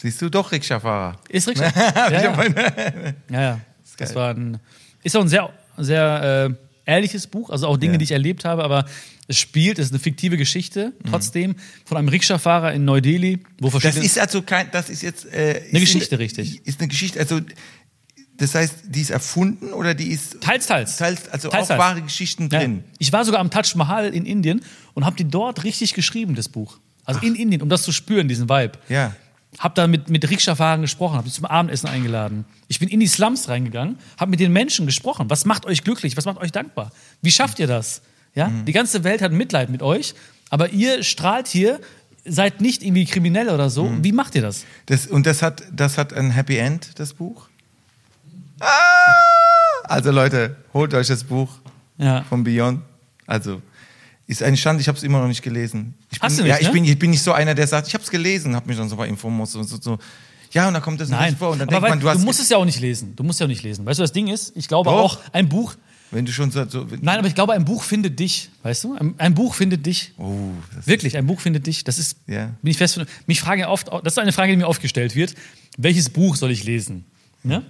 Siehst 0.02 0.20
du 0.22 0.28
doch 0.28 0.52
Rikscha-Fahrer. 0.52 1.18
Ist 1.28 1.48
Rikscha. 1.48 1.72
ja, 2.10 2.22
ja. 2.22 2.44
ja, 3.30 3.40
ja. 3.40 3.60
Das 3.98 4.08
geil. 4.10 4.14
war 4.16 4.30
ein, 4.34 4.58
ist 5.02 5.16
auch 5.16 5.22
ein 5.22 5.28
sehr, 5.28 5.50
sehr 5.78 6.56
äh, 6.86 6.90
ehrliches 6.90 7.26
Buch, 7.26 7.50
also 7.50 7.66
auch 7.68 7.76
Dinge, 7.76 7.94
Ja. 7.94 7.98
die 7.98 8.04
ich 8.04 8.12
erlebt 8.12 8.44
habe, 8.44 8.64
aber 8.64 8.84
es 9.28 9.38
spielt, 9.38 9.78
es 9.78 9.86
ist 9.86 9.92
eine 9.92 10.00
fiktive 10.00 10.36
Geschichte, 10.36 10.92
trotzdem, 11.08 11.54
von 11.84 11.96
einem 11.96 12.08
Rikscha-Fahrer 12.08 12.72
in 12.72 12.84
Neu-Delhi, 12.84 13.38
wo 13.60 13.70
Das 13.70 13.96
ist 13.96 14.18
also 14.18 14.42
kein, 14.42 14.70
das 14.72 14.90
ist 14.90 15.02
jetzt 15.02 15.26
äh, 15.32 15.58
ist 15.60 15.70
Eine 15.70 15.80
Geschichte, 15.80 16.14
in- 16.16 16.20
richtig. 16.20 16.66
Ist 16.66 16.80
eine 16.80 16.88
Geschichte, 16.88 17.20
also 17.20 17.40
das 18.38 18.54
heißt, 18.56 18.74
die 18.88 19.00
ist 19.00 19.10
erfunden 19.10 19.72
oder 19.72 19.94
die 19.94 20.08
ist 20.08 20.40
Teils, 20.40 20.66
teils. 20.66 20.96
teils, 20.96 21.28
also 21.28 21.48
Teils, 21.50 21.64
auch 21.64 21.68
teils. 21.68 21.78
wahre 21.80 22.02
Geschichten 22.02 22.48
Ja. 22.50 22.58
drin. 22.60 22.82
Ich 22.98 23.12
war 23.12 23.24
sogar 23.24 23.40
am 23.40 23.50
Taj 23.50 23.76
Mahal 23.76 24.12
in 24.12 24.24
Indien 24.26 24.62
und 24.94 25.04
habe 25.06 25.14
die 25.16 25.24
dort 25.28 25.62
richtig 25.64 25.94
geschrieben, 25.94 26.34
das 26.34 26.48
Buch. 26.48 26.78
Also 27.04 27.20
in 27.20 27.34
Indien, 27.36 27.62
um 27.62 27.68
das 27.68 27.82
zu 27.82 27.92
spüren, 27.92 28.26
diesen 28.28 28.48
Vibe. 28.48 28.72
Ja. 28.88 29.14
Hab 29.58 29.74
da 29.74 29.86
mit, 29.86 30.08
mit 30.08 30.28
Rikscha-Fahrern 30.28 30.80
gesprochen, 30.80 31.16
habe 31.16 31.28
sie 31.28 31.34
zum 31.34 31.44
Abendessen 31.44 31.86
eingeladen. 31.88 32.44
Ich 32.68 32.78
bin 32.78 32.88
in 32.88 33.00
die 33.00 33.06
Slums 33.06 33.48
reingegangen, 33.48 33.98
habe 34.18 34.30
mit 34.30 34.40
den 34.40 34.52
Menschen 34.52 34.86
gesprochen. 34.86 35.28
Was 35.28 35.44
macht 35.44 35.66
euch 35.66 35.84
glücklich? 35.84 36.16
Was 36.16 36.24
macht 36.24 36.38
euch 36.38 36.52
dankbar? 36.52 36.90
Wie 37.20 37.30
schafft 37.30 37.58
ihr 37.58 37.66
das? 37.66 38.00
Ja? 38.34 38.50
Die 38.66 38.72
ganze 38.72 39.04
Welt 39.04 39.20
hat 39.20 39.30
Mitleid 39.32 39.68
mit 39.68 39.82
euch, 39.82 40.14
aber 40.48 40.70
ihr 40.70 41.02
strahlt 41.02 41.48
hier, 41.48 41.80
seid 42.24 42.60
nicht 42.62 42.82
irgendwie 42.82 43.04
kriminell 43.04 43.50
oder 43.50 43.68
so. 43.68 43.92
Wie 44.00 44.12
macht 44.12 44.34
ihr 44.36 44.42
das? 44.42 44.64
Das, 44.86 45.06
und 45.06 45.26
das 45.26 45.42
hat, 45.42 45.64
das 45.70 45.98
hat 45.98 46.14
ein 46.14 46.30
Happy 46.30 46.56
End, 46.56 46.98
das 46.98 47.12
Buch. 47.12 47.48
Ah! 48.60 48.66
Also 49.84 50.10
Leute, 50.12 50.56
holt 50.72 50.94
euch 50.94 51.08
das 51.08 51.24
Buch 51.24 51.50
Ja. 51.98 52.22
von 52.24 52.44
Beyond. 52.44 52.80
Also 53.26 53.60
ist 54.32 54.42
eine 54.42 54.56
Schande, 54.56 54.80
ich 54.80 54.88
habe 54.88 54.98
es 54.98 55.04
immer 55.04 55.20
noch 55.20 55.28
nicht 55.28 55.42
gelesen. 55.42 55.94
Ich 56.10 56.18
bin, 56.20 56.26
Hast 56.28 56.38
du 56.38 56.42
nicht, 56.42 56.50
ja, 56.50 56.58
ich 56.60 56.66
ne? 56.68 56.72
bin, 56.72 56.84
ich 56.84 56.98
bin 56.98 57.10
nicht 57.10 57.22
so 57.22 57.32
einer, 57.32 57.54
der 57.54 57.66
sagt, 57.66 57.88
ich 57.88 57.94
habe 57.94 58.02
es 58.04 58.10
gelesen, 58.10 58.54
habe 58.56 58.66
mich 58.68 58.76
dann 58.76 58.88
so 58.88 58.96
bei 58.96 59.06
Infomos 59.08 59.54
und 59.54 59.64
so, 59.64 59.76
so. 59.80 59.98
Ja, 60.52 60.68
und 60.68 60.74
dann 60.74 60.82
kommt 60.82 61.00
das 61.00 61.08
Nein, 61.08 61.30
das 61.30 61.38
vor 61.38 61.50
und 61.50 61.58
dann 61.60 61.68
aber 61.68 61.78
denkt 61.88 61.90
man, 61.90 62.00
du 62.00 62.08
hast, 62.10 62.20
du 62.20 62.24
musst 62.26 62.40
es 62.40 62.48
ja 62.50 62.56
auch 62.58 62.64
nicht 62.64 62.80
lesen. 62.80 63.14
Du 63.16 63.22
musst 63.22 63.40
ja 63.40 63.46
auch 63.46 63.48
nicht 63.48 63.62
lesen. 63.62 63.86
Weißt 63.86 63.98
du, 63.98 64.02
das 64.02 64.12
Ding 64.12 64.28
ist, 64.28 64.52
ich 64.54 64.68
glaube 64.68 64.90
Doch. 64.90 64.98
auch, 64.98 65.18
ein 65.32 65.48
Buch, 65.48 65.74
wenn 66.10 66.26
du 66.26 66.32
schon 66.32 66.50
so, 66.50 66.60
nein, 67.00 67.18
aber 67.18 67.26
ich 67.26 67.34
glaube, 67.34 67.54
ein 67.54 67.64
Buch 67.64 67.82
findet 67.84 68.20
dich. 68.20 68.50
Weißt 68.62 68.84
du? 68.84 68.94
Ein, 68.96 69.14
ein 69.16 69.32
Buch 69.34 69.54
findet 69.54 69.86
dich. 69.86 70.12
oh, 70.18 70.50
das 70.76 70.86
Wirklich, 70.86 71.16
ein 71.16 71.26
Buch 71.26 71.40
findet 71.40 71.66
dich. 71.66 71.84
Das 71.84 71.98
ist, 71.98 72.18
Ja. 72.26 72.50
bin 72.60 72.70
ich 72.70 72.76
fest. 72.76 73.00
Mich 73.26 73.40
fragen 73.40 73.62
ja 73.62 73.68
oft, 73.70 73.88
das 73.88 74.12
ist 74.12 74.18
eine 74.18 74.32
Frage, 74.32 74.52
die 74.52 74.58
mir 74.58 74.68
oft 74.68 74.82
gestellt 74.82 75.16
wird. 75.16 75.34
Welches 75.78 76.10
Buch 76.10 76.36
soll 76.36 76.50
ich 76.50 76.64
lesen? 76.64 77.06
Ne? 77.42 77.62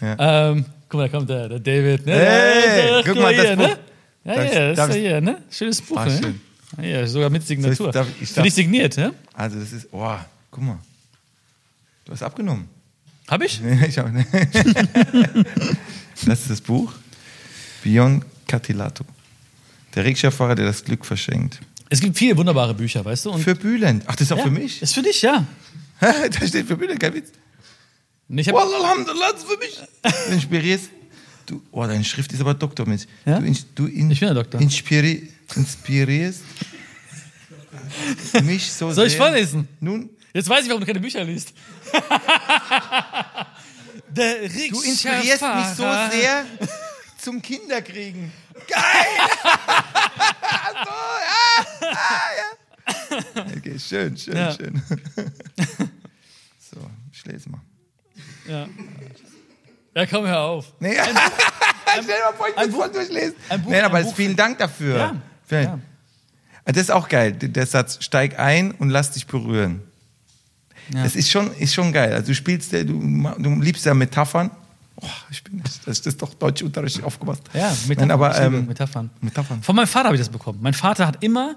Ja. 0.00 0.50
Ähm, 0.50 0.64
guck 0.88 0.98
mal, 0.98 1.08
da 1.08 1.16
kommt 1.16 1.30
der, 1.30 1.48
der 1.48 1.60
David. 1.60 2.04
Ne? 2.04 2.12
Hey, 2.14 2.88
Ja, 2.90 3.02
guck 3.04 3.14
mal, 3.14 3.32
das 3.32 3.46
hier, 3.46 3.56
Buch. 3.56 3.68
ne? 3.68 3.78
Ja, 4.24 4.34
Darf 4.34 4.44
ich- 4.46 4.52
ja, 4.54 4.72
das 4.74 4.88
ist 4.88 4.94
ich- 4.96 5.02
ja 5.02 5.08
hier, 5.10 5.20
ne? 5.20 5.42
Schönes 5.50 5.80
Buch, 5.82 5.96
Ah, 5.98 6.06
ne? 6.06 6.18
schön. 6.22 6.40
Ah, 6.76 6.82
Ja, 6.82 7.06
sogar 7.06 7.30
mit 7.30 7.46
Signatur. 7.46 7.92
darf 7.92 8.06
ich- 8.16 8.22
ich 8.22 8.32
darf- 8.34 8.44
dich 8.44 8.54
signiert, 8.54 8.96
ne? 8.96 9.12
Also 9.34 9.58
das 9.60 9.72
ist, 9.72 9.88
oh, 9.92 10.16
guck 10.50 10.62
mal. 10.64 10.78
Du 12.04 12.12
hast 12.12 12.22
abgenommen. 12.22 12.68
Hab 13.28 13.42
ich? 13.42 13.60
ich 13.88 14.00
auch, 14.00 14.08
ne? 14.10 14.26
das 16.26 16.40
ist 16.40 16.50
das 16.50 16.60
Buch. 16.60 16.92
Bion 17.82 18.24
Catilato. 18.46 19.04
Der 19.94 20.04
Rikscha-Fahrer, 20.04 20.54
der 20.54 20.66
das 20.66 20.84
Glück 20.84 21.04
verschenkt. 21.04 21.60
Es 21.90 22.00
gibt 22.00 22.16
viele 22.18 22.36
wunderbare 22.36 22.74
Bücher, 22.74 23.04
weißt 23.04 23.26
du? 23.26 23.30
Und 23.32 23.42
Für 23.42 23.54
Bülent. 23.54 24.04
Ach, 24.06 24.16
das 24.16 24.22
ist 24.28 24.32
auch 24.32 24.38
ja, 24.38 24.44
für 24.44 24.50
mich? 24.50 24.82
Ist 24.82 24.94
für 24.94 25.02
dich, 25.02 25.22
ja. 25.22 25.46
da 26.00 26.46
steht 26.46 26.66
für 26.66 26.76
Bülent, 26.76 26.98
kein 26.98 27.14
Witz. 27.14 27.30
Und 28.28 28.38
ich 28.38 28.48
hab, 28.48 28.54
Wallah, 28.54 28.94
das 29.06 29.42
ist 29.42 29.48
für 29.50 29.58
mich. 29.58 29.78
Inspirierst. 30.32 30.90
Du, 31.46 31.62
oh, 31.72 31.86
deine 31.86 32.04
Schrift 32.04 32.32
ist 32.32 32.40
aber 32.40 32.54
doktormäßig. 32.54 33.08
Ja? 33.26 33.38
Du, 33.38 33.52
du 33.74 33.86
in, 33.86 34.10
Ich 34.10 34.20
bin 34.20 34.28
ein 34.30 34.34
Doktor. 34.34 34.60
Inspiri, 34.60 35.28
inspirierst 35.54 36.42
mich 38.42 38.72
so 38.72 38.90
Soll 38.92 39.06
ich 39.06 39.12
sehr. 39.12 39.22
vorlesen? 39.22 39.68
Nun, 39.80 40.10
Jetzt 40.32 40.48
weiß 40.48 40.64
ich, 40.64 40.68
warum 40.68 40.80
du 40.80 40.86
keine 40.86 40.98
Bücher 41.00 41.22
liest. 41.22 41.52
du 44.14 44.80
inspirierst 44.82 45.42
mich 45.42 45.66
so 45.76 45.84
sehr 46.10 46.44
zum 47.18 47.40
Kinderkriegen. 47.40 48.32
Geil! 48.66 49.28
so, 50.84 50.90
ja, 50.90 51.90
ah, 51.92 52.30
ja. 52.36 53.46
Okay, 53.56 53.78
schön, 53.78 54.16
schön, 54.16 54.36
Ja. 54.36 54.52
schön. 54.52 54.82
so, 56.58 56.90
ich 57.12 57.24
lese 57.26 57.48
mal. 57.50 57.60
Ja. 58.48 58.68
Ja, 59.94 60.06
komm, 60.06 60.26
hör 60.26 60.40
auf. 60.40 60.72
Nee, 60.80 60.94
stell 60.98 62.04
dir 62.04 62.10
mal 62.24 62.36
vor, 62.36 62.46
ich 62.48 62.56
ein 62.58 62.70
muss 62.70 62.78
voll 62.80 62.90
durchlesen. 62.92 63.34
ein 63.48 63.62
Buch- 63.62 63.70
nee, 63.70 63.80
aber 63.80 63.98
ein 63.98 64.04
Buch 64.04 64.14
vielen 64.14 64.36
Dank 64.36 64.58
dafür. 64.58 64.96
Ja, 64.96 65.16
Vielen- 65.46 65.64
ja. 65.64 65.78
Das 66.66 66.76
ist 66.78 66.90
auch 66.90 67.08
geil, 67.08 67.32
der 67.32 67.66
Satz, 67.66 68.02
steig 68.02 68.38
ein 68.38 68.70
und 68.72 68.88
lass 68.90 69.10
dich 69.12 69.26
berühren. 69.26 69.82
Ja. 70.94 71.02
Das 71.04 71.14
ist 71.14 71.30
schon, 71.30 71.54
ist 71.56 71.74
schon 71.74 71.92
geil. 71.92 72.12
Also 72.12 72.28
du 72.28 72.34
spielst, 72.34 72.72
ja- 72.72 72.84
du, 72.84 72.94
du 73.38 73.60
liebst 73.60 73.84
ja 73.84 73.92
Metaphern. 73.94 74.50
Oh, 74.96 75.06
ich 75.30 75.42
bin, 75.44 75.62
das 75.84 75.98
ist 75.98 76.22
doch 76.22 76.32
Deutschunterricht 76.34 77.02
aufgemacht. 77.02 77.42
Ja, 77.52 77.68
Metaphern. 77.86 77.96
Nein, 77.98 78.10
aber, 78.12 78.40
ähm, 78.40 78.66
Metaphern. 78.66 79.10
Metaphern. 79.20 79.62
Von 79.62 79.76
meinem 79.76 79.86
Vater 79.88 80.06
habe 80.06 80.16
ich 80.16 80.20
das 80.20 80.28
bekommen. 80.30 80.60
Mein 80.62 80.72
Vater 80.74 81.06
hat 81.06 81.22
immer 81.22 81.56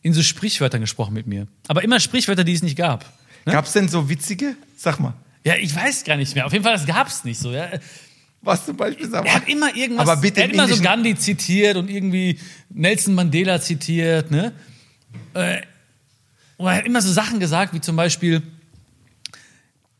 in 0.00 0.12
so 0.14 0.22
Sprichwörtern 0.22 0.80
gesprochen 0.80 1.12
mit 1.14 1.26
mir. 1.26 1.46
Aber 1.68 1.82
immer 1.84 2.00
Sprichwörter, 2.00 2.44
die 2.44 2.54
es 2.54 2.62
nicht 2.62 2.76
gab. 2.76 3.04
Ne? 3.44 3.52
Gab 3.52 3.66
es 3.66 3.72
denn 3.72 3.88
so 3.88 4.08
witzige? 4.08 4.56
Sag 4.76 4.98
mal. 5.00 5.12
Ja, 5.44 5.54
ich 5.56 5.74
weiß 5.74 6.04
gar 6.04 6.16
nicht 6.16 6.34
mehr. 6.34 6.46
Auf 6.46 6.52
jeden 6.52 6.64
Fall, 6.64 6.74
das 6.74 6.86
gab's 6.86 7.24
nicht 7.24 7.38
so. 7.38 7.52
Ja. 7.52 7.70
Was 8.42 8.66
zum 8.66 8.76
Beispiel 8.76 9.08
sag 9.08 9.26
Er 9.26 9.34
hat 9.34 9.48
immer 9.48 9.74
irgendwas, 9.74 10.08
Aber 10.08 10.20
bitte 10.20 10.40
er 10.40 10.48
hat 10.48 10.54
immer 10.54 10.68
so 10.68 10.80
Gandhi 10.80 11.16
zitiert 11.16 11.76
und 11.76 11.90
irgendwie 11.90 12.38
Nelson 12.70 13.14
Mandela 13.14 13.60
zitiert, 13.60 14.30
ne? 14.30 14.52
Äh, 15.34 15.62
und 16.56 16.66
er 16.66 16.76
hat 16.76 16.86
immer 16.86 17.02
so 17.02 17.12
Sachen 17.12 17.40
gesagt, 17.40 17.72
wie 17.74 17.80
zum 17.80 17.96
Beispiel, 17.96 18.42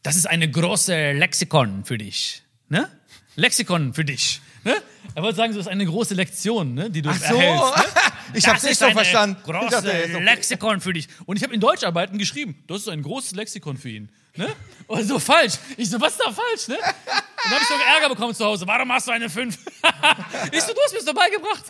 das 0.03 0.17
ist 0.17 0.27
eine 0.27 0.51
große 0.51 1.13
Lexikon 1.13 1.85
für 1.85 1.99
dich, 1.99 2.43
ne? 2.69 2.89
Lexikon 3.37 3.95
für 3.95 4.05
dich, 4.05 4.41
ne? 4.65 4.75
Er 5.19 5.23
wollte 5.25 5.37
sagen, 5.37 5.53
so 5.53 5.59
ist 5.59 5.67
eine 5.67 5.85
große 5.85 6.15
Lektion, 6.15 6.75
ne, 6.75 6.89
die 6.89 7.03
du 7.03 7.11
Ach 7.11 7.19
so. 7.19 7.35
erhältst. 7.35 7.77
Ne? 7.77 7.85
Ich 8.35 8.47
hab's 8.47 8.63
nicht 8.63 8.73
ist 8.73 8.79
so 8.79 8.91
verstanden. 8.91 9.37
Ich 9.41 9.53
Große 9.53 9.83
dachte. 9.83 10.19
Lexikon 10.23 10.81
für 10.81 10.93
dich. 10.93 11.09
Und 11.27 11.39
ich 11.39 11.43
habe 11.43 11.53
in 11.55 11.61
Deutscharbeiten 11.61 12.19
geschrieben, 12.19 12.63
das 12.69 12.83
ist 12.83 12.89
ein 12.89 13.03
großes 13.03 13.33
Lexikon 13.35 13.77
für 13.79 13.89
ihn. 13.89 14.11
Ne? 14.37 14.47
Und 14.87 15.09
so 15.09 15.19
falsch. 15.19 15.55
Ich 15.77 15.91
so, 15.91 16.01
was 16.01 16.13
ist 16.13 16.21
da 16.25 16.31
falsch? 16.31 16.69
Ne? 16.69 16.77
Und 16.77 16.85
dann 16.85 17.53
habe 17.53 17.63
ich 17.63 17.67
so 17.67 17.75
Ärger 17.75 18.15
bekommen 18.15 18.33
zu 18.33 18.45
Hause. 18.45 18.65
Warum 18.67 18.93
hast 18.93 19.09
du 19.09 19.13
eine 19.13 19.29
5? 19.29 19.57
ich 20.53 20.61
so, 20.61 20.73
du 20.73 20.81
hast 20.85 20.93
mir 20.93 21.05
doch 21.05 21.15
beigebracht. 21.15 21.65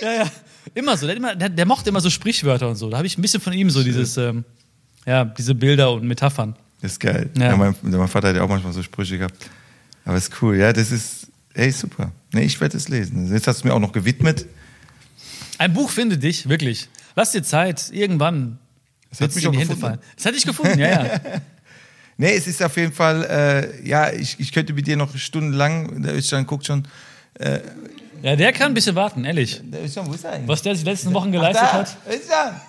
ja, 0.00 0.12
ja. 0.12 0.30
Immer 0.72 0.96
so. 0.96 1.06
Der, 1.06 1.16
immer, 1.16 1.34
der, 1.34 1.50
der 1.50 1.66
mochte 1.66 1.90
immer 1.90 2.00
so 2.00 2.08
Sprichwörter 2.08 2.68
und 2.68 2.76
so. 2.76 2.88
Da 2.88 2.96
habe 2.96 3.06
ich 3.06 3.18
ein 3.18 3.22
bisschen 3.22 3.42
von 3.42 3.52
ihm 3.52 3.68
so 3.68 3.82
dieses, 3.82 4.16
ähm, 4.16 4.44
ja, 5.04 5.26
diese 5.26 5.54
Bilder 5.54 5.92
und 5.92 6.04
Metaphern. 6.04 6.56
Das 6.80 6.92
ist 6.92 7.00
geil. 7.00 7.28
Ja. 7.36 7.50
Ja. 7.50 7.56
mein, 7.58 7.74
mein 7.82 8.08
Vater 8.08 8.28
hat 8.28 8.36
ja 8.36 8.42
auch 8.42 8.48
manchmal 8.48 8.72
so 8.72 8.82
Sprüche 8.82 9.18
gehabt. 9.18 9.50
Aber 10.04 10.16
ist 10.16 10.32
cool. 10.40 10.56
Ja, 10.56 10.72
das 10.72 10.90
ist, 10.90 11.21
ey, 11.54 11.70
super. 11.70 12.12
Nee, 12.32 12.42
ich 12.42 12.60
werde 12.60 12.76
es 12.76 12.88
lesen. 12.88 13.32
Jetzt 13.32 13.46
hast 13.46 13.62
du 13.62 13.68
mir 13.68 13.74
auch 13.74 13.78
noch 13.80 13.92
gewidmet. 13.92 14.46
Ein 15.58 15.72
Buch 15.72 15.90
findet 15.90 16.22
dich, 16.22 16.48
wirklich. 16.48 16.88
Lass 17.14 17.32
dir 17.32 17.42
Zeit. 17.42 17.90
Irgendwann. 17.92 18.58
hat 19.10 19.20
wird's 19.20 19.34
mich 19.36 19.46
auch 19.46 19.52
die 19.52 19.58
Hände 19.58 19.74
gefunden. 19.74 19.98
fallen. 19.98 20.14
Das 20.16 20.26
hat 20.26 20.34
dich 20.34 20.44
gefunden, 20.44 20.78
ja, 20.78 20.88
ja. 20.88 21.20
Nee, 22.18 22.34
es 22.36 22.46
ist 22.46 22.62
auf 22.62 22.76
jeden 22.76 22.92
Fall, 22.92 23.24
äh, 23.24 23.88
ja, 23.88 24.12
ich, 24.12 24.38
ich 24.38 24.52
könnte 24.52 24.74
mit 24.74 24.86
dir 24.86 24.96
noch 24.96 25.16
stundenlang, 25.16 26.02
der 26.02 26.14
Özcan 26.14 26.46
guckt 26.46 26.66
schon. 26.66 26.86
Ja, 28.22 28.36
der 28.36 28.52
kann 28.52 28.70
ein 28.70 28.74
bisschen 28.74 28.94
warten, 28.94 29.24
ehrlich. 29.24 29.60
Der 29.64 29.82
Özcan, 29.82 30.06
wo 30.06 30.12
ist 30.12 30.24
er 30.24 30.32
eigentlich? 30.32 30.48
Was 30.48 30.62
der 30.62 30.74
sich 30.74 30.84
die 30.84 30.90
letzten 30.90 31.12
Wochen 31.14 31.32
geleistet 31.32 31.62
da, 31.62 31.72
hat. 31.72 31.96
Özcan! 32.08 32.60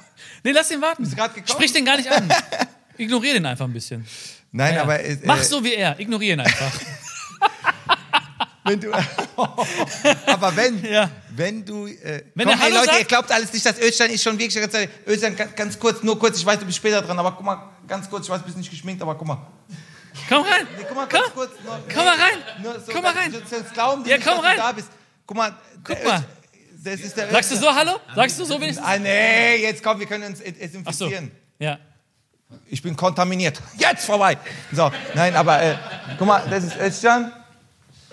Nee, 0.43 0.51
lass 0.51 0.71
ihn 0.71 0.81
warten. 0.81 1.05
Sprich 1.45 1.73
den 1.73 1.85
gar 1.85 1.97
nicht 1.97 2.09
an. 2.11 2.27
Ignoriere 2.97 3.35
den 3.35 3.45
einfach 3.45 3.65
ein 3.65 3.73
bisschen. 3.73 4.05
Nein, 4.51 4.75
Ja. 4.75 4.83
aber 4.83 4.99
äh, 5.03 5.17
Mach 5.25 5.39
äh, 5.39 5.43
so 5.43 5.63
wie 5.63 5.73
er, 5.75 5.99
ignoriere 5.99 6.33
ihn 6.33 6.39
einfach. 6.39 6.71
wenn 8.65 8.79
du, 8.79 8.91
aber 10.27 10.55
wenn, 10.55 10.83
Ja. 10.83 11.09
wenn 11.35 11.65
du, 11.65 11.87
äh, 11.87 12.23
Wenn 12.35 12.47
komm, 12.47 12.53
ey 12.55 12.59
Hallo 12.61 12.75
Leute, 12.75 12.85
sagt- 12.87 12.99
ihr 12.99 13.05
glaubt 13.05 13.31
alles 13.31 13.51
nicht, 13.53 13.65
dass 13.65 13.79
Özcan 13.79 14.09
ist 14.09 14.23
schon 14.23 14.37
wirklich, 14.37 14.55
ganz, 14.71 14.89
Özcan, 15.07 15.35
ganz, 15.35 15.55
ganz 15.55 15.79
kurz, 15.79 16.03
nur 16.03 16.17
kurz, 16.19 16.37
ich 16.39 16.45
weiß, 16.45 16.59
du 16.59 16.65
bist 16.65 16.77
später 16.77 17.01
dran, 17.01 17.17
aber 17.19 17.31
guck 17.33 17.45
mal, 17.45 17.71
ganz 17.87 18.09
kurz, 18.09 18.25
ich 18.25 18.31
weiß, 18.31 18.39
du 18.39 18.45
bist 18.45 18.57
nicht 18.57 18.69
geschminkt, 18.69 19.01
aber 19.01 19.15
guck 19.15 19.27
mal. 19.27 19.47
Komm 20.29 20.43
rein. 20.43 20.67
Nee, 20.77 20.85
guck 20.87 20.95
mal, 20.95 21.07
komm, 21.09 21.19
ganz 21.21 21.33
kurz. 21.33 21.51
Nur, 21.65 21.79
komm 21.93 22.05
mal 22.05 22.15
rein. 22.15 22.37
Nur 22.61 22.73
so, 22.79 22.91
komm 22.91 23.01
mal 23.01 23.13
rein. 23.13 23.33
dass 23.33 23.73
glauben 23.73 24.03
die 24.03 24.11
Ja, 24.11 24.17
nicht, 24.17 24.27
komm 24.27 24.35
dass 24.37 24.45
rein. 24.45 24.55
du 24.57 24.61
da 24.61 24.71
bist. 24.71 24.87
Guck 25.25 25.37
mal. 25.37 25.55
Guck 25.83 26.03
mal. 26.05 26.23
Das 26.83 26.99
ist 26.99 27.15
der 27.17 27.31
Sagst 27.31 27.51
du 27.51 27.55
so 27.55 27.73
Hallo? 27.73 27.97
Sagst 28.13 28.39
du 28.39 28.45
so 28.45 28.59
wenigstens? 28.61 28.85
Ah, 28.85 28.97
nee, 28.99 29.55
jetzt 29.61 29.81
komm, 29.81 29.99
wir 29.99 30.05
können 30.05 30.25
uns 30.25 30.41
Ach 30.85 30.93
so. 30.93 31.09
Ja. 31.59 31.79
Ich 32.67 32.81
bin 32.83 32.95
kontaminiert. 32.95 33.59
Jetzt 33.77 34.05
vorbei. 34.05 34.37
So, 34.71 34.91
nein, 35.15 35.35
aber 35.35 35.61
äh, 35.63 35.75
guck 36.19 36.27
mal, 36.27 36.43
das 36.49 36.65
ist 36.65 36.77
Özcan. 36.77 37.31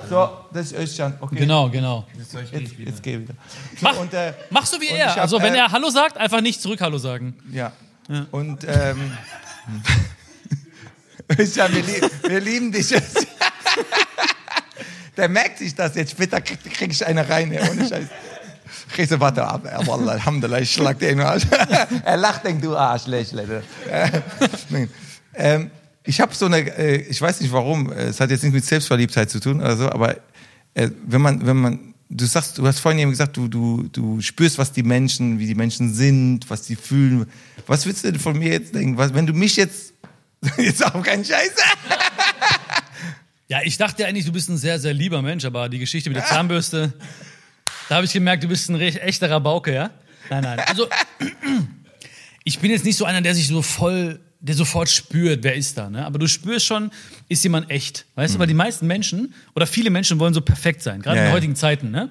So, 0.09 0.29
das 0.53 0.73
ist 0.73 0.79
Özcan. 0.79 1.15
Okay. 1.21 1.37
Genau, 1.37 1.69
genau. 1.69 2.07
Jetzt, 2.17 2.35
jetzt 2.79 3.03
geh 3.03 3.21
wieder. 3.21 3.35
So, 3.79 3.79
Mach, 3.83 3.99
und, 3.99 4.13
äh, 4.15 4.33
mach 4.51 4.67
so 4.67 4.81
wie 4.81 4.89
er. 4.89 5.07
ich 5.07 5.13
hab, 5.13 5.19
also, 5.23 5.41
wenn 5.41 5.55
äh, 5.55 5.59
er 5.59 5.73
Hallo 5.73 5.91
sagt, 5.91 6.17
einfach 6.17 6.41
nicht 6.41 6.61
zurück 6.61 6.81
Hallo 6.81 6.99
sagen. 6.99 7.37
Ja. 7.53 7.73
Und 8.31 8.65
ähm, 8.65 9.13
Özcan, 11.39 11.73
wir, 11.73 11.83
lie 11.83 12.01
wir 12.23 12.41
lieben 12.41 12.73
dich. 12.73 12.89
Der 15.17 15.29
merkt 15.29 15.59
sich 15.59 15.75
das 15.75 15.95
jetzt. 15.95 16.13
Später 16.13 16.41
krieg, 16.41 16.59
krieg 16.73 16.91
ich 16.91 17.05
eine 17.07 17.29
rein, 17.29 17.53
ey, 17.53 17.69
ohne 17.71 17.87
Scheiß. 17.87 18.07
Kriegst 18.93 19.13
du, 19.13 19.21
warte 19.21 19.45
ab, 19.45 19.63
ja, 19.65 19.87
Wallah, 19.87 20.13
Alhamdulillah, 20.13 20.61
ich 20.61 20.73
schlag 20.73 20.99
dir 20.99 21.11
in 21.11 21.19
den 21.19 21.27
Arsch. 21.27 21.45
er 22.05 22.17
lacht, 22.17 22.45
denkt 22.45 22.65
du 22.65 22.77
Arschlächle. 22.77 23.63
Äh, 23.91 24.11
nein. 24.71 24.91
ähm, 25.35 25.71
ich 26.05 26.21
habe 26.21 26.35
so 26.35 26.47
eine, 26.47 26.59
äh, 26.77 27.03
ich 27.03 27.21
weiß 27.21 27.41
nicht 27.41 27.53
warum, 27.53 27.93
äh, 27.93 28.05
es 28.05 28.21
hat 28.21 28.31
jetzt 28.31 28.43
nichts 28.43 28.55
mit 28.55 28.65
Selbstverliebtheit 28.65 29.31
zu 29.31 29.41
tun 29.41 29.61
oder 29.61 29.77
so, 29.77 29.91
aber 29.91 30.17
äh, 30.75 30.91
wenn 31.07 31.21
man, 31.21 31.47
wenn 31.47 31.57
man, 31.57 31.95
du 32.09 32.25
sagst, 32.25 32.59
du 32.59 32.67
hast 32.67 32.81
vorhin 32.81 33.01
eben 33.01 33.11
gesagt, 33.11 33.37
du, 33.37 33.49
du, 33.49 33.89
du 33.93 34.21
spürst, 34.21 34.59
was 34.59 34.73
die 34.73 34.83
Menschen, 34.83 35.39
wie 35.39 35.47
die 35.47 35.55
Menschen 35.55 35.93
sind, 35.95 36.49
was 36.49 36.63
die 36.63 36.77
fühlen. 36.77 37.27
Was 37.67 37.87
willst 37.87 38.05
du 38.05 38.11
denn 38.11 38.21
von 38.21 38.39
mir 38.39 38.51
jetzt 38.51 38.75
denken? 38.75 38.97
Was, 38.97 39.15
wenn 39.15 39.27
du 39.27 39.33
mich 39.33 39.57
jetzt, 39.57 39.95
jetzt 40.57 40.85
auch 40.85 41.03
kein 41.03 41.25
Scheiß. 41.25 41.53
Ja, 43.49 43.61
ich 43.65 43.77
dachte 43.77 44.07
eigentlich, 44.07 44.27
du 44.27 44.33
bist 44.33 44.49
ein 44.49 44.57
sehr, 44.57 44.79
sehr 44.79 44.95
lieber 44.95 45.23
Mensch, 45.23 45.45
aber 45.45 45.69
die 45.69 45.81
Geschichte 45.81 46.09
mit 46.09 46.17
der 46.17 46.25
Zahnbürste, 46.25 46.93
da 47.89 47.97
habe 47.97 48.07
ich 48.07 48.13
gemerkt, 48.13 48.45
du 48.45 48.49
bist 48.49 48.71
ein 48.71 48.77
recht 48.77 48.99
echter 48.99 49.29
Rabauke, 49.29 49.75
ja? 49.75 49.91
Nein, 50.31 50.45
nein. 50.45 50.61
Also, 50.61 50.89
ich 52.45 52.61
bin 52.61 52.71
jetzt 52.71 52.85
nicht 52.85 52.97
so 52.97 53.05
einer, 53.05 53.21
der 53.21 53.35
sich 53.35 53.49
so 53.49 53.61
voll, 53.61 54.21
der 54.43 54.55
sofort 54.55 54.89
spürt, 54.89 55.45
wer 55.45 55.55
ist 55.55 55.77
da, 55.77 55.91
ne? 55.91 56.05
Aber 56.07 56.19
du 56.19 56.27
spürst 56.27 56.65
schon, 56.67 56.91
ist 57.29 57.43
jemand 57.45 57.71
echt. 57.71 58.07
Weißt 58.15 58.35
du, 58.35 58.39
weil 58.39 58.47
die 58.47 58.55
meisten 58.55 58.87
Menschen 58.87 59.35
oder 59.55 59.67
viele 59.67 59.91
Menschen 59.91 60.19
wollen 60.19 60.33
so 60.33 60.41
perfekt 60.41 60.83
sein, 60.83 61.03
gerade 61.03 61.17
Ja, 61.19 61.23
in 61.25 61.29
ja. 61.29 61.35
heutigen 61.35 61.57
Zeiten, 61.57 61.91
ne? 61.91 62.09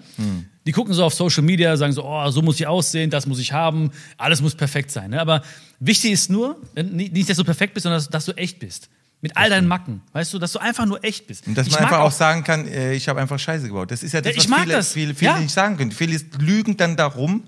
Die 0.67 0.71
gucken 0.71 0.93
so 0.93 1.03
auf 1.03 1.13
Social 1.15 1.41
Media, 1.41 1.75
sagen 1.75 1.93
so, 1.93 2.05
oh, 2.05 2.30
so 2.30 2.41
muss 2.43 2.59
ich 2.59 2.67
aussehen, 2.67 3.09
das 3.09 3.25
muss 3.25 3.39
ich 3.39 3.51
haben, 3.53 3.89
alles 4.17 4.41
muss 4.41 4.53
perfekt 4.53 4.91
sein, 4.91 5.09
ne? 5.09 5.19
Aber 5.19 5.41
wichtig 5.80 6.11
ist 6.11 6.30
nur, 6.30 6.61
äh, 6.75 6.84
nicht, 6.84 7.30
dass 7.30 7.38
du 7.38 7.43
perfekt 7.43 7.73
bist, 7.73 7.84
sondern 7.84 7.97
dass, 7.99 8.09
dass 8.09 8.25
du 8.25 8.34
echt 8.34 8.59
bist. 8.59 8.89
Mit 9.21 9.36
all 9.36 9.49
deinen 9.49 9.67
Macken, 9.67 10.01
weißt 10.13 10.34
du, 10.34 10.39
dass 10.39 10.53
du 10.53 10.59
einfach 10.59 10.86
nur 10.86 11.03
echt 11.03 11.27
bist. 11.27 11.45
Und 11.47 11.57
dass 11.57 11.67
Ich 11.67 11.73
man 11.73 11.84
einfach 11.84 11.99
auch 11.99 12.11
sagen 12.11 12.43
kann, 12.45 12.65
äh, 12.67 12.93
ich 12.93 13.09
habe 13.09 13.19
einfach 13.19 13.38
Scheiße 13.38 13.67
gebaut. 13.67 13.91
Das 13.91 14.01
ist 14.03 14.13
ja 14.13 14.21
das, 14.21 14.38
was 14.38 14.45
viele, 14.45 14.71
das. 14.73 14.93
viele, 14.93 15.13
viele 15.15 15.32
Ja. 15.32 15.39
nicht 15.39 15.51
sagen 15.51 15.75
können. 15.75 15.91
Viele 15.91 16.17
lügen 16.39 16.77
dann 16.77 16.95
darum 16.95 17.43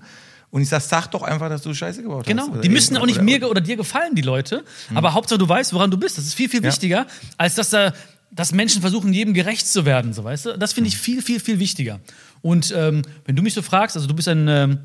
und 0.52 0.62
ich 0.62 0.68
sag, 0.68 0.80
sag 0.82 1.08
doch 1.10 1.22
einfach, 1.22 1.48
dass 1.48 1.62
du 1.62 1.74
Scheiße 1.74 2.02
gebaut 2.02 2.24
Genau, 2.26 2.42
hast. 2.42 2.50
Oder 2.52 2.60
die 2.60 2.68
müssen 2.68 2.96
auch 2.96 3.06
nicht 3.06 3.16
oder- 3.16 3.24
mir 3.24 3.50
oder 3.50 3.60
dir 3.60 3.74
gefallen, 3.76 4.14
die 4.14 4.22
Leute. 4.22 4.64
Hm. 4.88 4.96
Aber 4.96 5.14
Hauptsache 5.14 5.38
du 5.38 5.48
weißt, 5.48 5.72
woran 5.72 5.90
du 5.90 5.96
bist. 5.96 6.16
Das 6.18 6.24
ist 6.26 6.34
viel, 6.34 6.48
viel 6.48 6.62
Ja. 6.62 6.68
wichtiger, 6.70 7.06
als 7.36 7.56
dass 7.56 7.70
da 7.70 7.92
dass 8.34 8.50
Menschen 8.52 8.80
versuchen, 8.80 9.12
jedem 9.12 9.34
gerecht 9.34 9.66
zu 9.68 9.84
werden, 9.84 10.14
so 10.14 10.24
weißt 10.24 10.46
du. 10.46 10.56
Das 10.58 10.72
finde 10.72 10.88
ich 10.88 10.94
Hm. 10.94 11.00
viel, 11.02 11.22
viel, 11.22 11.38
viel 11.40 11.58
wichtiger. 11.58 12.00
Und 12.40 12.72
ähm, 12.74 13.02
wenn 13.26 13.36
du 13.36 13.42
mich 13.42 13.52
so 13.52 13.60
fragst, 13.60 13.94
also 13.94 14.08
du 14.08 14.14
bist 14.14 14.26
ein, 14.28 14.48
ähm, 14.48 14.78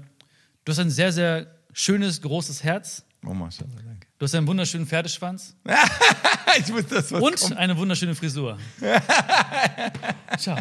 du 0.65 0.71
hast 0.71 0.79
ein 0.79 0.89
sehr, 0.89 1.13
sehr 1.13 1.47
schönes, 1.71 2.21
großes 2.21 2.63
Herz. 2.65 3.03
Oh, 3.25 3.33
Maschallah, 3.33 3.69
danke. 3.85 4.05
Du 4.19 4.25
hast 4.25 4.35
einen 4.35 4.47
wunderschönen 4.47 4.85
Pferdeschwanz 4.87 5.55
ich 6.59 6.73
wusste, 6.73 6.95
dass 6.95 7.11
was 7.11 7.21
und 7.21 7.39
kommt. 7.39 7.57
eine 7.57 7.77
wunderschöne 7.77 8.15
Frisur. 8.15 8.57
Tja. 10.39 10.57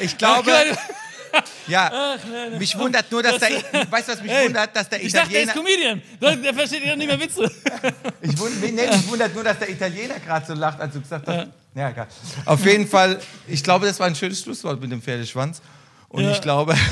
Ich 0.00 0.16
glaube, 0.16 0.52
ja, 1.68 2.16
mich 2.58 2.78
wundert 2.78 3.10
nur, 3.10 3.22
dass 3.22 3.38
der, 3.38 3.50
weißt 3.90 4.08
du, 4.08 4.12
was 4.12 4.22
mich 4.22 4.32
wundert, 4.32 4.74
dass 4.76 4.88
der 4.88 5.02
Ich 5.02 5.12
dachte, 5.12 5.30
der 5.30 5.42
ist 5.42 5.50
Italiener, 5.50 6.00
Comedian. 6.20 6.42
Der, 6.42 6.54
versteht 6.54 6.84
ja 6.84 6.96
nicht 6.96 7.06
mehr 7.06 7.20
Witze. 7.20 7.50
ich 8.22 8.38
wund, 8.38 8.60
nee, 8.62 8.72
mich 8.72 9.08
wundert 9.08 9.34
nur, 9.34 9.44
dass 9.44 9.58
der 9.58 9.70
Italiener 9.70 10.18
gerade 10.20 10.46
so 10.46 10.54
lacht, 10.54 10.80
als 10.80 10.94
du 10.94 11.00
gesagt 11.00 11.26
hast, 11.26 11.48
ja, 11.74 11.90
egal. 11.90 12.06
Auf 12.44 12.64
jeden 12.64 12.86
Fall, 12.88 13.20
ich 13.46 13.62
glaube, 13.62 13.86
das 13.86 14.00
war 14.00 14.06
ein 14.06 14.14
schönes 14.14 14.40
Schlusswort 14.42 14.80
mit 14.80 14.90
dem 14.90 15.02
Pferdeschwanz. 15.02 15.60
Und 16.08 16.22
Ja. 16.24 16.30
ich 16.32 16.40
glaube, 16.40 16.74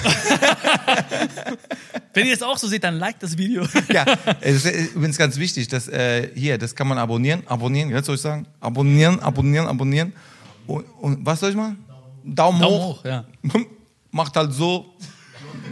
Wenn 2.13 2.27
ihr 2.27 2.35
es 2.35 2.43
auch 2.43 2.59
so 2.59 2.69
seht, 2.69 2.85
dann 2.85 2.99
liked 2.99 3.23
das 3.23 3.37
Video. 3.39 3.65
ja, 3.93 4.05
es 4.41 4.65
ist 4.65 4.95
übrigens 4.95 5.19
ganz 5.19 5.37
wichtig, 5.37 5.69
dass 5.69 5.89
äh, 5.89 6.29
hier, 6.35 6.59
das 6.59 6.75
kann 6.75 6.87
man 6.87 6.99
abonnieren, 6.99 7.43
abonnieren, 7.47 7.91
jetzt 7.91 8.07
soll 8.07 8.15
ich 8.17 8.21
sagen, 8.21 8.47
abonnieren, 8.61 9.21
abonnieren, 9.21 9.67
abonnieren. 9.67 10.13
Und, 10.67 10.85
und 11.01 11.27
was 11.27 11.41
soll 11.41 11.51
ich 11.51 11.57
machen? 11.57 11.85
Daumen, 12.25 12.61
Daumen 12.61 12.75
hoch. 12.75 12.99
hoch, 12.99 13.05
ja. 13.05 13.25
Macht 14.15 14.37
halt 14.37 14.53
so. 14.53 14.95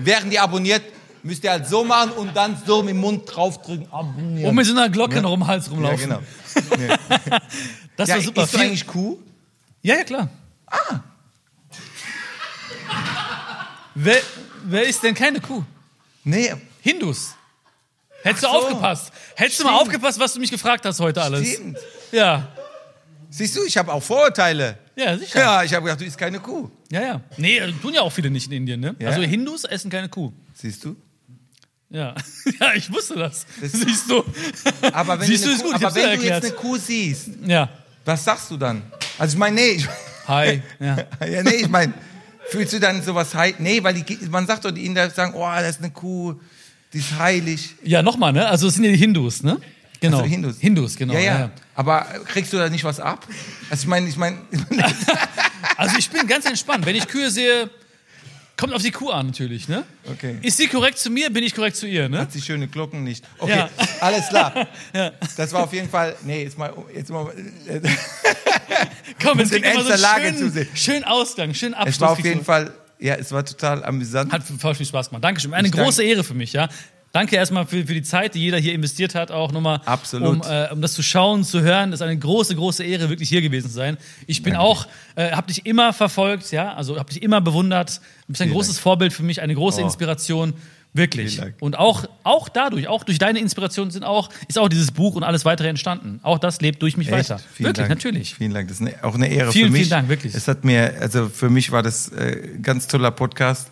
Während 0.03 0.32
ihr 0.32 0.43
abonniert, 0.43 0.82
müsst 1.22 1.45
ihr 1.45 1.51
halt 1.53 1.66
so 1.68 1.84
machen 1.84 2.11
und 2.12 2.34
dann 2.36 2.61
so 2.66 2.82
mit 2.82 2.90
dem 2.90 2.99
Mund 3.01 3.22
draufdrücken, 3.24 3.86
abonnieren. 3.93 4.49
Und 4.51 4.57
mit 4.57 4.66
so 4.66 4.72
einer 4.72 4.88
Glocke 4.88 5.22
noch 5.22 5.30
um 5.30 5.40
den 5.40 5.47
Hals 5.47 5.66
ja, 5.66 5.72
rumlaufen. 5.72 6.09
genau. 6.09 6.20
Das 7.97 8.09
Ja, 8.09 8.16
war 8.16 8.22
super. 8.22 8.43
Isst 8.45 8.55
du 8.55 8.59
eigentlich 8.59 8.86
Kuh? 8.86 9.18
Ja, 9.82 9.97
ja, 9.97 10.03
klar. 10.05 10.28
Wer, 13.94 14.19
wer 14.64 14.85
ist 14.89 15.02
denn 15.02 15.14
keine 15.14 15.40
Kuh? 15.40 15.62
Nee, 16.24 16.52
Hindus. 16.81 17.35
Hättest 18.23 18.44
Ach 18.47 18.52
du 18.52 18.59
so. 18.60 18.66
aufgepasst. 18.66 19.12
Hättest 19.36 19.60
du 19.60 19.64
mal 19.64 19.70
Stimmt. 19.77 19.82
aufgepasst, 19.89 20.19
was 20.19 20.32
du 20.32 20.40
mich 20.40 20.51
gefragt 20.51 20.85
hast 20.86 20.98
heute 21.01 21.23
alles. 21.23 21.47
stimmt. 21.52 21.78
Ja. 22.10 22.48
Siehst 23.31 23.56
du, 23.56 23.64
ich 23.64 23.77
habe 23.77 23.93
auch 23.93 24.02
Vorurteile. 24.02 24.78
Ja, 24.97 25.16
sicher. 25.16 25.39
Ja, 25.40 25.62
ich 25.64 25.73
habe 25.74 25.85
gedacht, 25.85 26.01
du 26.01 26.05
isst 26.05 26.19
keine 26.19 26.39
Kuh. 26.40 26.69
Ja, 26.90 27.01
ja. 27.01 27.20
Nee, 27.36 27.60
tun 27.81 27.94
ja 27.94 28.02
auch 28.02 28.12
viele 28.12 28.31
nicht 28.31 28.47
in 28.47 28.52
Indien, 28.52 28.81
ne? 28.81 28.94
Ja. 28.98 29.09
Also 29.10 29.23
Hindus 29.23 29.64
essen 29.64 29.90
keine 29.90 30.09
Kuh. 30.09 30.32
Siehst 30.55 30.85
du? 30.85 30.97
Ja. 31.90 32.14
Ja, 32.60 32.74
ich 32.74 32.93
wusste 32.93 33.14
das. 33.16 33.47
Das- 33.60 33.73
Siehst 33.73 34.10
du. 34.10 34.24
Aber 34.93 35.19
wenn, 35.20 35.27
Siehst 35.27 35.47
du, 35.47 35.51
ist 35.51 35.62
Kuh, 35.62 35.73
gut, 35.73 35.74
aber 35.77 35.94
wenn 35.94 36.19
du 36.20 36.27
jetzt 36.27 36.44
eine 36.44 36.55
Kuh 36.55 36.77
siehst, 36.77 37.31
Ja. 37.47 37.69
was 38.05 38.24
sagst 38.24 38.51
du 38.51 38.56
dann? 38.56 38.82
Also 39.19 39.35
ich 39.35 39.39
meine, 39.39 39.56
nee, 39.56 39.70
ich, 39.73 39.89
Hi. 40.28 40.62
Ja. 40.81 40.97
ja, 41.27 41.43
nee, 41.43 41.55
ich 41.56 41.69
meine, 41.69 41.93
fühlst 42.48 42.73
du 42.73 42.81
dann 42.81 43.02
sowas 43.02 43.35
heilig? 43.35 43.56
Nee, 43.59 43.82
weil 43.82 43.94
die, 43.94 44.19
man 44.31 44.47
sagt 44.47 44.64
doch, 44.64 44.70
die 44.70 44.85
Inder 44.86 45.09
sagen, 45.10 45.35
oh, 45.35 45.47
das 45.59 45.70
ist 45.77 45.78
eine 45.81 45.90
Kuh, 45.90 46.35
die 46.93 46.98
ist 46.98 47.19
heilig. 47.19 47.74
Ja, 47.82 48.02
nochmal, 48.02 48.32
ne? 48.32 48.47
Also 48.47 48.69
es 48.69 48.74
sind 48.74 48.85
ja 48.85 48.90
die 48.93 48.98
Hindus, 48.98 49.43
ne? 49.43 49.59
Genau. 50.01 50.19
Also 50.19 50.28
Hindus. 50.31 50.59
Hindus, 50.59 50.97
genau. 50.97 51.14
Ja, 51.14 51.20
ja. 51.20 51.39
ja. 51.40 51.51
Aber 51.74 52.03
kriegst 52.27 52.53
du 52.53 52.59
da 52.59 52.69
nicht 52.69 52.85
was 52.85 53.01
ab? 53.01 53.27
Also 53.70 53.82
ich 53.82 53.89
meine, 53.89 54.09
ich 54.09 54.16
meine, 54.16 54.39
Also 55.77 55.97
ich 55.99 56.11
bin 56.11 56.27
ganz 56.27 56.44
entspannt. 56.44 56.85
Wenn 56.86 56.97
ich 56.97 57.09
Kühe 57.09 57.31
sehe, 57.31 57.70
kommt 58.57 58.73
auf 58.74 58.82
die 58.82 58.90
Kuh 58.90 59.11
an 59.11 59.27
natürlich, 59.28 59.69
ne? 59.69 59.85
Okay. 60.11 60.36
Ist 60.43 60.59
sie 60.59 60.66
korrekt 60.69 60.99
zu 60.99 61.09
mir, 61.11 61.31
bin 61.31 61.43
ich 61.43 61.55
korrekt 61.55 61.77
zu 61.77 61.86
ihr, 61.86 62.09
ne? 62.09 62.19
hat 62.20 62.32
sie 62.32 62.43
schöne 62.43 62.69
Glocken 62.69 63.03
nicht. 63.03 63.24
Okay, 63.39 63.57
Ja. 63.59 63.70
alles 64.01 64.28
klar. 64.28 64.69
Das 65.36 65.53
war 65.53 65.65
auf 65.65 65.73
jeden 65.73 65.89
Fall, 65.89 66.15
nee, 66.24 66.43
jetzt 66.44 66.59
mal, 66.59 66.73
jetzt 66.94 67.11
mal, 67.11 67.27
Komm, 69.23 69.39
jetzt 69.39 69.51
kriegt 69.53 69.74
man 69.74 69.85
so 69.85 69.90
Lage 69.94 70.24
schönen, 70.27 70.39
zusehen. 70.39 70.69
schönen 70.74 71.05
Ausgang, 71.05 71.55
schönen 71.55 71.74
Abschluss. 71.74 71.94
es 71.97 72.01
war 72.01 72.11
auf 72.11 72.19
jeden. 72.24 72.44
Fall, 72.44 72.73
ja, 72.99 73.15
es 73.15 73.32
war 73.32 73.44
total 73.44 73.85
amüsant. 73.85 74.32
Hat 74.32 74.43
voll 74.44 74.74
viel 74.74 74.86
Spaß 74.86 75.09
gemacht. 75.09 75.24
Dankeschön. 75.24 75.53
Eine 75.55 75.69
Ich 75.69 75.73
danke- 75.73 75.85
große 75.85 76.03
Ehre 76.05 76.23
für 76.24 76.35
mich, 76.35 76.53
ja. 76.53 76.69
Danke 77.12 77.36
erstmal 77.36 77.66
für, 77.66 77.86
für 77.86 77.93
die 77.93 78.02
Zeit, 78.02 78.34
die 78.34 78.40
jeder 78.40 78.56
hier 78.59 78.72
investiert 78.72 79.14
hat, 79.14 79.30
auch 79.30 79.52
nochmal. 79.52 79.80
Absolut. 79.84 80.28
Um, 80.47 80.51
äh, 80.51 80.70
um 80.72 80.80
das 80.80 80.94
zu 80.94 81.02
schauen, 81.02 81.44
zu 81.44 81.60
hören. 81.60 81.90
Das 81.90 82.01
ist 82.01 82.06
eine 82.06 82.18
große, 82.18 82.56
große 82.56 82.82
Ehre, 82.84 83.10
wirklich 83.10 83.28
hier 83.28 83.43
gewesen 83.43 83.68
zu 83.68 83.74
sein. 83.74 83.98
Ich 84.26 84.43
bin 84.43 84.56
auch, 84.56 84.86
äh, 85.14 85.32
habe 85.32 85.47
dich 85.48 85.66
immer 85.66 85.93
verfolgt, 85.93 86.51
ja, 86.52 86.72
also 86.72 86.98
habe 86.98 87.12
dich 87.12 87.22
immer 87.22 87.43
bewundert. 87.43 88.01
Du 88.26 88.32
bist 88.32 88.40
ein 88.40 88.47
Vielen 88.47 88.55
großes 88.55 88.76
Dank. 88.76 88.82
Vorbild 88.82 89.12
für 89.12 89.22
mich, 89.24 89.43
eine 89.43 89.55
große 89.55 89.82
Oh. 89.82 89.84
Inspiration. 89.84 90.55
Wirklich. 90.94 91.40
Und 91.60 91.78
auch, 91.78 92.05
auch 92.22 92.51
dadurch, 92.51 92.86
auch 92.86 93.02
durch 93.05 93.18
deine 93.18 93.39
Inspiration 93.39 93.90
sind 93.90 94.05
auch, 94.05 94.28
ist 94.47 94.59
auch 94.59 94.68
dieses 94.68 94.90
Buch 94.90 95.14
und 95.14 95.22
alles 95.22 95.47
weitere 95.47 95.68
entstanden. 95.68 96.20
Auch 96.22 96.39
das 96.39 96.60
lebt 96.60 96.82
durch 96.82 96.98
mich 96.98 97.09
Echt? 97.09 97.30
weiter. 97.30 97.39
Vielen 97.55 97.68
wirklich, 97.68 97.89
Dank. 97.89 97.89
natürlich. 97.89 98.34
Vielen 98.34 98.52
Dank. 98.52 98.68
Das 98.68 98.78
ist 98.78 98.86
eine, 98.86 99.02
auch 99.02 99.14
eine 99.14 99.28
Ehre 99.28 99.52
Vielen, 99.52 99.68
für 99.68 99.72
mich. 99.72 99.80
vielen 99.82 99.90
Dank, 99.90 100.09
wirklich. 100.10 100.34
Es 100.34 100.48
hat 100.48 100.64
mir, 100.64 100.93
also 101.01 101.30
für 101.30 101.48
mich 101.48 101.72
war 101.72 101.82
das 101.82 102.09
äh, 102.10 102.43
ein 102.56 102.62
ganz 102.62 102.89
toller 102.89 103.10
Podcast. 103.10 103.70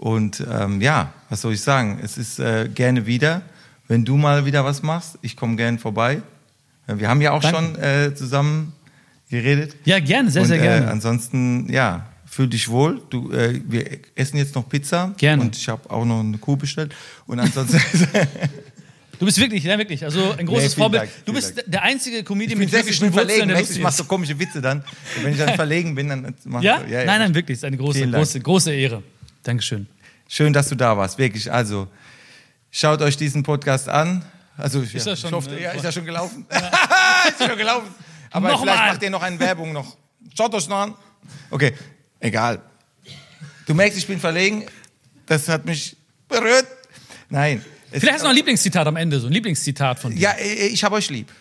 Und 0.00 0.42
ähm, 0.50 0.80
ja, 0.80 1.12
was 1.28 1.42
soll 1.42 1.52
ich 1.52 1.60
sagen? 1.60 2.00
Es 2.02 2.16
ist 2.16 2.38
äh, 2.38 2.70
gerne 2.74 3.04
wieder. 3.04 3.42
Wenn 3.86 4.06
du 4.06 4.16
mal 4.16 4.46
wieder 4.46 4.64
was 4.64 4.82
machst, 4.82 5.18
ich 5.20 5.36
komme 5.36 5.56
gern 5.56 5.78
vorbei. 5.78 6.22
Ja, 6.88 6.98
Wir 6.98 7.08
haben 7.10 7.20
ja 7.20 7.32
auch 7.32 7.42
Danke. 7.42 7.58
schon 7.74 7.82
äh, 7.82 8.14
zusammen 8.14 8.72
geredet. 9.28 9.76
Ja, 9.84 10.00
gerne, 10.00 10.30
sehr, 10.30 10.40
und, 10.40 10.48
sehr 10.48 10.56
gerne. 10.56 10.86
Äh, 10.86 10.88
ansonsten, 10.88 11.70
ja, 11.70 12.06
fühl 12.24 12.48
dich 12.48 12.70
wohl. 12.70 13.02
Du, 13.10 13.30
äh, 13.30 13.60
wir 13.68 13.98
essen 14.14 14.38
jetzt 14.38 14.54
noch 14.54 14.66
Pizza. 14.70 15.12
Gerne. 15.18 15.42
Und 15.42 15.54
ich 15.54 15.68
habe 15.68 15.90
auch 15.90 16.06
noch 16.06 16.20
eine 16.20 16.38
Kuh 16.38 16.56
bestellt. 16.56 16.94
Und 17.26 17.38
ansonsten, 17.38 17.78
Du 19.18 19.26
bist 19.26 19.38
wirklich, 19.38 19.64
ja 19.64 19.76
wirklich, 19.76 20.02
also 20.02 20.32
ein 20.32 20.46
großes 20.46 20.72
vielen 20.72 20.82
Vorbild. 20.84 21.02
Dank, 21.02 21.26
du 21.26 21.34
bist 21.34 21.58
Dank. 21.58 21.70
der 21.70 21.82
einzige 21.82 22.24
Comedian 22.24 22.58
bin, 22.58 22.70
mit 22.70 23.00
bin 23.00 23.12
Wurzeln, 23.12 23.48
der 23.48 23.58
du, 23.58 23.70
ich 23.70 23.80
mache 23.80 23.92
so 23.92 24.04
komische 24.04 24.38
Witze 24.38 24.62
dann. 24.62 24.82
Wenn 25.22 25.32
ich 25.32 25.38
dann 25.38 25.54
verlegen 25.56 25.94
bin, 25.94 26.08
dann 26.08 26.34
mach 26.46 26.62
Ja? 26.62 26.76
ich 26.76 26.86
so. 26.86 26.92
ja, 26.94 27.00
ja. 27.00 27.04
Nein, 27.04 27.20
nein, 27.20 27.34
wirklich. 27.34 27.58
Ist 27.58 27.66
eine 27.66 27.76
große, 27.76 28.08
große, 28.08 28.40
große 28.40 28.72
Ehre. 28.72 29.02
Dankeschön. 29.42 29.86
Schön, 30.28 30.52
dass 30.52 30.68
du 30.68 30.74
da 30.74 30.96
warst, 30.96 31.18
wirklich. 31.18 31.50
Also, 31.50 31.88
schaut 32.70 33.02
euch 33.02 33.16
diesen 33.16 33.42
Podcast 33.42 33.88
an. 33.88 34.24
Also, 34.56 34.80
ist 34.80 34.92
ja, 34.92 35.04
das 35.04 35.20
schon, 35.20 35.30
ich 35.30 35.34
hoffe, 35.34 35.50
äh, 35.56 35.62
ja, 35.62 35.70
ist 35.72 35.84
ja 35.84 35.92
schon 35.92 36.04
gelaufen. 36.04 36.46
ist 37.28 37.40
ja 37.40 37.48
schon 37.48 37.58
gelaufen. 37.58 37.88
Aber 38.30 38.48
Noch 38.50 38.60
vielleicht 38.62 38.78
macht 38.78 39.02
ihr 39.02 39.10
noch 39.10 39.22
eine 39.22 39.38
Werbung 39.40 39.72
noch. 39.72 39.96
Schaut 40.36 40.54
euch 40.54 40.68
noch 40.68 40.78
an. 40.78 40.94
Okay, 41.50 41.74
egal. 42.20 42.60
Du 43.66 43.74
merkst, 43.74 43.98
ich 43.98 44.06
bin 44.06 44.20
verlegen. 44.20 44.66
Das 45.26 45.48
hat 45.48 45.64
mich 45.64 45.96
berührt. 46.28 46.66
Nein. 47.28 47.64
Vielleicht 47.90 48.12
hast 48.12 48.20
du 48.20 48.24
noch 48.24 48.30
ein 48.30 48.36
Lieblingszitat 48.36 48.86
am 48.86 48.96
Ende, 48.96 49.18
so 49.18 49.26
ein 49.26 49.32
Lieblingszitat 49.32 49.98
von 49.98 50.14
dir. 50.14 50.20
Ja, 50.20 50.30
äh, 50.32 50.66
ich 50.68 50.84
habe 50.84 50.94
euch 50.94 51.10
lieb. 51.10 51.32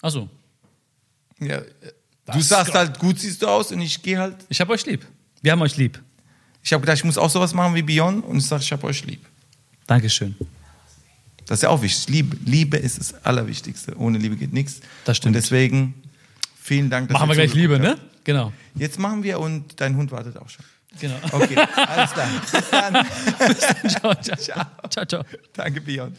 Achso, 0.00 0.28
Ja, 1.38 1.58
äh, 1.58 1.64
du 2.32 2.40
sagst 2.40 2.74
halt, 2.74 2.98
gut 2.98 3.20
siehst 3.20 3.42
du 3.42 3.46
aus 3.48 3.72
und 3.72 3.80
ich 3.80 4.02
gehe 4.02 4.18
halt. 4.18 4.36
ich 4.48 4.60
habe 4.60 4.72
euch 4.72 4.86
lieb. 4.86 5.06
Wir 5.42 5.52
haben 5.52 5.62
euch 5.62 5.76
lieb. 5.76 6.00
Ich 6.62 6.72
habe 6.72 6.80
gedacht, 6.80 6.98
ich 6.98 7.04
muss 7.04 7.18
auch 7.18 7.30
sowas 7.30 7.54
machen 7.54 7.74
wie 7.74 7.82
Beyond 7.82 8.24
und 8.24 8.38
ich 8.38 8.46
sage, 8.46 8.62
ich 8.62 8.72
habe 8.72 8.86
euch 8.86 9.04
lieb. 9.04 9.24
Dankeschön. 9.86 10.36
Das 11.46 11.58
ist 11.58 11.62
ja 11.62 11.70
auch 11.70 11.82
wichtig. 11.82 12.08
Liebe, 12.08 12.36
Liebe 12.44 12.76
ist 12.76 12.98
das 12.98 13.24
Allerwichtigste. 13.24 13.96
Ohne 13.98 14.18
Liebe 14.18 14.36
geht 14.36 14.52
nichts. 14.52 14.80
Das 15.04 15.16
stimmt. 15.16 15.34
Und 15.36 15.42
deswegen 15.42 15.94
vielen 16.60 16.88
Dank. 16.88 17.08
dass 17.08 17.14
Machen 17.18 17.28
wir 17.30 17.34
gleich 17.36 17.54
Liebe, 17.54 17.78
ne? 17.78 17.98
Genau. 18.24 18.52
Jetzt 18.74 18.98
machen 18.98 19.22
wir 19.22 19.40
und 19.40 19.80
dein 19.80 19.96
Hund 19.96 20.12
wartet 20.12 20.36
auch 20.36 20.48
schon. 20.48 20.64
genau. 21.00 21.16
Okay, 21.32 21.56
alles 21.74 22.12
klar. 22.12 22.28
Bis 22.52 22.70
dann. 22.70 23.06
ciao, 23.88 24.14
ciao, 24.14 24.36
ciao. 24.36 24.66
ciao, 24.88 25.04
ciao. 25.04 25.24
Danke, 25.52 25.80
Beyond. 25.80 26.16